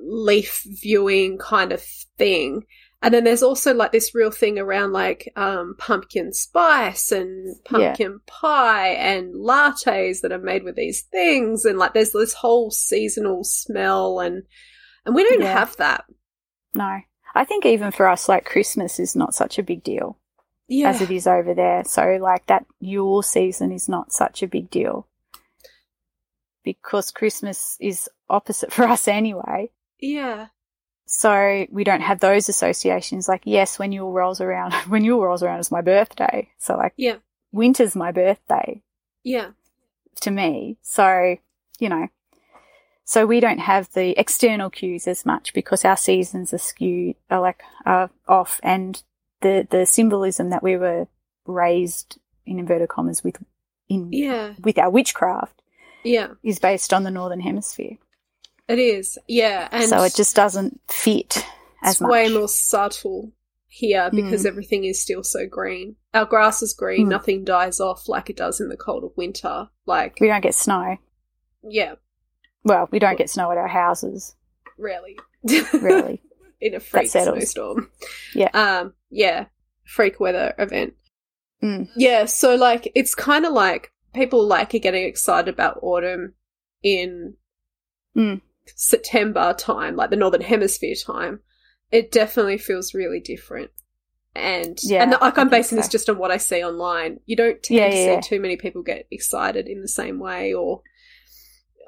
leaf 0.00 0.62
viewing 0.64 1.36
kind 1.38 1.72
of 1.72 1.82
thing 2.16 2.62
and 3.02 3.12
then 3.12 3.24
there's 3.24 3.42
also 3.42 3.74
like 3.74 3.92
this 3.92 4.14
real 4.14 4.30
thing 4.30 4.58
around 4.58 4.92
like 4.92 5.30
um, 5.36 5.74
pumpkin 5.78 6.32
spice 6.32 7.12
and 7.12 7.54
pumpkin 7.64 8.20
pie 8.26 8.88
and 8.94 9.34
lattes 9.34 10.20
that 10.22 10.32
are 10.32 10.38
made 10.38 10.64
with 10.64 10.76
these 10.76 11.02
things 11.02 11.64
and 11.64 11.78
like 11.78 11.92
there's 11.94 12.12
this 12.12 12.32
whole 12.34 12.70
seasonal 12.70 13.44
smell 13.44 14.18
and 14.20 14.42
and 15.04 15.14
we 15.14 15.22
don't 15.24 15.40
Yeah. 15.42 15.52
have 15.52 15.76
that 15.76 16.04
No. 16.74 17.00
I 17.34 17.44
think 17.44 17.66
even 17.66 17.90
for 17.90 18.08
us, 18.08 18.30
like 18.30 18.46
Christmas 18.46 18.98
is 18.98 19.14
not 19.14 19.34
such 19.34 19.58
a 19.58 19.62
big 19.62 19.84
deal 19.84 20.18
yeah 20.68 20.88
as 20.88 21.00
it 21.02 21.10
is 21.10 21.26
over 21.26 21.52
there. 21.54 21.84
So, 21.84 22.18
like 22.20 22.46
that 22.46 22.64
Yule 22.80 23.22
season 23.22 23.72
is 23.72 23.88
not 23.88 24.10
such 24.10 24.42
a 24.42 24.48
big 24.48 24.70
deal 24.70 25.06
because 26.64 27.10
Christmas 27.10 27.76
is 27.80 28.08
opposite 28.28 28.72
for 28.76 28.84
us 28.84 29.06
anyway. 29.06 29.70
yeah 30.00 30.46
So 31.06 31.66
we 31.70 31.84
don't 31.84 32.00
have 32.00 32.20
those 32.20 32.48
associations. 32.48 33.28
Like, 33.28 33.42
yes, 33.44 33.78
when 33.78 33.92
Yule 33.92 34.12
rolls 34.12 34.40
around, 34.40 34.74
when 34.88 35.04
Yule 35.04 35.22
rolls 35.22 35.42
around 35.42 35.60
is 35.60 35.70
my 35.70 35.80
birthday. 35.80 36.50
So, 36.58 36.76
like, 36.76 36.92
yeah 36.96 37.16
winter's 37.52 37.96
my 37.96 38.12
birthday 38.12 38.82
yeah 39.24 39.48
to 40.20 40.30
me. 40.30 40.76
So, 40.82 41.36
you 41.78 41.88
know, 41.88 42.08
so 43.04 43.26
we 43.26 43.40
don't 43.40 43.58
have 43.58 43.92
the 43.92 44.18
external 44.18 44.70
cues 44.70 45.06
as 45.06 45.26
much 45.26 45.52
because 45.52 45.84
our 45.84 45.96
seasons 45.96 46.54
are 46.54 46.58
skewed, 46.58 47.16
are 47.30 47.40
like, 47.40 47.62
are 47.84 48.10
off 48.26 48.60
and 48.62 49.02
the, 49.42 49.66
the 49.70 49.84
symbolism 49.84 50.50
that 50.50 50.62
we 50.62 50.76
were 50.76 51.06
raised 51.44 52.18
in 52.46 52.58
inverted 52.58 52.88
commas 52.88 53.22
with, 53.22 53.36
in, 53.88 54.12
yeah 54.12 54.54
with 54.62 54.78
our 54.78 54.90
witchcraft 54.90 55.60
yeah 56.02 56.28
is 56.42 56.58
based 56.58 56.92
on 56.94 57.02
the 57.02 57.10
Northern 57.10 57.40
Hemisphere. 57.40 57.98
It 58.68 58.78
is, 58.78 59.16
yeah, 59.28 59.68
and 59.70 59.88
so 59.88 60.02
it 60.02 60.14
just 60.14 60.34
doesn't 60.34 60.80
fit 60.88 61.44
as 61.82 61.94
it's 61.94 62.00
much. 62.00 62.10
way 62.10 62.28
more 62.28 62.48
subtle 62.48 63.32
here 63.68 64.10
because 64.12 64.42
Mm. 64.42 64.46
everything 64.46 64.84
is 64.84 65.00
still 65.00 65.22
so 65.22 65.46
green. 65.46 65.96
Our 66.14 66.24
grass 66.24 66.62
is 66.62 66.74
green; 66.74 67.06
Mm. 67.06 67.10
nothing 67.10 67.44
dies 67.44 67.78
off 67.80 68.08
like 68.08 68.28
it 68.30 68.36
does 68.36 68.60
in 68.60 68.68
the 68.68 68.76
cold 68.76 69.04
of 69.04 69.12
winter. 69.16 69.68
Like, 69.86 70.18
we 70.20 70.26
don't 70.26 70.40
get 70.42 70.54
snow. 70.54 70.96
yeah, 71.62 71.94
Well, 72.64 72.88
we 72.90 72.98
don't 72.98 73.16
get 73.18 73.30
snow 73.30 73.52
at 73.52 73.58
our 73.58 73.68
houses, 73.68 74.34
Really. 74.76 75.16
really. 75.72 76.20
in 76.60 76.74
a 76.74 76.80
freak 76.80 77.08
snowstorm. 77.08 77.90
Yeah. 78.34 78.48
um, 78.54 78.94
yeah, 79.10 79.46
freak 79.84 80.18
weather 80.18 80.54
event. 80.58 80.94
Mm. 81.62 81.88
Yeah, 81.96 82.24
so 82.24 82.56
like 82.56 82.90
it's 82.96 83.14
kind 83.14 83.44
of 83.46 83.52
like 83.52 83.92
people 84.14 84.44
like 84.44 84.74
are 84.74 84.78
getting 84.80 85.04
excited 85.04 85.52
about 85.52 85.78
autumn 85.82 86.34
in 86.82 87.34
Mm. 88.16 88.40
September 88.74 89.54
time, 89.54 89.96
like 89.96 90.10
the 90.10 90.16
northern 90.16 90.40
hemisphere 90.40 90.94
time. 90.94 91.40
It 91.90 92.10
definitely 92.10 92.58
feels 92.58 92.94
really 92.94 93.20
different. 93.20 93.70
And 94.34 94.78
Yeah, 94.82 95.02
and 95.02 95.12
like 95.12 95.38
I 95.38 95.40
I'm 95.40 95.48
basing 95.48 95.76
this 95.76 95.88
just 95.88 96.10
on 96.10 96.18
what 96.18 96.30
I 96.30 96.36
see 96.36 96.62
online. 96.62 97.20
You 97.26 97.36
don't 97.36 97.62
tend 97.62 97.78
Yeah, 97.78 97.90
to 97.90 97.96
yeah, 97.96 98.20
see 98.20 98.28
too 98.28 98.40
many 98.40 98.56
people 98.56 98.82
get 98.82 99.06
excited 99.10 99.66
in 99.66 99.80
the 99.80 99.88
same 99.88 100.18
way 100.18 100.52
or 100.52 100.82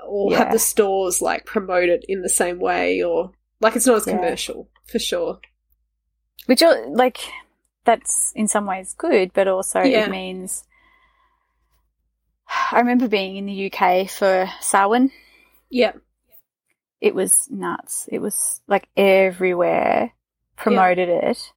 or 0.07 0.33
have 0.35 0.53
the 0.53 0.59
stores 0.59 1.21
like 1.21 1.45
promote 1.45 1.89
it 1.89 2.05
in 2.09 2.23
the 2.23 2.29
same 2.29 2.59
way 2.61 3.03
or 3.03 3.33
like 3.61 3.77
it's 3.77 3.87
not 3.87 3.97
as 3.97 4.05
commercial 4.05 4.71
for 4.87 4.99
sure. 4.99 5.41
Which, 6.47 6.63
like, 6.89 7.19
that's 7.85 8.33
in 8.35 8.49
some 8.49 8.65
ways 8.67 8.95
good, 8.97 9.33
but 9.35 9.49
also 9.49 9.81
it 9.81 10.09
means. 10.11 10.65
I 12.73 12.79
remember 12.79 13.09
being 13.09 13.37
in 13.37 13.47
the 13.47 13.71
UK 13.71 14.09
for 14.09 14.49
Samhain. 14.61 15.13
Yeah. 15.69 15.93
It 17.01 17.15
was 17.15 17.49
nuts. 17.51 18.09
It 18.11 18.21
was 18.21 18.61
like 18.67 18.89
everywhere 18.97 20.13
promoted 20.57 21.09
it 21.09 21.53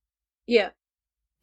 Yeah. 0.47 0.69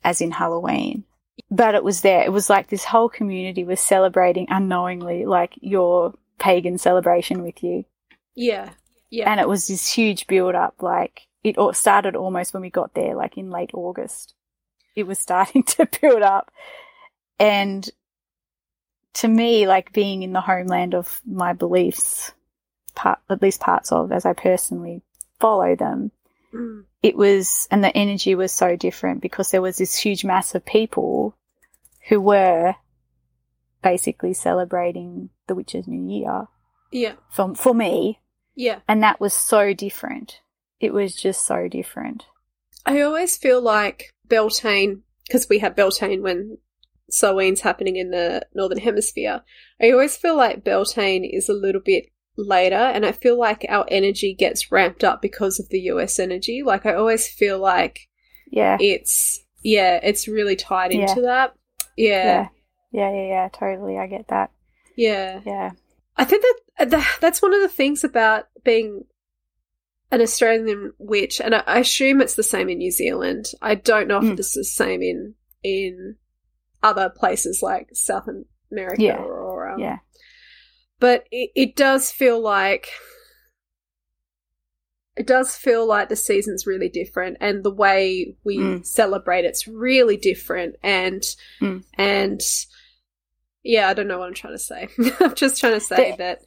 as 0.04 0.20
in 0.20 0.30
Halloween. 0.30 1.04
But 1.50 1.74
it 1.74 1.82
was 1.84 2.02
there. 2.02 2.22
It 2.24 2.32
was 2.32 2.50
like 2.50 2.68
this 2.68 2.84
whole 2.84 3.08
community 3.08 3.64
was 3.64 3.80
celebrating 3.80 4.46
unknowingly, 4.50 5.24
like 5.24 5.54
your 5.60 6.14
pagan 6.38 6.78
celebration 6.78 7.42
with 7.42 7.62
you. 7.62 7.84
Yeah. 8.34 8.70
Yeah. 9.10 9.30
And 9.30 9.40
it 9.40 9.48
was 9.48 9.66
this 9.66 9.90
huge 9.90 10.26
build 10.26 10.54
up. 10.54 10.74
Like 10.80 11.22
it 11.42 11.56
started 11.74 12.14
almost 12.16 12.52
when 12.54 12.62
we 12.62 12.70
got 12.70 12.94
there, 12.94 13.14
like 13.16 13.36
in 13.38 13.50
late 13.50 13.70
August. 13.72 14.34
It 14.94 15.06
was 15.06 15.18
starting 15.18 15.62
to 15.74 15.88
build 16.00 16.22
up. 16.22 16.50
And 17.38 17.88
to 19.14 19.28
me, 19.28 19.66
like 19.66 19.92
being 19.92 20.22
in 20.22 20.32
the 20.32 20.40
homeland 20.40 20.94
of 20.94 21.20
my 21.26 21.52
beliefs, 21.52 22.32
part, 22.98 23.20
at 23.30 23.40
least 23.40 23.60
parts 23.60 23.92
of, 23.92 24.12
as 24.12 24.26
I 24.26 24.32
personally 24.34 25.02
follow 25.40 25.74
them, 25.74 26.10
Mm. 26.52 26.84
it 27.02 27.14
was, 27.14 27.68
and 27.70 27.84
the 27.84 27.94
energy 27.94 28.34
was 28.34 28.52
so 28.52 28.74
different 28.74 29.20
because 29.20 29.50
there 29.50 29.60
was 29.60 29.76
this 29.76 29.94
huge 29.98 30.24
mass 30.24 30.54
of 30.54 30.64
people 30.64 31.36
who 32.08 32.18
were 32.22 32.74
basically 33.82 34.32
celebrating 34.32 35.28
the 35.46 35.54
Witch's 35.54 35.86
New 35.86 36.10
Year 36.10 36.46
Yeah. 36.90 37.14
for, 37.30 37.54
for 37.54 37.74
me. 37.74 38.20
Yeah. 38.54 38.80
And 38.88 39.02
that 39.02 39.20
was 39.20 39.34
so 39.34 39.72
different. 39.74 40.40
It 40.80 40.92
was 40.94 41.14
just 41.14 41.44
so 41.46 41.68
different. 41.68 42.24
I 42.86 43.02
always 43.02 43.36
feel 43.36 43.60
like 43.60 44.10
Beltane, 44.26 45.02
because 45.26 45.48
we 45.50 45.58
have 45.58 45.76
Beltane 45.76 46.22
when 46.22 46.56
Samhain's 47.10 47.60
happening 47.60 47.96
in 47.96 48.10
the 48.10 48.46
Northern 48.54 48.78
Hemisphere, 48.78 49.42
I 49.80 49.90
always 49.90 50.16
feel 50.16 50.36
like 50.36 50.64
Beltane 50.64 51.24
is 51.24 51.48
a 51.48 51.54
little 51.54 51.80
bit 51.84 52.06
later, 52.38 52.76
and 52.76 53.04
I 53.04 53.12
feel 53.12 53.38
like 53.38 53.66
our 53.68 53.84
energy 53.90 54.32
gets 54.34 54.70
ramped 54.72 55.02
up 55.04 55.20
because 55.20 55.58
of 55.60 55.68
the 55.68 55.80
US 55.92 56.18
energy. 56.18 56.62
Like, 56.64 56.86
I 56.86 56.94
always 56.94 57.28
feel 57.28 57.58
like 57.58 58.08
Yeah. 58.50 58.76
it's, 58.80 59.44
yeah, 59.62 59.98
it's 60.02 60.28
really 60.28 60.56
tied 60.56 60.92
Yeah. 60.94 61.00
into 61.08 61.22
that. 61.22 61.54
Yeah. 61.96 62.24
Yeah. 62.24 62.48
Yeah, 62.90 63.12
yeah, 63.12 63.26
yeah, 63.28 63.48
totally. 63.52 63.98
I 63.98 64.06
get 64.06 64.28
that. 64.28 64.50
Yeah. 64.96 65.40
Yeah. 65.44 65.72
I 66.16 66.24
think 66.24 66.42
that, 66.78 66.90
that 66.90 67.06
that's 67.20 67.42
one 67.42 67.52
of 67.54 67.60
the 67.60 67.68
things 67.68 68.02
about 68.02 68.46
being 68.64 69.04
an 70.10 70.22
Australian 70.22 70.92
witch, 70.98 71.40
and 71.40 71.54
I, 71.54 71.62
I 71.66 71.78
assume 71.80 72.20
it's 72.20 72.34
the 72.34 72.42
same 72.42 72.68
in 72.70 72.78
New 72.78 72.90
Zealand. 72.90 73.46
I 73.60 73.74
don't 73.74 74.08
know 74.08 74.18
if 74.18 74.24
Mm. 74.24 74.38
it's 74.38 74.54
the 74.54 74.64
same 74.64 75.02
in 75.02 75.34
in 75.62 76.16
other 76.82 77.10
places 77.10 77.60
like 77.62 77.88
South 77.92 78.26
America 78.72 79.02
Yeah. 79.02 79.16
or 79.18 79.68
um, 79.70 79.80
Yeah. 79.80 79.98
But 81.00 81.26
it, 81.30 81.50
it 81.54 81.76
does 81.76 82.10
feel 82.10 82.40
like 82.40 82.88
it 85.16 85.26
does 85.26 85.56
feel 85.56 85.86
like 85.86 86.08
the 86.08 86.16
season's 86.16 86.66
really 86.66 86.88
different 86.88 87.36
and 87.40 87.64
the 87.64 87.74
way 87.74 88.36
we 88.44 88.58
Mm. 88.58 88.86
celebrate 88.86 89.44
it's 89.44 89.66
really 89.66 90.16
different 90.16 90.76
and 90.82 91.22
Mm. 91.60 91.84
and 91.94 92.40
yeah 93.64 93.88
i 93.88 93.94
don't 93.94 94.06
know 94.06 94.18
what 94.18 94.28
i'm 94.28 94.34
trying 94.34 94.54
to 94.54 94.58
say 94.58 94.88
i'm 95.20 95.34
just 95.34 95.58
trying 95.60 95.74
to 95.74 95.80
say 95.80 96.12
The- 96.12 96.16
that 96.18 96.38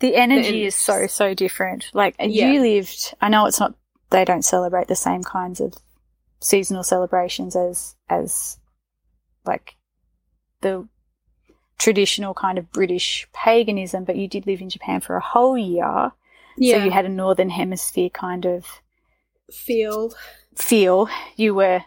The 0.00 0.14
energy 0.16 0.40
energy 0.48 0.64
is 0.64 0.74
so, 0.74 1.06
so 1.06 1.34
different. 1.34 1.90
Like, 1.92 2.16
Yeah. 2.18 2.52
you 2.52 2.60
lived, 2.62 3.14
I 3.20 3.28
know 3.28 3.44
it's 3.44 3.60
not, 3.60 3.74
they 4.08 4.24
don't 4.24 4.44
celebrate 4.44 4.88
the 4.88 4.96
same 4.96 5.22
kinds 5.22 5.60
of 5.60 5.74
seasonal 6.40 6.82
celebrations 6.82 7.54
as, 7.54 7.96
as, 8.08 8.56
like, 9.44 9.74
the 10.62 10.88
traditional 11.80 12.34
kind 12.34 12.58
of 12.58 12.70
British 12.70 13.26
paganism, 13.32 14.04
but 14.04 14.16
you 14.16 14.28
did 14.28 14.46
live 14.46 14.60
in 14.60 14.68
Japan 14.70 15.00
for 15.00 15.16
a 15.16 15.20
whole 15.32 15.56
year. 15.58 16.12
yeah 16.56 16.76
So 16.78 16.84
you 16.84 16.90
had 16.90 17.06
a 17.06 17.08
northern 17.22 17.50
hemisphere 17.50 18.10
kind 18.10 18.44
of 18.46 18.66
feel 19.50 20.12
feel. 20.54 21.08
You 21.36 21.54
were 21.54 21.84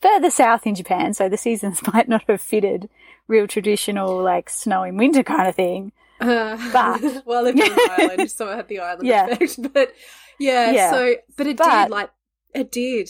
further 0.00 0.30
south 0.30 0.66
in 0.66 0.74
Japan, 0.74 1.14
so 1.14 1.28
the 1.28 1.36
seasons 1.36 1.80
might 1.92 2.08
not 2.08 2.24
have 2.28 2.40
fitted 2.40 2.88
real 3.28 3.46
traditional, 3.46 4.20
like, 4.22 4.50
snow 4.50 4.82
in 4.82 4.96
winter 4.96 5.22
kind 5.22 5.48
of 5.48 5.54
thing. 5.54 5.92
uh, 6.20 6.56
But- 6.72 7.22
well 7.26 7.46
i 7.46 7.50
lived 7.50 7.60
on 7.62 7.70
an 7.72 7.78
island 8.10 8.30
so 8.30 8.48
i 8.48 8.56
had 8.56 8.68
the 8.68 8.80
island 8.80 9.06
Yeah. 9.06 9.26
effect 9.26 9.72
but 9.72 9.92
yeah, 10.38 10.70
Yeah. 10.72 10.90
so 10.90 11.14
but 11.36 11.46
it 11.46 11.56
But- 11.56 11.84
did 11.84 11.90
like 11.90 12.10
it 12.54 12.70
did 12.72 13.08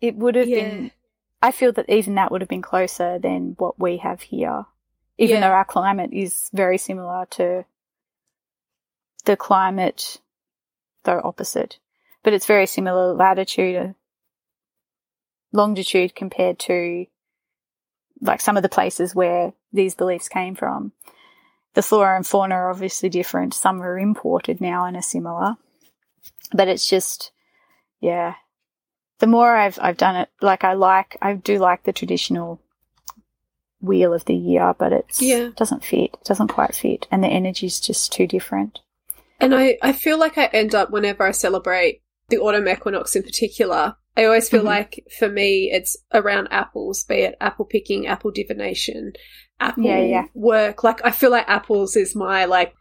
It 0.00 0.16
would 0.16 0.34
have 0.34 0.48
Yeah. 0.48 0.60
been, 0.60 0.90
I 1.42 1.52
feel 1.52 1.72
that 1.72 1.88
even 1.88 2.14
that 2.16 2.30
would 2.30 2.40
have 2.42 2.48
been 2.48 2.62
closer 2.72 3.18
than 3.18 3.54
what 3.58 3.78
we 3.78 3.98
have 3.98 4.20
here, 4.22 4.64
even 5.18 5.36
Yeah. 5.36 5.48
though 5.48 5.54
our 5.54 5.64
climate 5.64 6.10
is 6.12 6.50
very 6.52 6.78
similar 6.78 7.26
to 7.32 7.64
the 9.24 9.36
climate, 9.36 10.20
though 11.04 11.20
opposite. 11.22 11.78
But 12.22 12.32
it's 12.32 12.46
very 12.46 12.66
similar 12.66 13.14
latitude, 13.14 13.76
uh, 13.76 13.92
longitude 15.52 16.14
compared 16.14 16.58
to 16.60 17.06
like 18.20 18.40
some 18.40 18.56
of 18.56 18.62
the 18.62 18.68
places 18.68 19.14
where 19.14 19.52
these 19.72 19.94
beliefs 19.94 20.28
came 20.28 20.54
from. 20.54 20.92
The 21.74 21.82
flora 21.82 22.16
and 22.16 22.26
fauna 22.26 22.54
are 22.54 22.70
obviously 22.70 23.08
different. 23.08 23.52
Some 23.54 23.82
are 23.82 23.98
imported 23.98 24.60
now 24.60 24.84
and 24.84 24.96
are 24.96 25.02
similar. 25.02 25.56
But 26.52 26.68
it's 26.68 26.88
just, 26.88 27.32
yeah. 28.00 28.34
The 29.18 29.26
more 29.26 29.54
I've 29.54 29.78
I've 29.80 29.96
done 29.96 30.16
it, 30.16 30.28
like 30.40 30.64
I 30.64 30.74
like 30.74 31.16
I 31.22 31.34
do 31.34 31.58
like 31.58 31.84
the 31.84 31.92
traditional 31.92 32.60
wheel 33.84 34.12
of 34.14 34.24
the 34.24 34.34
year, 34.34 34.74
but 34.78 34.92
it's 34.92 35.20
Yeah. 35.20 35.50
doesn't 35.56 35.84
fit. 35.84 36.14
It 36.14 36.24
doesn't 36.24 36.48
quite 36.48 36.74
fit. 36.74 37.06
And 37.10 37.22
the 37.22 37.28
energy's 37.28 37.80
just 37.80 38.12
too 38.12 38.26
different. 38.26 38.80
And 39.40 39.54
I, 39.54 39.76
I 39.82 39.92
feel 39.92 40.18
like 40.18 40.38
I 40.38 40.46
end 40.46 40.74
up 40.74 40.90
whenever 40.90 41.24
I 41.26 41.32
celebrate 41.32 42.02
the 42.28 42.38
autumn 42.38 42.68
equinox 42.68 43.14
in 43.14 43.22
particular, 43.22 43.96
I 44.16 44.24
always 44.24 44.48
feel 44.48 44.62
Mhm. 44.62 44.66
like 44.66 45.04
for 45.18 45.28
me 45.28 45.70
it's 45.72 45.96
around 46.12 46.48
apples, 46.50 47.02
be 47.04 47.16
it 47.16 47.34
apple 47.40 47.64
picking, 47.64 48.06
apple 48.06 48.30
divination, 48.30 49.12
apple 49.60 49.84
Yeah, 49.84 50.00
yeah. 50.00 50.24
work. 50.34 50.82
Like 50.84 51.04
I 51.04 51.10
feel 51.10 51.30
like 51.30 51.48
apples 51.48 51.96
is 51.96 52.14
my 52.14 52.44
like 52.46 52.72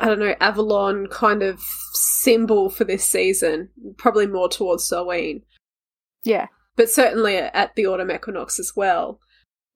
I 0.00 0.06
don't 0.06 0.18
know, 0.20 0.34
Avalon 0.40 1.06
kind 1.08 1.42
of 1.42 1.60
symbol 1.92 2.70
for 2.70 2.84
this 2.84 3.04
season, 3.04 3.68
probably 3.98 4.26
more 4.26 4.48
towards 4.48 4.88
Samhain, 4.88 5.42
Yeah. 6.24 6.46
but 6.76 6.88
certainly 6.88 7.36
at 7.36 7.74
the 7.76 7.86
autumn 7.86 8.10
equinox 8.10 8.58
as 8.58 8.72
well. 8.74 9.20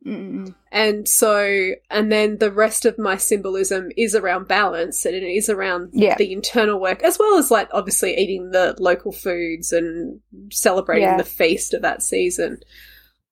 Mm-mm. 0.05 0.55
And 0.70 1.09
so, 1.09 1.73
and 1.90 2.12
then 2.12 2.39
the 2.39 2.52
rest 2.52 2.85
of 2.85 2.98
my 2.98 3.16
symbolism 3.16 3.90
is 3.97 4.14
around 4.14 4.47
balance 4.47 5.05
and 5.05 5.14
it 5.14 5.24
is 5.24 5.48
around 5.48 5.90
Yeah. 5.93 6.16
the 6.16 6.32
internal 6.32 6.81
work, 6.81 7.02
as 7.02 7.18
well 7.18 7.39
as 7.39 7.51
like 7.51 7.68
obviously 7.73 8.16
eating 8.16 8.51
the 8.51 8.77
local 8.78 9.10
foods 9.12 9.73
and 9.73 10.20
celebrating 10.52 11.05
Yeah. 11.05 11.16
the 11.16 11.24
feast 11.24 11.74
of 11.74 11.82
that 11.82 12.02
season 12.02 12.59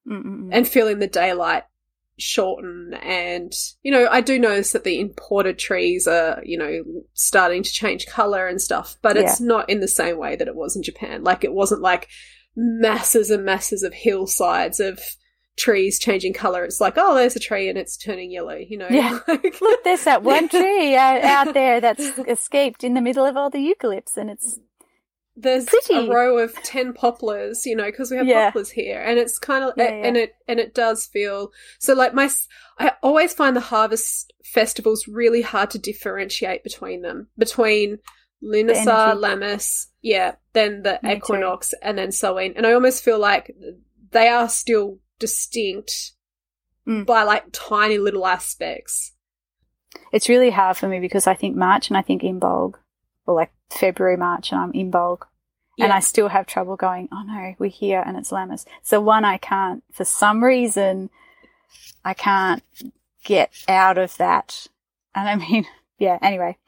Mm-mm. 0.08 0.48
and 0.52 0.66
feeling 0.66 0.98
the 0.98 1.06
daylight 1.06 1.64
shorten. 2.18 2.94
And, 3.02 3.52
you 3.82 3.92
know, 3.92 4.08
I 4.10 4.20
do 4.20 4.38
notice 4.38 4.72
that 4.72 4.84
the 4.84 4.98
imported 4.98 5.58
trees 5.58 6.08
are, 6.08 6.40
you 6.44 6.58
know, 6.58 6.82
starting 7.12 7.62
to 7.62 7.72
change 7.72 8.06
color 8.06 8.46
and 8.48 8.60
stuff, 8.60 8.96
but 9.02 9.16
it's 9.16 9.40
not 9.40 9.68
in 9.70 9.80
the 9.80 9.88
same 9.88 10.16
way 10.18 10.34
that 10.36 10.48
it 10.48 10.56
was 10.56 10.74
in 10.76 10.82
Japan. 10.82 11.22
Like 11.24 11.44
it 11.44 11.52
wasn't 11.52 11.82
like 11.82 12.08
masses 12.56 13.30
and 13.30 13.44
masses 13.44 13.82
of 13.82 13.92
hillsides 13.92 14.80
of 14.80 15.00
trees 15.56 15.98
changing 15.98 16.32
color. 16.32 16.64
It's 16.64 16.80
like, 16.80 16.94
oh, 16.96 17.14
there's 17.14 17.36
a 17.36 17.40
tree 17.40 17.68
and 17.68 17.78
it's 17.78 17.96
turning 17.96 18.30
yellow, 18.30 18.56
you 18.56 18.76
know? 18.76 18.88
Yeah. 18.90 19.18
Like- 19.28 19.60
Look, 19.60 19.84
there's 19.84 20.04
that 20.04 20.22
one 20.22 20.48
tree 20.50 20.96
out, 20.96 21.22
out 21.22 21.54
there 21.54 21.80
that's 21.80 22.00
escaped 22.28 22.82
in 22.84 22.94
the 22.94 23.00
middle 23.00 23.24
of 23.24 23.36
all 23.36 23.50
the 23.50 23.58
eucalypts, 23.58 24.16
and 24.16 24.30
it's 24.30 24.58
there's 25.36 25.64
Pretty. 25.66 25.94
a 26.06 26.08
row 26.08 26.38
of 26.38 26.54
10 26.62 26.92
poplars 26.92 27.66
you 27.66 27.74
know 27.74 27.86
because 27.86 28.08
we 28.08 28.16
have 28.16 28.26
Yeah. 28.26 28.50
poplars 28.50 28.70
here 28.70 29.00
and 29.00 29.18
it's 29.18 29.36
kind 29.36 29.64
of 29.64 29.72
Yeah, 29.76 29.86
and 29.86 30.16
it 30.16 30.34
and 30.46 30.60
it 30.60 30.74
does 30.76 31.06
feel 31.06 31.50
so 31.80 31.92
like 31.92 32.14
my 32.14 32.30
I 32.78 32.92
always 33.02 33.34
find 33.34 33.56
the 33.56 33.60
harvest 33.60 34.32
festivals 34.44 35.08
really 35.08 35.42
hard 35.42 35.70
to 35.70 35.78
differentiate 35.80 36.62
between 36.62 37.02
them 37.02 37.26
between 37.36 37.98
Lughnasadh 38.44 38.86
energy. 38.86 39.20
lammas 39.20 39.86
yeah 40.02 40.36
then 40.52 40.82
the 40.82 41.00
Me 41.02 41.10
too. 41.10 41.16
equinox 41.16 41.74
and 41.82 41.98
then 41.98 42.12
Samhain. 42.12 42.52
and 42.56 42.64
i 42.64 42.72
almost 42.72 43.02
feel 43.02 43.18
like 43.18 43.52
they 44.12 44.28
are 44.28 44.48
still 44.48 45.00
distinct 45.18 46.12
Mm. 46.86 47.06
by 47.06 47.22
like 47.22 47.44
tiny 47.52 47.96
little 47.96 48.26
aspects 48.26 49.12
it's 50.12 50.28
really 50.28 50.50
hard 50.50 50.76
for 50.76 50.86
me 50.88 51.00
because 51.00 51.26
I 51.26 51.34
think 51.34 51.56
March 51.56 51.88
and 51.88 51.96
I 51.96 52.02
think 52.02 52.22
Imbolg, 52.22 52.74
or 53.26 53.34
like 53.34 53.52
February, 53.70 54.16
March, 54.16 54.52
and 54.52 54.60
I'm 54.60 54.72
Imbolg, 54.72 55.20
and 55.78 55.88
Yeah. 55.88 55.96
I 55.96 56.00
still 56.00 56.28
have 56.28 56.46
trouble 56.46 56.76
going. 56.76 57.08
Oh 57.12 57.22
no, 57.22 57.54
we're 57.58 57.70
here 57.70 58.02
and 58.04 58.16
it's 58.16 58.30
Lammas. 58.30 58.66
So 58.82 59.00
one, 59.00 59.24
I 59.24 59.38
can't 59.38 59.82
for 59.92 60.04
some 60.04 60.42
reason, 60.44 61.10
I 62.04 62.12
can't 62.12 62.62
get 63.24 63.52
out 63.68 63.98
of 63.98 64.16
that. 64.18 64.66
And 65.14 65.28
I 65.28 65.36
mean, 65.36 65.66
yeah. 65.98 66.18
Anyway, 66.20 66.58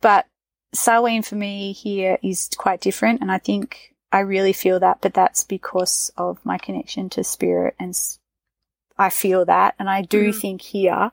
but 0.00 0.26
Samhain 0.74 1.22
for 1.22 1.36
me 1.36 1.72
here 1.72 2.18
is 2.22 2.50
quite 2.56 2.80
different, 2.80 3.20
and 3.20 3.30
I 3.32 3.38
think 3.38 3.91
I 4.12 4.20
really 4.20 4.52
feel 4.52 4.78
that. 4.80 4.98
But 5.00 5.14
that's 5.14 5.42
because 5.44 6.12
of 6.16 6.38
my 6.44 6.58
connection 6.58 7.08
to 7.10 7.24
spirit, 7.24 7.74
and 7.80 7.96
I 8.98 9.08
feel 9.10 9.44
that, 9.46 9.74
and 9.78 9.88
I 9.90 10.02
do 10.02 10.30
Mhm. 10.30 10.40
think 10.40 10.62
here 10.62 11.10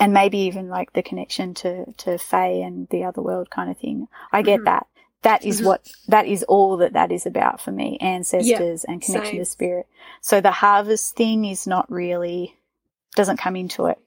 and 0.00 0.12
maybe 0.12 0.38
even 0.38 0.68
like 0.68 0.92
the 0.92 1.02
connection 1.02 1.54
to 1.54 1.92
to 1.98 2.18
Fae 2.18 2.48
and 2.66 2.88
the 2.88 3.04
other 3.04 3.22
world 3.22 3.48
kind 3.50 3.70
of 3.70 3.78
thing. 3.78 4.08
I 4.32 4.42
get 4.42 4.60
Mhm. 4.60 4.64
that. 4.64 4.86
That 5.22 5.44
is 5.44 5.62
what 5.62 5.88
that 6.08 6.26
is 6.26 6.42
all 6.42 6.76
that 6.78 6.92
that 6.94 7.10
is 7.12 7.24
about 7.26 7.60
for 7.60 7.70
me. 7.70 7.96
Ancestors 8.00 8.84
and 8.84 9.00
connection 9.00 9.36
same. 9.36 9.38
to 9.40 9.44
spirit. 9.44 9.86
So 10.20 10.40
the 10.40 10.50
harvest 10.50 11.14
thing 11.16 11.44
is 11.44 11.66
not 11.66 11.90
really 11.90 12.56
doesn't 13.14 13.38
come 13.38 13.54
into 13.56 13.86
it. 13.86 13.98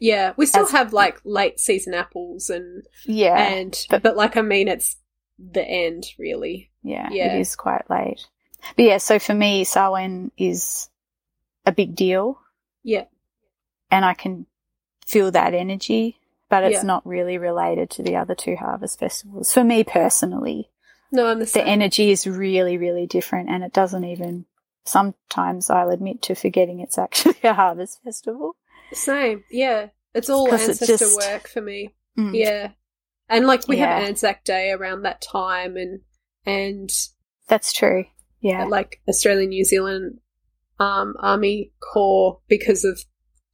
yeah 0.00 0.32
we 0.36 0.46
still 0.46 0.64
As- 0.64 0.70
have 0.72 0.92
like 0.92 1.20
late 1.24 1.58
season 1.58 1.92
apples 1.94 2.50
and 2.50 2.84
Yeah, 3.04 3.36
and 3.36 3.86
but- 3.90 4.00
but, 4.02 4.16
like 4.16 4.36
I 4.36 4.42
mean, 4.42 4.68
it's 4.68 4.96
the 5.38 5.62
end 5.64 6.06
really. 6.18 6.70
yeah, 6.82 7.08
yeah. 7.10 7.34
it 7.36 7.40
is 7.40 7.54
quite 7.56 7.88
late. 7.90 8.26
But 8.76 8.84
yeah, 8.84 8.98
so 8.98 9.18
for 9.18 9.34
me, 9.34 9.64
Samhain 9.64 10.30
is 10.36 10.88
a 11.64 11.72
big 11.72 11.94
deal, 11.94 12.40
Yeah, 12.82 13.04
and 13.90 14.04
I 14.04 14.14
can 14.14 14.46
feel 15.06 15.30
that 15.30 15.54
energy, 15.54 16.18
but 16.48 16.64
it's 16.64 16.76
Yeah. 16.78 16.82
not 16.82 17.06
really 17.06 17.38
related 17.38 17.88
to 17.90 18.02
the 18.02 18.16
other 18.16 18.34
two 18.34 18.56
harvest 18.56 18.98
festivals 18.98 19.52
for 19.52 19.62
me 19.64 19.84
personally. 19.84 20.70
No, 21.12 21.26
I'm 21.26 21.38
the 21.38 21.44
the 21.46 21.62
energy 21.64 22.10
is 22.10 22.26
really, 22.26 22.76
really 22.76 23.06
different, 23.06 23.48
and 23.48 23.62
it 23.64 23.72
doesn't 23.72 24.04
even. 24.04 24.44
Sometimes 24.84 25.68
I'll 25.70 25.90
admit 25.90 26.22
to 26.22 26.34
forgetting 26.34 26.80
it's 26.80 26.98
actually 26.98 27.36
a 27.44 27.52
harvest 27.54 28.02
festival. 28.02 28.56
Same. 28.92 29.44
Yeah. 29.50 29.88
It's 30.14 30.30
all 30.30 30.48
'Cause 30.48 30.62
it 30.64 30.68
ancestor 30.70 30.96
just- 30.96 31.16
work 31.16 31.46
for 31.48 31.60
me. 31.60 31.94
Mm. 32.18 32.34
Yeah. 32.34 32.70
And 33.28 33.46
like 33.46 33.68
we 33.68 33.78
have 33.78 34.02
Anzac 34.04 34.44
Day 34.44 34.70
around 34.70 35.02
that 35.02 35.20
time 35.20 35.76
and 35.76 36.00
and 36.46 36.90
That's 37.48 37.72
true. 37.72 38.04
Yeah, 38.40 38.64
like 38.64 39.00
Australian 39.08 39.50
New 39.50 39.64
Zealand 39.64 40.18
um 40.80 41.14
Army 41.20 41.72
Corps 41.92 42.40
because 42.48 42.84
of 42.84 43.00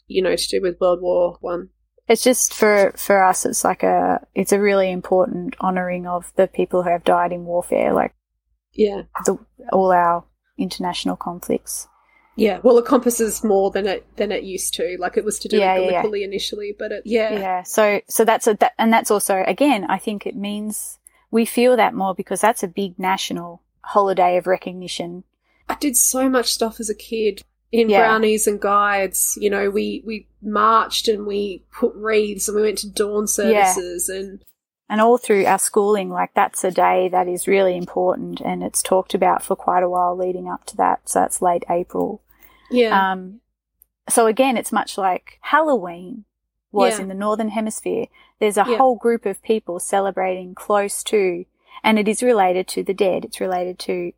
you 0.06 0.22
know, 0.22 0.36
to 0.36 0.46
do 0.48 0.60
with 0.60 0.78
World 0.80 1.01
War 1.01 1.38
One. 1.40 1.70
it's 2.06 2.22
just 2.22 2.52
for 2.52 2.92
for 2.96 3.24
us. 3.24 3.46
It's 3.46 3.64
like 3.64 3.82
a 3.82 4.24
it's 4.34 4.52
a 4.52 4.60
really 4.60 4.90
important 4.92 5.56
honouring 5.60 6.06
of 6.06 6.32
the 6.36 6.46
people 6.46 6.82
who 6.82 6.90
have 6.90 7.05
died 7.05 7.32
in 7.32 7.44
warfare, 7.46 7.92
like 7.94 8.14
Yeah. 8.72 9.02
the, 9.24 9.38
all 9.72 9.90
our 9.92 10.24
international 10.59 11.16
conflicts. 11.16 11.88
Yeah. 12.36 12.61
Well 12.62 12.77
it 12.78 12.81
encompasses 12.82 13.44
more 13.44 13.70
than 13.70 13.86
it 13.86 14.06
than 14.16 14.32
it 14.32 14.43
used 14.43 14.74
to. 14.74 14.97
Like 14.98 15.16
it 15.16 15.24
was 15.24 15.39
to 15.40 15.48
do 15.48 15.59
Yeah, 15.59 15.78
with 15.78 15.90
yeah, 15.93 16.02
yeah. 16.02 16.24
Initially, 16.24 16.74
but 16.78 16.93
it 16.93 17.02
yeah. 17.05 17.32
Yeah. 17.32 17.62
So 17.62 18.01
so 18.09 18.24
that's 18.24 18.47
a 18.47 18.55
that, 18.55 18.73
and 18.78 18.93
that's 18.93 19.11
also 19.11 19.44
again, 19.47 19.85
I 19.89 19.98
think 19.98 20.27
it 20.27 20.36
means 20.36 20.98
we 21.31 21.44
feel 21.44 21.77
that 21.77 21.94
more 21.94 22.15
because 22.15 22.40
that's 22.40 22.62
a 22.62 22.69
big 22.69 22.98
national 22.98 23.62
holiday 23.82 24.36
of 24.36 24.47
recognition. 24.47 25.24
I 25.69 25.77
did 25.77 25.97
so 25.97 26.28
much 26.28 26.52
stuff 26.52 26.81
as 26.81 26.90
a 26.90 26.94
kid 26.94 27.43
in 27.73 27.89
Yeah. 27.89 28.01
brownies 28.01 28.47
and 28.47 28.61
guides. 28.61 29.39
You 29.40 29.51
know, 29.51 29.70
we 29.70 30.02
we 30.05 30.27
marched 30.43 31.09
and 31.09 31.27
we 31.27 31.65
put 31.73 31.94
wreaths 31.94 32.48
and 32.48 32.56
we 32.56 32.62
went 32.62 32.78
to 32.78 32.89
dawn 32.90 33.27
services 33.27 34.09
and 34.09 34.43
And 34.89 35.01
all 35.01 35.16
through 35.19 35.47
our 35.47 35.59
schooling, 35.59 36.11
like 36.11 36.35
that's 36.35 36.62
a 36.65 36.70
day 36.70 37.09
that 37.09 37.27
is 37.27 37.48
really 37.48 37.77
important 37.77 38.40
and 38.40 38.62
it's 38.62 38.82
talked 38.82 39.15
about 39.15 39.43
for 39.43 39.56
quite 39.56 39.82
a 39.82 39.89
while 39.89 40.16
leading 40.16 40.48
up 40.48 40.66
to 40.66 40.77
that. 40.77 41.09
So 41.09 41.20
that's 41.20 41.40
late 41.43 41.65
April. 41.70 42.20
Yeah, 42.74 43.12
Um, 43.12 43.40
so 44.09 44.26
again, 44.26 44.56
it's 44.56 44.72
much 44.72 44.98
like 44.98 45.38
Halloween 45.42 46.24
was 46.72 46.96
Yeah. 46.96 47.02
in 47.02 47.09
the 47.09 47.14
Northern 47.14 47.51
Hemisphere. 47.51 48.06
There's 48.40 48.56
a 48.59 48.64
Yeah. 48.68 48.76
whole 48.76 48.96
group 48.96 49.24
of 49.26 49.42
people 49.42 49.78
celebrating 49.78 50.55
close 50.55 51.02
to, 51.05 51.44
and 51.82 51.98
it 51.98 52.09
is 52.09 52.22
related 52.22 52.66
to 52.68 52.82
the 52.82 52.94
dead. 52.94 53.24
It's 53.24 53.40
related 53.40 53.78
to, 53.80 54.12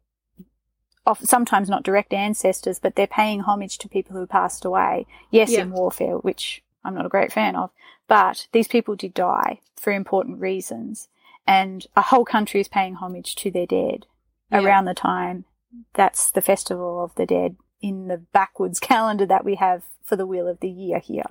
sometimes 1.22 1.68
not 1.68 1.82
direct 1.84 2.12
ancestors, 2.12 2.78
but 2.80 2.96
they're 2.96 3.06
paying 3.06 3.40
homage 3.40 3.78
to 3.78 3.88
people 3.88 4.16
who 4.16 4.26
passed 4.26 4.64
away. 4.64 5.06
Yes, 5.30 5.52
Yeah. 5.52 5.62
in 5.62 5.70
warfare, 5.72 6.18
which 6.18 6.64
I'm 6.84 6.94
not 6.94 7.06
a 7.06 7.10
great 7.10 7.32
fan 7.32 7.54
of, 7.56 7.70
but 8.08 8.48
these 8.52 8.68
people 8.68 8.96
did 8.96 9.14
die 9.14 9.60
for 9.76 9.92
important 9.92 10.40
reasons. 10.40 11.08
And 11.46 11.86
a 11.96 12.02
whole 12.02 12.24
country 12.24 12.60
is 12.60 12.68
paying 12.68 12.94
homage 12.94 13.36
to 13.36 13.50
their 13.52 13.66
dead 13.66 14.06
Yeah. 14.50 14.62
around 14.64 14.86
the 14.86 14.94
time 14.94 15.44
that's 15.92 16.30
the 16.30 16.40
festival 16.42 17.02
of 17.04 17.14
the 17.16 17.26
dead 17.26 17.56
in 17.80 18.08
the 18.08 18.18
backwards 18.18 18.80
calendar 18.80 19.26
that 19.26 19.44
we 19.44 19.56
have 19.56 19.84
for 20.04 20.16
the 20.16 20.26
wheel 20.26 20.48
of 20.48 20.60
the 20.60 20.70
year 20.70 20.98
here. 20.98 21.26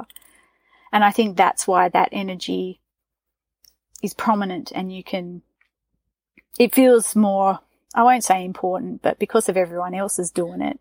And 0.91 1.03
I 1.03 1.11
think 1.11 1.35
that's 1.35 1.67
why 1.67 1.89
that 1.89 2.09
energy 2.11 2.79
is 4.01 4.13
prominent 4.13 4.71
and 4.73 4.93
you 4.93 5.03
can, 5.03 5.41
it 6.59 6.73
feels 6.73 7.15
more, 7.15 7.59
I 7.93 8.03
won't 8.03 8.23
say 8.23 8.43
important, 8.43 9.01
but 9.01 9.19
because 9.19 9.49
of 9.49 9.57
everyone 9.57 9.93
else 9.93 10.19
is 10.19 10.31
doing 10.31 10.61
it, 10.61 10.79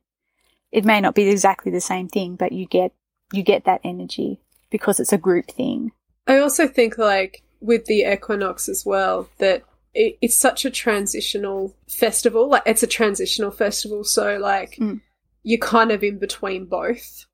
it 0.71 0.85
may 0.85 1.01
not 1.01 1.15
be 1.15 1.29
exactly 1.29 1.71
the 1.73 1.81
same 1.81 2.09
thing, 2.09 2.37
but 2.37 2.53
you 2.53 2.67
get, 2.67 2.93
you 3.33 3.43
get 3.43 3.65
that 3.65 3.81
energy 3.85 4.41
because 4.71 5.01
it's 5.01 5.13
a 5.13 5.19
group 5.19 5.51
thing. 5.51 5.93
I 6.27 6.39
also 6.39 6.67
think 6.67 6.99
like 6.99 7.43
with 7.61 7.87
the 7.87 8.03
equinox 8.03 8.69
as 8.69 8.85
well 8.85 9.29
that 9.39 9.63
it, 9.95 10.19
it's 10.21 10.37
such 10.37 10.65
a 10.65 10.71
transitional 10.71 11.75
festival. 11.89 12.49
Like 12.49 12.65
it's 12.67 12.83
a 12.83 12.89
transitional 12.89 13.51
festival, 13.51 14.05
so 14.05 14.37
like 14.39 14.77
Mm. 14.81 15.01
You're 15.45 15.59
kind 15.61 15.93
of 15.93 16.03
in 16.03 16.19
between 16.19 16.67
both. 16.67 17.27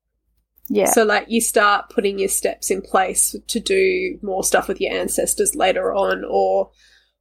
Yeah. 0.69 0.85
So 0.85 1.03
like 1.03 1.25
you 1.29 1.41
start 1.41 1.89
putting 1.89 2.19
your 2.19 2.29
steps 2.29 2.69
in 2.69 2.81
place 2.81 3.35
to 3.47 3.59
do 3.59 4.19
more 4.21 4.43
stuff 4.43 4.67
with 4.67 4.79
your 4.79 4.93
ancestors 4.93 5.55
later 5.55 5.93
on, 5.93 6.23
or 6.29 6.69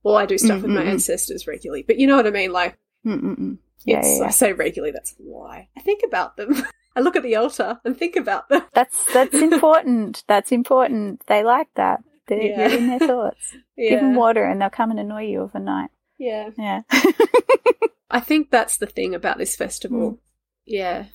well, 0.02 0.16
I 0.16 0.26
do 0.26 0.36
stuff 0.38 0.62
with 0.62 0.70
my 0.70 0.82
ancestors 0.82 1.46
regularly. 1.46 1.82
But 1.86 1.98
you 1.98 2.06
know 2.06 2.16
what 2.16 2.26
I 2.26 2.30
mean? 2.30 2.52
Like 2.52 2.78
Mm-mm-mm. 3.06 3.56
Yeah, 3.84 4.02
yeah, 4.04 4.18
yeah. 4.18 4.24
I 4.26 4.30
say 4.30 4.52
regularly. 4.52 4.92
That's 4.92 5.14
a 5.18 5.22
lie. 5.22 5.68
I 5.76 5.80
think 5.80 6.02
about 6.06 6.36
them. 6.36 6.54
I 6.96 7.00
look 7.00 7.16
at 7.16 7.22
the 7.22 7.36
altar 7.36 7.80
and 7.84 7.96
think 7.96 8.16
about 8.16 8.48
them. 8.50 8.62
That's, 8.74 9.04
that's 9.14 9.34
important. 9.40 10.22
That's 10.28 10.52
important. 10.52 11.22
They 11.28 11.42
like 11.44 11.68
that. 11.76 12.02
They're, 12.26 12.42
Yeah. 12.42 12.68
in 12.68 12.88
their 12.88 12.98
thoughts. 12.98 13.56
Give 13.78 14.00
them 14.00 14.14
water 14.16 14.44
and 14.44 14.60
they'll 14.60 14.70
come 14.70 14.90
and 14.90 15.00
annoy 15.00 15.26
you 15.26 15.40
overnight. 15.40 15.90
yeah. 16.18 16.50
Yeah. 16.58 16.82
I 18.10 18.20
think 18.20 18.50
that's 18.50 18.76
the 18.78 18.86
thing 18.86 19.14
about 19.14 19.38
this 19.38 19.54
festival. 19.56 20.12
Mm. 20.12 20.18
Yeah. 20.70 21.06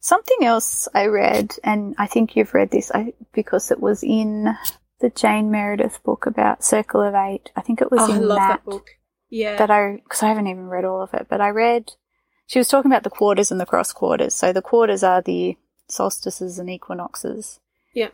Something 0.00 0.38
else 0.42 0.88
I 0.94 1.06
read, 1.06 1.54
and 1.62 1.94
I 1.98 2.06
think 2.06 2.34
you've 2.34 2.54
read 2.54 2.70
this 2.70 2.90
I, 2.92 3.12
because 3.32 3.70
it 3.70 3.78
was 3.80 4.02
in 4.02 4.56
the 5.00 5.10
Jane 5.10 5.50
Meredith 5.50 6.02
book 6.02 6.26
about 6.26 6.64
Circle 6.64 7.02
of 7.02 7.14
Eight. 7.14 7.50
I 7.54 7.60
think 7.60 7.80
it 7.80 7.90
was 7.90 8.00
Oh, 8.00 8.12
I 8.12 8.16
in 8.16 8.26
love 8.26 8.38
that, 8.38 8.48
that 8.48 8.64
book. 8.64 8.90
Yeah. 9.30 9.56
that 9.56 9.70
I, 9.70 10.00
because 10.02 10.22
I 10.22 10.28
haven't 10.28 10.48
even 10.48 10.66
read 10.68 10.84
all 10.84 11.02
of 11.02 11.14
it, 11.14 11.26
but 11.28 11.40
I 11.40 11.50
read, 11.50 11.92
she 12.46 12.58
was 12.58 12.68
talking 12.68 12.90
about 12.90 13.04
the 13.04 13.10
quarters 13.10 13.50
and 13.52 13.60
the 13.60 13.66
cross 13.66 13.92
quarters. 13.92 14.34
So 14.34 14.52
the 14.52 14.62
quarters 14.62 15.02
are 15.04 15.22
the 15.22 15.56
solstices 15.88 16.58
and 16.58 16.68
equinoxes. 16.70 17.60
Yeah. 17.94 18.08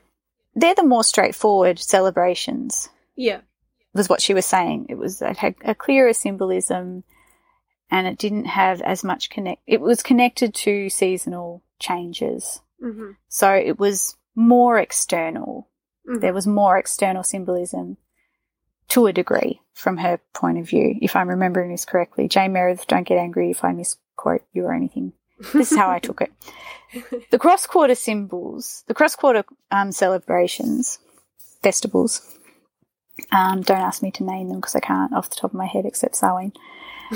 They're 0.55 0.75
the 0.75 0.83
more 0.83 1.05
straightforward 1.05 1.79
celebrations. 1.79 2.89
yeah. 3.17 3.41
was 3.95 4.09
what 4.09 4.21
she 4.21 4.35
was 4.35 4.45
saying. 4.47 4.87
It 4.89 4.97
was 4.99 5.23
it 5.23 5.37
had 5.39 5.55
a 5.65 5.75
clearer 5.75 6.13
symbolism, 6.13 7.05
and 7.91 8.07
it 8.07 8.19
didn't 8.19 8.47
have 8.47 8.81
as 8.83 9.03
much 9.05 9.31
connect. 9.31 9.63
It 9.67 9.81
was 9.81 10.03
connected 10.03 10.55
to 10.57 10.91
seasonal 10.91 11.63
changes, 11.79 12.61
hmm 12.81 13.13
so 13.29 13.53
it 13.53 13.79
was 13.79 14.17
more 14.35 14.79
external. 14.79 15.69
Mhm. 16.09 16.21
There 16.21 16.33
was 16.35 16.47
more 16.47 16.79
external 16.79 17.23
symbolism 17.23 17.97
to 18.89 19.07
a 19.07 19.13
degree 19.13 19.61
from 19.75 19.99
her 19.99 20.21
point 20.33 20.59
of 20.59 20.69
view. 20.69 20.97
If 21.03 21.15
I'm 21.15 21.29
remembering 21.29 21.71
this 21.71 21.85
correctly, 21.85 22.29
Jane 22.29 22.53
Meredith, 22.53 22.87
don't 22.87 23.07
get 23.07 23.19
angry 23.19 23.51
if 23.51 23.63
I 23.65 23.73
misquote 23.73 24.43
you 24.53 24.65
or 24.65 24.73
anything. 24.73 25.13
This 25.53 25.73
is 25.73 25.79
how 25.79 25.91
I 25.91 25.99
took 25.99 26.21
it. 26.23 26.33
The 27.31 27.39
cross 27.39 27.67
quarter 27.67 27.95
symbols, 27.95 28.83
the 28.87 28.95
cross 28.95 29.15
quarter 29.15 29.45
um, 29.71 29.93
celebrations, 29.93 30.99
festivals. 31.63 32.38
Um, 33.33 33.63
don't 33.63 33.79
ask 33.81 34.03
me 34.03 34.11
to 34.13 34.25
name 34.25 34.49
them 34.49 34.59
because 34.59 34.75
I 34.77 34.81
can't 34.81 35.13
off 35.13 35.29
the 35.31 35.37
top 35.37 35.53
of 35.53 35.59
my 35.59 35.67
head 35.67 35.85
except 35.87 36.17
Samhain. 36.17 36.53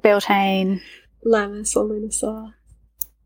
Beltane 0.00 0.80
Lammas 1.24 1.76
or 1.76 1.84
Lughnasadh. 1.84 2.52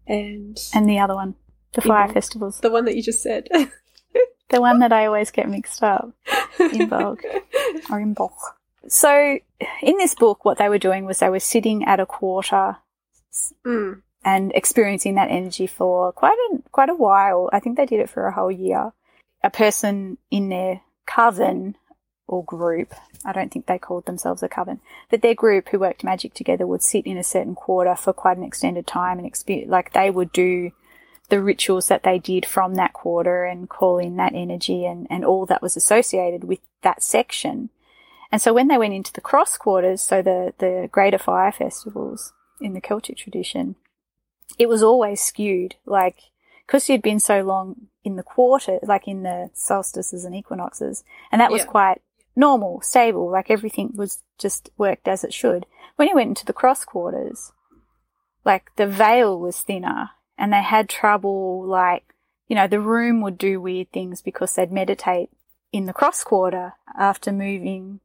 And 0.06 0.58
and 0.74 0.88
the 0.88 0.98
other 0.98 1.14
one, 1.14 1.34
the 1.72 1.80
fire 1.82 2.08
festivals. 2.12 2.60
the 2.60 2.70
one 2.70 2.84
that 2.84 2.96
you 2.96 3.02
just 3.02 3.22
said. 3.22 3.48
The 4.48 4.60
one 4.60 4.78
that 4.78 4.92
I 4.92 5.06
always 5.06 5.32
get 5.32 5.48
mixed 5.48 5.82
up, 5.82 6.12
Imbolc 6.58 7.18
or 7.90 7.98
Imbolc. 8.00 8.30
So 8.86 9.40
in 9.82 9.98
this 9.98 10.14
book, 10.14 10.44
what 10.44 10.56
they 10.58 10.68
were 10.68 10.78
doing 10.78 11.04
was 11.04 11.18
they 11.18 11.28
were 11.28 11.40
sitting 11.40 11.82
at 11.84 11.98
a 11.98 12.06
quarter 12.06 12.76
Mm. 13.66 14.02
and 14.24 14.52
experiencing 14.54 15.16
that 15.16 15.32
energy 15.32 15.66
for 15.66 16.12
quite 16.12 16.38
a 16.52 16.58
quite 16.70 16.88
a 16.90 16.94
while. 16.94 17.50
I 17.52 17.58
think 17.58 17.76
they 17.76 17.86
did 17.86 17.98
it 17.98 18.08
for 18.08 18.28
a 18.28 18.32
whole 18.32 18.52
year. 18.52 18.92
A 19.46 19.50
person 19.50 20.18
in 20.28 20.48
their 20.48 20.80
coven 21.06 21.76
or 22.26 22.42
group, 22.44 22.92
I 23.24 23.32
don't 23.32 23.52
think 23.52 23.66
they 23.66 23.78
called 23.78 24.06
themselves 24.06 24.42
a 24.42 24.48
coven, 24.48 24.80
but 25.08 25.22
their 25.22 25.36
group 25.36 25.68
who 25.68 25.78
worked 25.78 26.02
magic 26.02 26.34
together 26.34 26.66
would 26.66 26.82
sit 26.82 27.06
in 27.06 27.16
a 27.16 27.22
certain 27.22 27.54
quarter 27.54 27.94
for 27.94 28.12
quite 28.12 28.38
an 28.38 28.42
extended 28.42 28.88
time 28.88 29.18
and 29.18 29.26
experience, 29.26 29.70
like 29.70 29.92
they 29.92 30.10
would 30.10 30.32
do 30.32 30.72
the 31.28 31.40
rituals 31.40 31.86
that 31.86 32.02
they 32.02 32.18
did 32.18 32.44
from 32.44 32.74
that 32.74 32.92
quarter 32.92 33.44
and 33.44 33.68
call 33.68 33.98
in 33.98 34.16
that 34.16 34.34
energy 34.34 34.84
and, 34.84 35.06
and 35.10 35.24
all 35.24 35.46
that 35.46 35.62
was 35.62 35.76
associated 35.76 36.42
with 36.42 36.58
that 36.82 37.00
section. 37.00 37.70
And 38.32 38.42
so 38.42 38.52
when 38.52 38.66
they 38.66 38.78
went 38.78 38.94
into 38.94 39.12
the 39.12 39.20
cross 39.20 39.56
quarters, 39.56 40.02
so 40.02 40.22
the, 40.22 40.54
the 40.58 40.88
greater 40.90 41.18
fire 41.18 41.52
festivals 41.52 42.32
in 42.60 42.74
the 42.74 42.80
Celtic 42.80 43.18
tradition, 43.18 43.76
it 44.58 44.68
was 44.68 44.82
always 44.82 45.20
skewed. 45.20 45.76
Like, 45.86 46.16
because 46.66 46.88
you'd 46.88 47.02
been 47.02 47.20
so 47.20 47.42
long 47.42 47.88
in 48.04 48.16
the 48.16 48.22
quarter, 48.22 48.78
like 48.82 49.06
in 49.06 49.22
the 49.22 49.50
solstices 49.54 50.24
and 50.24 50.34
equinoxes, 50.34 51.04
and 51.30 51.40
that 51.40 51.50
was 51.50 51.62
Yeah. 51.62 51.70
quite 51.70 52.02
normal, 52.34 52.80
stable, 52.82 53.30
like 53.30 53.50
everything 53.50 53.92
was 53.94 54.22
just 54.38 54.70
worked 54.76 55.08
as 55.08 55.24
it 55.24 55.32
should. 55.32 55.66
When 55.96 56.08
you 56.08 56.14
went 56.14 56.28
into 56.28 56.44
the 56.44 56.52
cross 56.52 56.84
quarters, 56.84 57.52
like 58.44 58.74
the 58.76 58.86
veil 58.86 59.38
was 59.38 59.60
thinner 59.62 60.10
and 60.36 60.52
they 60.52 60.62
had 60.62 60.88
trouble, 60.88 61.64
like, 61.64 62.14
you 62.46 62.54
know, 62.54 62.66
the 62.66 62.80
room 62.80 63.20
would 63.22 63.38
do 63.38 63.60
weird 63.60 63.90
things 63.90 64.22
because 64.22 64.54
they'd 64.54 64.70
meditate 64.70 65.30
in 65.72 65.86
the 65.86 65.92
cross 65.92 66.22
quarter 66.22 66.74
after 66.96 67.32
moving 67.32 68.00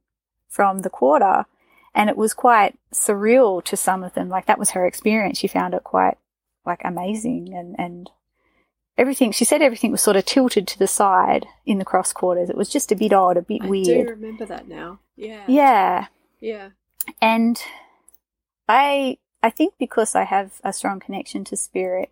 from 0.48 0.78
the 0.78 0.90
quarter. 0.90 1.46
And 1.94 2.08
it 2.08 2.16
was 2.16 2.32
quite 2.32 2.78
surreal 2.92 3.62
to 3.64 3.76
some 3.76 4.02
of 4.02 4.14
them. 4.14 4.30
Like 4.30 4.46
that 4.46 4.58
was 4.58 4.70
her 4.70 4.86
experience. 4.86 5.38
She 5.38 5.46
found 5.46 5.74
it 5.74 5.84
quite 5.84 6.16
like 6.64 6.80
amazing 6.84 7.52
and, 7.54 7.76
and 7.78 8.10
everything. 8.98 9.32
She 9.32 9.44
said 9.44 9.62
everything 9.62 9.90
was 9.92 10.02
sort 10.02 10.16
of 10.16 10.24
tilted 10.24 10.66
to 10.68 10.78
the 10.78 10.86
side 10.86 11.46
in 11.66 11.78
the 11.78 11.84
cross 11.84 12.12
quarters. 12.12 12.50
It 12.50 12.56
was 12.56 12.68
just 12.68 12.92
a 12.92 12.96
bit 12.96 13.12
odd, 13.12 13.36
a 13.36 13.42
bit 13.42 13.62
I 13.62 13.66
weird. 13.66 14.06
do 14.06 14.12
remember 14.12 14.44
that 14.46 14.68
now. 14.68 15.00
Yeah. 15.16 15.44
Yeah. 15.48 16.06
Yeah. 16.40 16.70
And 17.20 17.60
I 18.68 19.18
I 19.42 19.50
think 19.50 19.74
because 19.78 20.14
I 20.14 20.24
have 20.24 20.60
a 20.62 20.72
strong 20.72 21.00
connection 21.00 21.44
to 21.44 21.56
spirit, 21.56 22.10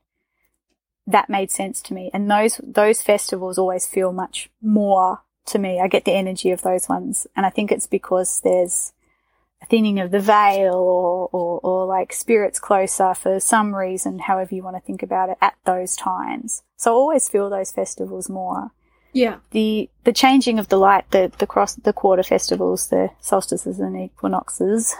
that 1.06 1.30
made 1.30 1.50
sense 1.50 1.80
to 1.82 1.94
me. 1.94 2.10
And 2.12 2.30
those 2.30 2.60
those 2.62 3.02
festivals 3.02 3.58
always 3.58 3.86
feel 3.86 4.12
much 4.12 4.50
more 4.62 5.22
to 5.46 5.58
me. 5.58 5.80
I 5.80 5.88
get 5.88 6.04
the 6.04 6.12
energy 6.12 6.50
of 6.50 6.62
those 6.62 6.88
ones. 6.88 7.26
And 7.36 7.46
I 7.46 7.50
think 7.50 7.70
it's 7.70 7.86
because 7.86 8.40
there's 8.42 8.92
thinning 9.68 10.00
of 10.00 10.10
the 10.10 10.20
veil 10.20 10.74
or, 10.74 11.28
or, 11.32 11.60
or 11.60 11.86
like 11.86 12.12
spirits 12.12 12.58
closer 12.58 13.14
for 13.14 13.38
some 13.40 13.74
reason, 13.74 14.18
however 14.18 14.54
you 14.54 14.62
want 14.62 14.76
to 14.76 14.80
think 14.80 15.02
about 15.02 15.28
it 15.28 15.38
at 15.40 15.54
those 15.64 15.96
times. 15.96 16.62
So 16.76 16.92
I 16.92 16.94
always 16.94 17.28
feel 17.28 17.50
those 17.50 17.70
festivals 17.70 18.28
more. 18.28 18.72
Yeah. 19.12 19.38
The, 19.50 19.90
the 20.04 20.12
changing 20.12 20.58
of 20.58 20.68
the 20.68 20.78
light, 20.78 21.10
the, 21.10 21.32
the 21.38 21.46
cross, 21.46 21.74
the 21.74 21.92
quarter 21.92 22.22
festivals, 22.22 22.88
the 22.88 23.10
solstices 23.20 23.78
and 23.80 24.00
equinoxes, 24.00 24.94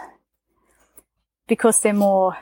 because 1.47 1.79
they're 1.79 1.93
more 1.93 2.37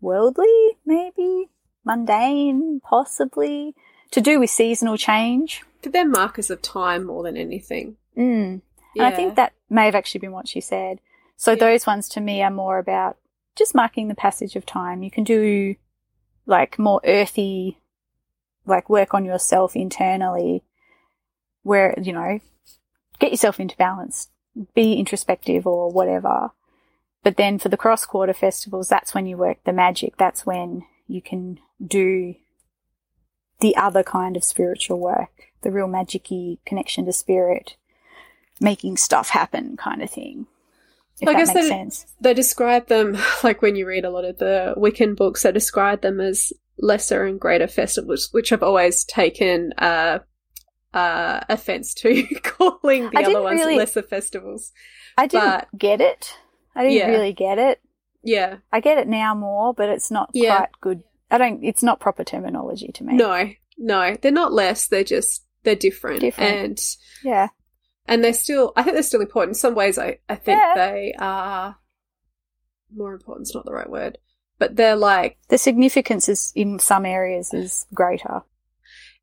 worldly, 0.00 0.78
maybe 0.86 1.50
mundane, 1.84 2.80
possibly 2.80 3.74
to 4.10 4.20
do 4.20 4.40
with 4.40 4.50
seasonal 4.50 4.96
change. 4.96 5.62
But 5.82 5.92
they're 5.92 6.08
markers 6.08 6.50
of 6.50 6.62
time 6.62 7.04
more 7.04 7.22
than 7.22 7.36
anything. 7.36 7.96
Mm. 8.16 8.62
And 8.96 9.06
I 9.06 9.10
think 9.10 9.34
that 9.34 9.52
may 9.68 9.86
have 9.86 9.94
actually 9.94 10.20
been 10.20 10.32
what 10.32 10.48
she 10.48 10.60
said. 10.60 11.00
So 11.36 11.52
Yeah. 11.52 11.58
those 11.58 11.86
ones 11.86 12.08
to 12.10 12.20
me 12.20 12.42
are 12.42 12.50
more 12.50 12.78
about 12.78 13.18
just 13.56 13.74
marking 13.74 14.08
the 14.08 14.14
passage 14.14 14.56
of 14.56 14.66
time. 14.66 15.02
You 15.02 15.10
can 15.10 15.24
do 15.24 15.76
like 16.46 16.78
more 16.78 17.00
earthy, 17.04 17.80
like 18.66 18.88
work 18.88 19.14
on 19.14 19.24
yourself 19.24 19.76
internally 19.76 20.64
where, 21.62 21.94
you 22.00 22.12
know, 22.12 22.40
get 23.18 23.30
yourself 23.30 23.58
into 23.58 23.76
balance, 23.76 24.28
be 24.74 24.94
introspective 24.94 25.66
or 25.66 25.90
whatever. 25.90 26.50
But 27.22 27.36
then 27.36 27.58
for 27.58 27.70
the 27.70 27.76
cross 27.76 28.04
quarter 28.04 28.34
festivals, 28.34 28.88
that's 28.88 29.14
when 29.14 29.26
you 29.26 29.36
work 29.36 29.64
the 29.64 29.72
magic. 29.72 30.16
That's 30.18 30.44
when 30.44 30.84
you 31.06 31.22
can 31.22 31.58
do 31.84 32.34
the 33.60 33.76
other 33.76 34.02
kind 34.02 34.36
of 34.36 34.44
spiritual 34.44 34.98
work, 34.98 35.52
the 35.62 35.70
real 35.70 35.88
magicy 35.88 36.58
connection 36.66 37.06
to 37.06 37.12
spirit, 37.12 37.76
making 38.60 38.98
stuff 38.98 39.30
happen 39.30 39.76
kind 39.76 40.02
of 40.02 40.10
thing. 40.10 40.46
I 41.26 41.32
guess 41.34 41.52
that- 41.52 41.64
sense. 41.64 42.06
They 42.20 42.34
describe 42.34 42.88
them, 42.88 43.16
like 43.44 43.62
when 43.62 43.76
you 43.76 43.86
read 43.86 44.04
a 44.04 44.10
lot 44.10 44.24
of 44.24 44.38
the 44.38 44.74
Wiccan 44.76 45.16
books, 45.16 45.42
they 45.42 45.52
describe 45.52 46.02
them 46.02 46.20
as 46.20 46.52
lesser 46.78 47.24
and 47.24 47.40
greater 47.40 47.68
festivals, 47.68 48.28
which 48.32 48.52
I've 48.52 48.62
always 48.62 49.04
taken 49.04 49.72
uh, 49.78 50.18
uh, 50.92 51.40
offense 51.48 51.94
to, 51.94 52.24
calling 52.42 53.10
the 53.10 53.18
other 53.24 53.42
ones 53.42 53.60
really- 53.60 53.76
lesser 53.76 54.02
festivals. 54.02 54.72
I 55.16 55.26
didn't 55.26 55.44
but- 55.48 55.68
get 55.78 56.00
it. 56.00 56.36
I 56.74 56.82
didn't 56.82 56.96
Yeah. 56.98 57.08
really 57.08 57.32
get 57.32 57.58
it. 57.58 57.80
Yeah. 58.24 58.56
I 58.72 58.80
get 58.80 58.98
it 58.98 59.06
now 59.06 59.34
more, 59.34 59.72
but 59.74 59.88
it's 59.88 60.10
not 60.10 60.30
Yeah. 60.34 60.56
quite 60.56 60.68
good. 60.80 61.02
I 61.30 61.38
don't, 61.38 61.62
it's 61.64 61.82
not 61.82 62.00
proper 62.00 62.24
terminology 62.24 62.88
to 62.94 63.04
me. 63.04 63.14
No, 63.14 63.50
no, 63.78 64.16
they're 64.20 64.32
not 64.32 64.52
less. 64.52 64.88
They're 64.88 65.04
just 65.04 65.44
they're 65.62 65.74
different, 65.76 66.20
Different. 66.20 66.56
and 66.56 66.80
Yeah. 67.22 67.48
And 68.06 68.22
they're 68.22 68.32
still. 68.32 68.72
I 68.76 68.82
think 68.82 68.94
they're 68.94 69.02
still 69.02 69.20
important. 69.20 69.50
In 69.56 69.60
some 69.60 69.74
ways, 69.74 69.98
I 69.98 70.18
I 70.28 70.34
think 70.36 70.58
Yeah. 70.60 70.74
they 70.74 71.14
are 71.18 71.76
more 72.94 73.14
important. 73.14 73.48
Is 73.48 73.54
not 73.54 73.64
the 73.64 73.72
right 73.72 73.88
word, 73.90 74.18
but 74.58 74.76
they're 74.76 74.96
like 74.96 75.38
The 75.48 75.58
significance 75.58 76.28
is 76.28 76.52
in 76.54 76.78
some 76.78 77.04
areas 77.06 77.52
is 77.54 77.86
greater. 77.94 78.42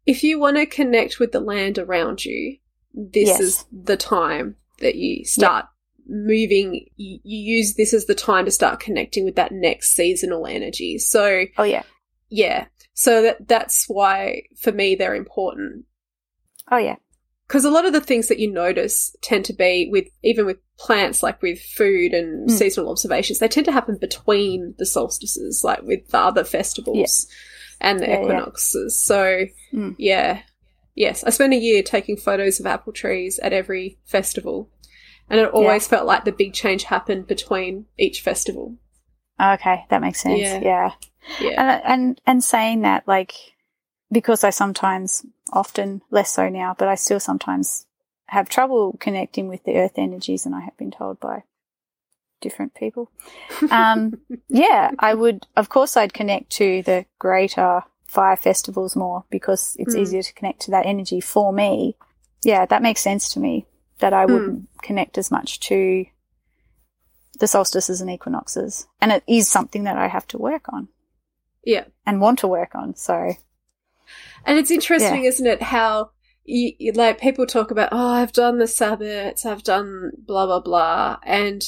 if 0.05 0.23
you 0.23 0.39
want 0.39 0.57
to 0.57 0.65
connect 0.65 1.19
with 1.19 1.31
the 1.31 1.39
land 1.39 1.77
around 1.77 2.25
you, 2.25 2.57
this 2.93 3.29
Yes. 3.29 3.39
is 3.39 3.65
the 3.71 3.97
time 3.97 4.55
that 4.79 4.95
you 4.95 5.23
start 5.25 5.65
moving. 6.07 6.87
You, 6.97 7.19
you 7.23 7.57
use 7.57 7.75
this 7.75 7.93
as 7.93 8.05
the 8.07 8.15
time 8.15 8.45
to 8.45 8.51
start 8.51 8.79
connecting 8.79 9.23
with 9.25 9.35
that 9.35 9.51
next 9.51 9.93
seasonal 9.93 10.47
energy. 10.47 10.97
So 10.97 11.45
Oh 11.57 11.63
yeah. 11.63 11.83
yeah, 12.29 12.65
so 12.93 13.21
that 13.21 13.47
that's 13.47 13.85
why 13.87 14.41
for 14.59 14.71
me 14.71 14.95
they're 14.95 15.15
important 15.15 15.85
Oh 16.71 16.77
yeah. 16.77 16.95
Because 17.51 17.65
a 17.65 17.69
lot 17.69 17.83
of 17.85 17.91
the 17.91 17.99
things 17.99 18.29
that 18.29 18.39
you 18.39 18.49
notice 18.49 19.13
tend 19.21 19.43
to 19.43 19.51
be 19.53 19.89
with 19.91 20.07
even 20.23 20.45
with 20.45 20.55
plants 20.79 21.21
like 21.21 21.41
with 21.41 21.61
food 21.61 22.13
and 22.13 22.47
Mm. 22.47 22.51
seasonal 22.51 22.89
observations 22.89 23.39
they 23.39 23.49
tend 23.49 23.65
to 23.65 23.73
happen 23.73 23.97
between 23.99 24.73
the 24.77 24.85
solstices 24.85 25.61
like 25.61 25.81
with 25.81 26.07
the 26.11 26.17
other 26.17 26.45
festivals 26.45 27.27
and 27.81 27.99
the 27.99 28.07
Yeah, 28.07 28.13
yeah. 28.13 28.21
equinoxes 28.23 28.97
so 29.03 29.45
Mm. 29.73 29.95
yeah 29.97 30.43
yes 30.95 31.25
i 31.25 31.29
spent 31.29 31.51
a 31.53 31.57
year 31.57 31.83
taking 31.83 32.15
photos 32.15 32.61
of 32.61 32.65
apple 32.65 32.93
trees 32.93 33.37
at 33.39 33.51
every 33.51 33.99
festival 34.05 34.69
and 35.29 35.39
it 35.41 35.49
always 35.51 35.87
felt 35.87 36.05
like 36.07 36.23
the 36.23 36.31
big 36.31 36.53
change 36.53 36.83
happened 36.85 37.27
between 37.27 37.85
each 37.97 38.21
festival 38.21 38.77
Okay, 39.41 39.85
that 39.89 40.01
makes 40.01 40.21
sense. 40.21 40.39
Yeah. 40.39 40.59
Yeah. 40.61 40.91
yeah 41.41 41.57
And 41.57 41.81
and 41.85 42.21
and 42.27 42.43
saying 42.43 42.81
that 42.81 43.07
like 43.07 43.33
because 44.11 44.43
I 44.43 44.49
sometimes 44.49 45.25
often 45.53 46.01
less 46.11 46.31
so 46.33 46.49
now, 46.49 46.75
but 46.77 46.87
I 46.87 46.95
still 46.95 47.19
sometimes 47.19 47.85
have 48.27 48.49
trouble 48.49 48.95
connecting 48.99 49.47
with 49.47 49.63
the 49.63 49.77
earth 49.77 49.97
energies 49.97 50.45
and 50.45 50.55
I 50.55 50.61
have 50.61 50.77
been 50.77 50.91
told 50.91 51.19
by 51.19 51.43
different 52.41 52.73
people. 52.73 53.11
Um 53.71 54.17
yeah, 54.49 54.91
I 54.99 55.13
would 55.13 55.47
of 55.55 55.69
course 55.69 55.95
I'd 55.95 56.13
connect 56.13 56.49
to 56.51 56.81
the 56.83 57.05
greater 57.19 57.83
fire 58.07 58.35
festivals 58.35 58.95
more 58.95 59.23
because 59.29 59.75
it's 59.79 59.95
Hmm. 59.95 60.01
easier 60.01 60.21
to 60.21 60.33
connect 60.33 60.61
to 60.61 60.71
that 60.71 60.85
energy 60.85 61.21
for 61.21 61.53
me. 61.53 61.95
Yeah, 62.43 62.65
that 62.65 62.81
makes 62.81 63.01
sense 63.01 63.31
to 63.33 63.39
me 63.39 63.65
that 63.99 64.13
I 64.13 64.25
Hmm. 64.25 64.33
wouldn't 64.33 64.69
connect 64.81 65.17
as 65.17 65.31
much 65.31 65.59
to 65.61 66.05
the 67.39 67.47
solstices 67.47 68.01
and 68.01 68.09
equinoxes. 68.09 68.87
And 68.99 69.11
it 69.11 69.23
is 69.27 69.47
something 69.49 69.85
that 69.85 69.97
I 69.97 70.07
have 70.07 70.27
to 70.27 70.37
work 70.37 70.65
on 70.73 70.89
yeah 71.63 71.85
and 72.05 72.19
want 72.19 72.39
to 72.39 72.47
work 72.47 72.75
on. 72.75 72.95
So 72.95 73.33
And 74.45 74.57
it's 74.57 74.71
interesting, 74.71 75.23
isn't 75.25 75.45
it, 75.45 75.61
how 75.61 76.11
you, 76.43 76.73
you- 76.79 76.91
like 76.93 77.19
people 77.21 77.45
talk 77.45 77.71
about, 77.71 77.89
oh, 77.91 78.07
I've 78.13 78.33
done 78.33 78.57
the 78.57 78.65
Sabbats, 78.65 79.45
I've 79.45 79.63
done 79.63 80.11
blah 80.25 80.45
blah 80.45 80.59
blah, 80.61 81.17
and 81.25 81.61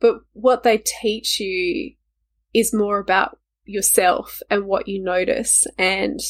but 0.00 0.16
what 0.32 0.62
they 0.62 0.78
teach 0.78 1.40
you 1.40 1.92
is 2.52 2.74
more 2.74 2.98
about 2.98 3.38
yourself 3.64 4.40
and 4.50 4.66
what 4.66 4.88
you 4.88 5.02
notice 5.02 5.66
and 5.78 6.20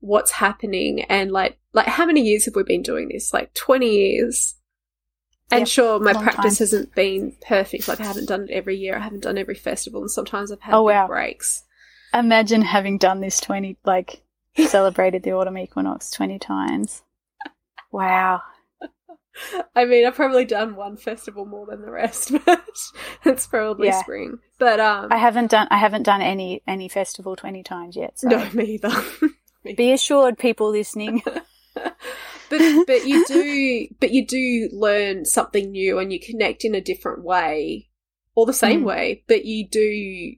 what's 0.00 0.30
happening 0.30 1.02
and 1.02 1.30
like 1.30 1.58
like 1.74 1.86
how 1.86 2.06
many 2.06 2.22
years 2.22 2.44
have 2.46 2.54
we 2.56 2.62
been 2.62 2.82
doing 2.82 3.08
this? 3.08 3.32
Like 3.32 3.52
twenty 3.54 3.90
years. 3.90 4.56
And 5.52 5.60
Yep, 5.62 5.68
sure, 5.68 5.98
my 6.00 6.12
practice 6.12 6.58
time. 6.58 6.62
hasn't 6.64 6.94
been 6.94 7.36
perfect. 7.46 7.88
Like 7.88 8.00
I 8.00 8.04
haven't 8.04 8.28
done 8.28 8.42
it 8.44 8.50
every 8.52 8.76
year. 8.76 8.94
I 8.96 9.00
haven't 9.00 9.24
done 9.24 9.36
every 9.36 9.56
festival, 9.56 10.00
and 10.00 10.10
sometimes 10.10 10.52
I've 10.52 10.60
had 10.60 10.74
Oh, 10.74 10.84
wow. 10.84 11.08
breaks. 11.08 11.64
imagine 12.14 12.62
having 12.62 12.98
done 12.98 13.20
this 13.20 13.40
20, 13.40 13.76
like 13.84 14.22
celebrated 14.66 15.22
the 15.22 15.32
autumn 15.32 15.58
equinox 15.58 16.10
20 16.10 16.38
times. 16.38 17.02
Wow. 17.92 18.42
I 19.76 19.84
mean, 19.84 20.06
I've 20.06 20.14
probably 20.14 20.44
done 20.44 20.76
one 20.76 20.96
festival 20.96 21.46
more 21.46 21.66
than 21.66 21.82
the 21.82 21.90
rest, 21.90 22.32
but 22.46 22.64
it's 23.24 23.46
probably 23.46 23.88
Yeah. 23.88 24.00
spring. 24.02 24.38
But 24.58 24.80
um, 24.80 25.08
I 25.10 25.16
haven't 25.16 25.50
done, 25.50 25.68
I 25.70 25.76
haven't 25.78 26.02
done 26.02 26.20
any, 26.20 26.62
any 26.66 26.88
festival 26.88 27.36
20 27.36 27.62
times 27.62 27.96
yet. 27.96 28.18
So 28.18 28.28
no, 28.28 28.48
me 28.52 28.64
either. 28.82 28.90
be 29.76 29.92
assured 29.92 30.38
people 30.38 30.70
listening. 30.70 31.22
but 31.74 32.86
but 32.86 33.06
you 33.06 33.24
do 33.26 33.86
but 34.00 34.10
you 34.10 34.26
do 34.26 34.68
learn 34.72 35.24
something 35.24 35.70
new 35.70 35.98
and 35.98 36.12
you 36.12 36.18
connect 36.18 36.64
in 36.64 36.74
a 36.74 36.80
different 36.80 37.22
way 37.24 37.88
or 38.34 38.44
the 38.44 38.52
same 38.52 38.80
Mm. 38.82 38.86
way 38.86 39.24
but 39.28 39.44
you 39.44 39.68
do 39.68 40.34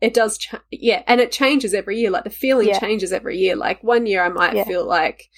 it 0.00 0.14
does 0.14 0.38
cha- 0.38 0.62
yeah 0.70 1.02
and 1.06 1.20
it 1.20 1.32
changes 1.32 1.74
every 1.74 1.98
year 1.98 2.10
like 2.10 2.24
the 2.24 2.30
feeling 2.30 2.68
Yeah. 2.68 2.78
changes 2.78 3.12
every 3.12 3.36
year 3.38 3.56
like 3.56 3.82
one 3.82 4.06
year 4.06 4.22
i 4.22 4.28
might 4.28 4.54
Yeah. 4.54 4.64
feel 4.64 4.86
like 4.86 5.28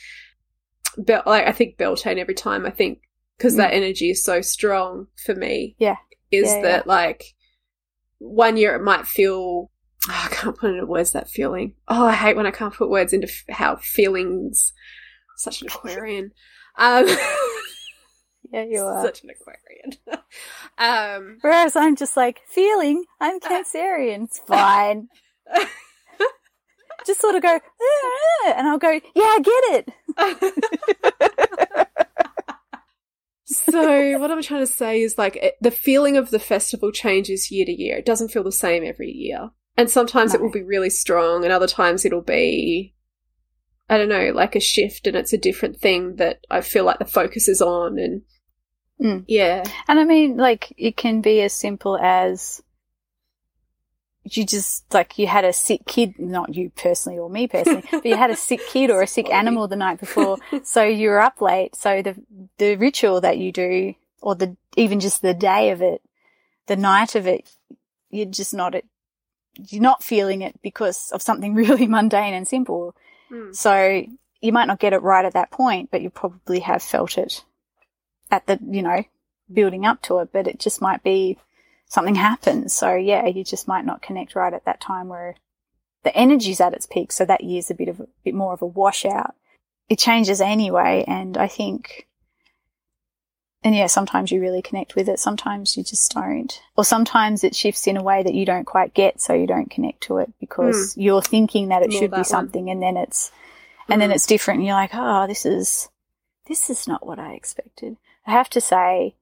Bel- 0.99 1.23
like 1.27 1.47
i 1.47 1.53
think 1.53 1.77
beltane 1.79 2.19
every 2.19 2.35
time 2.35 2.67
i 2.67 2.71
think 2.71 3.01
because 3.39 3.55
Mm. 3.55 3.59
that 3.59 3.73
energy 3.75 4.11
is 4.11 4.25
so 4.25 4.41
strong 4.41 5.07
for 5.25 5.35
me 5.35 5.77
Yeah. 5.79 5.97
is 6.31 6.49
Yeah, 6.49 6.63
that 6.63 6.87
like 6.87 7.25
one 8.19 8.57
year 8.57 8.75
it 8.77 8.83
might 8.83 9.07
feel 9.07 9.71
oh, 10.09 10.23
i 10.25 10.29
can't 10.35 10.57
put 10.59 10.71
into 10.73 10.85
words 10.87 11.13
that 11.13 11.29
feeling 11.31 11.75
oh 11.89 12.07
i 12.07 12.13
hate 12.15 12.37
when 12.37 12.47
i 12.47 12.51
can't 12.51 12.75
put 12.75 12.91
words 12.91 13.13
into 13.13 13.29
f- 13.29 13.57
how 13.57 13.77
feelings 13.77 14.73
such 15.37 15.63
an 15.63 15.69
aquarian 15.73 16.33
um 16.77 17.07
yeah, 18.53 18.65
you 18.65 18.81
are. 18.81 19.03
such 19.03 19.23
an 19.23 19.31
aquarian 19.31 19.93
um 20.79 21.39
Whereas 21.41 21.77
I'm 21.77 21.97
just 21.97 22.17
like, 22.17 22.41
feeling, 22.49 23.05
I'm 23.21 23.41
Cancerian. 23.41 24.25
It's 24.25 24.39
fine. 24.41 25.09
just 27.07 27.21
sort 27.21 27.35
of 27.35 27.43
go, 27.43 27.59
"Ah," 27.59 28.55
and 28.57 28.69
I'll 28.69 28.79
go, 28.79 28.91
yeah, 28.91 29.01
I 29.17 29.41
get 29.43 29.89
it. 29.89 29.89
so 33.45 34.19
what 34.19 34.31
i'm 34.31 34.43
trying 34.43 34.61
to 34.61 34.73
say 34.73 35.03
is 35.03 35.19
like 35.19 35.35
it, 35.37 35.57
the 35.61 35.73
feeling 35.73 36.17
of 36.17 36.31
the 36.31 36.39
festival 36.39 36.93
changes 36.93 37.51
year 37.51 37.65
to 37.67 37.73
year 37.73 37.97
it 37.97 38.07
doesn't 38.07 38.29
feel 38.29 38.45
the 38.45 38.53
same 38.53 38.85
every 38.85 39.11
year 39.11 39.51
and 39.77 39.91
sometimes 39.91 40.35
it 40.35 40.41
will 40.41 40.53
be 40.53 40.63
really 40.63 40.91
strong 40.91 41.43
and 41.43 41.53
other 41.53 41.67
times 41.67 42.05
it'll 42.05 42.23
be 42.23 42.95
i 43.89 43.99
don't 43.99 44.09
know 44.09 44.31
like 44.33 44.55
a 44.55 44.61
shift 44.61 45.07
and 45.09 45.17
it's 45.17 45.33
a 45.33 45.39
different 45.39 45.81
thing 45.81 46.15
that 46.17 46.45
i 46.49 46.61
feel 46.61 46.85
like 46.85 47.01
the 47.01 47.05
focus 47.05 47.49
is 47.49 47.61
on 47.61 47.99
and 47.99 48.23
Mm. 49.01 49.25
Yeah. 49.27 49.65
And 49.89 49.99
I 49.99 50.05
mean, 50.05 50.37
like, 50.37 50.73
it 50.77 50.97
can 50.97 51.21
be 51.21 51.41
as 51.41 51.53
simple 51.53 51.97
as 51.97 52.63
you 54.25 54.45
just, 54.45 54.93
like, 54.93 55.19
you 55.19 55.27
had 55.27 55.45
a 55.45 55.53
sick 55.53 55.87
kid, 55.87 56.19
not 56.19 56.55
you 56.55 56.71
personally 56.77 57.19
or 57.19 57.31
me 57.31 57.49
personally, 57.49 57.85
but 57.91 58.05
you 58.05 58.17
had 58.17 58.31
a 58.31 58.37
sick 58.37 58.61
kid 58.69 58.91
or 58.91 59.03
a 59.03 59.07
sick 59.07 59.27
Sorry. 59.27 59.39
animal 59.39 59.69
the 59.69 59.77
night 59.77 59.99
before. 59.99 60.39
so 60.63 60.85
you 60.85 61.09
were 61.09 61.21
up 61.21 61.41
late. 61.41 61.75
So 61.75 62.03
the, 62.03 62.17
the 62.59 62.77
ritual 62.77 63.23
that 63.23 63.39
you 63.39 63.53
do, 63.53 63.95
or 64.21 64.35
the, 64.35 64.57
even 64.77 65.01
just 65.01 65.23
the 65.23 65.35
day 65.35 65.71
of 65.71 65.81
it, 65.81 66.03
the 66.67 66.77
night 66.77 67.15
of 67.15 67.27
it, 67.27 67.51
you're 68.11 68.27
just 68.27 68.53
not 68.53 68.75
it, 68.75 68.85
you're 69.69 69.83
not 69.83 70.05
feeling 70.05 70.43
it 70.43 70.61
because 70.63 71.11
of 71.13 71.23
something 71.23 71.55
really 71.57 71.87
mundane 71.87 72.35
and 72.35 72.47
simple. 72.47 72.95
Mm. 73.31 73.55
So 73.55 74.05
you 74.43 74.53
might 74.53 74.67
not 74.67 74.79
get 74.79 74.93
it 74.93 75.03
right 75.03 75.25
at 75.25 75.33
that 75.33 75.51
point, 75.51 75.91
but 75.91 76.03
you 76.03 76.11
probably 76.11 76.61
have 76.61 76.83
felt 76.83 77.17
it 77.17 77.45
at 78.31 78.47
the, 78.47 78.59
you 78.67 78.83
know, 78.83 79.05
building 79.53 79.85
up 79.87 80.03
to 80.03 80.19
it, 80.19 80.31
but 80.33 80.47
it 80.47 80.59
just 80.61 80.81
might 80.81 81.03
be 81.03 81.39
something 81.87 82.15
happens. 82.15 82.73
So 82.73 82.95
yeah, 82.95 83.27
you 83.27 83.43
just 83.45 83.67
might 83.67 83.85
not 83.85 84.03
connect 84.03 84.35
right 84.35 84.53
at 84.55 84.65
that 84.65 84.81
time 84.81 85.09
where 85.09 85.35
the 86.05 86.17
energy's 86.17 86.61
at 86.61 86.73
its 86.73 86.87
peak. 86.87 87.13
So 87.13 87.25
that 87.25 87.43
year's 87.45 87.71
a 87.71 87.75
bit 87.75 87.89
of 87.89 88.01
a 88.01 88.07
bit 88.25 88.35
more 88.35 88.53
of 88.53 88.63
a 88.63 88.67
washout. 88.67 89.35
It 89.89 89.99
changes 89.99 90.41
anyway. 90.41 91.05
And 91.09 91.37
I 91.37 91.49
think, 91.49 92.07
and 93.63 93.75
yeah, 93.75 93.89
sometimes 93.89 94.31
you 94.31 94.41
really 94.41 94.63
connect 94.63 94.95
with 94.95 95.09
it. 95.09 95.19
Sometimes 95.19 95.77
you 95.77 95.83
just 95.83 96.13
don't. 96.13 96.63
Or 96.77 96.85
sometimes 96.85 97.43
it 97.45 97.55
shifts 97.57 97.87
in 97.87 97.97
a 97.97 98.03
way 98.03 98.23
that 98.23 98.35
you 98.35 98.47
don't 98.47 98.65
quite 98.65 98.95
get. 98.95 99.21
So 99.21 99.35
you 99.35 99.47
don't 99.49 99.71
connect 99.71 100.03
to 100.05 100.19
it 100.19 100.33
because 100.41 100.97
you're 100.97 101.21
thinking 101.23 101.69
that 101.69 101.83
it 101.83 101.91
More 101.91 102.01
should 102.01 102.11
that 102.13 102.17
be 102.17 102.21
one. 102.21 102.25
something 102.25 102.71
and 102.71 102.81
then 102.81 102.97
it's, 102.97 103.33
and 103.89 104.01
then 104.01 104.11
Mhm. 104.11 104.15
it's 104.15 104.27
different 104.27 104.59
and 104.59 104.67
you're 104.69 104.77
like, 104.77 104.95
oh, 104.95 105.27
this 105.27 105.45
is, 105.45 105.89
this 106.47 106.71
is 106.71 106.87
not 106.87 107.05
what 107.05 107.19
I 107.19 107.33
expected. 107.33 107.97
I 108.31 108.35
have 108.35 108.51
to 108.51 108.61
say, 108.61 109.17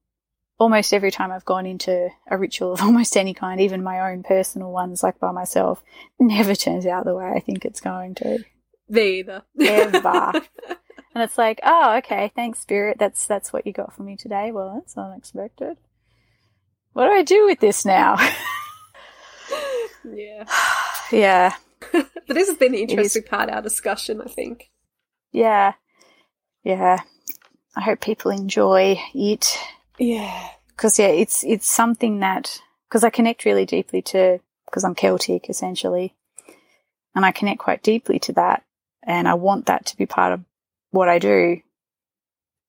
almost 0.59 0.93
every 0.93 1.10
time 1.10 1.32
I've 1.32 1.47
gone 1.47 1.64
into 1.64 2.10
a 2.30 2.36
ritual 2.36 2.74
of 2.74 2.82
almost 2.82 3.16
any 3.16 3.32
kind, 3.32 3.59
even 3.59 3.82
my 3.82 4.12
own 4.12 4.22
personal 4.22 4.70
ones, 4.70 5.02
like 5.02 5.18
by 5.18 5.32
myself, 5.32 5.82
never 6.20 6.55
turns 6.55 6.85
out 6.85 7.06
the 7.06 7.14
way 7.14 7.32
I 7.35 7.40
think 7.40 7.64
it's 7.64 7.80
going 7.80 8.14
to. 8.16 8.44
Me 8.89 9.20
either. 9.20 9.43
Ever. 9.60 10.32
And 11.14 11.24
it's 11.24 11.39
like, 11.39 11.59
oh, 11.64 11.97
okay, 11.97 12.30
thanks, 12.36 12.60
spirit. 12.60 12.98
That's 13.01 13.26
that's 13.26 13.52
what 13.52 13.66
you 13.66 13.72
got 13.72 13.93
for 13.93 14.05
me 14.05 14.14
today. 14.14 14.52
Well, 14.52 14.74
that's 14.74 14.97
unexpected. 14.97 15.76
What 16.93 17.06
do 17.06 17.10
I 17.10 17.22
do 17.22 17.47
with 17.47 17.59
this 17.59 17.85
now? 17.85 18.16
yeah. 20.05 20.44
yeah, 21.10 21.55
But 21.90 22.06
this 22.28 22.47
has 22.48 22.56
been 22.59 22.70
the 22.72 22.82
interesting 22.82 23.24
part 23.24 23.48
of 23.48 23.56
our 23.56 23.62
discussion, 23.62 24.20
I 24.20 24.28
think. 24.28 24.70
yeah, 25.32 25.72
yeah. 26.62 27.01
I 27.78 27.82
hope 27.82 28.00
people 28.00 28.30
enjoy 28.32 29.00
it. 29.14 29.56
Yeah. 29.98 30.48
because 30.68 30.98
yeah, 30.98 31.06
it's 31.09 31.44
it's 31.44 31.66
something 31.68 32.20
that 32.20 32.60
because 32.88 33.05
I 33.05 33.10
connect 33.10 33.44
really 33.44 33.64
deeply 33.66 34.02
to 34.02 34.40
because 34.66 34.84
I'm 34.84 34.94
Celtic 34.94 35.48
essentially, 35.48 36.14
and 37.14 37.24
I 37.24 37.30
connect 37.32 37.60
quite 37.60 37.82
deeply 37.82 38.18
to 38.20 38.32
that, 38.34 38.64
and 39.02 39.26
I 39.28 39.34
want 39.34 39.66
that 39.66 39.86
to 39.86 39.96
be 39.96 40.06
part 40.06 40.32
of 40.32 40.40
what 40.90 41.09
I 41.09 41.18
do 41.18 41.60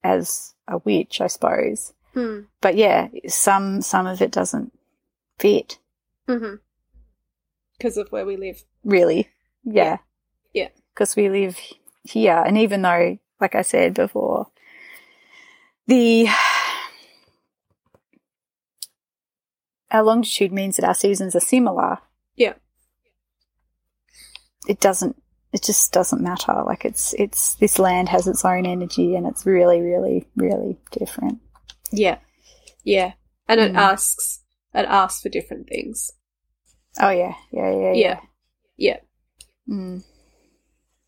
as 0.03 0.53
a 0.67 0.77
witch, 0.77 1.21
I 1.21 1.27
suppose. 1.27 1.93
Hmm. 2.13 2.41
But 2.61 2.75
yeah, 2.75 3.07
some 3.27 3.81
some 3.81 4.05
of 4.07 4.21
it 4.21 4.31
doesn't 4.31 4.71
fit 5.39 5.77
Mm-hmm. 6.27 6.55
Because 7.77 7.97
of 7.97 8.11
where 8.11 8.25
we 8.25 8.37
live. 8.37 8.63
really. 8.83 9.29
Yeah, 9.63 9.97
Yeah. 10.53 10.69
because 10.93 11.15
we 11.15 11.27
live 11.29 11.57
here, 12.03 12.43
and 12.45 12.57
even 12.57 12.81
though, 12.83 13.17
like 13.41 13.55
I 13.55 13.61
said 13.63 13.93
before, 13.95 14.47
the 15.89 16.27
our 19.91 20.03
longitude 20.03 20.51
means 20.53 20.75
that 20.77 20.85
our 20.85 20.93
seasons 20.93 21.35
are 21.35 21.39
similar. 21.39 21.97
Yeah. 22.35 22.53
It 24.67 24.79
doesn't. 24.79 25.15
It 25.51 25.63
just 25.63 25.91
doesn't 25.91 26.21
matter. 26.21 26.61
Like 26.63 26.85
it's 26.85 27.13
it's 27.13 27.55
this 27.55 27.79
land 27.79 28.09
has 28.09 28.27
its 28.27 28.45
own 28.45 28.65
energy, 28.67 29.15
and 29.15 29.25
it's 29.25 29.45
really, 29.45 29.81
really, 29.81 30.27
really 30.35 30.77
different. 30.91 31.39
Yeah. 31.91 32.19
Yeah. 32.83 33.13
And 33.47 33.59
it 33.59 33.73
Mm. 33.73 33.77
asks 33.77 34.43
it 34.75 34.85
asks 34.85 35.21
for 35.21 35.29
different 35.29 35.67
things. 35.67 36.11
Oh 37.01 37.09
yeah, 37.09 37.33
yeah, 37.51 37.71
yeah, 37.71 37.79
yeah. 37.79 37.93
Yeah. 37.93 38.19
Yeah. 38.77 38.99
Mm. 39.67 40.03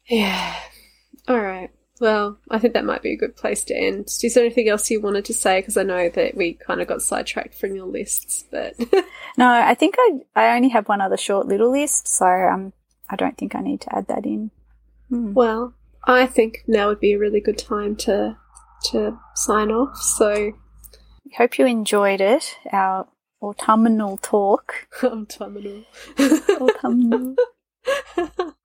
Yeah. 0.10 0.56
All 1.28 1.40
right. 1.40 1.70
Well, 2.02 2.40
I 2.50 2.58
think 2.58 2.74
that 2.74 2.84
might 2.84 3.04
be 3.04 3.14
a 3.14 3.16
good 3.16 3.36
place 3.36 3.64
to 3.66 3.76
end. 3.78 4.08
Is 4.24 4.34
there 4.34 4.44
anything 4.44 4.68
else 4.68 4.90
you 4.90 5.00
wanted 5.00 5.24
to 5.26 5.36
say? 5.36 5.60
Because 5.60 5.78
I 5.78 5.84
know 5.84 6.10
that 6.10 6.36
we 6.36 6.54
kind 6.54 6.82
of 6.82 6.88
got 6.88 7.04
sidetracked 7.04 7.54
from 7.54 7.76
your 7.76 7.86
lists, 7.86 8.44
but 8.50 8.74
No, 9.38 9.48
I 9.48 9.76
think 9.76 9.96
I 10.00 10.22
I 10.36 10.56
only 10.56 10.70
have 10.70 10.90
one 10.90 11.00
other 11.00 11.16
short 11.16 11.48
little 11.48 11.70
list, 11.72 12.08
so 12.08 12.26
um, 12.26 12.74
I 13.08 13.16
don't 13.16 13.38
think 13.38 13.54
I 13.54 13.62
need 13.62 13.82
to 13.82 13.96
add 13.96 14.08
that 14.08 14.26
in. 14.26 14.50
Hmm. 15.10 15.34
well, 15.34 15.76
I 16.04 16.26
think 16.26 16.64
now 16.66 16.88
would 16.88 17.00
be 17.00 17.14
a 17.14 17.20
really 17.20 17.40
good 17.40 17.60
time 17.60 17.96
to 17.98 18.36
to 18.86 19.20
sign 19.36 19.70
off. 19.70 19.96
So, 19.98 20.54
Hope 21.38 21.60
you 21.60 21.68
enjoyed 21.68 22.20
it. 22.20 22.58
Our 22.72 23.08
autumnal 23.44 24.18
talk. 24.18 24.88
I'm. 25.04 25.86
Autumnal. 26.60 27.36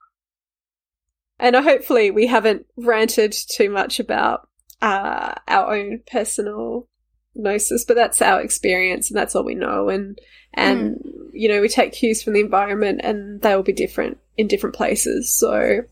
and 1.38 1.56
hopefully 1.56 2.10
we 2.10 2.26
haven't 2.26 2.66
ranted 2.76 3.34
too 3.50 3.70
much 3.70 4.00
about 4.00 4.48
uh, 4.82 5.34
our 5.48 5.74
own 5.74 6.00
personal 6.10 6.88
gnosis, 7.34 7.84
but 7.84 7.94
that's 7.94 8.22
our 8.22 8.40
experience 8.40 9.10
and 9.10 9.18
that's 9.18 9.34
all 9.34 9.44
we 9.44 9.54
know. 9.54 9.88
And 9.88 10.18
and 10.54 10.98
you 11.32 11.48
know 11.48 11.60
we 11.60 11.68
take 11.68 11.92
cues 11.92 12.22
from 12.22 12.32
the 12.32 12.40
environment, 12.40 13.00
and 13.04 13.40
they 13.42 13.54
will 13.54 13.62
be 13.62 13.72
different 13.72 14.18
in 14.36 14.48
different 14.48 14.74
places. 14.74 15.30
So 15.30 15.82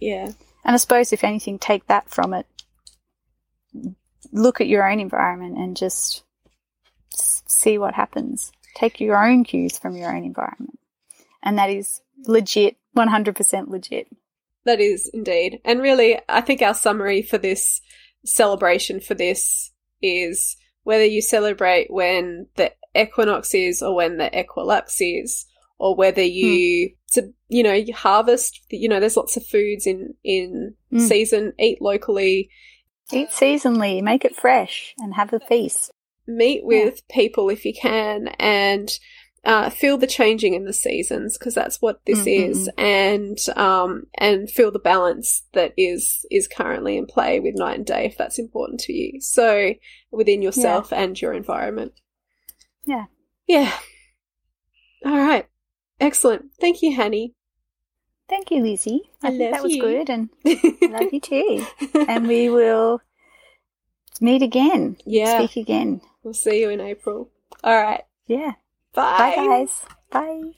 yeah, 0.00 0.32
And 0.64 0.74
I 0.74 0.76
suppose, 0.76 1.12
if 1.12 1.24
anything, 1.24 1.58
take 1.58 1.86
that 1.86 2.08
from 2.08 2.34
it. 2.34 2.46
Look 4.32 4.60
at 4.60 4.68
your 4.68 4.90
own 4.90 5.00
environment 5.00 5.58
and 5.58 5.76
just 5.76 6.24
see 7.14 7.78
what 7.78 7.94
happens. 7.94 8.52
Take 8.74 9.00
your 9.00 9.22
own 9.22 9.44
cues 9.44 9.78
from 9.78 9.96
your 9.96 10.14
own 10.14 10.24
environment. 10.24 10.78
And 11.42 11.58
that 11.58 11.70
is 11.70 12.00
legit, 12.26 12.76
100% 12.96 13.68
legit. 13.68 14.08
That 14.64 14.80
is 14.80 15.10
indeed. 15.12 15.60
And 15.64 15.80
really, 15.80 16.18
I 16.28 16.40
think 16.40 16.62
our 16.62 16.74
summary 16.74 17.22
for 17.22 17.38
this 17.38 17.80
celebration 18.24 19.00
for 19.00 19.14
this 19.14 19.70
is 20.02 20.56
whether 20.82 21.04
you 21.04 21.22
celebrate 21.22 21.90
when 21.90 22.46
the 22.56 22.72
equinox 22.94 23.54
is 23.54 23.82
or 23.82 23.94
when 23.94 24.16
the 24.18 24.30
equilux 24.30 24.96
is, 25.00 25.46
or 25.78 25.94
whether 25.94 26.22
you 26.22 26.90
to 27.12 27.32
you 27.48 27.62
know 27.62 27.72
you 27.72 27.94
harvest. 27.94 28.60
You 28.70 28.88
know, 28.88 29.00
there's 29.00 29.16
lots 29.16 29.36
of 29.36 29.46
foods 29.46 29.86
in 29.86 30.14
in 30.24 30.74
Mm. 30.92 31.00
season. 31.08 31.52
Eat 31.58 31.80
locally. 31.80 32.50
Eat 33.12 33.30
seasonally, 33.30 34.02
make 34.02 34.24
it 34.24 34.36
fresh, 34.36 34.94
and 34.98 35.14
have 35.14 35.32
a 35.32 35.40
feast. 35.40 35.90
Meet 36.26 36.64
with 36.64 37.06
people 37.08 37.48
if 37.50 37.64
you 37.64 37.72
can, 37.74 38.28
and 38.38 38.90
uh, 39.44 39.70
feel 39.70 39.96
the 39.96 40.06
changing 40.06 40.54
in 40.54 40.64
the 40.64 40.72
seasons 40.72 41.38
because 41.38 41.54
that's 41.54 41.80
what 41.80 42.04
this 42.04 42.26
Mm, 42.26 42.50
is, 42.50 42.70
and 42.76 43.38
um, 43.56 44.06
and 44.14 44.50
feel 44.50 44.70
the 44.70 44.78
balance 44.78 45.44
that 45.54 45.72
is 45.76 46.26
is 46.30 46.46
currently 46.46 46.96
in 46.96 47.06
play 47.06 47.40
with 47.40 47.54
night 47.56 47.76
and 47.78 47.86
day 47.86 48.04
if 48.04 48.18
that's 48.18 48.38
important 48.38 48.80
to 48.80 48.92
you. 48.92 49.20
So 49.20 49.74
within 50.10 50.42
yourself 50.42 50.92
and 50.92 51.20
your 51.20 51.32
environment. 51.32 51.92
Yeah. 52.84 53.06
Yeah. 53.46 53.72
All 55.04 55.16
right. 55.16 55.46
Excellent. 56.00 56.50
Thank 56.60 56.82
you, 56.82 56.94
Hanny. 56.94 57.34
Thank 58.28 58.50
you, 58.50 58.62
Lizzie. 58.62 59.10
I, 59.22 59.28
I 59.28 59.30
think 59.30 59.50
that 59.52 59.62
was 59.62 59.74
you. 59.74 59.82
good, 59.82 60.10
and 60.10 60.28
I 60.44 60.86
love 61.02 61.12
you 61.12 61.20
too. 61.20 61.66
and 62.08 62.28
we 62.28 62.48
will 62.48 63.00
meet 64.20 64.42
again. 64.42 64.96
yeah. 65.06 65.38
Speak 65.46 65.56
again. 65.62 66.00
We'll 66.22 66.34
see 66.34 66.60
you 66.60 66.68
in 66.70 66.80
April. 66.80 67.30
All 67.64 67.82
right. 67.82 68.02
Yeah. 68.26 68.52
Bye. 68.94 69.32
Bye 69.36 69.46
guys. 69.46 69.86
Bye. 70.10 70.52